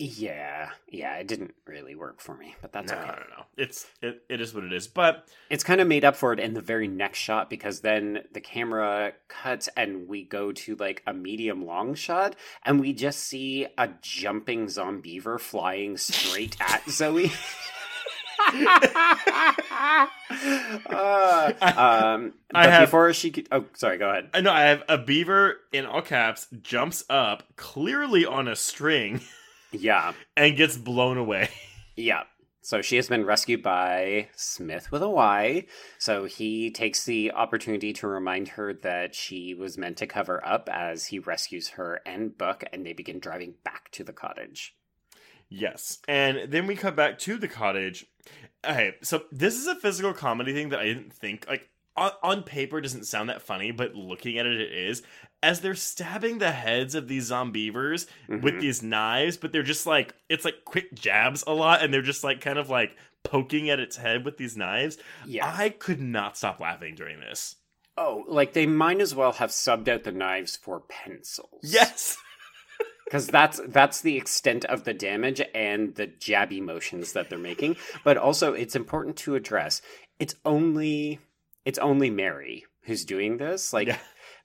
Yeah. 0.02 0.70
Yeah, 0.88 1.16
it 1.16 1.28
didn't 1.28 1.52
really 1.66 1.94
work 1.94 2.22
for 2.22 2.34
me, 2.34 2.54
but 2.62 2.72
that's 2.72 2.90
no, 2.90 2.96
okay. 2.96 3.06
no, 3.08 3.36
no. 3.36 3.44
It's 3.58 3.86
it, 4.00 4.22
it 4.30 4.40
is 4.40 4.54
what 4.54 4.64
it 4.64 4.72
is. 4.72 4.88
But 4.88 5.28
it's 5.50 5.62
kind 5.62 5.78
of 5.78 5.86
made 5.86 6.06
up 6.06 6.16
for 6.16 6.32
it 6.32 6.40
in 6.40 6.54
the 6.54 6.62
very 6.62 6.88
next 6.88 7.18
shot 7.18 7.50
because 7.50 7.80
then 7.80 8.20
the 8.32 8.40
camera 8.40 9.12
cuts 9.28 9.68
and 9.76 10.08
we 10.08 10.24
go 10.24 10.52
to 10.52 10.74
like 10.76 11.02
a 11.06 11.12
medium 11.12 11.66
long 11.66 11.94
shot 11.94 12.34
and 12.64 12.80
we 12.80 12.94
just 12.94 13.18
see 13.20 13.66
a 13.76 13.90
jumping 14.00 14.68
zombeaver 14.68 15.38
flying 15.38 15.98
straight 15.98 16.56
at 16.60 16.82
Zoe. 16.88 17.30
Uh, 20.88 21.52
um, 21.62 22.34
I 22.54 22.68
have- 22.68 22.88
before 22.88 23.12
she 23.12 23.30
could, 23.30 23.48
oh 23.52 23.64
sorry 23.74 23.98
go 23.98 24.08
ahead 24.10 24.30
I 24.32 24.40
know 24.40 24.52
I 24.52 24.62
have 24.62 24.82
a 24.88 24.98
beaver 24.98 25.56
in 25.72 25.86
all 25.86 26.02
caps 26.02 26.46
jumps 26.62 27.04
up 27.10 27.42
clearly 27.56 28.24
on 28.24 28.48
a 28.48 28.56
string 28.56 29.20
yeah 29.72 30.12
and 30.36 30.56
gets 30.56 30.76
blown 30.76 31.16
away. 31.18 31.48
Yeah. 31.96 32.22
So 32.62 32.82
she 32.82 32.96
has 32.96 33.08
been 33.08 33.24
rescued 33.24 33.62
by 33.62 34.28
Smith 34.36 34.90
with 34.92 35.02
a 35.02 35.08
Y. 35.08 35.66
So 35.98 36.24
he 36.26 36.70
takes 36.70 37.04
the 37.04 37.32
opportunity 37.32 37.92
to 37.94 38.06
remind 38.06 38.48
her 38.48 38.72
that 38.74 39.14
she 39.14 39.54
was 39.54 39.76
meant 39.78 39.96
to 39.98 40.06
cover 40.06 40.44
up 40.46 40.68
as 40.70 41.06
he 41.06 41.18
rescues 41.18 41.70
her 41.70 42.00
and 42.06 42.36
Buck, 42.36 42.64
and 42.72 42.84
they 42.86 42.92
begin 42.92 43.18
driving 43.18 43.54
back 43.64 43.90
to 43.92 44.04
the 44.04 44.12
cottage. 44.12 44.76
Yes. 45.48 45.98
And 46.06 46.52
then 46.52 46.66
we 46.66 46.76
come 46.76 46.94
back 46.94 47.18
to 47.20 47.38
the 47.38 47.48
cottage. 47.48 48.06
Okay, 48.64 48.94
so 49.02 49.22
this 49.32 49.56
is 49.56 49.66
a 49.66 49.74
physical 49.74 50.12
comedy 50.12 50.52
thing 50.52 50.68
that 50.70 50.80
I 50.80 50.84
didn't 50.84 51.12
think 51.12 51.46
like 51.48 51.68
on, 51.96 52.12
on 52.22 52.42
paper 52.42 52.80
doesn't 52.80 53.04
sound 53.06 53.28
that 53.30 53.42
funny, 53.42 53.70
but 53.72 53.94
looking 53.94 54.38
at 54.38 54.46
it 54.46 54.60
it 54.60 54.72
is. 54.72 55.02
As 55.42 55.60
they're 55.60 55.74
stabbing 55.74 56.38
the 56.38 56.50
heads 56.52 56.94
of 56.94 57.08
these 57.08 57.30
zombeavers 57.30 58.06
with 58.28 58.54
Mhm. 58.54 58.60
these 58.60 58.82
knives, 58.82 59.36
but 59.38 59.52
they're 59.52 59.62
just 59.62 59.86
like 59.86 60.14
it's 60.28 60.44
like 60.44 60.64
quick 60.66 60.92
jabs 60.94 61.42
a 61.46 61.52
lot 61.54 61.82
and 61.82 61.92
they're 61.92 62.02
just 62.02 62.22
like 62.22 62.40
kind 62.42 62.58
of 62.58 62.68
like 62.68 62.94
poking 63.24 63.70
at 63.70 63.80
its 63.80 63.96
head 63.96 64.24
with 64.24 64.36
these 64.36 64.56
knives. 64.56 64.98
Yeah. 65.26 65.50
I 65.54 65.70
could 65.70 66.00
not 66.00 66.36
stop 66.36 66.60
laughing 66.60 66.94
during 66.94 67.20
this. 67.20 67.56
oh, 67.96 68.24
like 68.28 68.52
they 68.54 68.66
might 68.66 69.00
as 69.00 69.14
well 69.14 69.32
have 69.32 69.50
subbed 69.50 69.88
out 69.88 70.04
the 70.04 70.12
knives 70.12 70.56
for 70.56 70.80
pencils. 70.80 71.60
Yes. 71.62 72.16
because 73.10 73.26
that's 73.26 73.60
that's 73.66 74.02
the 74.02 74.16
extent 74.16 74.64
of 74.66 74.84
the 74.84 74.94
damage 74.94 75.42
and 75.52 75.96
the 75.96 76.06
jabby 76.06 76.62
motions 76.62 77.12
that 77.12 77.28
they're 77.28 77.38
making. 77.38 77.76
But 78.04 78.16
also, 78.16 78.52
it's 78.52 78.76
important 78.76 79.16
to 79.18 79.34
address 79.34 79.82
it's 80.20 80.36
only 80.44 81.18
it's 81.64 81.78
only 81.78 82.08
Mary 82.08 82.64
who's 82.84 83.04
doing 83.04 83.38
this, 83.38 83.72
like. 83.72 83.88
Yeah. 83.88 83.98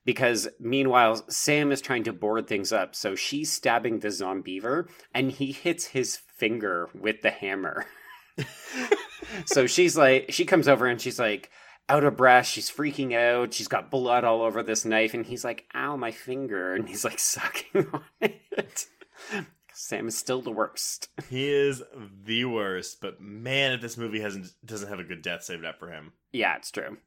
Because 0.04 0.48
meanwhile, 0.60 1.16
Sam 1.32 1.72
is 1.72 1.82
trying 1.82 2.04
to 2.04 2.14
board 2.14 2.46
things 2.46 2.72
up, 2.72 2.94
so 2.94 3.16
she's 3.16 3.52
stabbing 3.52 4.02
the 4.02 4.10
zombeaver, 4.10 4.88
and 5.16 5.32
he 5.32 5.52
hits 5.52 5.88
his 5.88 6.16
finger 6.16 6.90
with 6.94 7.24
the 7.24 7.32
hammer. 7.32 7.88
so 9.46 9.68
she's 9.68 9.98
like, 9.98 10.28
she 10.30 10.46
comes 10.46 10.68
over 10.68 10.86
and 10.86 11.02
she's 11.02 11.20
like, 11.20 11.50
out 11.90 12.04
of 12.04 12.18
breath. 12.18 12.48
She's 12.48 12.70
freaking 12.70 13.14
out. 13.14 13.54
She's 13.54 13.68
got 13.68 13.92
blood 13.92 14.24
all 14.24 14.42
over 14.42 14.64
this 14.64 14.86
knife, 14.86 15.14
and 15.14 15.26
he's 15.26 15.44
like, 15.44 15.66
"Ow, 15.74 15.96
my 15.96 16.12
finger!" 16.12 16.74
And 16.76 16.88
he's 16.88 17.06
like 17.06 17.20
sucking 17.20 17.88
on 17.94 18.04
it. 18.22 18.88
Sam 19.74 20.08
is 20.08 20.18
still 20.18 20.42
the 20.42 20.52
worst. 20.52 21.10
He 21.30 21.50
is 21.50 21.84
the 22.24 22.46
worst, 22.46 23.02
but 23.02 23.20
man, 23.20 23.74
if 23.74 23.82
this 23.82 23.98
movie 23.98 24.22
hasn't 24.22 24.48
doesn't 24.64 24.90
have 24.90 25.00
a 25.00 25.04
good 25.04 25.22
death 25.22 25.44
saved 25.44 25.66
up 25.66 25.80
for 25.80 25.90
him. 25.90 26.14
Yeah, 26.32 26.56
it's 26.56 26.72
true. 26.72 26.98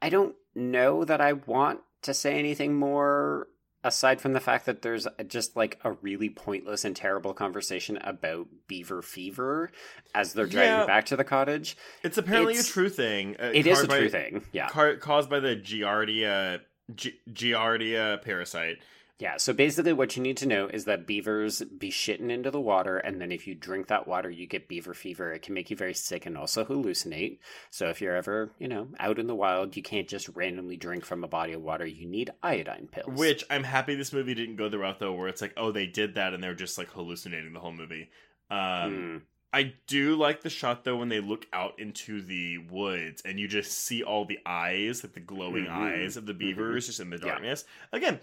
I 0.00 0.08
don't 0.08 0.34
know 0.54 1.04
that 1.04 1.20
I 1.20 1.34
want 1.34 1.80
to 2.02 2.14
say 2.14 2.38
anything 2.38 2.74
more 2.74 3.48
aside 3.86 4.20
from 4.20 4.32
the 4.32 4.40
fact 4.40 4.66
that 4.66 4.82
there's 4.82 5.06
just 5.28 5.56
like 5.56 5.78
a 5.84 5.92
really 6.02 6.28
pointless 6.28 6.84
and 6.84 6.96
terrible 6.96 7.32
conversation 7.32 7.96
about 7.98 8.48
beaver 8.66 9.00
fever 9.00 9.70
as 10.14 10.32
they're 10.32 10.46
driving 10.46 10.70
Yeah. 10.72 10.86
back 10.86 11.06
to 11.06 11.16
the 11.16 11.24
cottage. 11.24 11.76
It's 12.02 12.18
apparently 12.18 12.54
It's- 12.54 12.68
a 12.68 12.72
true 12.72 12.88
thing. 12.88 13.36
Uh, 13.38 13.52
It 13.54 13.66
is 13.66 13.80
a 13.80 13.86
true 13.86 14.08
thing. 14.08 14.44
Yeah. 14.52 14.68
car- 14.68 14.96
caused 14.96 15.30
by 15.30 15.38
the 15.40 15.54
Giardia 15.56 16.60
Gi- 16.94 17.20
Giardia 17.32 18.20
parasite. 18.22 18.78
Yeah, 19.18 19.38
so 19.38 19.54
basically 19.54 19.94
what 19.94 20.14
you 20.14 20.22
need 20.22 20.36
to 20.38 20.46
know 20.46 20.66
is 20.66 20.84
that 20.84 21.06
beavers 21.06 21.62
be 21.62 21.90
shitting 21.90 22.30
into 22.30 22.50
the 22.50 22.60
water, 22.60 22.98
and 22.98 23.18
then 23.18 23.32
if 23.32 23.46
you 23.46 23.54
drink 23.54 23.86
that 23.86 24.06
water, 24.06 24.28
you 24.28 24.46
get 24.46 24.68
beaver 24.68 24.92
fever. 24.92 25.32
It 25.32 25.40
can 25.40 25.54
make 25.54 25.70
you 25.70 25.76
very 25.76 25.94
sick 25.94 26.26
and 26.26 26.36
also 26.36 26.66
hallucinate. 26.66 27.38
So 27.70 27.88
if 27.88 28.02
you're 28.02 28.14
ever, 28.14 28.52
you 28.58 28.68
know, 28.68 28.88
out 29.00 29.18
in 29.18 29.26
the 29.26 29.34
wild, 29.34 29.74
you 29.74 29.82
can't 29.82 30.06
just 30.06 30.28
randomly 30.34 30.76
drink 30.76 31.06
from 31.06 31.24
a 31.24 31.28
body 31.28 31.54
of 31.54 31.62
water. 31.62 31.86
You 31.86 32.06
need 32.06 32.30
iodine 32.42 32.88
pills. 32.92 33.18
Which 33.18 33.42
I'm 33.48 33.64
happy 33.64 33.94
this 33.94 34.12
movie 34.12 34.34
didn't 34.34 34.56
go 34.56 34.68
the 34.68 34.78
route 34.78 34.98
though, 35.00 35.14
where 35.14 35.28
it's 35.28 35.40
like, 35.40 35.54
oh, 35.56 35.72
they 35.72 35.86
did 35.86 36.16
that 36.16 36.34
and 36.34 36.42
they're 36.44 36.54
just 36.54 36.76
like 36.76 36.90
hallucinating 36.90 37.54
the 37.54 37.60
whole 37.60 37.72
movie. 37.72 38.10
Um, 38.50 38.92
Hmm. 38.92 39.16
I 39.52 39.72
do 39.86 40.16
like 40.16 40.42
the 40.42 40.50
shot 40.50 40.84
though 40.84 40.96
when 40.98 41.08
they 41.08 41.20
look 41.20 41.46
out 41.54 41.78
into 41.80 42.20
the 42.20 42.58
woods 42.58 43.22
and 43.24 43.40
you 43.40 43.48
just 43.48 43.72
see 43.72 44.02
all 44.02 44.26
the 44.26 44.40
eyes, 44.44 45.02
like 45.02 45.14
the 45.14 45.20
glowing 45.20 45.64
Mhm. 45.64 45.70
eyes 45.70 46.18
of 46.18 46.26
the 46.26 46.34
beavers 46.34 46.86
just 46.86 47.00
in 47.00 47.08
the 47.08 47.16
Yeah. 47.16 47.24
darkness. 47.30 47.64
Again, 47.90 48.20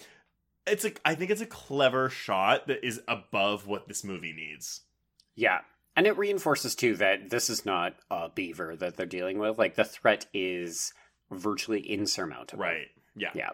it's 0.66 0.86
a 0.86 0.92
I 1.06 1.16
think 1.16 1.32
it's 1.32 1.42
a 1.42 1.46
clever 1.46 2.10
shot 2.10 2.68
that 2.68 2.86
is 2.86 3.02
above 3.08 3.68
what 3.68 3.88
this 3.88 4.04
movie 4.04 4.34
needs. 4.34 4.82
Yeah. 5.36 5.60
And 5.96 6.08
it 6.08 6.18
reinforces 6.18 6.76
too 6.76 6.96
that 6.98 7.30
this 7.30 7.50
is 7.50 7.66
not 7.66 7.96
a 8.10 8.30
beaver 8.30 8.76
that 8.76 8.98
they're 8.98 9.06
dealing 9.06 9.40
with. 9.40 9.58
Like 9.58 9.76
the 9.76 9.84
threat 9.84 10.26
is 10.34 10.94
virtually 11.32 11.82
insurmountable. 11.82 12.64
Right. 12.64 12.88
Yeah. 13.16 13.30
Yeah. 13.34 13.52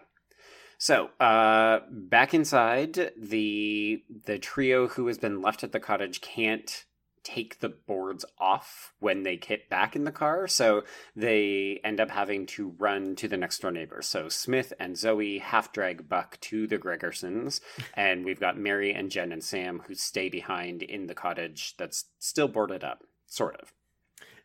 So, 0.78 1.10
uh 1.20 1.80
back 1.90 2.32
inside, 2.32 3.12
the 3.16 4.02
the 4.24 4.38
trio 4.38 4.88
who 4.88 5.06
has 5.08 5.18
been 5.18 5.42
left 5.42 5.62
at 5.64 5.72
the 5.72 5.80
cottage 5.80 6.20
can't 6.20 6.84
take 7.22 7.60
the 7.60 7.68
boards 7.68 8.24
off 8.38 8.92
when 9.00 9.22
they 9.22 9.36
get 9.36 9.68
back 9.68 9.94
in 9.94 10.04
the 10.04 10.12
car, 10.12 10.48
so 10.48 10.84
they 11.14 11.80
end 11.84 12.00
up 12.00 12.10
having 12.10 12.46
to 12.46 12.74
run 12.78 13.14
to 13.16 13.28
the 13.28 13.36
next 13.36 13.60
door 13.60 13.70
neighbor. 13.70 14.02
So 14.02 14.28
Smith 14.28 14.72
and 14.78 14.96
Zoe 14.96 15.38
half 15.38 15.72
drag 15.72 16.08
Buck 16.08 16.38
to 16.42 16.66
the 16.66 16.78
Gregersons, 16.78 17.60
and 17.94 18.24
we've 18.24 18.40
got 18.40 18.58
Mary 18.58 18.92
and 18.92 19.10
Jen 19.10 19.32
and 19.32 19.44
Sam 19.44 19.82
who 19.86 19.94
stay 19.94 20.28
behind 20.28 20.82
in 20.82 21.06
the 21.06 21.14
cottage 21.14 21.74
that's 21.76 22.06
still 22.18 22.48
boarded 22.48 22.84
up, 22.84 23.04
sort 23.26 23.56
of. 23.56 23.72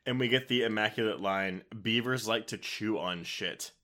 And 0.05 0.19
we 0.19 0.27
get 0.27 0.47
the 0.47 0.63
immaculate 0.63 1.19
line, 1.19 1.63
beavers 1.81 2.27
like 2.27 2.47
to 2.47 2.57
chew 2.57 2.99
on 2.99 3.23
shit. 3.23 3.71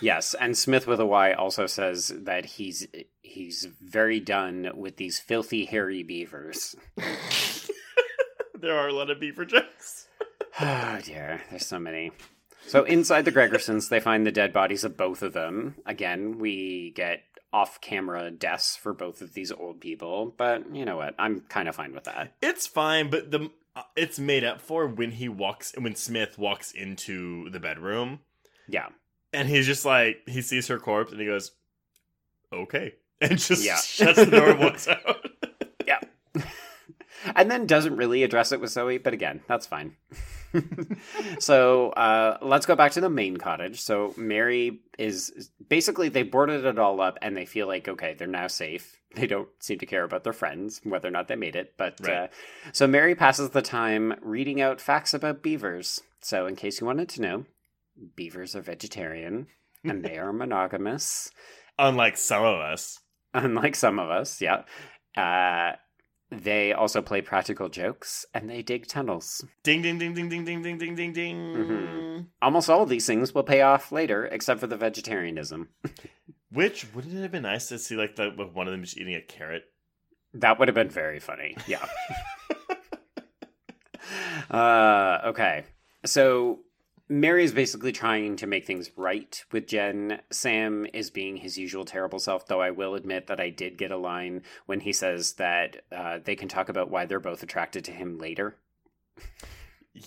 Yes, 0.00 0.34
and 0.34 0.56
Smith 0.56 0.86
with 0.86 1.00
a 1.00 1.06
Y 1.06 1.32
also 1.32 1.66
says 1.66 2.12
that 2.16 2.44
he's 2.44 2.86
he's 3.36 3.68
very 3.80 4.18
done 4.20 4.70
with 4.74 4.96
these 4.96 5.18
filthy 5.20 5.64
hairy 5.66 6.02
beavers. 6.02 6.74
there 8.54 8.76
are 8.78 8.88
a 8.88 8.92
lot 8.92 9.10
of 9.10 9.20
beaver 9.20 9.44
jokes. 9.44 10.08
Oh 10.58 10.98
dear, 11.04 11.42
there's 11.50 11.66
so 11.66 11.78
many. 11.78 12.12
So 12.66 12.84
inside 12.84 13.26
the 13.26 13.30
Gregersons, 13.32 13.90
they 13.90 14.00
find 14.00 14.26
the 14.26 14.32
dead 14.32 14.54
bodies 14.54 14.84
of 14.84 14.96
both 14.96 15.20
of 15.22 15.34
them. 15.34 15.74
Again, 15.84 16.38
we 16.38 16.92
get 16.96 17.24
off-camera 17.52 18.30
deaths 18.30 18.74
for 18.74 18.94
both 18.94 19.20
of 19.20 19.34
these 19.34 19.52
old 19.52 19.82
people, 19.82 20.32
but 20.38 20.74
you 20.74 20.86
know 20.86 20.96
what? 20.96 21.14
I'm 21.18 21.40
kind 21.42 21.68
of 21.68 21.76
fine 21.76 21.92
with 21.92 22.04
that. 22.04 22.32
It's 22.40 22.66
fine, 22.66 23.10
but 23.10 23.30
the 23.30 23.50
uh, 23.76 23.82
it's 23.96 24.18
made 24.18 24.44
up 24.44 24.62
for 24.62 24.86
when 24.86 25.10
he 25.10 25.28
walks 25.28 25.74
when 25.76 25.94
Smith 25.94 26.38
walks 26.38 26.72
into 26.72 27.50
the 27.50 27.60
bedroom 27.60 28.20
Yeah. 28.66 28.88
and 29.34 29.48
he's 29.50 29.66
just 29.66 29.84
like 29.84 30.22
he 30.26 30.40
sees 30.40 30.68
her 30.68 30.78
corpse 30.78 31.12
and 31.12 31.20
he 31.20 31.26
goes, 31.26 31.52
"Okay," 32.50 32.94
and 33.20 33.38
just 33.38 33.64
Yeah. 33.64 33.76
shuts 33.80 34.16
the 34.18 34.26
door 34.26 34.50
and 34.50 34.60
walks 34.60 34.88
out. 34.88 35.28
Yeah. 35.86 36.00
and 37.34 37.50
then 37.50 37.66
doesn't 37.66 37.96
really 37.96 38.22
address 38.22 38.52
it 38.52 38.60
with 38.60 38.70
Zoe, 38.70 38.98
but 38.98 39.12
again, 39.14 39.40
that's 39.48 39.66
fine. 39.66 39.96
so 41.38 41.90
uh, 41.90 42.38
let's 42.40 42.66
go 42.66 42.74
back 42.76 42.92
to 42.92 43.00
the 43.00 43.10
main 43.10 43.36
cottage. 43.36 43.80
So 43.80 44.14
Mary 44.16 44.80
is 44.98 45.50
basically 45.68 46.08
they 46.08 46.22
boarded 46.22 46.64
it 46.64 46.78
all 46.78 47.00
up 47.00 47.18
and 47.22 47.36
they 47.36 47.44
feel 47.44 47.66
like 47.66 47.88
okay, 47.88 48.14
they're 48.14 48.26
now 48.26 48.46
safe. 48.46 48.96
They 49.14 49.26
don't 49.26 49.48
seem 49.60 49.78
to 49.78 49.86
care 49.86 50.04
about 50.04 50.24
their 50.24 50.32
friends, 50.32 50.80
whether 50.84 51.08
or 51.08 51.10
not 51.10 51.28
they 51.28 51.36
made 51.36 51.56
it. 51.56 51.74
But 51.76 51.94
Right. 52.00 52.12
uh, 52.14 52.26
so 52.72 52.86
Mary 52.86 53.14
passes 53.14 53.50
the 53.50 53.62
time 53.62 54.14
reading 54.20 54.60
out 54.60 54.80
facts 54.80 55.14
about 55.14 55.42
beavers. 55.42 56.00
So 56.20 56.46
in 56.46 56.56
case 56.56 56.80
you 56.80 56.86
wanted 56.86 57.08
to 57.10 57.22
know, 57.22 57.44
beavers 58.14 58.54
are 58.56 58.60
vegetarian 58.62 59.46
and 59.84 60.04
they 60.04 60.18
are 60.18 60.32
monogamous 60.32 61.30
Unlike 61.78 62.16
some 62.16 62.42
of 62.42 62.58
us, 62.58 63.00
unlike 63.34 63.74
some 63.74 63.98
of 63.98 64.10
us, 64.10 64.40
yeah. 64.40 64.62
Uh, 65.16 65.76
they 66.30 66.72
also 66.72 67.00
play 67.02 67.20
practical 67.20 67.68
jokes 67.68 68.26
and 68.34 68.50
they 68.50 68.60
dig 68.62 68.88
tunnels. 68.88 69.44
ding 69.62 69.80
ding 69.82 69.98
ding 69.98 70.12
ding 70.12 70.28
ding 70.28 70.44
ding 70.44 70.62
ding 70.62 70.78
ding 70.78 70.94
ding 70.96 71.12
ding. 71.12 71.36
Mhm. 71.36 72.26
Almost 72.42 72.68
all 72.68 72.82
of 72.82 72.88
these 72.88 73.06
things 73.06 73.32
will 73.32 73.44
pay 73.44 73.62
off 73.62 73.92
later, 73.92 74.26
except 74.26 74.58
for 74.60 74.66
the 74.66 74.76
vegetarianism. 74.76 75.68
Which 76.50 76.92
wouldn't 76.94 77.14
it 77.14 77.22
have 77.22 77.30
been 77.30 77.42
nice 77.42 77.68
to 77.68 77.78
see 77.78 77.94
like 77.96 78.16
the 78.16 78.34
with 78.36 78.52
one 78.52 78.66
of 78.66 78.72
them 78.72 78.82
just 78.82 78.98
eating 78.98 79.14
a 79.14 79.20
carrot? 79.20 79.64
That 80.34 80.58
would 80.58 80.68
have 80.68 80.74
been 80.74 80.90
very 80.90 81.20
funny. 81.20 81.56
Yeah. 81.66 81.86
uh, 84.50 85.20
okay. 85.26 85.64
So 86.04 86.60
Mary 87.08 87.44
is 87.44 87.52
basically 87.52 87.92
trying 87.92 88.36
to 88.36 88.46
make 88.46 88.66
things 88.66 88.90
right 88.96 89.44
with 89.52 89.68
Jen. 89.68 90.20
Sam 90.30 90.86
is 90.92 91.10
being 91.10 91.36
his 91.36 91.56
usual 91.56 91.84
terrible 91.84 92.18
self, 92.18 92.46
though 92.46 92.60
I 92.60 92.70
will 92.70 92.94
admit 92.94 93.28
that 93.28 93.40
I 93.40 93.50
did 93.50 93.78
get 93.78 93.92
a 93.92 93.96
line 93.96 94.42
when 94.66 94.80
he 94.80 94.92
says 94.92 95.34
that 95.34 95.82
uh, 95.92 96.18
they 96.24 96.34
can 96.34 96.48
talk 96.48 96.68
about 96.68 96.90
why 96.90 97.06
they're 97.06 97.20
both 97.20 97.42
attracted 97.42 97.84
to 97.84 97.92
him 97.92 98.18
later. 98.18 98.56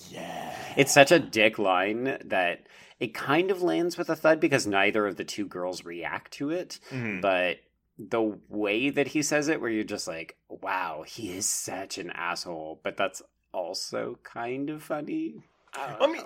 Yeah. 0.10 0.54
It's 0.76 0.94
such 0.94 1.12
a 1.12 1.20
dick 1.20 1.58
line 1.58 2.18
that 2.26 2.68
it 3.00 3.14
kind 3.14 3.50
of 3.50 3.62
lands 3.62 3.98
with 3.98 4.10
a 4.10 4.16
thud 4.16 4.40
because 4.42 4.68
neither 4.68 5.08
of 5.08 5.16
the 5.16 5.24
two 5.24 5.46
girls 5.46 5.86
react 5.86 6.34
to 6.34 6.50
it. 6.50 6.80
Mhm. 6.90 7.22
But 7.22 7.60
the 7.98 8.40
way 8.50 8.90
that 8.90 9.08
he 9.10 9.22
says 9.22 9.48
it, 9.48 9.62
where 9.62 9.70
you're 9.70 9.84
just 9.84 10.08
like, 10.08 10.38
wow, 10.50 11.04
he 11.08 11.32
is 11.32 11.48
such 11.48 11.98
an 11.98 12.12
asshole, 12.12 12.82
but 12.84 12.98
that's 12.98 13.22
also 13.54 14.20
kind 14.24 14.70
of 14.70 14.84
funny. 14.84 15.44
I, 15.74 15.98
I 16.00 16.08
mean, 16.08 16.24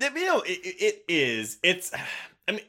you 0.00 0.24
know, 0.26 0.40
it, 0.42 0.60
it 0.62 1.04
is. 1.08 1.58
It's. 1.62 1.92
I 2.48 2.52
mean, 2.52 2.60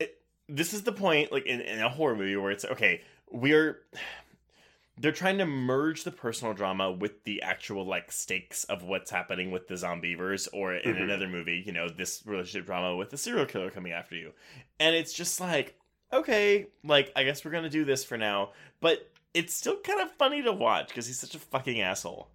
it, 0.00 0.18
this 0.48 0.72
is 0.72 0.82
the 0.82 0.92
point, 0.92 1.30
like 1.32 1.46
in, 1.46 1.60
in 1.60 1.80
a 1.80 1.88
horror 1.88 2.16
movie, 2.16 2.36
where 2.36 2.50
it's 2.50 2.64
okay. 2.64 3.02
We're 3.30 3.80
they're 4.98 5.12
trying 5.12 5.36
to 5.38 5.46
merge 5.46 6.04
the 6.04 6.10
personal 6.10 6.54
drama 6.54 6.90
with 6.90 7.24
the 7.24 7.42
actual 7.42 7.84
like 7.84 8.10
stakes 8.10 8.64
of 8.64 8.82
what's 8.82 9.10
happening 9.10 9.50
with 9.50 9.68
the 9.68 9.74
zombeavers, 9.74 10.48
or 10.54 10.74
in 10.74 10.94
Mhm. 10.96 11.02
another 11.02 11.28
movie, 11.28 11.62
you 11.66 11.72
know, 11.72 11.88
this 11.88 12.22
relationship 12.24 12.64
drama 12.66 12.96
with 12.96 13.10
the 13.10 13.18
serial 13.18 13.44
killer 13.46 13.70
coming 13.70 13.92
after 13.92 14.14
you, 14.14 14.32
and 14.80 14.94
it's 14.96 15.12
just 15.12 15.38
like, 15.40 15.78
okay, 16.12 16.68
like 16.82 17.12
I 17.14 17.24
guess 17.24 17.44
we're 17.44 17.50
gonna 17.50 17.68
do 17.68 17.84
this 17.84 18.04
for 18.04 18.16
now, 18.16 18.52
but 18.80 19.10
it's 19.34 19.52
still 19.52 19.76
kind 19.80 20.00
of 20.00 20.10
funny 20.12 20.40
to 20.42 20.52
watch 20.52 20.88
because 20.88 21.06
he's 21.06 21.18
such 21.18 21.34
a 21.34 21.38
fucking 21.38 21.80
asshole. 21.80 22.30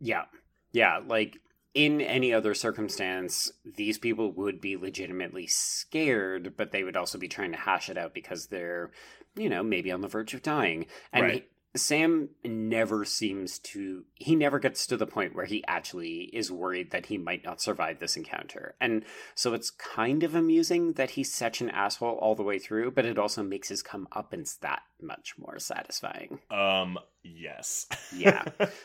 yeah, 0.00 0.26
yeah, 0.70 1.00
like. 1.04 1.38
In 1.78 2.00
any 2.00 2.32
other 2.32 2.54
circumstance, 2.54 3.52
these 3.64 3.98
people 3.98 4.32
would 4.32 4.60
be 4.60 4.76
legitimately 4.76 5.46
scared, 5.46 6.56
but 6.56 6.72
they 6.72 6.82
would 6.82 6.96
also 6.96 7.18
be 7.18 7.28
trying 7.28 7.52
to 7.52 7.56
hash 7.56 7.88
it 7.88 7.96
out 7.96 8.12
because 8.14 8.48
they're, 8.48 8.90
you 9.36 9.48
know, 9.48 9.62
maybe 9.62 9.92
on 9.92 10.00
the 10.00 10.08
verge 10.08 10.34
of 10.34 10.42
dying. 10.42 10.86
And 11.12 11.24
Right. 11.24 11.48
Sam 11.76 12.30
never 12.44 13.04
seems 13.04 13.58
to 13.60 14.04
he 14.14 14.34
never 14.34 14.58
gets 14.58 14.86
to 14.86 14.96
the 14.96 15.06
point 15.06 15.34
where 15.34 15.44
he 15.44 15.64
actually 15.66 16.30
is 16.32 16.50
worried 16.50 16.90
that 16.90 17.06
he 17.06 17.18
might 17.18 17.44
not 17.44 17.60
survive 17.60 17.98
this 17.98 18.16
encounter. 18.16 18.74
And 18.80 19.04
so 19.34 19.54
it's 19.54 19.70
kind 19.70 20.22
of 20.22 20.34
amusing 20.34 20.94
that 20.94 21.10
he's 21.10 21.32
such 21.32 21.60
an 21.60 21.70
asshole 21.70 22.16
all 22.16 22.34
the 22.34 22.42
way 22.42 22.58
through, 22.58 22.92
but 22.92 23.04
it 23.04 23.18
also 23.18 23.42
makes 23.42 23.68
his 23.68 23.82
comeuppance 23.82 24.58
that 24.60 24.82
much 25.00 25.34
more 25.38 25.58
satisfying. 25.58 26.40
Um, 26.50 26.98
yes, 27.22 27.86
Yeah. 28.16 28.44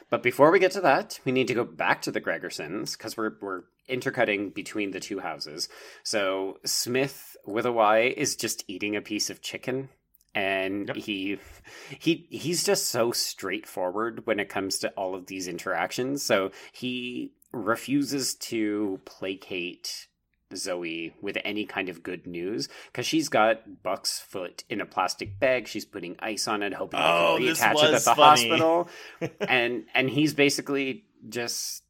But 0.10 0.24
before 0.24 0.52
we 0.52 0.60
get 0.60 0.72
to 0.72 0.82
that, 0.82 1.20
we 1.26 1.32
need 1.32 1.48
to 1.48 1.54
go 1.54 1.64
back 1.64 2.02
to 2.04 2.12
the 2.12 2.22
Gregersons 2.22 2.98
because 2.98 3.18
we're 3.18 3.34
we're 3.42 3.64
intercutting 3.88 4.50
between 4.50 4.92
the 4.92 5.00
two 5.00 5.20
houses. 5.20 5.70
So 6.04 6.60
Smith 6.66 7.36
with 7.46 7.66
a 7.66 7.72
Y 7.72 8.14
is 8.16 8.36
just 8.36 8.64
eating 8.68 8.96
a 8.96 9.02
piece 9.02 9.30
of 9.30 9.42
chicken 9.42 9.90
and 10.36 10.88
Yep. 10.88 10.98
he 10.98 11.38
he 12.00 12.28
he's 12.30 12.64
just 12.64 12.88
so 12.90 13.12
straightforward 13.12 14.26
when 14.26 14.40
it 14.40 14.50
comes 14.50 14.80
to 14.80 14.90
all 14.92 15.16
of 15.16 15.28
these 15.28 15.48
interactions. 15.48 16.24
So 16.24 16.52
he 16.72 17.32
refuses 17.52 18.34
to 18.36 19.00
placate 19.06 20.08
Zoe 20.56 21.14
with 21.22 21.38
any 21.44 21.66
kind 21.66 21.90
of 21.90 22.04
good 22.04 22.28
news 22.28 22.68
because 22.88 23.06
she's 23.06 23.30
got 23.30 23.84
Buck's 23.84 24.20
foot 24.20 24.64
in 24.70 24.82
a 24.82 24.86
plastic 24.86 25.40
bag. 25.40 25.68
She's 25.68 25.86
putting 25.86 26.16
ice 26.20 26.48
on 26.48 26.62
it, 26.64 26.74
hoping 26.74 27.00
Oh, 27.02 27.38
he 27.38 27.48
reattach 27.50 27.76
it 27.84 27.94
at 27.94 28.04
the 28.04 28.16
funny. 28.16 28.50
hospital. 28.50 28.88
and 29.48 29.86
and 29.94 30.10
he's 30.10 30.34
basically 30.34 31.06
just 31.30 31.83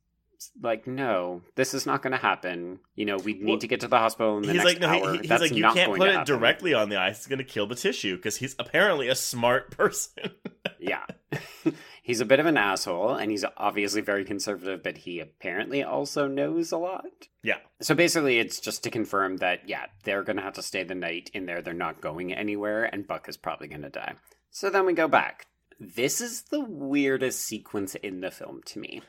like, 0.62 0.88
no, 0.88 1.42
this 1.56 1.74
is 1.74 1.86
not 1.86 2.02
going 2.02 2.12
to 2.12 2.18
happen. 2.18 2.80
You 2.96 3.06
know, 3.06 3.18
we 3.18 3.34
need 3.34 3.46
Well, 3.46 3.58
to 3.60 3.68
get 3.68 3.82
to 3.82 3.88
the 3.88 3.98
hospital 3.98 4.38
in 4.38 4.44
the 4.44 4.54
he's 4.54 4.64
next 4.64 4.66
like, 4.66 4.80
no, 4.82 4.88
hour. 4.88 5.12
he- 5.14 5.20
he's 5.20 5.30
That's 5.30 5.42
like, 5.42 5.52
you 5.54 5.64
can't 5.64 5.96
put 5.96 6.08
it 6.10 6.14
happen." 6.16 6.26
directly 6.26 6.74
on 6.74 6.90
the 6.90 6.98
ice. 6.98 7.18
It's 7.18 7.28
going 7.28 7.40
to 7.40 7.44
kill 7.44 7.68
the 7.68 7.76
tissue 7.76 8.16
because 8.16 8.38
he's 8.38 8.56
apparently 8.60 9.08
a 9.08 9.16
smart 9.16 9.72
person. 9.78 10.32
Yeah. 10.80 11.06
he's 12.04 12.20
a 12.20 12.26
bit 12.26 12.40
of 12.40 12.46
an 12.46 12.58
asshole, 12.58 13.16
and 13.16 13.32
he's 13.32 13.46
obviously 13.58 14.02
very 14.02 14.26
conservative, 14.26 14.84
but 14.84 14.98
he 14.98 15.20
apparently 15.20 15.84
also 15.84 16.28
knows 16.28 16.72
a 16.72 16.78
lot. 16.78 17.06
Yeah. 17.42 17.58
So 17.82 17.96
basically, 17.96 18.40
it's 18.40 18.60
just 18.60 18.84
to 18.84 18.90
confirm 18.90 19.38
that, 19.38 19.68
yeah, 19.68 19.86
they're 20.04 20.24
going 20.24 20.38
to 20.38 20.44
have 20.44 20.54
to 20.54 20.62
stay 20.62 20.84
the 20.84 20.96
night 20.96 21.30
in 21.34 21.46
there. 21.46 21.62
They're 21.62 21.74
not 21.74 22.02
going 22.02 22.34
anywhere, 22.34 22.84
and 22.86 23.08
Buck 23.08 23.28
is 23.30 23.38
probably 23.38 23.68
going 23.68 23.82
to 23.84 23.90
die. 23.90 24.14
So 24.52 24.70
then 24.70 24.86
we 24.86 24.94
go 24.94 25.08
back. 25.08 25.48
This 25.80 26.22
is 26.22 26.44
the 26.44 26.62
weirdest 26.62 27.42
sequence 27.42 27.96
in 27.96 28.22
the 28.22 28.30
film 28.32 28.62
to 28.68 28.80
me. 28.80 29.02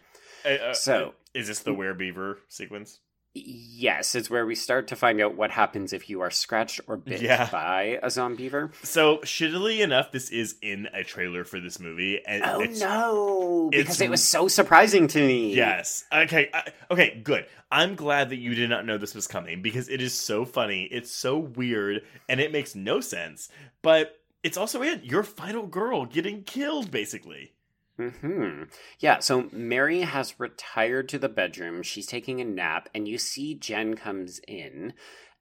Uh, 0.44 0.48
uh, 0.48 0.74
So- 0.74 1.14
is 1.34 1.48
this 1.48 1.60
the 1.60 1.72
werebeaver 1.72 2.36
sequence? 2.48 3.00
Yes, 3.36 4.14
it's 4.14 4.30
where 4.30 4.46
we 4.46 4.54
start 4.54 4.86
to 4.88 4.94
find 4.96 5.20
out 5.20 5.34
what 5.34 5.50
happens 5.50 5.92
if 5.92 6.08
you 6.08 6.20
are 6.20 6.30
scratched 6.30 6.80
or 6.86 6.96
bit 6.96 7.20
Yeah. 7.20 7.48
by 7.52 7.98
a 8.00 8.06
zombeaver. 8.06 8.72
So 8.84 9.16
shittily 9.18 9.80
enough, 9.80 10.12
this 10.12 10.30
is 10.30 10.54
in 10.62 10.88
a 10.94 11.02
trailer 11.02 11.42
for 11.42 11.58
this 11.58 11.80
movie, 11.80 12.24
and 12.24 12.44
Oh 12.44 12.60
it's, 12.60 12.78
no! 12.78 13.70
Because 13.72 14.00
it 14.00 14.08
was 14.08 14.22
so 14.22 14.46
surprising 14.46 15.08
to 15.08 15.18
me. 15.18 15.52
Yes. 15.52 16.04
Okay. 16.12 16.48
I, 16.54 16.70
okay. 16.92 17.20
Good. 17.24 17.46
I'm 17.72 17.96
glad 17.96 18.28
that 18.30 18.36
you 18.36 18.54
did 18.54 18.70
not 18.70 18.86
know 18.86 18.98
this 18.98 19.16
was 19.16 19.26
coming 19.26 19.62
because 19.62 19.88
it 19.88 20.00
is 20.00 20.14
so 20.14 20.44
funny. 20.44 20.84
It's 20.84 21.10
so 21.10 21.36
weird, 21.36 22.02
and 22.28 22.38
it 22.40 22.52
makes 22.52 22.76
no 22.76 23.00
sense. 23.00 23.48
But 23.82 24.16
it's 24.44 24.56
also 24.56 24.80
it. 24.82 25.02
Your 25.02 25.24
final 25.24 25.66
girl 25.66 26.06
getting 26.06 26.44
killed, 26.44 26.92
basically. 26.92 27.53
Hmm. 27.96 28.64
Yeah. 28.98 29.20
So 29.20 29.48
Mary 29.52 30.02
has 30.02 30.40
retired 30.40 31.08
to 31.10 31.18
the 31.18 31.28
bedroom. 31.28 31.82
She's 31.82 32.06
taking 32.06 32.40
a 32.40 32.44
nap, 32.44 32.88
and 32.94 33.06
you 33.06 33.18
see 33.18 33.54
Jen 33.54 33.94
comes 33.94 34.40
in, 34.48 34.94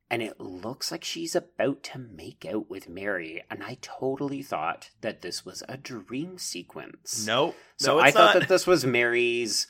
and 0.10 0.22
it 0.22 0.40
looks 0.40 0.92
like 0.92 1.04
she's 1.04 1.36
about 1.36 1.82
to 1.84 2.00
make 2.00 2.46
out 2.46 2.70
with 2.70 2.88
Mary. 2.88 3.44
And 3.50 3.64
I 3.64 3.78
totally 3.82 4.44
thought 4.44 4.92
that 5.02 5.22
this 5.22 5.44
was 5.46 5.64
a 5.68 5.78
dream 5.78 6.38
sequence. 6.38 7.26
No. 7.26 7.56
So 7.78 7.98
no, 7.98 8.04
I 8.04 8.12
thought 8.12 8.36
not. 8.36 8.42
that 8.42 8.50
this 8.50 8.68
was 8.68 8.86
Mary's 8.86 9.68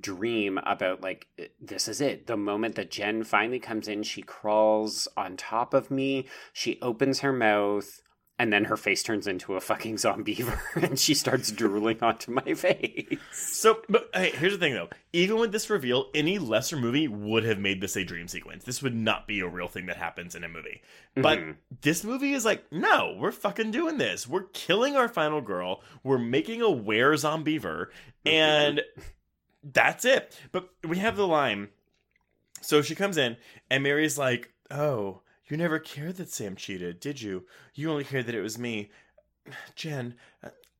dream 0.00 0.58
about 0.66 1.00
like 1.00 1.28
this 1.60 1.86
is 1.86 2.00
it 2.00 2.26
the 2.26 2.36
moment 2.36 2.74
that 2.74 2.90
jen 2.90 3.22
finally 3.22 3.60
comes 3.60 3.86
in 3.86 4.02
she 4.02 4.20
crawls 4.20 5.06
on 5.16 5.36
top 5.36 5.72
of 5.72 5.92
me 5.92 6.26
she 6.52 6.76
opens 6.82 7.20
her 7.20 7.32
mouth 7.32 8.02
and 8.38 8.52
then 8.52 8.64
her 8.66 8.76
face 8.76 9.02
turns 9.02 9.26
into 9.26 9.54
a 9.54 9.60
fucking 9.60 9.96
zombeaver 9.96 10.58
and 10.82 10.98
she 10.98 11.14
starts 11.14 11.50
drooling 11.50 11.98
onto 12.02 12.30
my 12.30 12.54
face 12.54 13.18
So, 13.32 13.80
but 13.88 14.10
hey, 14.12 14.30
here's 14.30 14.52
the 14.52 14.58
thing 14.58 14.74
though. 14.74 14.88
Even 15.12 15.38
with 15.38 15.52
this 15.52 15.70
reveal, 15.70 16.10
any 16.14 16.38
lesser 16.38 16.76
movie 16.76 17.08
would 17.08 17.44
have 17.44 17.58
made 17.58 17.80
this 17.80 17.96
a 17.96 18.04
dream 18.04 18.28
sequence. 18.28 18.64
This 18.64 18.82
would 18.82 18.94
not 18.94 19.26
be 19.26 19.40
a 19.40 19.48
real 19.48 19.68
thing 19.68 19.86
that 19.86 19.96
happens 19.96 20.34
in 20.34 20.44
a 20.44 20.48
movie. 20.48 20.82
But 21.14 21.38
Mhm. 21.38 21.56
this 21.80 22.04
movie 22.04 22.34
is 22.34 22.44
like, 22.44 22.70
no, 22.70 23.16
we're 23.18 23.32
fucking 23.32 23.70
doing 23.70 23.96
this. 23.96 24.26
We're 24.28 24.48
killing 24.52 24.96
our 24.96 25.08
final 25.08 25.40
girl. 25.40 25.82
We're 26.02 26.18
making 26.18 26.60
a 26.60 26.70
were 26.70 27.14
zombeaver, 27.14 27.86
and 28.26 28.82
that's 29.62 30.04
it. 30.04 30.38
But 30.52 30.68
we 30.84 30.98
have 30.98 31.16
the 31.16 31.26
line. 31.26 31.68
So 32.60 32.82
she 32.82 32.94
comes 32.94 33.16
in, 33.16 33.36
and 33.70 33.82
Mary's 33.82 34.18
like, 34.18 34.52
"Oh, 34.70 35.22
you 35.48 35.56
never 35.56 35.78
cared 35.78 36.16
that 36.16 36.30
Sam 36.30 36.56
cheated, 36.56 37.00
did 37.00 37.20
you? 37.22 37.46
You 37.74 37.90
only 37.90 38.04
cared 38.04 38.26
that 38.26 38.34
it 38.34 38.40
was 38.42 38.58
me, 38.58 38.90
Jen. 39.74 40.14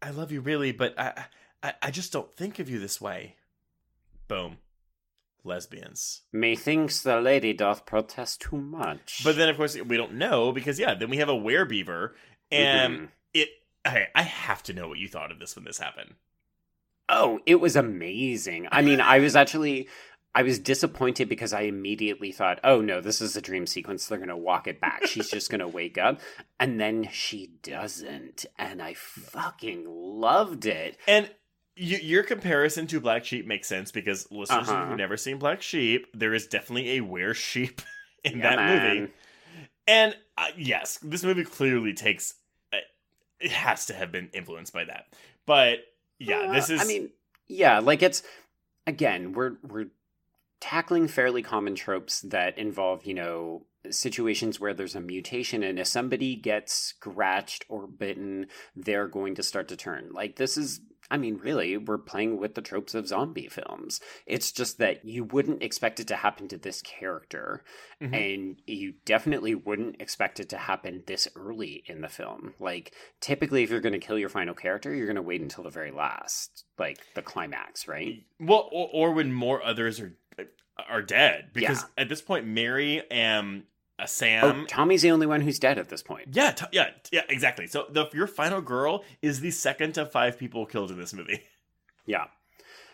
I- 0.02 0.10
love 0.10 0.30
you 0.30 0.40
really, 0.40 0.70
but 0.72 0.98
I, 0.98 1.24
I, 1.62 1.74
I 1.82 1.90
just 1.90 2.12
don't 2.12 2.34
think 2.36 2.58
of 2.58 2.68
you 2.70 2.78
this 2.78 3.00
way." 3.00 3.36
Boom, 4.28 4.58
lesbians. 5.44 6.22
methinks 6.32 7.00
the 7.02 7.20
lady 7.20 7.52
doth 7.52 7.86
protest 7.86 8.40
too 8.40 8.56
much 8.56 9.22
But 9.24 9.36
then, 9.36 9.48
of 9.48 9.56
course, 9.56 9.76
we 9.80 9.96
don't 9.96 10.14
know 10.14 10.52
because 10.52 10.78
yeah, 10.78 10.94
then 10.94 11.10
we 11.10 11.18
have 11.18 11.28
a 11.28 11.32
werebeaver, 11.34 12.12
and 12.50 12.98
Mhm. 12.98 13.08
it. 13.34 13.48
Okay, 13.86 14.08
I 14.14 14.22
have 14.22 14.62
to 14.64 14.72
know 14.72 14.88
what 14.88 14.98
you 14.98 15.08
thought 15.08 15.30
of 15.30 15.38
this 15.38 15.54
when 15.54 15.64
this 15.64 15.78
happened. 15.78 16.14
Oh, 17.08 17.38
it 17.46 17.56
was 17.56 17.76
amazing. 17.76 18.66
I 18.72 18.82
mean, 18.82 19.00
I 19.00 19.20
was 19.20 19.36
actually 19.36 19.88
I 20.36 20.42
was 20.42 20.58
disappointed 20.58 21.30
because 21.30 21.54
I 21.54 21.62
immediately 21.62 22.30
thought, 22.30 22.60
"Oh 22.62 22.82
no, 22.82 23.00
this 23.00 23.22
is 23.22 23.36
a 23.36 23.40
dream 23.40 23.66
sequence. 23.66 24.06
They're 24.06 24.18
going 24.18 24.28
to 24.28 24.36
walk 24.36 24.68
it 24.68 24.80
back. 24.80 25.06
She's 25.06 25.30
just 25.30 25.50
going 25.50 25.60
to 25.60 25.66
wake 25.68 25.96
up." 25.96 26.20
And 26.60 26.78
then 26.78 27.08
she 27.10 27.52
doesn't, 27.62 28.44
and 28.58 28.82
I 28.82 28.92
fucking 28.94 29.84
loved 29.88 30.66
it. 30.66 30.98
And 31.08 31.26
y- 31.80 32.00
your 32.02 32.22
comparison 32.22 32.86
to 32.88 33.00
Black 33.00 33.24
Sheep 33.24 33.46
makes 33.46 33.66
sense 33.66 33.90
because 33.90 34.30
listeners 34.30 34.68
Uh-huh. 34.68 34.86
who've 34.88 34.98
never 34.98 35.16
seen 35.16 35.38
Black 35.38 35.62
Sheep, 35.62 36.06
there 36.12 36.34
is 36.34 36.46
definitely 36.46 36.98
a 36.98 37.00
were 37.00 37.32
sheep 37.32 37.80
in 38.24 38.38
Yeah, 38.38 38.50
that 38.50 38.56
man. 38.56 38.96
movie. 39.00 39.12
And 39.88 40.16
uh, 40.36 40.48
yes, 40.58 40.98
this 41.02 41.24
movie 41.24 41.44
clearly 41.44 41.94
takes. 41.94 42.34
Uh, 42.72 42.78
it 43.40 43.52
has 43.52 43.86
to 43.86 43.94
have 43.94 44.12
been 44.12 44.28
influenced 44.34 44.72
by 44.74 44.84
that. 44.84 45.06
But 45.46 45.78
yeah, 46.18 46.40
Uh, 46.40 46.52
this 46.52 46.68
is. 46.68 46.80
I 46.80 46.84
mean, 46.84 47.08
yeah, 47.46 47.78
like 47.78 48.02
it's 48.02 48.22
again, 48.86 49.32
we're 49.32 49.54
we're 49.62 49.86
tackling 50.60 51.08
fairly 51.08 51.42
common 51.42 51.74
tropes 51.74 52.20
that 52.22 52.58
involve, 52.58 53.04
you 53.04 53.14
know, 53.14 53.66
situations 53.90 54.58
where 54.58 54.74
there's 54.74 54.96
a 54.96 55.00
mutation 55.00 55.62
and 55.62 55.78
if 55.78 55.86
somebody 55.86 56.34
gets 56.34 56.72
scratched 56.72 57.64
or 57.68 57.86
bitten, 57.86 58.46
they're 58.74 59.06
going 59.08 59.34
to 59.36 59.42
start 59.42 59.68
to 59.68 59.76
turn. 59.76 60.10
Like 60.12 60.36
this 60.36 60.56
is 60.56 60.80
I 61.08 61.18
mean, 61.18 61.36
really, 61.36 61.76
we're 61.76 61.98
playing 61.98 62.38
with 62.38 62.56
the 62.56 62.60
tropes 62.60 62.92
of 62.92 63.06
zombie 63.06 63.46
films. 63.48 64.00
It's 64.26 64.50
just 64.50 64.78
that 64.78 65.04
you 65.04 65.22
wouldn't 65.22 65.62
expect 65.62 66.00
it 66.00 66.08
to 66.08 66.16
happen 66.16 66.48
to 66.48 66.58
this 66.58 66.82
character, 66.82 67.62
Mhm. 68.02 68.12
and 68.12 68.62
you 68.66 68.94
definitely 69.04 69.54
wouldn't 69.54 70.02
expect 70.02 70.40
it 70.40 70.48
to 70.48 70.56
happen 70.56 71.04
this 71.06 71.28
early 71.36 71.84
in 71.86 72.00
the 72.00 72.08
film. 72.08 72.54
Like, 72.58 72.92
typically, 73.20 73.62
if 73.62 73.70
you're 73.70 73.80
going 73.80 73.92
to 73.92 74.04
kill 74.04 74.18
your 74.18 74.28
final 74.28 74.54
character, 74.54 74.92
you're 74.92 75.06
going 75.06 75.14
to 75.14 75.22
wait 75.22 75.40
until 75.40 75.62
the 75.62 75.70
very 75.70 75.92
last, 75.92 76.64
like 76.76 76.98
the 77.14 77.22
climax, 77.22 77.86
right? 77.86 78.24
Well, 78.40 78.68
or, 78.72 78.90
or 78.92 79.12
when 79.12 79.32
more 79.32 79.62
others 79.64 80.00
are 80.00 80.16
are 80.88 81.02
dead, 81.02 81.50
because 81.52 81.82
Yeah. 81.82 82.02
at 82.02 82.08
this 82.08 82.20
point, 82.22 82.46
Mary 82.46 83.02
and 83.10 83.64
uh, 83.98 84.02
Oh, 84.02 84.06
Sam. 84.06 84.66
Tommy's 84.66 85.02
the 85.02 85.10
only 85.10 85.26
one 85.26 85.40
who's 85.40 85.58
dead 85.58 85.78
at 85.78 85.88
this 85.88 86.02
point. 86.02 86.28
yeah, 86.32 86.52
t- 86.52 86.66
yeah, 86.72 86.90
yeah, 87.10 87.22
exactly. 87.30 87.66
So 87.66 87.86
the 87.90 88.06
your 88.12 88.26
final 88.26 88.60
girl 88.60 89.04
is 89.22 89.40
the 89.40 89.50
second 89.50 89.96
of 89.96 90.12
five 90.12 90.38
people 90.38 90.66
killed 90.66 90.90
in 90.90 90.98
this 90.98 91.12
movie. 91.14 91.42
Yeah. 92.08 92.26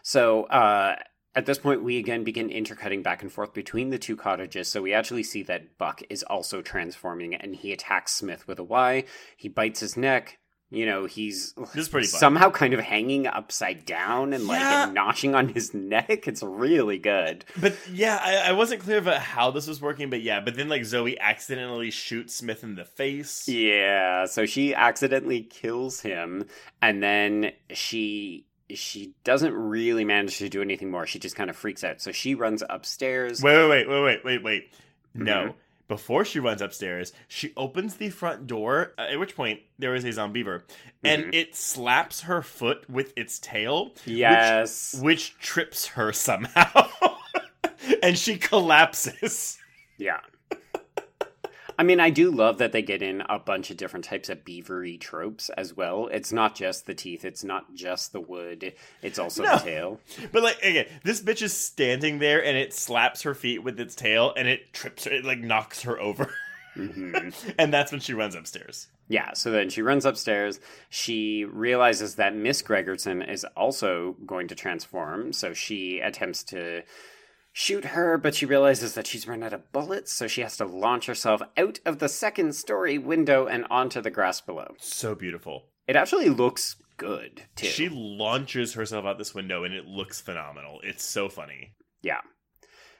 So 0.03 0.45
uh, 0.45 0.97
at 1.35 1.45
this 1.45 1.59
point, 1.59 1.83
we 1.83 1.99
again 1.99 2.25
begin 2.25 2.49
intercutting 2.51 3.03
back 3.03 3.21
and 3.23 3.31
forth 3.31 3.53
between 3.53 3.91
the 3.91 3.99
two 3.99 4.17
cottages. 4.17 4.69
So 4.69 4.81
we 4.81 4.95
actually 4.95 5.23
see 5.23 5.43
that 5.43 5.77
Buck 5.77 6.03
is 6.09 6.23
also 6.23 6.63
transforming, 6.63 7.35
and 7.35 7.55
he 7.55 7.73
attacks 7.75 8.13
Smith 8.15 8.49
with 8.49 8.59
a 8.59 8.65
Y. 8.65 9.05
He 9.37 9.49
bites 9.49 9.81
his 9.81 9.97
neck. 9.99 10.39
You 10.73 10.86
know, 10.86 11.05
he's 11.05 11.53
This 11.53 11.77
is 11.77 11.89
pretty 11.90 12.07
fun. 12.07 12.19
somehow 12.19 12.49
kind 12.51 12.73
of 12.73 12.81
hanging 12.81 13.27
upside 13.27 13.85
down 13.85 14.32
and 14.32 14.47
like 14.47 14.59
Yeah. 14.59 14.90
noshing 14.90 15.36
on 15.36 15.49
his 15.51 15.74
neck. 15.74 16.27
It's 16.27 16.43
really 16.43 16.97
good. 16.99 17.44
But 17.61 17.77
yeah, 17.93 18.19
I, 18.23 18.49
I 18.49 18.53
wasn't 18.53 18.81
clear 18.81 18.97
about 18.97 19.20
how 19.20 19.51
this 19.51 19.66
was 19.66 19.82
working. 19.82 20.09
But 20.09 20.23
yeah, 20.23 20.40
but 20.40 20.55
then 20.57 20.70
like 20.70 20.85
Zoe 20.86 21.20
accidentally 21.20 21.90
shoots 21.90 22.35
Smith 22.35 22.65
in 22.65 22.74
the 22.77 22.86
face. 22.86 23.47
Yeah, 23.47 24.24
so 24.24 24.47
she 24.47 24.74
accidentally 24.74 25.43
kills 25.43 26.01
him, 26.01 26.47
and 26.81 27.03
then 27.03 27.53
she 27.74 28.47
she 28.74 29.12
doesn't 29.24 29.53
really 29.53 30.07
manage 30.07 30.39
to 30.39 30.49
do 30.49 30.62
anything 30.62 30.90
more. 30.90 31.07
She 31.07 31.19
just 31.19 31.36
kind 31.36 31.51
of 31.51 31.57
freaks 31.57 31.85
out. 31.85 32.01
So 32.01 32.12
she 32.12 32.35
runs 32.35 32.62
upstairs. 32.70 33.43
Wait, 33.43 33.69
wait, 33.69 33.69
wait, 33.69 33.89
wait, 33.89 34.03
wait, 34.03 34.24
wait, 34.24 34.43
wait. 34.43 34.73
No. 35.15 35.35
Mhm. 35.35 35.55
Before 35.93 36.24
she 36.24 36.40
runs 36.40 36.62
upstairs, 36.62 37.12
she 37.28 37.52
opens 37.55 37.97
the 37.97 38.09
front 38.09 38.47
door, 38.47 38.94
uh, 38.97 39.02
at 39.10 39.19
which 39.20 39.36
point 39.36 39.60
there 39.78 39.94
is 39.94 40.05
a 40.05 40.09
zombeaver, 40.09 40.62
and 41.05 41.24
Mhm. 41.24 41.35
it 41.35 41.55
slaps 41.55 42.23
her 42.23 42.40
foot 42.40 42.89
with 42.89 43.12
its 43.14 43.39
tail. 43.39 43.90
which- 43.90 44.06
Yes. 44.06 44.94
Which, 44.98 45.36
trips 45.39 45.89
her 45.89 46.10
somehow. 46.14 46.89
and 48.02 48.16
she 48.19 48.39
collapses. 48.39 49.59
Yeah. 49.98 50.20
I 51.83 51.85
mean, 51.85 51.99
I 51.99 52.11
do 52.11 52.31
love 52.31 52.59
that 52.59 52.71
they 52.71 52.81
get 52.81 53.03
in 53.03 53.23
a 53.29 53.41
bunch 53.41 53.73
of 53.73 53.77
different 53.77 54.05
types 54.05 54.29
of 54.29 54.45
beavery 54.45 54.99
tropes 54.99 55.49
as 55.49 55.77
well. 55.77 56.07
It's 56.13 56.33
not 56.33 56.55
just 56.55 56.87
the 56.87 56.95
teeth, 56.95 57.25
it's 57.25 57.43
not 57.43 57.75
just 57.75 58.13
the 58.13 58.21
wood, 58.21 58.75
it's 59.03 59.19
also 59.19 59.43
No. 59.43 59.57
the 59.57 59.65
tail. 59.65 60.01
But 60.31 60.45
like 60.45 60.63
again, 60.63 60.87
this 61.03 61.21
bitch 61.21 61.43
is 61.43 61.53
standing 61.57 62.21
there 62.21 62.41
and 62.45 62.57
it 62.57 62.73
slaps 62.73 63.23
her 63.23 63.35
feet 63.35 63.65
with 63.65 63.81
its 63.81 63.97
tail 63.97 64.33
and 64.37 64.47
it 64.47 64.73
trips 64.73 65.07
her, 65.07 65.11
it 65.11 65.25
like 65.25 65.41
knocks 65.41 65.83
her 65.83 65.99
over. 66.01 66.33
hmm 66.75 67.31
and 67.59 67.75
that's 67.75 67.91
when 67.91 68.01
she 68.01 68.15
runs 68.15 68.37
upstairs. 68.37 68.87
Yeah, 69.09 69.33
so 69.33 69.51
then 69.51 69.69
she 69.69 69.83
runs 69.83 70.05
upstairs. 70.05 70.61
She 70.89 71.45
realizes 71.45 72.15
that 72.15 72.33
Miss 72.37 72.63
Gregerson 72.63 73.29
is 73.29 73.45
also 73.57 74.15
going 74.25 74.47
to 74.47 74.55
transform, 74.55 75.33
so 75.33 75.53
she 75.53 75.99
attempts 75.99 76.45
to 76.45 76.83
shoot 77.53 77.85
her, 77.87 78.19
but 78.19 78.35
she 78.35 78.47
realizes 78.47 78.95
that 78.95 79.07
she's 79.07 79.29
run 79.29 79.43
out 79.43 79.53
of 79.53 79.70
bullets, 79.73 80.12
so 80.12 80.27
she 80.27 80.41
has 80.41 80.57
to 80.57 80.65
launch 80.65 81.07
herself 81.07 81.43
out 81.57 81.79
of 81.85 81.99
the 81.99 82.09
second 82.09 82.55
story 82.55 82.99
window 82.99 83.47
and 83.47 83.66
onto 83.70 84.01
the 84.01 84.11
grass 84.11 84.41
below. 84.41 84.74
So 84.79 85.15
beautiful. 85.15 85.66
It 85.87 85.97
actually 85.97 86.31
looks 86.31 86.77
good, 86.97 87.43
too. 87.57 87.66
She 87.66 87.89
launches 87.91 88.74
herself 88.74 89.05
out 89.05 89.19
this 89.19 89.35
window 89.35 89.65
and 89.65 89.74
it 89.74 89.87
looks 89.87 90.20
phenomenal. 90.20 90.81
It's 90.83 91.05
so 91.05 91.29
funny. 91.29 91.74
Yeah. 92.03 92.20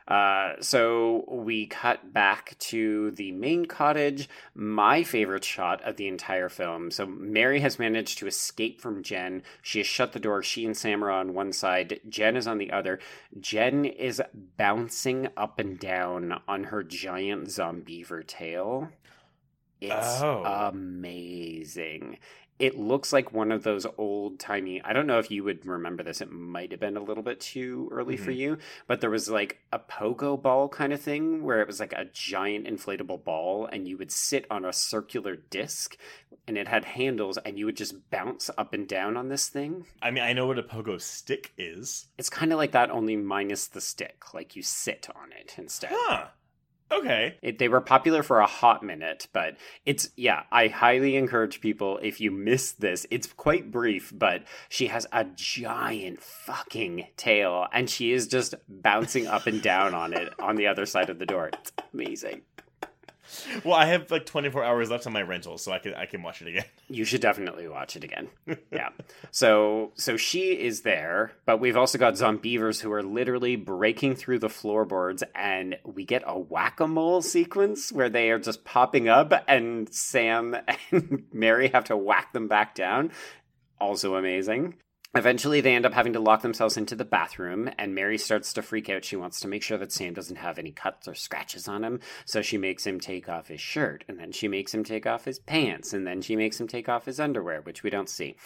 Uh, 0.09 0.55
so 0.61 1.25
we 1.29 1.67
cut 1.67 2.13
back 2.13 2.57
to 2.59 3.11
the 3.13 3.33
main 3.33 3.67
cottage. 3.67 4.29
My 4.55 5.03
favorite 5.03 5.45
shot 5.45 5.83
of 5.83 5.97
the 5.97 6.09
entire 6.09 6.49
film. 6.49 6.91
So 6.91 7.07
Mary 7.07 7.61
has 7.61 7.79
managed 7.79 8.19
to 8.19 8.27
escape 8.27 8.81
from 8.81 9.03
Jen. 9.03 9.43
She 9.63 9.79
has 9.79 9.87
shut 9.87 10.13
the 10.13 10.21
door. 10.21 10.43
She 10.43 10.67
and 10.67 10.77
Sam 10.77 11.05
are 11.05 11.11
on 11.11 11.35
one 11.35 11.53
side. 11.53 12.01
Jen 12.09 12.37
is 12.37 12.47
on 12.47 12.59
the 12.59 12.73
other. 12.73 12.99
Jen 13.41 13.85
is 13.85 14.21
bouncing 14.57 15.29
up 15.37 15.59
and 15.59 15.79
down 15.79 16.41
on 16.49 16.65
her 16.65 16.83
giant 16.83 17.49
zombeaver 17.49 18.27
tail. 18.27 18.89
It's 19.81 20.23
Oh. 20.23 20.45
amazing. 20.45 22.19
It 22.63 22.79
looks 22.79 23.13
like 23.13 23.33
one 23.33 23.51
of 23.51 23.65
those 23.65 23.87
old 23.99 24.39
timey. 24.39 24.81
I 24.85 24.93
don't 24.93 25.09
know 25.09 25.19
if 25.19 25.33
you 25.33 25.43
would 25.43 25.67
remember 25.67 26.05
this. 26.05 26.21
It 26.21 26.31
might 26.31 26.71
have 26.71 26.79
been 26.79 26.97
a 26.97 27.03
little 27.03 27.25
bit 27.25 27.41
too 27.41 27.89
early 27.91 28.17
for 28.17 28.31
Mhm. 28.31 28.37
you, 28.37 28.59
but 28.87 29.01
there 29.01 29.11
was 29.11 29.29
like 29.29 29.59
a 29.73 29.81
pogo 29.81 30.41
ball 30.41 30.69
kind 30.69 30.93
of 30.93 31.01
thing 31.01 31.43
where 31.43 31.61
it 31.61 31.67
was 31.67 31.81
like 31.81 31.93
a 31.93 32.05
giant 32.05 32.69
inflatable 32.69 33.25
ball, 33.25 33.67
and 33.67 33.89
you 33.89 33.99
would 33.99 34.13
sit 34.13 34.47
on 34.49 34.65
a 34.65 34.73
circular 34.73 35.35
disc, 35.35 35.97
and 36.47 36.57
it 36.57 36.69
had 36.69 36.85
handles, 36.85 37.37
and 37.39 37.59
you 37.59 37.67
would 37.67 37.77
just 37.77 38.09
bounce 38.11 38.49
up 38.57 38.73
and 38.73 38.87
down 38.87 39.17
on 39.17 39.29
this 39.29 39.49
thing. 39.49 39.85
I 40.01 40.13
mean, 40.13 40.23
I 40.23 40.33
know 40.33 40.47
what 40.47 40.59
a 40.61 40.63
pogo 40.63 41.01
stick 41.01 41.53
is. 41.59 42.07
It's 42.17 42.31
kind 42.31 42.53
of 42.53 42.59
like 42.59 42.71
that, 42.71 42.93
only 42.93 43.17
minus 43.17 43.67
the 43.67 43.81
stick. 43.81 44.33
Like 44.33 44.55
you 44.55 44.63
sit 44.63 45.09
on 45.17 45.33
it 45.33 45.57
instead. 45.59 45.91
Huh. 45.93 46.29
Okay. 46.93 47.37
It, 47.41 47.59
they 47.59 47.69
were 47.69 47.81
popular 47.81 48.23
for 48.23 48.41
a 48.41 48.47
hot 48.47 48.83
minute, 48.83 49.29
but 49.33 49.57
it's 49.87 50.11
yeah. 50.17 50.43
I 50.53 50.69
highly 50.69 51.17
encourage 51.17 51.61
people 51.61 51.99
if 52.03 52.21
you 52.21 52.31
miss 52.31 52.73
this. 52.73 53.07
It's 53.11 53.27
quite 53.33 53.71
brief, 53.71 54.13
but 54.15 54.45
she 54.69 54.89
has 54.89 55.07
a 55.13 55.25
giant 55.25 56.23
fucking 56.23 57.07
tail, 57.17 57.67
and 57.73 57.89
she 57.89 58.13
is 58.13 58.29
just 58.29 58.55
bouncing 58.69 59.27
up 59.27 59.47
and 59.47 59.63
down 59.63 59.95
on 59.95 60.13
it 60.13 60.33
on 60.39 60.57
the 60.57 60.67
other 60.67 60.85
side 60.85 61.09
of 61.09 61.19
the 61.19 61.27
door. 61.27 61.51
It's 61.53 61.73
amazing. 61.95 62.43
Well, 63.65 63.75
I 63.75 63.87
have 63.87 64.11
like 64.11 64.27
24 64.27 64.65
hours 64.65 64.91
left 64.91 65.07
on 65.07 65.13
my 65.13 65.23
rental, 65.23 65.59
so 65.59 65.73
I 65.73 65.79
can 65.79 65.95
I 65.95 66.07
can 66.07 66.23
watch 66.23 66.43
it 66.43 66.49
again. 66.49 66.65
You 66.89 67.05
should 67.05 67.21
definitely 67.23 67.69
watch 67.69 67.97
it 67.97 68.05
again. 68.05 68.29
Yeah. 68.71 68.91
So 69.31 69.93
so 69.95 70.17
she 70.17 70.53
is 70.53 70.83
there, 70.83 71.33
but 71.47 71.59
we've 71.59 71.77
also 71.77 71.97
got 71.97 72.15
zombeavers 72.15 72.81
who 72.81 72.93
are 72.93 73.03
literally 73.03 73.57
breaking 73.57 74.17
through 74.17 74.41
the 74.41 74.51
floorboards 74.51 75.23
and 75.35 75.79
we 75.85 76.05
get 76.05 76.23
a 76.27 76.39
whack-a-mole 76.39 77.23
sequence 77.23 77.91
where 77.93 78.11
they 78.11 78.31
are 78.31 78.39
just 78.39 78.65
popping 78.65 79.09
up 79.09 79.33
and 79.49 79.93
Sam 79.95 80.55
and 80.91 81.25
Mary 81.33 81.69
have 81.69 81.85
to 81.85 81.97
whack 81.97 82.33
them 82.35 82.49
back 82.49 82.75
down. 82.75 83.11
Also 83.81 84.17
amazing. 84.17 84.75
Eventually, 85.15 85.61
they 85.61 85.75
end 85.75 85.85
up 85.85 85.93
having 85.93 86.15
to 86.15 86.21
lock 86.21 86.41
themselves 86.41 86.79
into 86.79 86.97
the 86.97 87.05
bathroom, 87.05 87.69
and 87.79 87.95
Mary 87.95 88.17
starts 88.17 88.53
to 88.55 88.63
freak 88.63 88.89
out. 88.89 89.05
She 89.05 89.17
wants 89.17 89.41
to 89.41 89.49
make 89.49 89.63
sure 89.63 89.77
that 89.77 89.93
Sam 89.93 90.15
doesn't 90.15 90.37
have 90.37 90.59
any 90.59 90.73
cuts 90.73 91.07
or 91.07 91.15
scratches 91.15 91.69
on 91.69 91.85
him, 91.85 92.01
so 92.25 92.41
she 92.41 92.57
makes 92.57 92.87
him 92.87 92.99
take 92.99 93.29
off 93.29 93.49
his 93.49 93.61
shirt, 93.61 94.05
and 94.09 94.19
then 94.19 94.33
she 94.33 94.49
makes 94.49 94.73
him 94.73 94.85
take 94.85 95.07
off 95.07 95.27
his 95.27 95.39
pants, 95.39 95.93
and 95.93 96.07
then 96.07 96.23
she 96.23 96.35
makes 96.35 96.59
him 96.59 96.67
take 96.67 96.89
off 96.89 97.05
his 97.05 97.21
underwear, 97.21 97.61
which 97.61 97.83
we 97.83 97.91
don't 97.91 98.09
see. 98.09 98.37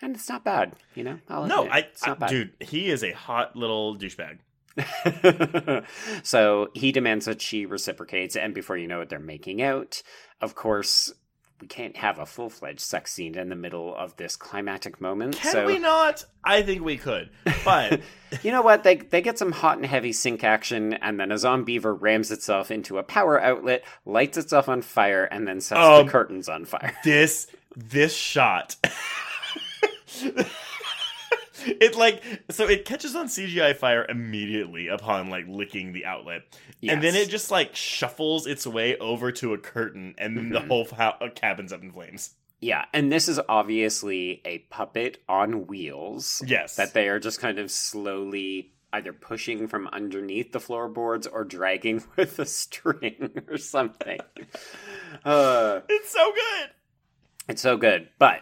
And 0.00 0.14
it's 0.14 0.28
not 0.28 0.42
bad, 0.42 0.74
you 0.94 1.04
know? 1.04 1.18
I'll 1.28 1.46
No, 1.46 1.66
I, 1.66 1.80
it's 1.80 2.06
not 2.06 2.22
I 2.22 2.28
dude, 2.28 2.52
he 2.60 2.88
is 2.88 3.04
a 3.04 3.12
hot 3.12 3.54
little 3.54 3.96
douchebag. 3.96 4.38
so 6.22 6.68
he 6.74 6.92
demands 6.92 7.26
that 7.26 7.42
she 7.42 7.66
reciprocates, 7.66 8.36
and 8.36 8.54
before 8.54 8.76
you 8.78 8.88
know 8.88 9.02
it, 9.02 9.10
they're 9.10 9.18
making 9.18 9.62
out. 9.62 10.02
Of 10.40 10.54
course, 10.54 11.12
we 11.60 11.66
can't 11.66 11.96
have 11.96 12.18
a 12.18 12.26
full 12.26 12.50
fledged 12.50 12.80
sex 12.80 13.12
scene 13.12 13.36
in 13.38 13.48
the 13.48 13.56
middle 13.56 13.94
of 13.96 14.14
this 14.16 14.36
climactic 14.36 15.00
moment. 15.00 15.36
Can 15.36 15.52
so 15.52 15.66
we 15.66 15.78
not? 15.78 16.24
I 16.44 16.62
think 16.62 16.82
we 16.84 16.96
could, 16.98 17.30
but 17.64 18.00
you 18.42 18.52
know 18.52 18.62
what? 18.62 18.82
They 18.82 18.96
they 18.96 19.22
get 19.22 19.38
some 19.38 19.52
hot 19.52 19.76
and 19.78 19.86
heavy 19.86 20.12
sink 20.12 20.44
action, 20.44 20.92
and 20.94 21.18
then 21.18 21.32
a 21.32 21.36
zombeaver 21.36 21.96
rams 22.00 22.30
itself 22.30 22.70
into 22.70 22.98
a 22.98 23.02
power 23.02 23.40
outlet, 23.40 23.84
lights 24.04 24.36
itself 24.38 24.68
on 24.68 24.82
fire, 24.82 25.24
and 25.24 25.48
then 25.48 25.60
sets 25.60 25.80
Um, 25.80 26.06
the 26.06 26.12
curtains 26.12 26.48
on 26.48 26.64
fire. 26.66 26.94
this 27.04 27.46
this 27.74 28.14
shot. 28.14 28.76
it 31.80 31.96
like 31.96 32.22
so 32.50 32.68
it 32.68 32.84
catches 32.84 33.14
on 33.16 33.26
CGI 33.26 33.74
fire 33.76 34.06
immediately 34.08 34.88
upon 34.88 35.28
like 35.30 35.44
licking 35.48 35.92
the 35.92 36.04
outlet, 36.04 36.42
and 36.82 37.02
then 37.02 37.14
it 37.14 37.28
just 37.28 37.50
like 37.50 37.74
shuffles 37.76 38.46
its 38.46 38.66
way 38.66 38.96
over 38.98 39.32
to 39.32 39.52
a 39.54 39.58
curtain, 39.58 40.14
and 40.18 40.36
then 40.36 40.50
the 40.50 40.60
Mhm. 40.60 40.68
whole 40.68 40.84
ho- 40.84 41.28
cabin's 41.34 41.72
up 41.72 41.82
in 41.82 41.92
flames. 41.92 42.34
Yeah, 42.60 42.86
and 42.94 43.12
this 43.12 43.28
is 43.28 43.38
obviously 43.48 44.40
a 44.46 44.58
puppet 44.70 45.22
on 45.28 45.66
wheels. 45.66 46.42
Yes, 46.46 46.76
that 46.76 46.94
they 46.94 47.08
are 47.08 47.18
just 47.20 47.38
kind 47.40 47.58
of 47.58 47.70
slowly 47.70 48.72
either 48.92 49.12
pushing 49.12 49.68
from 49.68 49.88
underneath 49.88 50.52
the 50.52 50.60
floorboards 50.60 51.26
or 51.26 51.44
dragging 51.44 52.02
with 52.16 52.38
a 52.38 52.46
string 52.46 53.42
or 53.48 53.58
something. 53.58 54.18
Uh, 55.24 55.80
it's 55.88 56.10
so 56.10 56.32
good. 56.32 56.70
it's 57.48 57.62
so 57.62 57.76
good. 57.76 58.08
But 58.18 58.40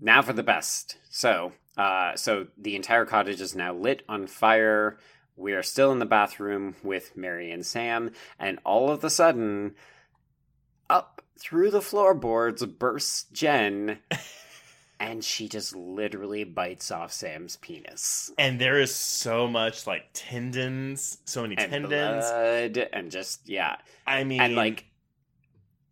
now 0.00 0.22
for 0.22 0.32
the 0.32 0.42
best. 0.42 0.96
So, 1.10 1.52
uh, 1.78 2.16
so 2.16 2.48
the 2.58 2.74
entire 2.74 3.06
cottage 3.06 3.40
is 3.40 3.54
now 3.54 3.72
lit 3.72 4.02
on 4.08 4.26
fire. 4.26 4.98
We 5.36 5.52
are 5.52 5.62
still 5.62 5.92
in 5.92 6.00
the 6.00 6.06
bathroom 6.06 6.74
with 6.82 7.16
Mary 7.16 7.52
and 7.52 7.64
Sam, 7.64 8.10
and 8.38 8.58
all 8.64 8.90
of 8.90 9.04
a 9.04 9.10
sudden, 9.10 9.76
up 10.90 11.22
through 11.38 11.70
the 11.70 11.80
floorboards 11.80 12.66
bursts 12.66 13.26
Jen, 13.32 14.00
and 15.00 15.24
she 15.24 15.48
just 15.48 15.76
literally 15.76 16.42
bites 16.42 16.90
off 16.90 17.12
Sam's 17.12 17.56
penis. 17.58 18.32
And 18.36 18.60
there 18.60 18.80
is 18.80 18.92
so 18.92 19.46
much 19.46 19.86
like 19.86 20.10
tendons, 20.12 21.18
so 21.26 21.42
many 21.42 21.56
and 21.56 21.70
tendons. 21.70 22.24
blood 22.28 22.88
and 22.92 23.12
just 23.12 23.48
yeah 23.48 23.76
I 24.04 24.24
mean, 24.24 24.40
and 24.40 24.56
like 24.56 24.86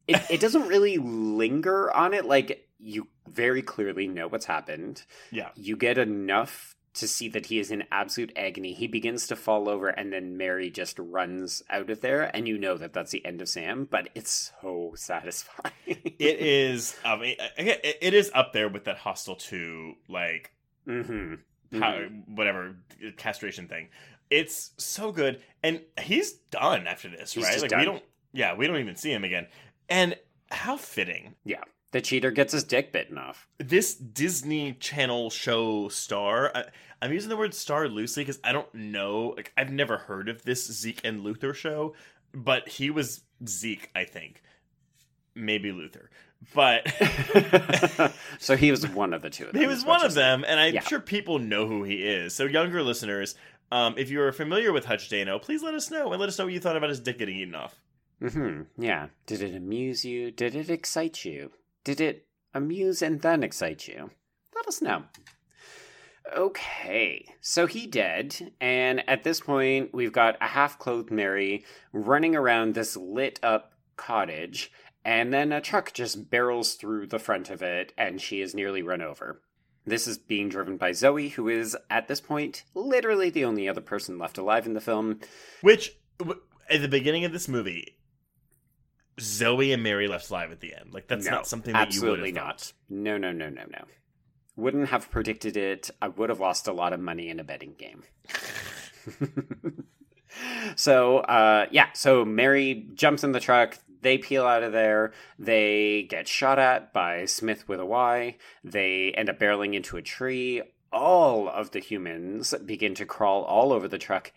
it, 0.08 0.20
it 0.30 0.40
doesn't 0.40 0.66
really 0.66 0.98
linger 0.98 1.92
on 1.92 2.12
it 2.12 2.24
like 2.24 2.65
you 2.78 3.08
very 3.28 3.62
clearly 3.62 4.06
know 4.06 4.28
what's 4.28 4.46
happened 4.46 5.04
yeah, 5.30 5.50
you 5.54 5.76
get 5.76 5.98
enough 5.98 6.74
to 6.94 7.06
see 7.06 7.28
that 7.28 7.46
he 7.46 7.58
is 7.58 7.70
in 7.70 7.84
absolute 7.92 8.32
agony 8.36 8.72
he 8.72 8.86
begins 8.86 9.26
to 9.26 9.36
fall 9.36 9.68
over 9.68 9.88
and 9.88 10.12
then 10.12 10.36
mary 10.38 10.70
just 10.70 10.98
runs 10.98 11.62
out 11.68 11.90
of 11.90 12.00
there 12.00 12.34
and 12.34 12.48
you 12.48 12.56
know 12.56 12.76
that 12.78 12.92
that's 12.94 13.10
the 13.10 13.24
end 13.26 13.42
of 13.42 13.48
sam 13.48 13.86
but 13.90 14.08
it's 14.14 14.52
so 14.62 14.92
satisfying 14.96 15.74
it 16.18 16.40
is. 16.40 16.96
I 17.04 17.16
mean, 17.16 17.36
it, 17.58 17.98
it 18.00 18.14
is 18.14 18.30
up 18.34 18.52
there 18.54 18.68
with 18.70 18.84
that 18.84 18.96
Hostel 18.96 19.36
Two 19.36 19.94
like 20.08 20.50
hmm 20.86 21.34
how, 21.72 22.04
whatever 22.26 22.76
castration 23.18 23.68
thing. 23.68 23.88
It's 24.30 24.70
so 24.78 25.12
good, 25.12 25.42
and 25.62 25.82
he's 26.00 26.32
done 26.50 26.86
after 26.86 27.08
this, 27.10 27.32
He's 27.34 27.44
right? 27.44 27.60
like 27.60 27.70
done. 27.70 27.80
we 27.80 27.84
don't, 27.84 28.02
yeah, 28.32 28.54
we 28.54 28.66
don't 28.66 28.78
even 28.78 28.96
see 28.96 29.12
him 29.12 29.24
again. 29.24 29.46
And 29.88 30.16
how 30.50 30.76
fitting 30.76 31.34
yeah 31.44 31.64
the 31.96 32.02
cheater 32.02 32.30
gets 32.30 32.52
his 32.52 32.62
dick 32.62 32.92
bitten 32.92 33.16
off 33.16 33.48
this 33.58 33.94
Disney 33.94 34.74
Channel 34.74 35.30
show 35.30 35.88
star. 35.88 36.52
I, 36.54 36.64
I'm 37.00 37.10
using 37.12 37.30
the 37.30 37.36
word 37.38 37.54
star 37.54 37.88
loosely 37.88 38.22
because 38.22 38.38
I 38.44 38.52
don't 38.52 38.72
know. 38.74 39.32
Like 39.34 39.50
I've 39.56 39.70
never 39.72 39.96
heard 39.96 40.28
of 40.28 40.42
this 40.42 40.66
Zeke 40.70 41.00
and 41.04 41.22
Luther 41.22 41.54
show, 41.54 41.94
but 42.34 42.68
he 42.68 42.90
was 42.90 43.22
Zeke, 43.48 43.90
I 43.94 44.04
think, 44.04 44.42
maybe 45.34 45.72
Luther, 45.72 46.10
but. 46.54 46.86
so 48.38 48.56
he 48.56 48.70
was 48.70 48.86
one 48.88 49.14
of 49.14 49.22
the 49.22 49.30
two 49.30 49.46
of 49.46 49.52
them 49.52 49.60
He 49.62 49.66
was 49.66 49.82
one 49.84 50.04
of 50.04 50.12
them, 50.12 50.44
and 50.46 50.60
I'm 50.60 50.74
Yeah. 50.74 50.82
sure 50.82 51.00
people 51.00 51.38
know 51.38 51.66
who 51.66 51.82
he 51.84 52.06
is. 52.06 52.34
So, 52.34 52.44
younger 52.44 52.82
listeners, 52.82 53.36
um, 53.72 53.94
if 53.96 54.10
you 54.10 54.20
are 54.20 54.32
familiar 54.32 54.70
with 54.72 54.84
Hutch 54.84 55.08
Dano, 55.08 55.38
please 55.38 55.62
let 55.62 55.72
us 55.74 55.90
know 55.90 56.12
and 56.12 56.20
let 56.20 56.28
us 56.28 56.38
know 56.38 56.44
what 56.44 56.52
you 56.52 56.60
thought 56.60 56.76
about 56.76 56.90
his 56.90 57.00
dick 57.00 57.18
getting 57.18 57.36
eaten 57.38 57.54
off. 57.54 57.74
hmm 58.20 58.62
Yeah. 58.78 59.08
Did 59.26 59.40
it 59.42 59.54
amuse 59.54 60.04
you? 60.04 60.30
Did 60.30 60.54
it 60.54 60.68
excite 60.68 61.24
you? 61.24 61.52
Did 61.86 62.00
it 62.00 62.26
amuse 62.52 63.00
and 63.00 63.20
then 63.20 63.44
excite 63.44 63.86
you? 63.86 64.10
Let 64.56 64.66
us 64.66 64.82
know. 64.82 65.04
Okay, 66.36 67.24
so 67.40 67.68
he 67.68 67.86
dead, 67.86 68.50
and 68.60 69.08
at 69.08 69.22
this 69.22 69.38
point, 69.38 69.94
we've 69.94 70.12
got 70.12 70.36
a 70.40 70.48
half 70.48 70.80
clothed 70.80 71.12
Mary 71.12 71.64
running 71.92 72.34
around 72.34 72.74
this 72.74 72.96
lit 72.96 73.38
up 73.40 73.74
cottage, 73.94 74.72
and 75.04 75.32
then 75.32 75.52
a 75.52 75.60
truck 75.60 75.92
just 75.92 76.28
barrels 76.28 76.74
through 76.74 77.06
the 77.06 77.20
front 77.20 77.50
of 77.50 77.62
it, 77.62 77.92
and 77.96 78.20
she 78.20 78.40
is 78.40 78.52
nearly 78.52 78.82
run 78.82 79.00
over. 79.00 79.40
This 79.84 80.08
is 80.08 80.18
being 80.18 80.48
driven 80.48 80.78
by 80.78 80.90
Zoe, 80.90 81.28
who 81.28 81.48
is, 81.48 81.76
at 81.88 82.08
this 82.08 82.20
point, 82.20 82.64
literally 82.74 83.30
the 83.30 83.44
only 83.44 83.68
other 83.68 83.80
person 83.80 84.18
left 84.18 84.38
alive 84.38 84.66
in 84.66 84.74
the 84.74 84.80
film. 84.80 85.20
Which, 85.60 85.96
at 86.68 86.82
the 86.82 86.88
beginning 86.88 87.24
of 87.24 87.30
this 87.30 87.46
movie, 87.46 87.96
Zoe 89.20 89.72
and 89.72 89.82
Mary 89.82 90.08
left 90.08 90.30
alive 90.30 90.52
at 90.52 90.60
the 90.60 90.74
end. 90.74 90.92
Like, 90.92 91.08
that's 91.08 91.24
No, 91.24 91.30
not 91.32 91.46
something 91.46 91.72
that 91.72 91.94
you 91.94 92.02
would 92.02 92.10
absolutely 92.10 92.32
not. 92.32 92.72
No, 92.88 93.16
no, 93.16 93.32
no, 93.32 93.48
no, 93.48 93.62
no. 93.70 93.84
Wouldn't 94.56 94.88
have 94.88 95.10
predicted 95.10 95.56
it. 95.56 95.90
I 96.00 96.08
would 96.08 96.30
have 96.30 96.40
lost 96.40 96.66
a 96.66 96.72
lot 96.72 96.92
of 96.92 97.00
money 97.00 97.28
in 97.28 97.40
a 97.40 97.44
betting 97.44 97.74
game. 97.78 98.04
so, 100.76 101.18
uh, 101.18 101.66
yeah. 101.70 101.88
So 101.92 102.24
Mary 102.24 102.88
jumps 102.94 103.24
in 103.24 103.32
the 103.32 103.40
truck. 103.40 103.78
They 104.02 104.18
peel 104.18 104.46
out 104.46 104.62
of 104.62 104.72
there. 104.72 105.12
They 105.38 106.06
get 106.08 106.28
shot 106.28 106.58
at 106.58 106.92
by 106.92 107.24
Smith 107.26 107.68
with 107.68 107.80
a 107.80 107.86
Y. 107.86 108.36
They 108.64 109.12
end 109.12 109.28
up 109.28 109.38
barreling 109.38 109.74
into 109.74 109.96
a 109.96 110.02
tree. 110.02 110.62
All 110.92 111.48
of 111.48 111.72
the 111.72 111.80
humans 111.80 112.54
begin 112.64 112.94
to 112.94 113.04
crawl 113.06 113.42
all 113.42 113.72
over 113.72 113.88
the 113.88 113.98
truck, 113.98 114.32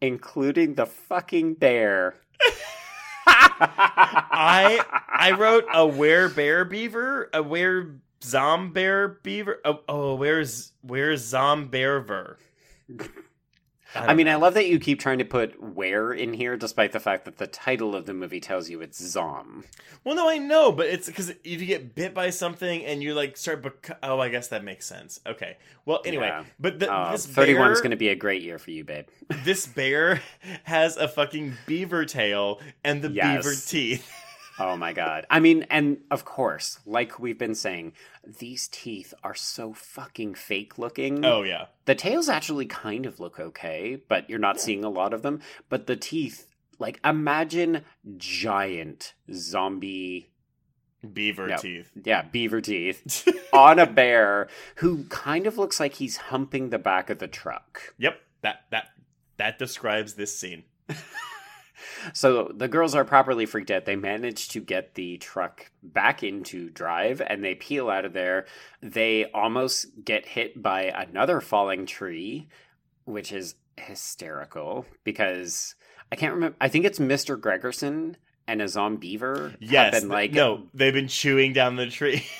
including 0.00 0.74
the 0.74 0.86
fucking 0.86 1.54
bear. 1.54 2.16
I 3.60 4.80
I 5.08 5.32
wrote 5.32 5.64
a 5.72 5.86
where 5.86 6.28
bear 6.28 6.64
beaver, 6.64 7.30
a 7.32 7.42
where 7.42 7.96
zom 8.22 8.72
bear 8.72 9.08
beaver. 9.08 9.60
Oh, 9.64 9.80
oh 9.88 10.14
where's 10.14 10.72
where's 10.82 11.24
zom 11.24 11.68
bearver? 13.94 14.10
I 14.10 14.14
mean, 14.14 14.28
I 14.28 14.34
love 14.36 14.54
that 14.54 14.66
you 14.66 14.78
keep 14.78 15.00
trying 15.00 15.18
to 15.18 15.24
put 15.24 15.60
where 15.62 16.12
in 16.12 16.32
here, 16.34 16.56
despite 16.56 16.92
the 16.92 17.00
fact 17.00 17.24
that 17.24 17.38
the 17.38 17.46
title 17.46 17.94
of 17.94 18.06
the 18.06 18.14
movie 18.14 18.40
tells 18.40 18.68
you 18.70 18.80
it's 18.80 19.02
Zom. 19.02 19.64
Well, 20.04 20.14
no, 20.14 20.28
I 20.28 20.38
know, 20.38 20.72
but 20.72 20.86
it's 20.86 21.06
because 21.06 21.30
if 21.30 21.38
you 21.44 21.66
get 21.66 21.94
bit 21.94 22.14
by 22.14 22.30
something 22.30 22.84
and 22.84 23.02
you 23.02 23.14
like 23.14 23.36
start. 23.36 23.62
Bec- 23.62 23.98
oh, 24.02 24.20
I 24.20 24.28
guess 24.28 24.48
that 24.48 24.64
makes 24.64 24.86
sense. 24.86 25.20
Okay. 25.26 25.56
Well, 25.84 26.00
anyway, 26.04 26.26
Yeah. 26.28 26.44
but 26.58 26.78
the, 26.78 26.92
Uh, 26.92 27.12
this 27.12 27.26
31 27.26 27.72
is 27.72 27.80
going 27.80 27.90
to 27.92 27.96
be 27.96 28.08
a 28.08 28.14
great 28.16 28.42
year 28.42 28.58
for 28.58 28.70
you, 28.70 28.84
babe. 28.84 29.06
this 29.44 29.66
bear 29.66 30.20
has 30.64 30.96
a 30.96 31.08
fucking 31.08 31.54
beaver 31.66 32.04
tail 32.04 32.60
and 32.84 33.02
the 33.02 33.10
Yes. 33.10 33.44
beaver 33.44 33.54
teeth. 33.66 34.10
Oh 34.58 34.76
my 34.76 34.92
god. 34.94 35.26
I 35.28 35.38
mean, 35.40 35.66
and 35.70 35.98
of 36.10 36.24
course, 36.24 36.78
like 36.86 37.18
we've 37.18 37.38
been 37.38 37.54
saying, 37.54 37.92
these 38.38 38.68
teeth 38.68 39.12
are 39.22 39.34
so 39.34 39.72
fucking 39.74 40.34
fake 40.34 40.78
looking. 40.78 41.24
Oh 41.24 41.42
yeah, 41.42 41.66
The 41.84 41.94
tails 41.94 42.28
actually 42.28 42.66
kind 42.66 43.04
of 43.06 43.20
look 43.20 43.38
okay, 43.38 44.02
but 44.08 44.28
you're 44.30 44.38
not 44.38 44.60
seeing 44.60 44.82
a 44.84 44.88
lot 44.88 45.12
of 45.12 45.22
them. 45.22 45.40
But 45.68 45.86
the 45.86 45.96
teeth, 45.96 46.46
like, 46.78 47.00
imagine 47.04 47.82
giant 48.16 49.12
zombie, 49.32 50.30
beaver 51.12 51.48
No. 51.48 51.56
teeth. 51.58 51.90
yeah, 52.04 52.22
beaver 52.22 52.60
teeth 52.62 53.28
on 53.52 53.78
a 53.78 53.86
bear 53.86 54.48
who 54.76 55.04
kind 55.04 55.46
of 55.46 55.58
looks 55.58 55.78
like 55.78 55.94
he's 55.94 56.16
humping 56.16 56.70
the 56.70 56.78
back 56.78 57.10
of 57.10 57.18
the 57.18 57.28
truck. 57.28 57.94
Yep, 57.98 58.18
that 58.40 58.64
that 58.70 58.86
that 59.36 59.58
describes 59.58 60.14
this 60.14 60.36
scene. 60.38 60.64
So 62.12 62.52
the 62.54 62.68
girls 62.68 62.94
are 62.94 63.04
properly 63.04 63.46
freaked 63.46 63.70
out. 63.70 63.84
They 63.84 63.96
manage 63.96 64.48
to 64.48 64.60
get 64.60 64.94
the 64.94 65.18
truck 65.18 65.70
back 65.82 66.22
into 66.22 66.70
drive 66.70 67.22
and 67.26 67.44
they 67.44 67.54
peel 67.54 67.90
out 67.90 68.04
of 68.04 68.12
there. 68.12 68.46
They 68.82 69.30
almost 69.32 70.04
get 70.04 70.26
hit 70.26 70.62
by 70.62 70.84
another 70.84 71.40
falling 71.40 71.86
tree, 71.86 72.48
which 73.04 73.32
is 73.32 73.54
hysterical 73.76 74.86
because 75.04 75.74
I 76.10 76.16
can't 76.16 76.34
remember. 76.34 76.56
I 76.60 76.68
think 76.68 76.84
it's 76.84 76.98
Mr. 76.98 77.38
Gregerson 77.38 78.14
and 78.48 78.62
a 78.62 78.68
zombie 78.68 79.08
beaver 79.08 79.54
Yes, 79.60 79.94
have 79.94 80.02
been 80.02 80.10
like 80.10 80.32
no, 80.32 80.68
they've 80.72 80.94
been 80.94 81.08
chewing 81.08 81.52
down 81.52 81.76
the 81.76 81.86
tree. 81.86 82.24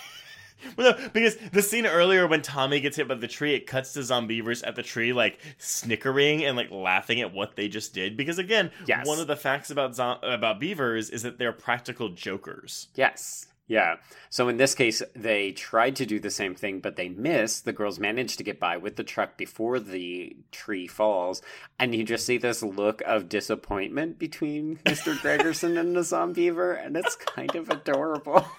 well, 0.77 0.93
no, 0.99 1.09
because 1.13 1.37
the 1.53 1.63
scene 1.63 1.87
earlier 1.87 2.27
when 2.27 2.43
Tommy 2.43 2.81
gets 2.81 2.97
hit 2.97 3.09
by 3.09 3.15
the 3.15 3.29
tree, 3.29 3.55
it 3.55 3.67
cuts 3.67 3.93
to 3.95 4.01
Zombeavers 4.01 4.67
at 4.67 4.75
the 4.77 4.83
tree, 4.83 5.13
like 5.13 5.39
snickering 5.59 6.45
and 6.45 6.57
like 6.57 6.71
laughing 6.71 7.21
at 7.21 7.33
what 7.33 7.57
they 7.57 7.69
just 7.69 7.93
did. 7.95 8.17
Because 8.17 8.39
again, 8.39 8.71
Yes. 8.87 9.07
one 9.07 9.19
of 9.21 9.27
the 9.27 9.37
facts 9.37 9.71
about 9.71 9.95
zom- 9.95 10.19
about 10.23 10.59
beavers 10.61 11.11
is 11.11 11.23
that 11.23 11.39
they're 11.39 11.53
practical 11.53 12.09
jokers. 12.11 12.89
Yes. 12.95 13.47
Yeah. 13.69 13.97
So 14.31 14.49
in 14.49 14.59
this 14.59 14.77
case, 14.77 15.03
they 15.17 15.51
tried 15.51 15.97
to 15.97 16.07
do 16.07 16.21
the 16.21 16.31
same 16.31 16.55
thing, 16.55 16.79
but 16.79 16.95
they 16.95 17.09
missed. 17.09 17.65
The 17.65 17.73
girls 17.73 17.99
managed 17.99 18.39
to 18.39 18.45
get 18.45 18.61
by 18.61 18.77
with 18.77 18.95
the 18.95 19.03
truck 19.03 19.37
before 19.37 19.81
the 19.81 20.37
tree 20.53 20.87
falls. 20.87 21.43
And 21.79 21.93
you 21.93 22.05
just 22.05 22.25
see 22.25 22.39
this 22.39 22.63
look 22.63 23.03
of 23.05 23.29
disappointment 23.29 24.21
between 24.21 24.77
Mr. 24.87 25.15
Gregerson 25.21 25.77
and 25.81 25.97
the 25.97 26.03
zombeaver, 26.03 26.81
and 26.81 26.97
it's 26.97 27.17
kind 27.17 27.57
of 27.57 27.69
adorable. 27.69 28.47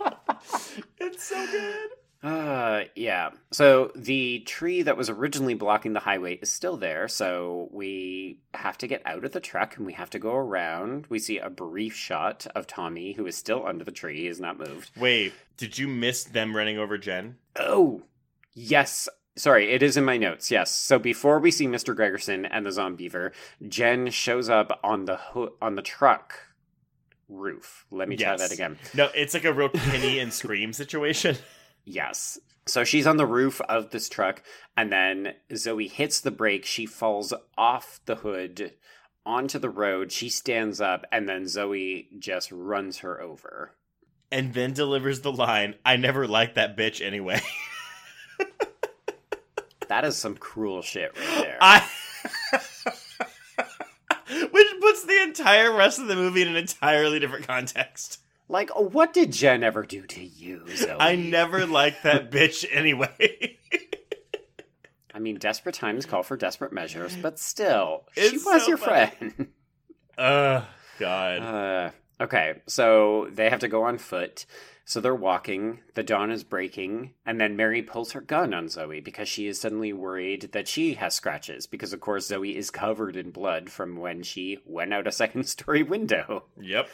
It's 0.98 1.24
so 1.24 1.46
good. 1.46 1.90
Uh, 2.22 2.84
yeah. 2.96 3.30
So 3.52 3.92
the 3.94 4.40
tree 4.40 4.82
that 4.82 4.96
was 4.96 5.08
originally 5.08 5.54
blocking 5.54 5.92
the 5.92 6.00
highway 6.00 6.34
is 6.36 6.50
still 6.50 6.76
there. 6.76 7.06
So 7.08 7.68
we 7.70 8.40
have 8.54 8.76
to 8.78 8.88
get 8.88 9.02
out 9.06 9.24
of 9.24 9.32
the 9.32 9.40
truck 9.40 9.76
and 9.76 9.86
we 9.86 9.92
have 9.92 10.10
to 10.10 10.18
go 10.18 10.34
around. 10.34 11.06
We 11.08 11.18
see 11.18 11.38
a 11.38 11.50
brief 11.50 11.94
shot 11.94 12.46
of 12.54 12.66
Tommy, 12.66 13.12
who 13.12 13.26
is 13.26 13.36
still 13.36 13.64
under 13.66 13.84
the 13.84 13.92
tree. 13.92 14.16
He 14.18 14.26
has 14.26 14.40
not 14.40 14.58
moved. 14.58 14.90
Wait, 14.96 15.34
did 15.56 15.78
you 15.78 15.86
miss 15.86 16.24
them 16.24 16.56
running 16.56 16.78
over 16.78 16.98
Jen? 16.98 17.36
Oh, 17.54 18.02
yes. 18.54 19.08
Sorry, 19.36 19.70
it 19.72 19.82
is 19.82 19.96
in 19.96 20.04
my 20.04 20.16
notes. 20.16 20.50
Yes. 20.50 20.74
So 20.74 20.98
before 20.98 21.38
we 21.38 21.50
see 21.50 21.66
Mr. 21.66 21.94
Gregerson 21.94 22.48
and 22.50 22.64
the 22.66 22.72
zombie 22.72 23.08
zombeaver, 23.08 23.32
Jen 23.68 24.10
shows 24.10 24.48
up 24.48 24.80
on 24.82 25.04
the 25.04 25.16
ho- 25.16 25.52
on 25.60 25.74
the 25.76 25.82
truck 25.82 26.40
roof. 27.28 27.86
Let 27.90 28.08
me 28.08 28.16
try 28.16 28.36
that 28.36 28.52
again. 28.52 28.78
No, 28.94 29.08
it's 29.14 29.34
like 29.34 29.44
a 29.44 29.52
real 29.52 29.68
penny 29.68 30.18
and 30.18 30.32
Scream 30.32 30.72
situation. 30.74 31.36
Yes. 31.84 32.38
So 32.66 32.82
she's 32.84 33.06
on 33.06 33.16
the 33.16 33.26
roof 33.26 33.60
of 33.62 33.90
this 33.90 34.08
truck, 34.08 34.42
and 34.76 34.90
then 34.92 35.34
Zoe 35.54 35.86
hits 35.88 36.20
the 36.20 36.30
brake. 36.32 36.64
She 36.64 36.84
falls 36.86 37.32
off 37.56 38.00
the 38.06 38.16
hood 38.16 38.74
onto 39.24 39.58
the 39.58 39.70
road. 39.70 40.10
She 40.12 40.28
stands 40.28 40.80
up, 40.80 41.04
and 41.12 41.28
then 41.28 41.46
Zoe 41.46 42.08
just 42.18 42.50
runs 42.52 42.98
her 42.98 43.20
over. 43.20 43.72
and 44.32 44.52
then 44.54 44.72
delivers 44.72 45.20
the 45.20 45.30
line, 45.32 45.76
I 45.84 45.96
never 45.96 46.26
liked 46.26 46.56
that 46.56 46.76
bitch 46.76 47.04
anyway. 47.04 47.40
That 49.88 50.04
is 50.04 50.16
some 50.16 50.36
cruel 50.36 50.82
shit 50.82 51.12
right 51.16 51.42
there. 51.42 51.58
I 51.60 51.88
puts 54.96 55.06
the 55.06 55.22
entire 55.22 55.72
rest 55.72 55.98
of 55.98 56.06
the 56.08 56.16
movie 56.16 56.42
in 56.42 56.48
an 56.48 56.56
entirely 56.56 57.18
different 57.18 57.46
context. 57.46 58.20
like, 58.48 58.70
what 58.70 59.12
did 59.12 59.32
Jen 59.32 59.62
ever 59.62 59.82
do 59.82 60.02
to 60.06 60.24
you, 60.24 60.64
Zoe? 60.74 60.96
I 60.98 61.16
never 61.16 61.66
liked 61.66 62.02
that 62.04 62.30
bitch 62.30 62.64
anyway. 62.70 63.58
I 65.12 65.18
mean, 65.18 65.36
desperate 65.38 65.74
times 65.74 66.04
call 66.04 66.22
for 66.22 66.36
desperate 66.36 66.72
measures, 66.72 67.16
but 67.16 67.38
still, 67.38 68.04
she 68.14 68.32
was 68.32 68.62
so 68.62 68.68
your 68.68 68.76
funny. 68.76 69.10
friend. 69.10 69.48
oh 70.18 70.66
god. 70.98 71.38
Uh, 71.38 71.90
okay, 72.24 72.60
so 72.66 73.28
they 73.32 73.48
have 73.48 73.60
to 73.60 73.68
go 73.68 73.84
on 73.84 73.96
foot. 73.98 74.44
So 74.88 75.00
they're 75.00 75.16
walking. 75.16 75.80
The 75.94 76.04
dawn 76.04 76.30
is 76.30 76.44
breaking, 76.44 77.14
and 77.26 77.40
then 77.40 77.56
Mary 77.56 77.82
pulls 77.82 78.12
her 78.12 78.20
gun 78.20 78.54
on 78.54 78.68
Zoe 78.68 79.00
because 79.00 79.28
she 79.28 79.48
is 79.48 79.60
suddenly 79.60 79.92
worried 79.92 80.50
that 80.52 80.68
she 80.68 80.94
has 80.94 81.12
scratches. 81.12 81.66
Because 81.66 81.92
of 81.92 82.00
course 82.00 82.28
Zoe 82.28 82.56
is 82.56 82.70
covered 82.70 83.16
in 83.16 83.32
blood 83.32 83.68
from 83.68 83.96
when 83.96 84.22
she 84.22 84.58
went 84.64 84.94
out 84.94 85.08
a 85.08 85.12
second 85.12 85.44
story 85.48 85.82
window. 85.82 86.44
yep. 86.60 86.88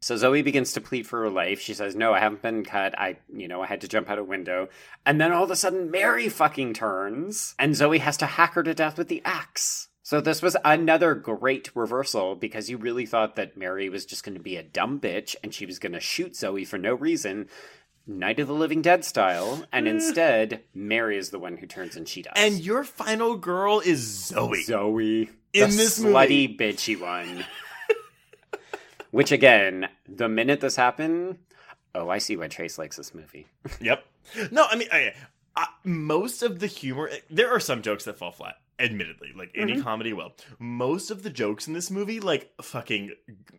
So 0.00 0.16
Zoe 0.16 0.40
begins 0.40 0.72
to 0.72 0.80
plead 0.80 1.06
for 1.06 1.20
her 1.20 1.30
life. 1.30 1.60
She 1.60 1.74
says, 1.74 1.94
"No, 1.94 2.14
I 2.14 2.20
haven't 2.20 2.40
been 2.40 2.64
cut. 2.64 2.98
I, 2.98 3.18
you 3.34 3.48
know, 3.48 3.60
I 3.62 3.66
had 3.66 3.82
to 3.82 3.88
jump 3.88 4.08
out 4.08 4.18
a 4.18 4.24
window." 4.24 4.68
And 5.04 5.20
then 5.20 5.32
all 5.32 5.44
of 5.44 5.50
a 5.50 5.56
sudden, 5.56 5.90
Mary 5.90 6.30
fucking 6.30 6.72
turns, 6.72 7.54
and 7.58 7.76
Zoe 7.76 7.98
has 7.98 8.16
to 8.18 8.26
hack 8.26 8.54
her 8.54 8.62
to 8.62 8.72
death 8.72 8.96
with 8.96 9.08
the 9.08 9.20
axe. 9.26 9.85
So 10.06 10.20
this 10.20 10.40
was 10.40 10.56
another 10.64 11.16
great 11.16 11.74
reversal 11.74 12.36
because 12.36 12.70
you 12.70 12.76
really 12.76 13.06
thought 13.06 13.34
that 13.34 13.56
Mary 13.56 13.88
was 13.88 14.06
just 14.06 14.22
going 14.22 14.36
to 14.36 14.40
be 14.40 14.54
a 14.54 14.62
dumb 14.62 15.00
bitch 15.00 15.34
and 15.42 15.52
she 15.52 15.66
was 15.66 15.80
going 15.80 15.94
to 15.94 16.00
shoot 16.00 16.36
Zoe 16.36 16.64
for 16.64 16.78
no 16.78 16.94
reason, 16.94 17.48
Night 18.06 18.38
of 18.38 18.46
the 18.46 18.54
Living 18.54 18.82
Dead 18.82 19.04
style, 19.04 19.64
and 19.72 19.88
instead 19.88 20.62
Mary 20.72 21.18
is 21.18 21.30
the 21.30 21.40
one 21.40 21.56
who 21.56 21.66
turns 21.66 21.96
and 21.96 22.06
she 22.06 22.22
does. 22.22 22.34
And 22.36 22.60
your 22.60 22.84
final 22.84 23.34
girl 23.34 23.80
is 23.80 23.98
Zoe. 23.98 24.62
Zoe 24.62 25.28
In 25.52 25.70
the 25.70 25.76
this 25.76 25.98
slutty 25.98 26.56
bitchy 26.56 27.00
one. 27.00 27.44
Which 29.10 29.32
again, 29.32 29.88
the 30.08 30.28
minute 30.28 30.60
this 30.60 30.76
happened, 30.76 31.38
oh, 31.96 32.08
I 32.08 32.18
see 32.18 32.36
why 32.36 32.46
Trace 32.46 32.78
likes 32.78 32.96
this 32.96 33.12
movie. 33.12 33.48
Yep. 33.80 34.06
No, 34.52 34.66
I 34.70 34.76
mean, 34.76 34.88
I, 34.92 35.14
I, 35.56 35.62
uh, 35.62 35.66
most 35.82 36.44
of 36.44 36.60
the 36.60 36.68
humor. 36.68 37.08
Eh, 37.08 37.18
there 37.28 37.50
are 37.50 37.58
some 37.58 37.82
jokes 37.82 38.04
that 38.04 38.18
fall 38.18 38.30
flat. 38.30 38.54
Admittedly, 38.78 39.32
like 39.36 39.50
any 39.54 39.80
comedy 39.80 40.12
will. 40.12 40.34
Most 40.58 41.10
of 41.10 41.22
the 41.22 41.30
jokes 41.30 41.66
in 41.66 41.72
this 41.72 41.90
movie, 41.90 42.20
like 42.20 42.52
fucking, 42.60 43.12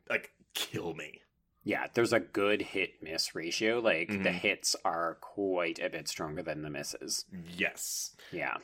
like 0.10 0.32
kill 0.54 0.94
me. 0.94 1.22
Yeah, 1.64 1.88
there's 1.94 2.14
a 2.14 2.20
good 2.20 2.62
hit 2.62 3.02
miss 3.02 3.34
ratio. 3.36 3.80
Like 3.80 4.10
the 4.10 4.30
Mhm. 4.30 4.40
hits 4.40 4.76
are 4.86 5.16
quite 5.22 5.80
a 5.80 5.90
bit 5.90 6.08
stronger 6.08 6.42
than 6.44 6.62
the 6.62 6.70
misses. 6.70 7.26
Yes. 7.58 8.16
Yeah. 8.32 8.58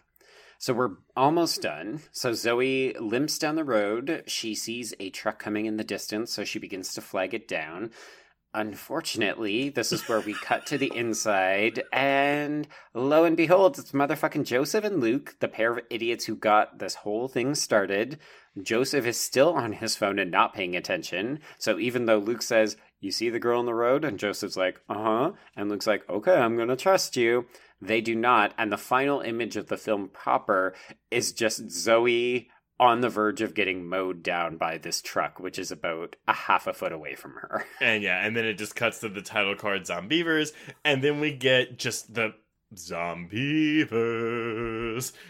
So 0.60 0.74
we're 0.74 0.92
almost 1.18 1.62
done. 1.62 2.02
So 2.14 2.32
Zoe 2.34 2.94
limps 2.94 3.38
down 3.38 3.56
the 3.56 3.66
road. 3.66 4.24
She 4.28 4.56
sees 4.56 4.94
a 5.00 5.10
truck 5.10 5.38
coming 5.40 5.66
in 5.66 5.76
the 5.76 5.84
distance, 5.84 6.32
so 6.32 6.46
she 6.46 6.60
begins 6.60 6.94
to 6.94 7.02
flag 7.02 7.34
it 7.34 7.48
down. 7.48 7.92
Unfortunately, 8.56 9.70
this 9.70 9.92
is 9.92 10.08
where 10.08 10.20
we 10.20 10.36
cut 10.36 10.68
to 10.68 10.78
the 10.78 10.96
inside, 10.96 11.82
and 11.92 12.68
lo 12.94 13.24
and 13.24 13.36
behold, 13.36 13.80
it's 13.80 13.94
motherfucking 13.94 14.46
Joseph 14.46 14.84
and 14.84 15.02
Luke, 15.02 15.36
the 15.40 15.48
pair 15.48 15.74
of 15.74 15.86
idiots 15.90 16.26
who 16.26 16.36
got 16.36 16.78
this 16.78 16.96
whole 16.96 17.28
thing 17.28 17.56
started. 17.56 18.20
Joseph 18.62 19.08
is 19.08 19.20
still 19.20 19.54
on 19.54 19.74
his 19.74 19.96
phone 19.96 20.20
and 20.20 20.30
not 20.30 20.54
paying 20.54 20.76
attention. 20.76 21.40
So 21.58 21.80
even 21.80 22.06
though 22.06 22.20
Luke 22.20 22.44
says, 22.44 22.78
You 23.00 23.12
see 23.12 23.30
the 23.30 23.40
girl 23.40 23.58
on 23.60 23.66
the 23.66 23.74
road? 23.74 24.06
And 24.06 24.20
Joseph's 24.20 24.56
like, 24.56 24.80
Uh 24.88 24.94
huh. 24.94 25.32
And 25.56 25.70
Luke's 25.70 25.88
like, 25.88 26.08
Okay, 26.08 26.36
I'm 26.36 26.56
going 26.56 26.68
to 26.68 26.76
trust 26.76 27.18
you. 27.18 27.48
They 27.82 28.02
do 28.02 28.16
not. 28.16 28.54
And 28.58 28.72
the 28.72 28.78
final 28.78 29.22
image 29.22 29.58
of 29.58 29.68
the 29.68 29.78
film 29.78 30.10
proper 30.10 30.76
is 31.10 31.32
just 31.32 31.72
Zoe 31.72 32.50
on 32.84 33.00
the 33.00 33.08
verge 33.08 33.40
of 33.40 33.54
getting 33.54 33.88
mowed 33.88 34.22
down 34.22 34.58
by 34.58 34.78
this 34.78 35.02
truck, 35.02 35.40
which 35.40 35.58
is 35.58 35.72
about 35.72 36.18
a 36.28 36.34
half 36.34 36.68
a 36.68 36.74
foot 36.74 36.92
away 36.92 37.16
from 37.16 37.32
her. 37.36 37.66
And 37.82 38.04
yeah, 38.04 38.26
and 38.26 38.36
then 38.36 38.46
it 38.46 38.58
just 38.58 38.76
cuts 38.76 39.00
to 39.00 39.10
the 39.10 39.22
title 39.22 39.56
card 39.56 39.84
Zombeavers, 39.84 40.52
and 40.84 41.04
then 41.04 41.20
we 41.20 41.34
get 41.34 41.78
just 41.78 42.14
the 42.14 42.34
Zombeavers, 42.76 43.88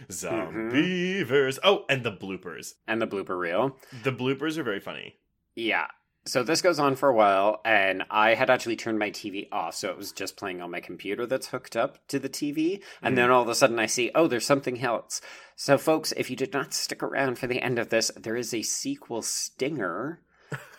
mm-hmm. 0.09 0.11
Zombeavers. 0.11 1.59
Oh, 1.63 1.85
and 1.89 2.03
the 2.03 2.11
bloopers. 2.11 2.73
And 2.88 3.01
the 3.01 3.07
blooper 3.07 3.38
reel. 3.38 3.77
The 4.03 4.11
bloopers 4.11 4.57
are 4.57 4.63
very 4.63 4.80
funny. 4.80 5.15
Yeah. 5.55 5.88
So 6.25 6.41
this 6.41 6.61
goes 6.61 6.79
on 6.79 6.95
for 6.95 7.09
a 7.09 7.13
while, 7.13 7.59
and 7.65 8.03
I 8.09 8.35
had 8.35 8.49
actually 8.49 8.77
turned 8.77 8.97
my 8.97 9.11
TV 9.11 9.49
off, 9.51 9.75
so 9.75 9.89
it 9.89 9.97
was 9.97 10.13
just 10.13 10.37
playing 10.37 10.61
on 10.61 10.71
my 10.71 10.79
computer 10.79 11.25
that's 11.25 11.47
hooked 11.47 11.75
up 11.75 11.97
to 12.07 12.17
the 12.17 12.29
TV. 12.29 12.81
And 13.01 13.13
hmm. 13.13 13.15
then 13.17 13.29
all 13.31 13.41
of 13.41 13.49
a 13.49 13.55
sudden 13.55 13.77
I 13.77 13.87
see, 13.87 14.09
oh, 14.15 14.27
there's 14.27 14.45
something 14.45 14.81
else. 14.81 15.19
So, 15.57 15.77
folks, 15.77 16.13
if 16.15 16.29
you 16.29 16.35
did 16.37 16.53
not 16.53 16.73
stick 16.73 17.03
around 17.03 17.39
for 17.39 17.47
the 17.47 17.61
end 17.61 17.77
of 17.77 17.89
this, 17.89 18.09
there 18.15 18.37
is 18.37 18.53
a 18.53 18.61
sequel 18.61 19.21
stinger, 19.21 20.21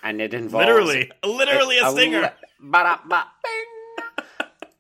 and 0.03 0.21
it 0.23 0.33
involves 0.35 0.67
Literally, 0.67 1.11
literally 1.25 1.79
a 1.79 1.91
stinger. 1.91 2.21
li- 2.23 2.29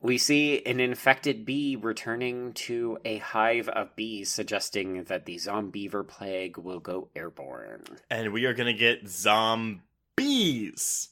We 0.00 0.18
see 0.18 0.62
an 0.66 0.80
infected 0.80 1.46
bee 1.46 1.76
returning 1.76 2.52
to 2.54 2.98
a 3.06 3.16
hive 3.18 3.70
of 3.70 3.96
bees, 3.96 4.30
suggesting 4.30 5.04
that 5.04 5.24
the 5.24 5.36
zombeaver 5.36 6.06
plague 6.06 6.58
will 6.58 6.80
go 6.80 7.08
airborne. 7.16 7.84
and 8.10 8.32
we 8.32 8.44
are 8.44 8.52
gonna 8.52 8.74
get 8.74 9.04
zombies. 10.18 11.08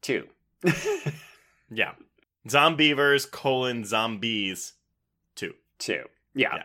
Two. 0.00 0.26
Yeah, 1.74 1.92
zombeavers 2.46 3.30
colon 3.30 3.86
zombies. 3.86 4.74
Two. 5.34 5.54
Two. 5.78 6.04
Yeah. 6.34 6.64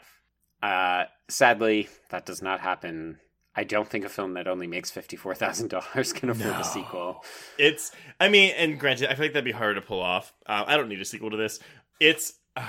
Uh, 0.61 1.06
sadly, 1.30 1.88
that 2.10 2.26
does 2.26 2.41
not 2.41 2.60
happen. 2.60 3.18
I 3.56 3.64
don't 3.64 3.88
think 3.88 4.03
a 4.03 4.10
film 4.10 4.34
that 4.34 4.49
only 4.49 4.68
makes 4.68 4.91
fifty-four 4.91 5.34
thousand 5.35 5.69
dollars 5.69 6.11
can 6.11 6.30
afford 6.30 6.56
No. 6.56 6.60
a 6.60 6.64
sequel. 6.65 7.23
It's. 7.57 7.94
I 8.19 8.27
mean, 8.27 8.53
and 8.57 8.77
granted, 8.77 9.10
I 9.10 9.15
feel 9.15 9.26
like 9.27 9.31
that'd 9.34 9.45
be 9.45 9.53
harder 9.53 9.76
to 9.76 9.81
pull 9.81 10.02
off. 10.02 10.34
Uh, 10.45 10.65
I 10.68 10.76
don't 10.76 10.89
need 10.89 10.99
a 10.99 11.06
sequel 11.06 11.31
to 11.31 11.38
this. 11.38 11.61
It's, 12.02 12.34
uh, 12.57 12.68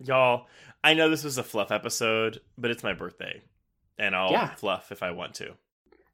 y'all. 0.00 0.48
I 0.82 0.94
know 0.94 1.08
this 1.08 1.22
was 1.22 1.38
a 1.38 1.44
fluff 1.44 1.70
episode, 1.70 2.40
but 2.56 2.72
it's 2.72 2.82
my 2.82 2.92
birthday, 2.92 3.40
and 4.00 4.16
I'll 4.16 4.32
Yeah. 4.32 4.52
fluff 4.56 4.90
if 4.90 5.04
I 5.04 5.12
want 5.12 5.34
to. 5.34 5.52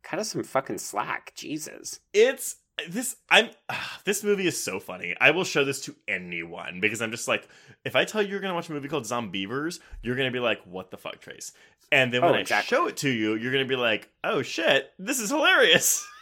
Cut 0.05 0.21
us 0.21 0.31
some 0.31 0.45
fucking 0.45 0.79
slack, 0.79 1.33
Jesus. 1.35 1.99
It's 2.13 2.57
this. 2.89 3.17
I'm. 3.31 3.51
this 4.05 4.23
movie 4.23 4.47
is 4.47 4.63
so 4.63 4.79
funny. 4.79 5.17
I 5.21 5.31
will 5.33 5.45
show 5.45 5.65
this 5.65 5.81
to 5.83 5.97
anyone 6.07 6.79
because 6.81 7.03
I'm 7.03 7.11
just 7.11 7.27
like, 7.27 7.49
if 7.85 7.97
I 7.97 8.05
tell 8.05 8.23
you 8.23 8.29
you're 8.29 8.41
gonna 8.41 8.55
watch 8.55 8.69
a 8.69 8.73
movie 8.73 8.89
called 8.89 9.05
Zombeavers, 9.05 9.81
you're 10.03 10.17
gonna 10.17 10.31
be 10.31 10.41
like, 10.41 10.61
"What 10.65 10.91
the 10.91 10.97
fuck, 10.99 11.21
Trace?" 11.21 11.53
And 11.91 12.13
then 12.13 12.23
oh, 12.23 12.33
when 12.33 12.47
Oh, 12.51 12.57
I 12.57 12.63
show 12.63 12.87
it 12.87 12.99
to 12.99 13.11
you, 13.11 13.35
you're 13.35 13.53
gonna 13.53 13.65
be 13.65 13.77
like, 13.77 14.09
"Oh 14.23 14.43
shit, 14.43 14.93
this 14.99 15.19
is 15.21 15.31
hilarious." 15.31 16.07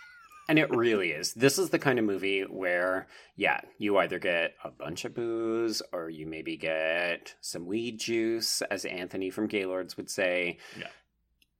And 0.48 0.59
it 0.59 0.70
really 0.70 1.12
is. 1.12 1.32
This 1.34 1.56
is 1.56 1.70
the 1.70 1.78
kind 1.78 2.00
of 2.00 2.04
movie 2.04 2.42
where, 2.42 3.06
yeah, 3.36 3.60
you 3.78 3.96
either 3.98 4.18
get 4.18 4.54
a 4.64 4.70
bunch 4.70 5.04
of 5.04 5.14
booze 5.14 5.80
or 5.92 6.10
you 6.10 6.26
maybe 6.26 6.56
get 6.56 7.36
some 7.40 7.64
weed 7.64 8.00
juice, 8.00 8.60
as 8.62 8.84
Anthony 8.84 9.30
from 9.30 9.46
Gaylords 9.46 9.96
would 9.96 10.10
say. 10.10 10.59
Yeah. 10.76 10.88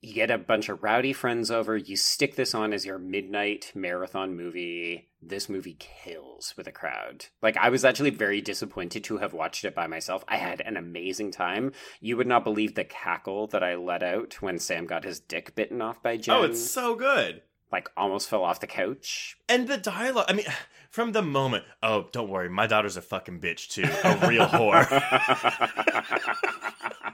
You 0.05 0.15
get 0.15 0.33
a 0.33 0.39
bunch 0.39 0.69
of 0.69 0.83
rowdy 0.83 1.13
friends 1.13 1.49
over. 1.49 1.77
You 1.77 1.97
stick 1.97 2.35
this 2.35 2.57
on 2.57 2.73
as 2.73 2.85
your 2.85 2.99
midnight 2.99 3.71
marathon 3.73 4.37
movie. 4.37 5.11
This 5.23 5.49
movie 5.49 5.77
kills 5.79 6.55
with 6.57 6.67
a 6.67 6.73
crowd. 6.73 7.27
Like, 7.41 7.57
I 7.57 7.69
was 7.69 7.85
actually 7.85 8.11
very 8.11 8.41
disappointed 8.41 9.05
to 9.05 9.19
have 9.19 9.33
watched 9.33 9.65
it 9.65 9.77
by 9.77 9.87
myself. 9.87 10.25
I 10.27 10.39
had 10.39 10.61
an 10.61 10.77
amazing 10.77 11.31
time. 11.31 11.71
You 12.01 12.17
would 12.17 12.27
not 12.27 12.43
believe 12.43 12.75
the 12.75 12.83
cackle 12.83 13.47
that 13.49 13.63
I 13.63 13.77
let 13.77 14.03
out 14.03 14.43
when 14.43 14.59
Sam 14.59 14.87
got 14.87 15.05
his 15.05 15.21
dick 15.21 15.55
bitten 15.55 15.81
off 15.81 16.03
by 16.03 16.17
Jen. 16.17 16.37
Oh, 16.37 16.43
it's 16.43 16.69
so 16.69 16.97
good. 16.97 17.43
like 17.71 17.89
almost 17.97 18.29
fell 18.29 18.43
off 18.43 18.59
the 18.59 18.67
couch. 18.67 19.37
And 19.49 19.69
the 19.69 19.79
dialogue, 19.79 20.27
I 20.29 20.33
mean, 20.33 20.47
from 20.91 21.13
the 21.13 21.23
moment, 21.23 21.63
oh, 21.81 22.09
don't 22.11 22.29
worry, 22.29 22.49
my 22.49 22.67
daughter's 22.67 22.97
a 22.97 23.03
fucking 23.03 23.41
bitch 23.41 23.69
too, 23.69 23.85
a 24.03 24.27
real 24.27 24.47
whore. 24.47 24.83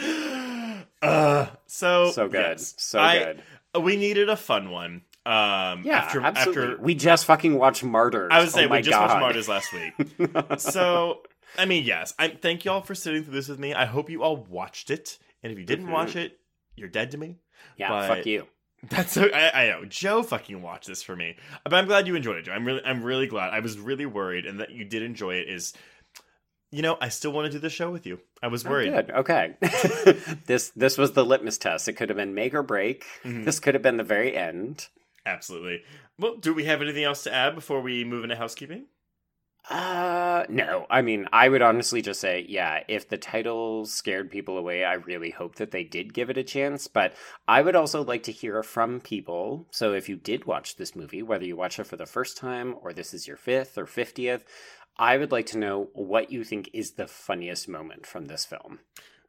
uh, 1.02 1.46
so 1.70 2.10
so 2.10 2.28
good. 2.28 2.40
yes, 2.58 2.74
so 2.78 2.98
I- 3.00 3.18
good. 3.18 3.42
We 3.84 3.96
needed 3.96 4.28
a 4.28 4.36
fun 4.36 4.70
one. 4.70 5.02
Um, 5.24 5.82
Yeah, 5.84 5.98
after, 5.98 6.20
absolutely. 6.20 6.62
after 6.72 6.82
we 6.82 6.94
just 6.94 7.24
fucking 7.26 7.54
watched 7.54 7.84
Martyrs. 7.84 8.30
I 8.32 8.40
was 8.40 8.48
oh 8.54 8.56
saying 8.58 8.68
my 8.70 8.76
we 8.78 8.82
just 8.82 8.98
God. 8.98 9.08
watched 9.08 9.20
Martyrs 9.20 9.48
last 9.48 9.72
week. 9.72 10.58
so 10.58 11.22
I 11.58 11.66
mean, 11.66 11.84
yes, 11.84 12.14
I 12.18 12.28
thank 12.28 12.64
y'all 12.64 12.80
for 12.80 12.94
sitting 12.94 13.22
through 13.24 13.34
this 13.34 13.48
with 13.48 13.58
me. 13.58 13.74
I 13.74 13.84
hope 13.84 14.10
you 14.10 14.22
all 14.22 14.36
watched 14.36 14.90
it, 14.90 15.18
and 15.42 15.52
if 15.52 15.58
you 15.58 15.64
didn't 15.64 15.86
Mhm. 15.86 15.92
watch 15.92 16.16
it, 16.16 16.38
you're 16.74 16.88
dead 16.88 17.10
to 17.12 17.18
me. 17.18 17.36
Yeah, 17.76 17.88
but- 17.90 18.08
fuck 18.08 18.26
you. 18.26 18.46
That's 18.88 19.12
so, 19.12 19.26
I, 19.26 19.64
I 19.64 19.68
know 19.68 19.84
Joe 19.84 20.22
fucking 20.22 20.62
watched 20.62 20.86
this 20.86 21.02
for 21.02 21.14
me, 21.14 21.36
but 21.64 21.74
I'm 21.74 21.86
glad 21.86 22.06
you 22.06 22.14
enjoyed 22.14 22.38
it, 22.38 22.44
Joe. 22.46 22.52
I'm 22.52 22.64
really 22.64 22.82
I'm 22.82 23.02
really 23.04 23.26
glad. 23.26 23.52
I 23.52 23.60
was 23.60 23.78
really 23.78 24.06
worried, 24.06 24.46
and 24.46 24.58
that 24.60 24.70
you 24.70 24.84
did 24.86 25.02
enjoy 25.02 25.34
it. 25.34 25.48
Is 25.50 25.74
you 26.70 26.82
know 26.82 26.96
I 27.00 27.08
still 27.08 27.32
want 27.32 27.46
to 27.46 27.52
do 27.52 27.58
the 27.58 27.70
show 27.70 27.90
with 27.90 28.06
you. 28.06 28.20
I 28.42 28.48
was 28.48 28.64
Oh, 28.66 28.70
worried. 28.70 28.92
good. 28.92 29.10
Okay. 29.10 29.54
this 30.46 30.70
this 30.76 30.96
was 30.98 31.12
the 31.12 31.24
litmus 31.24 31.58
test. 31.58 31.88
It 31.88 31.94
could 31.94 32.08
have 32.08 32.16
been 32.18 32.34
make 32.34 32.54
or 32.54 32.62
break. 32.62 33.04
Mhm. 33.24 33.44
This 33.44 33.60
could 33.60 33.74
have 33.74 33.82
been 33.82 33.96
the 33.96 34.04
very 34.04 34.36
end. 34.36 34.88
Absolutely. 35.26 35.82
Well, 36.18 36.36
do 36.36 36.54
we 36.54 36.64
have 36.64 36.80
anything 36.82 37.04
else 37.04 37.22
to 37.24 37.34
add 37.34 37.54
before 37.54 37.80
we 37.82 38.04
move 38.04 38.24
into 38.24 38.36
housekeeping? 38.36 38.86
Uh 39.68 40.44
no. 40.48 40.86
I 40.88 41.02
mean, 41.02 41.28
I 41.34 41.48
would 41.50 41.60
honestly 41.60 42.00
just 42.00 42.18
say, 42.20 42.46
yeah, 42.48 42.82
if 42.88 43.08
the 43.08 43.18
title 43.18 43.84
scared 43.84 44.30
people 44.30 44.56
away, 44.56 44.84
I 44.84 44.94
really 44.94 45.30
hope 45.30 45.56
that 45.56 45.70
they 45.70 45.84
did 45.84 46.14
give 46.14 46.30
it 46.30 46.38
a 46.38 46.42
chance, 46.42 46.88
but 46.88 47.12
I 47.46 47.60
would 47.60 47.76
also 47.76 48.02
like 48.02 48.22
to 48.24 48.32
hear 48.32 48.62
from 48.62 49.00
people. 49.00 49.66
So 49.70 49.92
if 49.92 50.08
you 50.08 50.16
did 50.16 50.46
watch 50.46 50.76
this 50.76 50.96
movie, 50.96 51.22
whether 51.22 51.44
you 51.44 51.56
watch 51.56 51.78
it 51.78 51.84
for 51.86 51.96
the 51.96 52.06
first 52.06 52.38
time 52.38 52.74
or 52.80 52.94
this 52.94 53.12
is 53.12 53.28
your 53.28 53.36
5th 53.36 53.76
or 53.76 53.84
50th, 53.84 54.42
I 54.96 55.16
would 55.16 55.32
like 55.32 55.46
to 55.46 55.58
know 55.58 55.88
what 55.94 56.30
you 56.30 56.44
think 56.44 56.70
is 56.72 56.92
the 56.92 57.06
funniest 57.06 57.68
moment 57.68 58.06
from 58.06 58.26
this 58.26 58.44
film. 58.44 58.80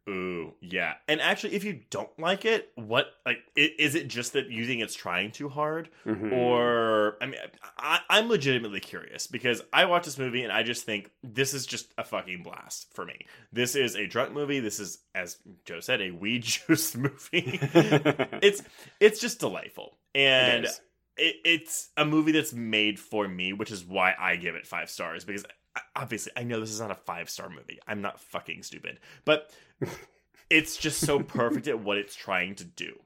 Ooh, 0.10 0.56
yeah. 0.62 0.96
And 1.08 1.22
actually, 1.22 1.54
if 1.54 1.64
you 1.64 1.82
don't 1.92 2.10
like 2.20 2.44
it, 2.44 2.72
what 2.76 3.06
like 3.24 3.38
is 3.56 3.94
it? 3.94 4.08
Just 4.08 4.34
that 4.34 4.50
you 4.50 4.66
think 4.66 4.82
it's 4.82 4.96
trying 4.96 5.30
too 5.32 5.48
hard, 5.48 5.90
Mhm. 6.08 6.34
or 6.34 7.18
I 7.22 7.28
mean, 7.28 7.40
I, 7.78 8.00
I'm 8.10 8.28
legitimately 8.28 8.80
curious 8.80 9.28
because 9.28 9.62
I 9.72 9.86
watch 9.86 10.06
this 10.06 10.18
movie 10.18 10.42
and 10.42 10.52
I 10.52 10.64
just 10.64 10.86
think 10.88 11.12
this 11.24 11.54
is 11.54 11.68
just 11.68 11.94
a 12.00 12.04
fucking 12.04 12.42
blast 12.42 12.92
for 12.96 13.06
me. 13.06 13.28
This 13.54 13.76
is 13.76 13.96
a 13.96 14.08
drunk 14.08 14.34
movie. 14.34 14.60
This 14.60 14.80
is, 14.80 14.98
as 15.14 15.38
Joe 15.66 15.80
said, 15.82 16.02
a 16.02 16.10
weed 16.10 16.42
juice 16.46 16.96
movie. 16.96 17.60
it's 18.42 18.64
it's 19.00 19.20
just 19.22 19.40
delightful, 19.40 19.98
and 20.16 20.66
It. 20.66 20.82
It, 21.18 21.36
it's 21.46 21.90
a 21.98 22.06
movie 22.06 22.32
that's 22.32 22.54
made 22.54 23.00
for 23.00 23.28
me, 23.28 23.54
which 23.54 23.72
is 23.72 23.84
why 23.86 24.14
I 24.20 24.36
give 24.36 24.56
it 24.56 24.66
five 24.68 24.90
stars 24.90 25.24
because 25.26 25.46
obviously 25.96 26.32
I 26.36 26.44
know 26.44 26.60
this 26.60 26.72
is 26.72 26.80
not 26.82 26.92
a 26.92 26.96
five 26.96 27.30
star 27.30 27.50
movie. 27.50 27.80
I'm 27.88 28.02
not 28.02 28.20
fucking 28.20 28.64
stupid, 28.64 29.00
but 29.26 29.52
it's 30.50 30.78
just 30.78 31.00
so 31.06 31.20
perfect 31.20 31.68
at 31.68 31.80
what 31.80 31.98
it's 31.98 32.16
trying 32.16 32.56
to 32.56 32.64
do. 32.66 33.00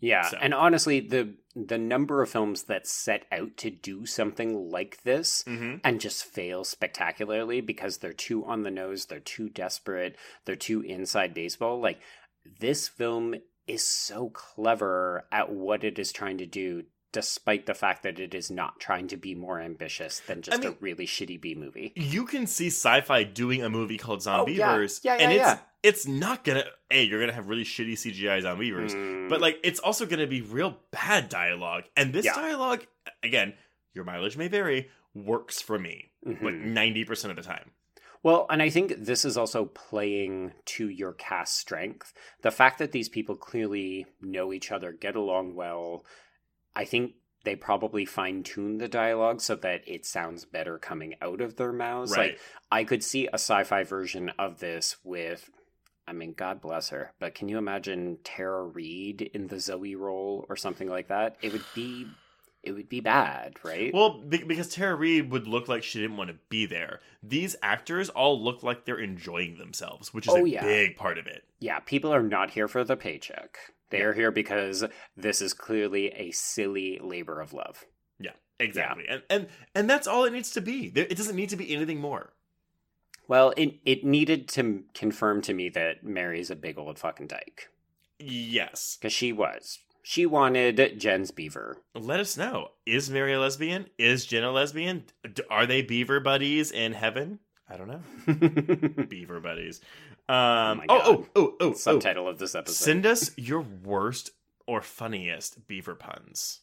Yeah, 0.00 0.22
So- 0.22 0.38
and 0.40 0.52
honestly, 0.52 0.98
the 1.00 1.34
the 1.54 1.78
number 1.78 2.22
of 2.22 2.30
films 2.30 2.64
that 2.64 2.86
set 2.86 3.26
out 3.30 3.56
to 3.58 3.68
do 3.70 4.06
something 4.06 4.70
like 4.70 5.02
this 5.04 5.44
Mm-hmm. 5.46 5.76
and 5.84 6.00
just 6.00 6.24
fail 6.24 6.64
spectacularly 6.64 7.60
because 7.60 7.98
they're 7.98 8.12
too 8.14 8.44
on 8.46 8.62
the 8.62 8.70
nose, 8.70 9.04
they're 9.06 9.20
too 9.20 9.48
desperate, 9.50 10.16
they're 10.44 10.56
too 10.56 10.80
inside 10.80 11.34
baseball. 11.34 11.78
Like 11.80 12.00
this 12.58 12.88
film 12.88 13.34
is 13.68 13.86
so 13.86 14.30
clever 14.30 15.24
at 15.30 15.52
what 15.52 15.84
it 15.84 15.98
is 15.98 16.10
trying 16.10 16.38
to 16.38 16.46
do, 16.46 16.82
despite 17.12 17.66
the 17.66 17.74
fact 17.74 18.02
that 18.02 18.18
it 18.18 18.34
is 18.34 18.50
not 18.50 18.80
trying 18.80 19.06
to 19.08 19.16
be 19.16 19.34
more 19.34 19.60
ambitious 19.60 20.20
than 20.26 20.42
just 20.42 20.60
mean- 20.60 20.72
a 20.72 20.76
really 20.80 21.06
shitty 21.06 21.40
B 21.40 21.54
movie. 21.54 21.92
You 21.94 22.24
can 22.24 22.46
see 22.46 22.68
sci-fi 22.68 23.22
doing 23.22 23.62
a 23.62 23.70
movie 23.70 23.98
called 23.98 24.26
Oh, 24.26 24.46
yeah. 24.46 24.78
Yeah, 24.80 24.88
yeah, 25.02 25.14
and 25.14 25.32
it's 25.32 25.62
it's 25.82 26.06
not 26.06 26.44
gonna. 26.44 26.64
A, 26.90 27.02
you're 27.04 27.20
gonna 27.20 27.32
have 27.32 27.48
really 27.48 27.64
shitty 27.64 27.94
CGI 27.94 28.42
Zombeavers, 28.42 28.92
Mm, 28.92 29.28
but 29.28 29.40
like 29.40 29.58
it's 29.62 29.80
also 29.80 30.06
gonna 30.06 30.26
be 30.26 30.40
real 30.40 30.78
bad 30.90 31.28
dialogue. 31.28 31.84
And 31.96 32.12
this 32.12 32.24
dialogue, 32.24 32.86
again, 33.22 33.54
your 33.94 34.04
mileage 34.04 34.36
may 34.36 34.48
vary, 34.48 34.88
works 35.14 35.60
for 35.60 35.78
me 35.78 36.10
like 36.24 36.38
mhm. 36.38 36.66
ninety 36.66 37.04
percent 37.04 37.30
of 37.30 37.36
the 37.36 37.42
time. 37.42 37.70
Well, 38.22 38.46
and 38.48 38.62
I 38.62 38.70
think 38.70 38.94
this 38.98 39.24
is 39.24 39.36
also 39.36 39.64
playing 39.64 40.52
to 40.66 40.88
your 40.88 41.12
cast 41.12 41.58
strength. 41.58 42.14
The 42.42 42.52
fact 42.52 42.78
that 42.78 42.92
these 42.92 43.08
people 43.08 43.34
clearly 43.34 44.06
know 44.20 44.52
each 44.52 44.70
other, 44.70 44.92
get 44.92 45.16
along 45.16 45.56
well, 45.56 46.04
I 46.74 46.84
think 46.84 47.14
they 47.44 47.56
probably 47.56 48.04
fine 48.04 48.42
tune 48.42 48.78
the 48.78 48.88
dialogue 48.88 49.40
so 49.40 49.56
that 49.56 49.82
it 49.86 50.06
sounds 50.06 50.44
better 50.44 50.78
coming 50.78 51.14
out 51.20 51.40
of 51.40 51.56
their 51.56 51.72
mouths. 51.72 52.12
Right. 52.12 52.32
Like, 52.32 52.40
I 52.70 52.84
could 52.84 53.02
see 53.02 53.26
a 53.26 53.34
sci 53.34 53.64
fi 53.64 53.82
version 53.82 54.30
of 54.38 54.60
this 54.60 54.96
with. 55.04 55.50
I 56.06 56.12
mean, 56.12 56.32
God 56.32 56.60
bless 56.60 56.88
her, 56.88 57.12
but 57.20 57.34
can 57.36 57.48
you 57.48 57.58
imagine 57.58 58.18
Tara 58.24 58.64
Reid 58.64 59.22
in 59.22 59.46
the 59.46 59.60
Zoe 59.60 59.94
role 59.94 60.44
or 60.48 60.56
something 60.56 60.88
like 60.88 61.08
that? 61.08 61.36
It 61.42 61.52
would 61.52 61.64
be, 61.76 62.06
it 62.64 62.72
would 62.72 62.88
be 62.88 62.98
bad, 62.98 63.54
right? 63.62 63.94
Well, 63.94 64.20
because 64.20 64.68
Tara 64.68 64.96
Reid 64.96 65.30
would 65.30 65.46
look 65.46 65.68
like 65.68 65.84
she 65.84 66.00
didn't 66.00 66.16
want 66.16 66.30
to 66.30 66.36
be 66.48 66.66
there. 66.66 67.00
These 67.22 67.54
actors 67.62 68.08
all 68.08 68.42
look 68.42 68.64
like 68.64 68.84
they're 68.84 68.98
enjoying 68.98 69.58
themselves, 69.58 70.12
which 70.12 70.26
is 70.26 70.34
Oh, 70.34 70.44
a 70.44 70.48
yeah. 70.48 70.64
big 70.64 70.96
part 70.96 71.18
of 71.18 71.28
it. 71.28 71.44
Yeah, 71.60 71.78
people 71.78 72.12
are 72.12 72.22
not 72.22 72.50
here 72.50 72.66
for 72.66 72.82
the 72.82 72.96
paycheck. 72.96 73.56
They 73.92 74.02
are 74.02 74.12
here 74.12 74.32
because 74.32 74.84
this 75.16 75.40
is 75.40 75.54
clearly 75.54 76.08
a 76.08 76.32
silly 76.32 76.98
labor 77.00 77.40
of 77.40 77.52
love. 77.52 77.84
Yeah, 78.18 78.32
exactly. 78.58 79.04
And 79.08 79.22
and 79.30 79.46
and 79.74 79.88
that's 79.88 80.08
all 80.08 80.24
it 80.24 80.32
needs 80.32 80.50
to 80.52 80.60
be. 80.60 80.90
It 80.94 81.16
doesn't 81.16 81.36
need 81.36 81.50
to 81.50 81.56
be 81.56 81.72
anything 81.72 82.00
more. 82.00 82.32
Well, 83.28 83.54
it 83.56 83.74
it 83.84 84.04
needed 84.04 84.48
to 84.48 84.82
confirm 84.94 85.42
to 85.42 85.54
me 85.54 85.68
that 85.70 86.02
Mary's 86.02 86.50
a 86.50 86.56
big 86.56 86.76
old 86.78 86.98
fucking 86.98 87.28
dyke 87.28 87.68
Yes. 88.18 88.96
because 89.00 89.12
she 89.12 89.32
was. 89.32 89.78
She 90.02 90.26
wanted 90.26 90.98
Jen's 90.98 91.30
beaver. 91.30 91.78
Let 91.94 92.18
us 92.18 92.36
know. 92.36 92.70
Is 92.84 93.08
Mary 93.08 93.34
a 93.34 93.40
lesbian? 93.40 93.86
Is 93.98 94.26
Jen 94.26 94.42
a 94.42 94.50
lesbian? 94.50 95.04
Are 95.48 95.64
they 95.64 95.82
beaver 95.82 96.18
buddies 96.18 96.72
in 96.72 96.92
heaven? 96.94 97.38
I 97.72 97.76
don't 97.76 97.88
know. 97.88 99.04
beaver 99.08 99.40
buddies. 99.40 99.80
Um, 100.28 100.78
my 100.78 100.86
oh, 100.88 100.98
God. 100.98 101.02
oh, 101.06 101.26
oh, 101.34 101.42
oh, 101.42 101.56
oh. 101.60 101.72
Subtitle 101.72 102.28
of 102.28 102.38
this 102.38 102.54
episode. 102.54 102.84
Send 102.84 103.06
us 103.06 103.30
your 103.36 103.60
worst 103.60 104.30
or 104.66 104.82
funniest 104.82 105.66
beaver 105.66 105.94
puns. 105.94 106.60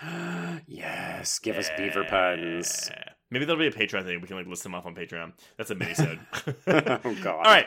yes, 0.66 1.38
give 1.38 1.56
us 1.56 1.70
beaver 1.76 2.04
puns. 2.04 2.90
Maybe 3.30 3.44
there'll 3.44 3.60
be 3.60 3.66
a 3.66 3.72
Patreon 3.72 4.04
thing. 4.04 4.20
We 4.20 4.26
can 4.26 4.36
like 4.36 4.46
list 4.46 4.62
them 4.62 4.74
off 4.74 4.86
on 4.86 4.94
Patreon. 4.94 5.32
That's 5.56 5.70
a 5.70 5.74
mini 5.74 5.94
oh 6.66 7.16
god. 7.22 7.26
All 7.26 7.42
right. 7.42 7.66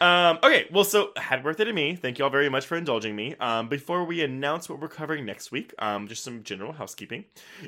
Um, 0.00 0.38
okay. 0.42 0.66
Well, 0.70 0.84
so 0.84 1.10
happy 1.16 1.42
birthday 1.42 1.64
to 1.64 1.72
me. 1.72 1.96
Thank 1.96 2.18
you 2.18 2.24
all 2.24 2.30
very 2.30 2.48
much 2.48 2.66
for 2.66 2.76
indulging 2.76 3.16
me. 3.16 3.34
Um, 3.40 3.68
before 3.68 4.04
we 4.04 4.22
announce 4.22 4.68
what 4.68 4.80
we're 4.80 4.88
covering 4.88 5.24
next 5.24 5.50
week, 5.50 5.74
um, 5.78 6.06
just 6.06 6.22
some 6.22 6.42
general 6.44 6.72
housekeeping. 6.72 7.24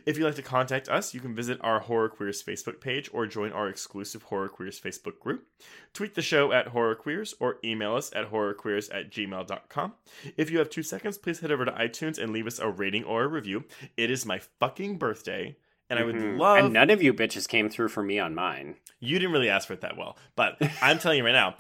If 0.06 0.16
you'd 0.16 0.24
like 0.24 0.36
to 0.36 0.43
contact 0.43 0.89
us, 0.89 1.12
you 1.15 1.20
can 1.20 1.35
visit 1.35 1.59
our 1.62 1.81
Horror 1.81 2.09
Queers 2.09 2.43
Facebook 2.43 2.81
page 2.81 3.11
or 3.12 3.27
join 3.27 3.52
our 3.52 3.69
exclusive 3.69 4.23
Horror 4.24 4.48
Queers 4.48 4.81
Facebook 4.81 5.19
group. 5.19 5.47
Tweet 5.93 6.15
the 6.15 6.23
show 6.23 6.52
at 6.52 6.69
Horror 6.69 6.94
Queers 6.94 7.35
or 7.40 7.59
email 7.65 7.94
us 7.94 8.11
at 8.15 8.31
horrorqueers 8.31 8.94
at 8.94 9.11
gmail.com. 9.11 9.94
If 10.36 10.51
you 10.51 10.59
have 10.59 10.70
two 10.70 10.82
seconds, 10.82 11.19
please 11.19 11.40
head 11.40 11.52
over 11.52 11.65
to 11.65 11.73
iTunes 11.73 12.19
and 12.19 12.32
leave 12.32 12.47
us 12.47 12.59
a 12.59 12.69
rating 12.69 13.05
or 13.05 13.24
a 13.24 13.28
review. 13.28 13.65
It 13.97 14.11
is 14.11 14.27
my 14.27 14.40
fucking 14.61 14.98
birthday. 14.98 15.56
And 15.90 15.98
I 15.98 16.02
would 16.05 16.15
Mhm. 16.16 16.39
love 16.39 16.56
And 16.65 16.73
none 16.73 16.90
of 16.90 17.02
you 17.02 17.12
bitches 17.12 17.47
came 17.47 17.69
through 17.69 17.89
for 17.89 18.02
me 18.02 18.19
on 18.19 18.35
mine. 18.35 18.77
you 19.01 19.19
didn't 19.19 19.32
really 19.32 19.51
ask 19.51 19.66
for 19.69 19.74
it 19.74 19.81
that 19.82 19.97
well, 19.97 20.16
but 20.36 20.56
I'm 20.82 20.98
telling 20.98 21.19
you 21.19 21.24
right 21.24 21.32
now, 21.32 21.56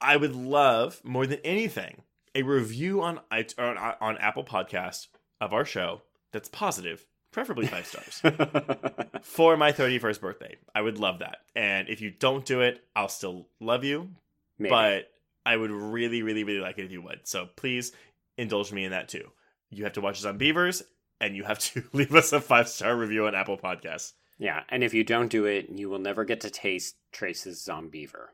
I 0.00 0.16
would 0.16 0.34
love 0.36 1.00
more 1.04 1.26
than 1.26 1.38
anything 1.44 2.02
a 2.34 2.42
review 2.42 3.02
on 3.02 3.20
on, 3.58 3.78
on 3.78 4.18
Apple 4.18 4.44
Podcast 4.44 5.08
of 5.40 5.52
our 5.54 5.64
show 5.64 6.02
that's 6.32 6.48
positive, 6.50 7.06
preferably 7.32 7.66
five 7.66 7.86
stars, 7.86 8.20
for 9.22 9.56
my 9.56 9.72
31st 9.72 10.20
birthday. 10.20 10.56
I 10.74 10.82
would 10.82 10.98
love 10.98 11.20
that. 11.20 11.38
And 11.54 11.88
if 11.88 12.00
you 12.02 12.10
don't 12.10 12.44
do 12.44 12.60
it, 12.60 12.84
I'll 12.94 13.08
still 13.08 13.48
love 13.60 13.84
you, 13.84 14.10
Maybe. 14.58 14.70
but 14.70 15.10
I 15.46 15.56
would 15.56 15.70
really, 15.70 16.22
really, 16.22 16.44
really 16.44 16.60
like 16.60 16.78
it 16.78 16.84
if 16.84 16.90
you 16.92 17.00
would. 17.02 17.20
So 17.24 17.48
please 17.56 17.92
indulge 18.36 18.72
me 18.72 18.84
in 18.84 18.90
that 18.90 19.08
too. 19.08 19.30
You 19.70 19.84
have 19.84 19.94
to 19.94 20.00
watch 20.02 20.18
us 20.18 20.24
on 20.26 20.36
Beavers, 20.38 20.82
and 21.20 21.36
you 21.36 21.44
have 21.44 21.58
to 21.58 21.84
leave 21.92 22.14
us 22.14 22.32
a 22.32 22.40
five 22.40 22.68
star 22.68 22.96
review 22.96 23.26
on 23.26 23.34
Apple 23.34 23.58
Podcasts. 23.58 24.12
yeah, 24.38 24.62
and 24.68 24.84
if 24.84 24.94
you 24.94 25.04
don't 25.04 25.28
do 25.28 25.44
it, 25.44 25.68
you 25.70 25.88
will 25.88 25.98
never 25.98 26.24
get 26.24 26.40
to 26.42 26.50
taste 26.50 26.96
Trace's 27.12 27.64
zombeaver. 27.64 28.28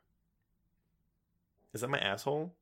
Is 1.73 1.81
that 1.81 1.89
my 1.89 1.99
asshole? 1.99 2.53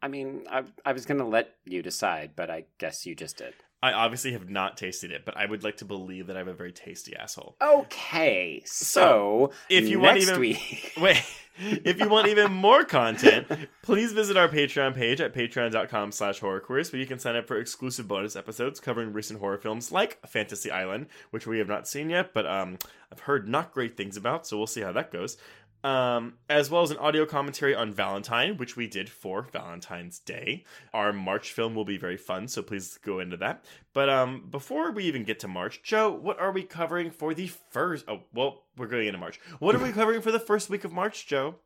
I 0.00 0.08
mean, 0.08 0.44
I, 0.50 0.62
I 0.84 0.92
was 0.92 1.06
going 1.06 1.18
to 1.18 1.24
let 1.24 1.56
you 1.64 1.82
decide, 1.82 2.30
but 2.36 2.50
I 2.50 2.64
guess 2.78 3.04
you 3.04 3.14
just 3.14 3.36
did. 3.36 3.54
I 3.82 3.92
obviously 3.92 4.32
have 4.32 4.50
not 4.50 4.76
tasted 4.76 5.12
it, 5.12 5.24
but 5.24 5.36
I 5.36 5.46
would 5.46 5.62
like 5.62 5.76
to 5.78 5.84
believe 5.84 6.26
that 6.26 6.36
I 6.36 6.40
have 6.40 6.48
a 6.48 6.52
very 6.54 6.72
tasty 6.72 7.14
asshole. 7.14 7.56
Okay, 7.62 8.62
so 8.64 9.52
if 9.68 9.88
you 9.88 10.00
want 10.00 10.18
even- 10.18 10.40
week, 10.40 10.94
Wait, 11.00 11.22
if 11.60 12.00
you 12.00 12.08
want 12.08 12.26
even 12.28 12.52
more 12.52 12.84
content, 12.84 13.46
please 13.82 14.12
visit 14.12 14.36
our 14.36 14.48
Patreon 14.48 14.94
page 14.94 15.20
at 15.20 15.32
patreon.com 15.32 16.10
slash 16.10 16.40
horrorqueers, 16.40 16.92
where 16.92 17.00
you 17.00 17.06
can 17.06 17.20
sign 17.20 17.36
up 17.36 17.46
for 17.46 17.56
exclusive 17.58 18.08
bonus 18.08 18.34
episodes 18.34 18.80
covering 18.80 19.12
recent 19.12 19.38
horror 19.38 19.58
films 19.58 19.92
like 19.92 20.18
Fantasy 20.26 20.70
Island, 20.72 21.06
which 21.30 21.46
we 21.46 21.58
have 21.58 21.68
not 21.68 21.86
seen 21.86 22.10
yet, 22.10 22.34
but 22.34 22.46
um, 22.46 22.78
I've 23.12 23.20
heard 23.20 23.48
not 23.48 23.72
great 23.72 23.96
things 23.96 24.16
about, 24.16 24.46
so 24.46 24.56
we'll 24.58 24.66
see 24.66 24.80
how 24.82 24.92
that 24.92 25.12
goes. 25.12 25.36
Um, 25.84 26.34
as 26.48 26.70
well 26.70 26.82
as 26.82 26.90
an 26.90 26.96
audio 26.96 27.24
commentary 27.24 27.72
on 27.72 27.92
Valentine, 27.92 28.56
which 28.56 28.76
we 28.76 28.88
did 28.88 29.08
for 29.08 29.42
Valentine's 29.42 30.18
Day. 30.18 30.64
Our 30.92 31.12
March 31.12 31.52
film 31.52 31.76
will 31.76 31.84
be 31.84 31.96
very 31.96 32.16
fun, 32.16 32.48
so 32.48 32.62
please 32.62 32.98
go 32.98 33.20
into 33.20 33.36
that. 33.36 33.64
But 33.92 34.08
um, 34.08 34.48
before 34.50 34.90
we 34.90 35.04
even 35.04 35.22
get 35.22 35.38
to 35.40 35.48
March, 35.48 35.82
Joe, 35.84 36.10
what 36.10 36.40
are 36.40 36.50
we 36.50 36.64
covering 36.64 37.12
for 37.12 37.32
the 37.32 37.46
first? 37.70 38.04
Oh, 38.08 38.22
well, 38.34 38.64
we're 38.76 38.88
going 38.88 39.06
into 39.06 39.20
March. 39.20 39.38
What 39.60 39.76
are 39.76 39.82
we 39.82 39.92
covering 39.92 40.20
for 40.20 40.32
the 40.32 40.40
first 40.40 40.68
week 40.68 40.82
of 40.84 40.92
March, 40.92 41.28
Joe? 41.28 41.56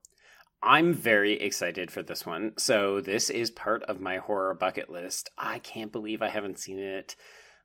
I'm 0.63 0.95
very 0.95 1.41
excited 1.41 1.91
for 1.91 2.03
this 2.03 2.25
one. 2.25 2.53
So 2.57 3.01
this 3.01 3.31
is 3.31 3.51
part 3.51 3.83
of 3.85 4.01
my 4.01 4.19
horror 4.19 4.55
bucket 4.55 4.91
list. 4.91 5.31
I 5.37 5.59
can't 5.59 5.91
believe 5.91 6.23
I 6.23 6.29
haven't 6.29 6.61
seen 6.61 6.79
it. 6.79 7.17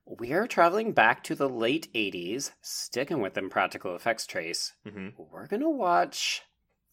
We 0.10 0.32
are 0.32 0.48
traveling 0.48 0.94
back 0.94 1.22
to 1.26 1.36
the 1.36 1.50
late 1.50 1.92
80s, 1.94 2.52
sticking 2.62 3.20
with 3.20 3.34
them 3.34 3.50
practical 3.50 3.94
effects 3.94 4.26
trace. 4.26 4.74
hmm 4.90 5.10
We're 5.18 5.48
going 5.48 5.62
to 5.62 5.70
watch 5.70 6.44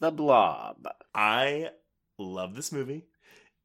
The 0.00 0.10
Blob. 0.10 0.88
I 1.14 1.70
love 2.18 2.56
this 2.56 2.72
movie. 2.72 3.04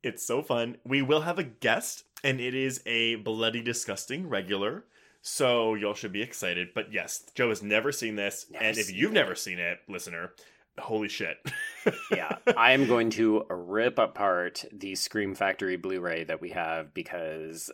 It's 0.04 0.24
so 0.26 0.44
fun. 0.44 0.78
We 0.86 1.02
will 1.02 1.22
have 1.22 1.40
a 1.40 1.44
guest, 1.44 2.04
and 2.24 2.40
it 2.40 2.54
is 2.54 2.82
a 2.86 3.16
bloody 3.16 3.62
disgusting 3.64 4.30
regular. 4.30 4.86
So 5.24 5.74
y'all 5.74 5.96
should 5.96 6.14
be 6.14 6.22
excited. 6.22 6.70
But 6.76 6.94
yes, 6.94 7.24
Joe 7.34 7.50
has 7.50 7.64
never 7.64 7.92
seen 7.92 8.16
this, 8.16 8.46
Never 8.52 8.64
and 8.64 8.78
if 8.78 8.92
you've 8.92 9.12
it. 9.12 9.16
never 9.16 9.34
seen 9.34 9.58
it, 9.58 9.80
listener, 9.90 10.32
holy 10.78 11.10
shit. 11.10 11.38
yeah, 12.12 12.38
I 12.56 12.74
am 12.74 12.88
going 12.88 13.10
to 13.12 13.46
rip 13.50 13.98
apart 13.98 14.64
the 14.72 14.94
Scream 14.94 15.34
Factory 15.34 15.76
Blu 15.76 16.00
ray 16.02 16.24
that 16.26 16.40
we 16.40 16.52
have 16.52 16.94
because 16.94 17.72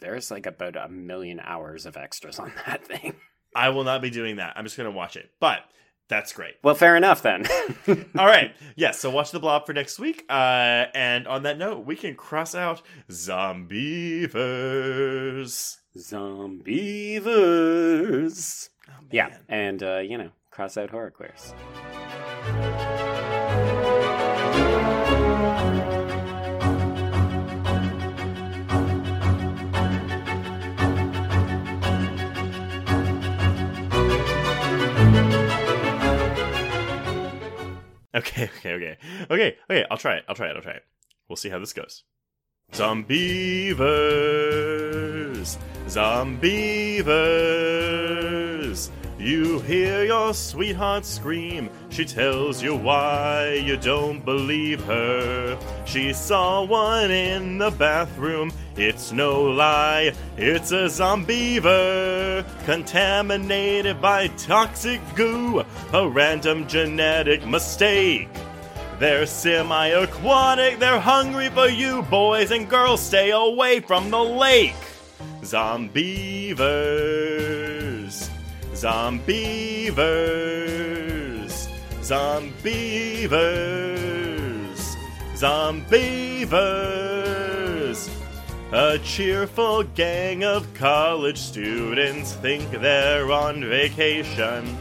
there's 0.00 0.30
like 0.30 0.46
about 0.46 0.76
a 0.76 0.88
million 0.88 1.40
hours 1.40 1.86
of 1.86 1.96
extras 1.96 2.38
on 2.38 2.52
that 2.66 2.84
thing. 2.90 3.14
I 3.54 3.70
will 3.70 3.84
not 3.84 4.02
be 4.02 4.10
doing 4.10 4.36
that. 4.36 4.52
I'm 4.56 4.64
just 4.64 4.76
going 4.76 4.90
to 4.90 4.96
watch 4.96 5.16
it. 5.16 5.30
But 5.40 5.60
that's 6.08 6.32
great. 6.32 6.54
Well, 6.62 6.74
fair 6.74 6.96
enough 6.96 7.22
then. 7.22 7.46
All 8.18 8.26
right. 8.26 8.52
Yes. 8.76 8.98
so 9.00 9.10
watch 9.10 9.30
the 9.30 9.40
blob 9.40 9.66
for 9.66 9.72
next 9.72 9.98
week. 9.98 10.24
Uh, 10.28 10.86
and 10.94 11.26
on 11.28 11.42
that 11.44 11.58
note, 11.58 11.86
we 11.86 11.96
can 11.96 12.14
cross 12.14 12.54
out 12.54 12.82
Zombeavers. 13.10 14.30
Zombeavers. 15.96 16.68
Oh, 18.88 18.92
Yeah, 19.10 19.36
and 19.48 19.82
uh, 19.82 19.98
you 19.98 20.16
know, 20.18 20.30
cross 20.50 20.76
out 20.76 20.90
horror 20.90 21.10
queers. 21.10 21.52
Okay, 38.40 38.50
okay, 38.58 38.72
okay. 38.74 38.96
Okay, 39.30 39.56
okay, 39.70 39.84
I'll 39.90 39.98
try 39.98 40.16
it. 40.16 40.24
I'll 40.28 40.34
try 40.34 40.48
it. 40.48 40.56
I'll 40.56 40.62
try 40.62 40.72
it. 40.72 40.84
We'll 41.28 41.36
see 41.36 41.48
how 41.50 41.58
this 41.58 41.72
goes. 41.72 42.04
Zombeavers, 42.72 43.76
Zombeavers. 45.86 47.00
You 49.20 49.60
hear 49.60 50.04
your 50.06 50.32
sweetheart 50.32 51.04
scream. 51.04 51.68
She 51.90 52.06
tells 52.06 52.62
you 52.62 52.74
why 52.74 53.60
you 53.62 53.76
don't 53.76 54.24
believe 54.24 54.82
her. 54.84 55.58
She 55.84 56.14
saw 56.14 56.64
one 56.64 57.10
in 57.10 57.58
the 57.58 57.70
bathroom. 57.70 58.50
It's 58.76 59.12
no 59.12 59.42
lie. 59.42 60.14
It's 60.38 60.72
a 60.72 60.88
zombeaver. 60.88 62.46
Contaminated 62.64 64.00
by 64.00 64.28
toxic 64.38 65.02
goo. 65.14 65.66
A 65.92 66.08
random 66.08 66.66
genetic 66.66 67.46
mistake. 67.46 68.30
They're 68.98 69.26
semi 69.26 69.88
aquatic, 69.88 70.78
they're 70.78 70.98
hungry 70.98 71.50
for 71.50 71.68
you, 71.68 72.00
boys 72.04 72.52
and 72.52 72.70
girls. 72.70 73.02
Stay 73.02 73.32
away 73.32 73.80
from 73.80 74.10
the 74.10 74.18
lake. 74.18 74.72
Zombeavers. 75.42 77.59
Zombeavers. 78.80 79.92
Zombeavers. 82.00 83.30
Zombeavers. 85.34 86.50
A 88.72 88.98
cheerful 89.00 89.82
gang 89.82 90.44
of 90.44 90.72
college 90.72 91.36
students 91.36 92.32
think 92.32 92.70
they're 92.70 93.30
on 93.30 93.62
vacation. 93.62 94.78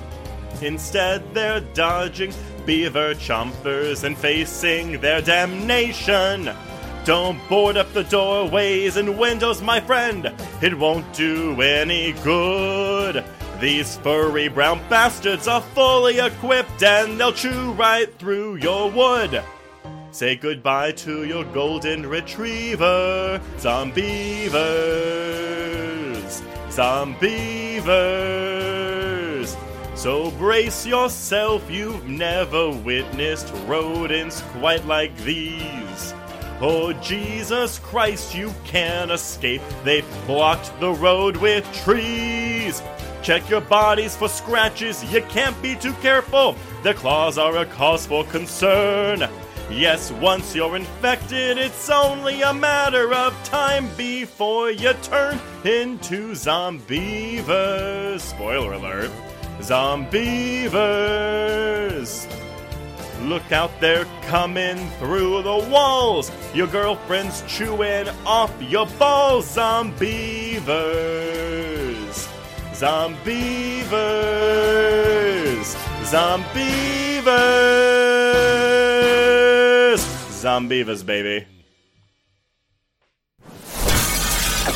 Instead, 0.61 1.34
they're 1.34 1.59
dodging 1.59 2.34
beaver 2.65 3.13
chompers 3.15 4.05
and 4.05 4.17
facing 4.17 5.01
their 5.01 5.21
damnation. 5.21 6.49
Don't 7.03 7.45
board 7.49 7.76
up 7.76 7.91
the 7.91 8.05
doorways 8.05 8.95
and 8.95 9.19
windows, 9.19 9.61
my 9.61 9.81
friend. 9.81 10.31
It 10.61 10.77
won't 10.77 11.11
do 11.13 11.61
any 11.61 12.13
good. 12.23 13.26
These 13.60 13.98
furry 13.98 14.48
brown 14.48 14.80
bastards 14.90 15.48
are 15.48 15.60
fully 15.61 16.19
equipped 16.19 16.81
and 16.81 17.19
they'll 17.19 17.34
chew 17.34 17.72
right 17.73 18.07
through 18.18 18.56
your 18.56 18.90
wood. 18.90 19.44
Say 20.11 20.38
goodbye 20.38 20.94
to 20.94 21.26
your 21.26 21.44
golden 21.44 22.07
retriever. 22.07 23.41
Zombeavers. 23.57 24.49
Zombeavers. 26.69 28.40
So 29.98 30.31
brace 30.31 30.86
yourself, 30.86 31.69
you've 31.69 32.07
never 32.07 32.69
witnessed 32.69 33.52
rodents 33.68 34.40
quite 34.53 34.86
like 34.86 35.14
these. 35.18 36.14
Oh, 36.61 36.94
Jesus 37.02 37.80
Christ, 37.80 38.34
you 38.34 38.53
can't 38.64 39.11
escape. 39.11 39.61
They've 39.84 40.07
blocked 40.26 40.77
the 40.80 40.94
road 40.94 41.36
with 41.38 41.65
trees. 41.84 42.81
Check 43.22 43.50
your 43.50 43.62
bodies 43.62 44.16
for 44.16 44.30
scratches, 44.30 45.04
you 45.12 45.22
can't 45.24 45.60
be 45.62 45.76
too 45.76 45.94
careful. 46.02 46.56
The 46.84 46.94
claws 46.94 47.38
are 47.38 47.58
a 47.58 47.66
cause 47.66 48.06
for 48.06 48.24
concern. 48.26 49.28
Yes, 49.70 50.12
once 50.14 50.56
you're 50.56 50.76
infected, 50.76 51.58
it's 51.58 51.90
only 51.90 52.41
a 52.41 52.54
matter 52.54 53.14
of 53.14 53.34
time 53.44 53.88
before 53.96 54.72
you 54.72 54.94
turn 55.04 55.40
into 55.64 56.32
zombeavers. 56.32 58.22
Spoiler 58.22 58.74
alert. 58.74 59.12
Zombeavers! 59.60 60.72
Look 63.28 63.52
out, 63.52 63.72
they're 63.82 64.06
coming 64.24 64.78
through 64.91 65.44
the 65.44 65.68
walls! 65.70 66.32
Your 66.54 66.68
girlfriend's 66.68 67.44
chewing 67.48 68.08
off 68.26 68.54
your 68.62 68.88
balls, 68.98 69.56
Zombeavers! 69.56 71.89
Zombeavers! 72.80 73.19
Zombeavers! 76.06 77.19
Zombeavers, 80.41 81.03
baby. 81.06 81.59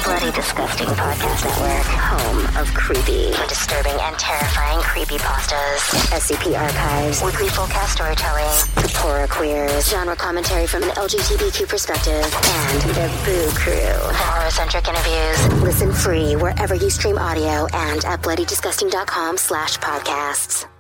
Bloody 0.04 0.32
Disgusting 0.32 0.88
Podcast 0.88 1.46
Network. 1.46 1.86
Home 1.86 2.58
of 2.62 2.74
creepy, 2.74 3.32
disturbing, 3.48 3.96
and 4.02 4.18
terrifying 4.20 4.80
creepy 4.82 5.16
pastas, 5.18 5.80
SCP 6.12 6.60
archives. 6.60 7.24
Weekly 7.24 7.48
full 7.48 7.68
cast 7.68 7.94
storytelling. 7.94 8.52
The 8.76 8.92
Horror 8.98 9.28
Queers. 9.28 9.90
Genre 9.90 10.16
commentary 10.16 10.68
from 10.68 10.84
an 10.84 10.90
LGBTQ 10.90 11.70
perspective. 11.70 12.26
And 12.26 12.82
the 12.92 13.08
Boo 13.24 13.50
Crew. 13.56 14.14
Horror-centric 14.14 14.88
interviews. 14.88 15.64
Listen 15.64 15.94
free 15.94 16.36
wherever 16.36 16.76
you 16.76 16.90
stream 16.90 17.18
audio 17.18 17.68
and 17.74 18.04
at 18.04 18.22
bloodydisgusting.com 18.22 19.38
slash 19.38 19.78
podcasts. 19.80 20.73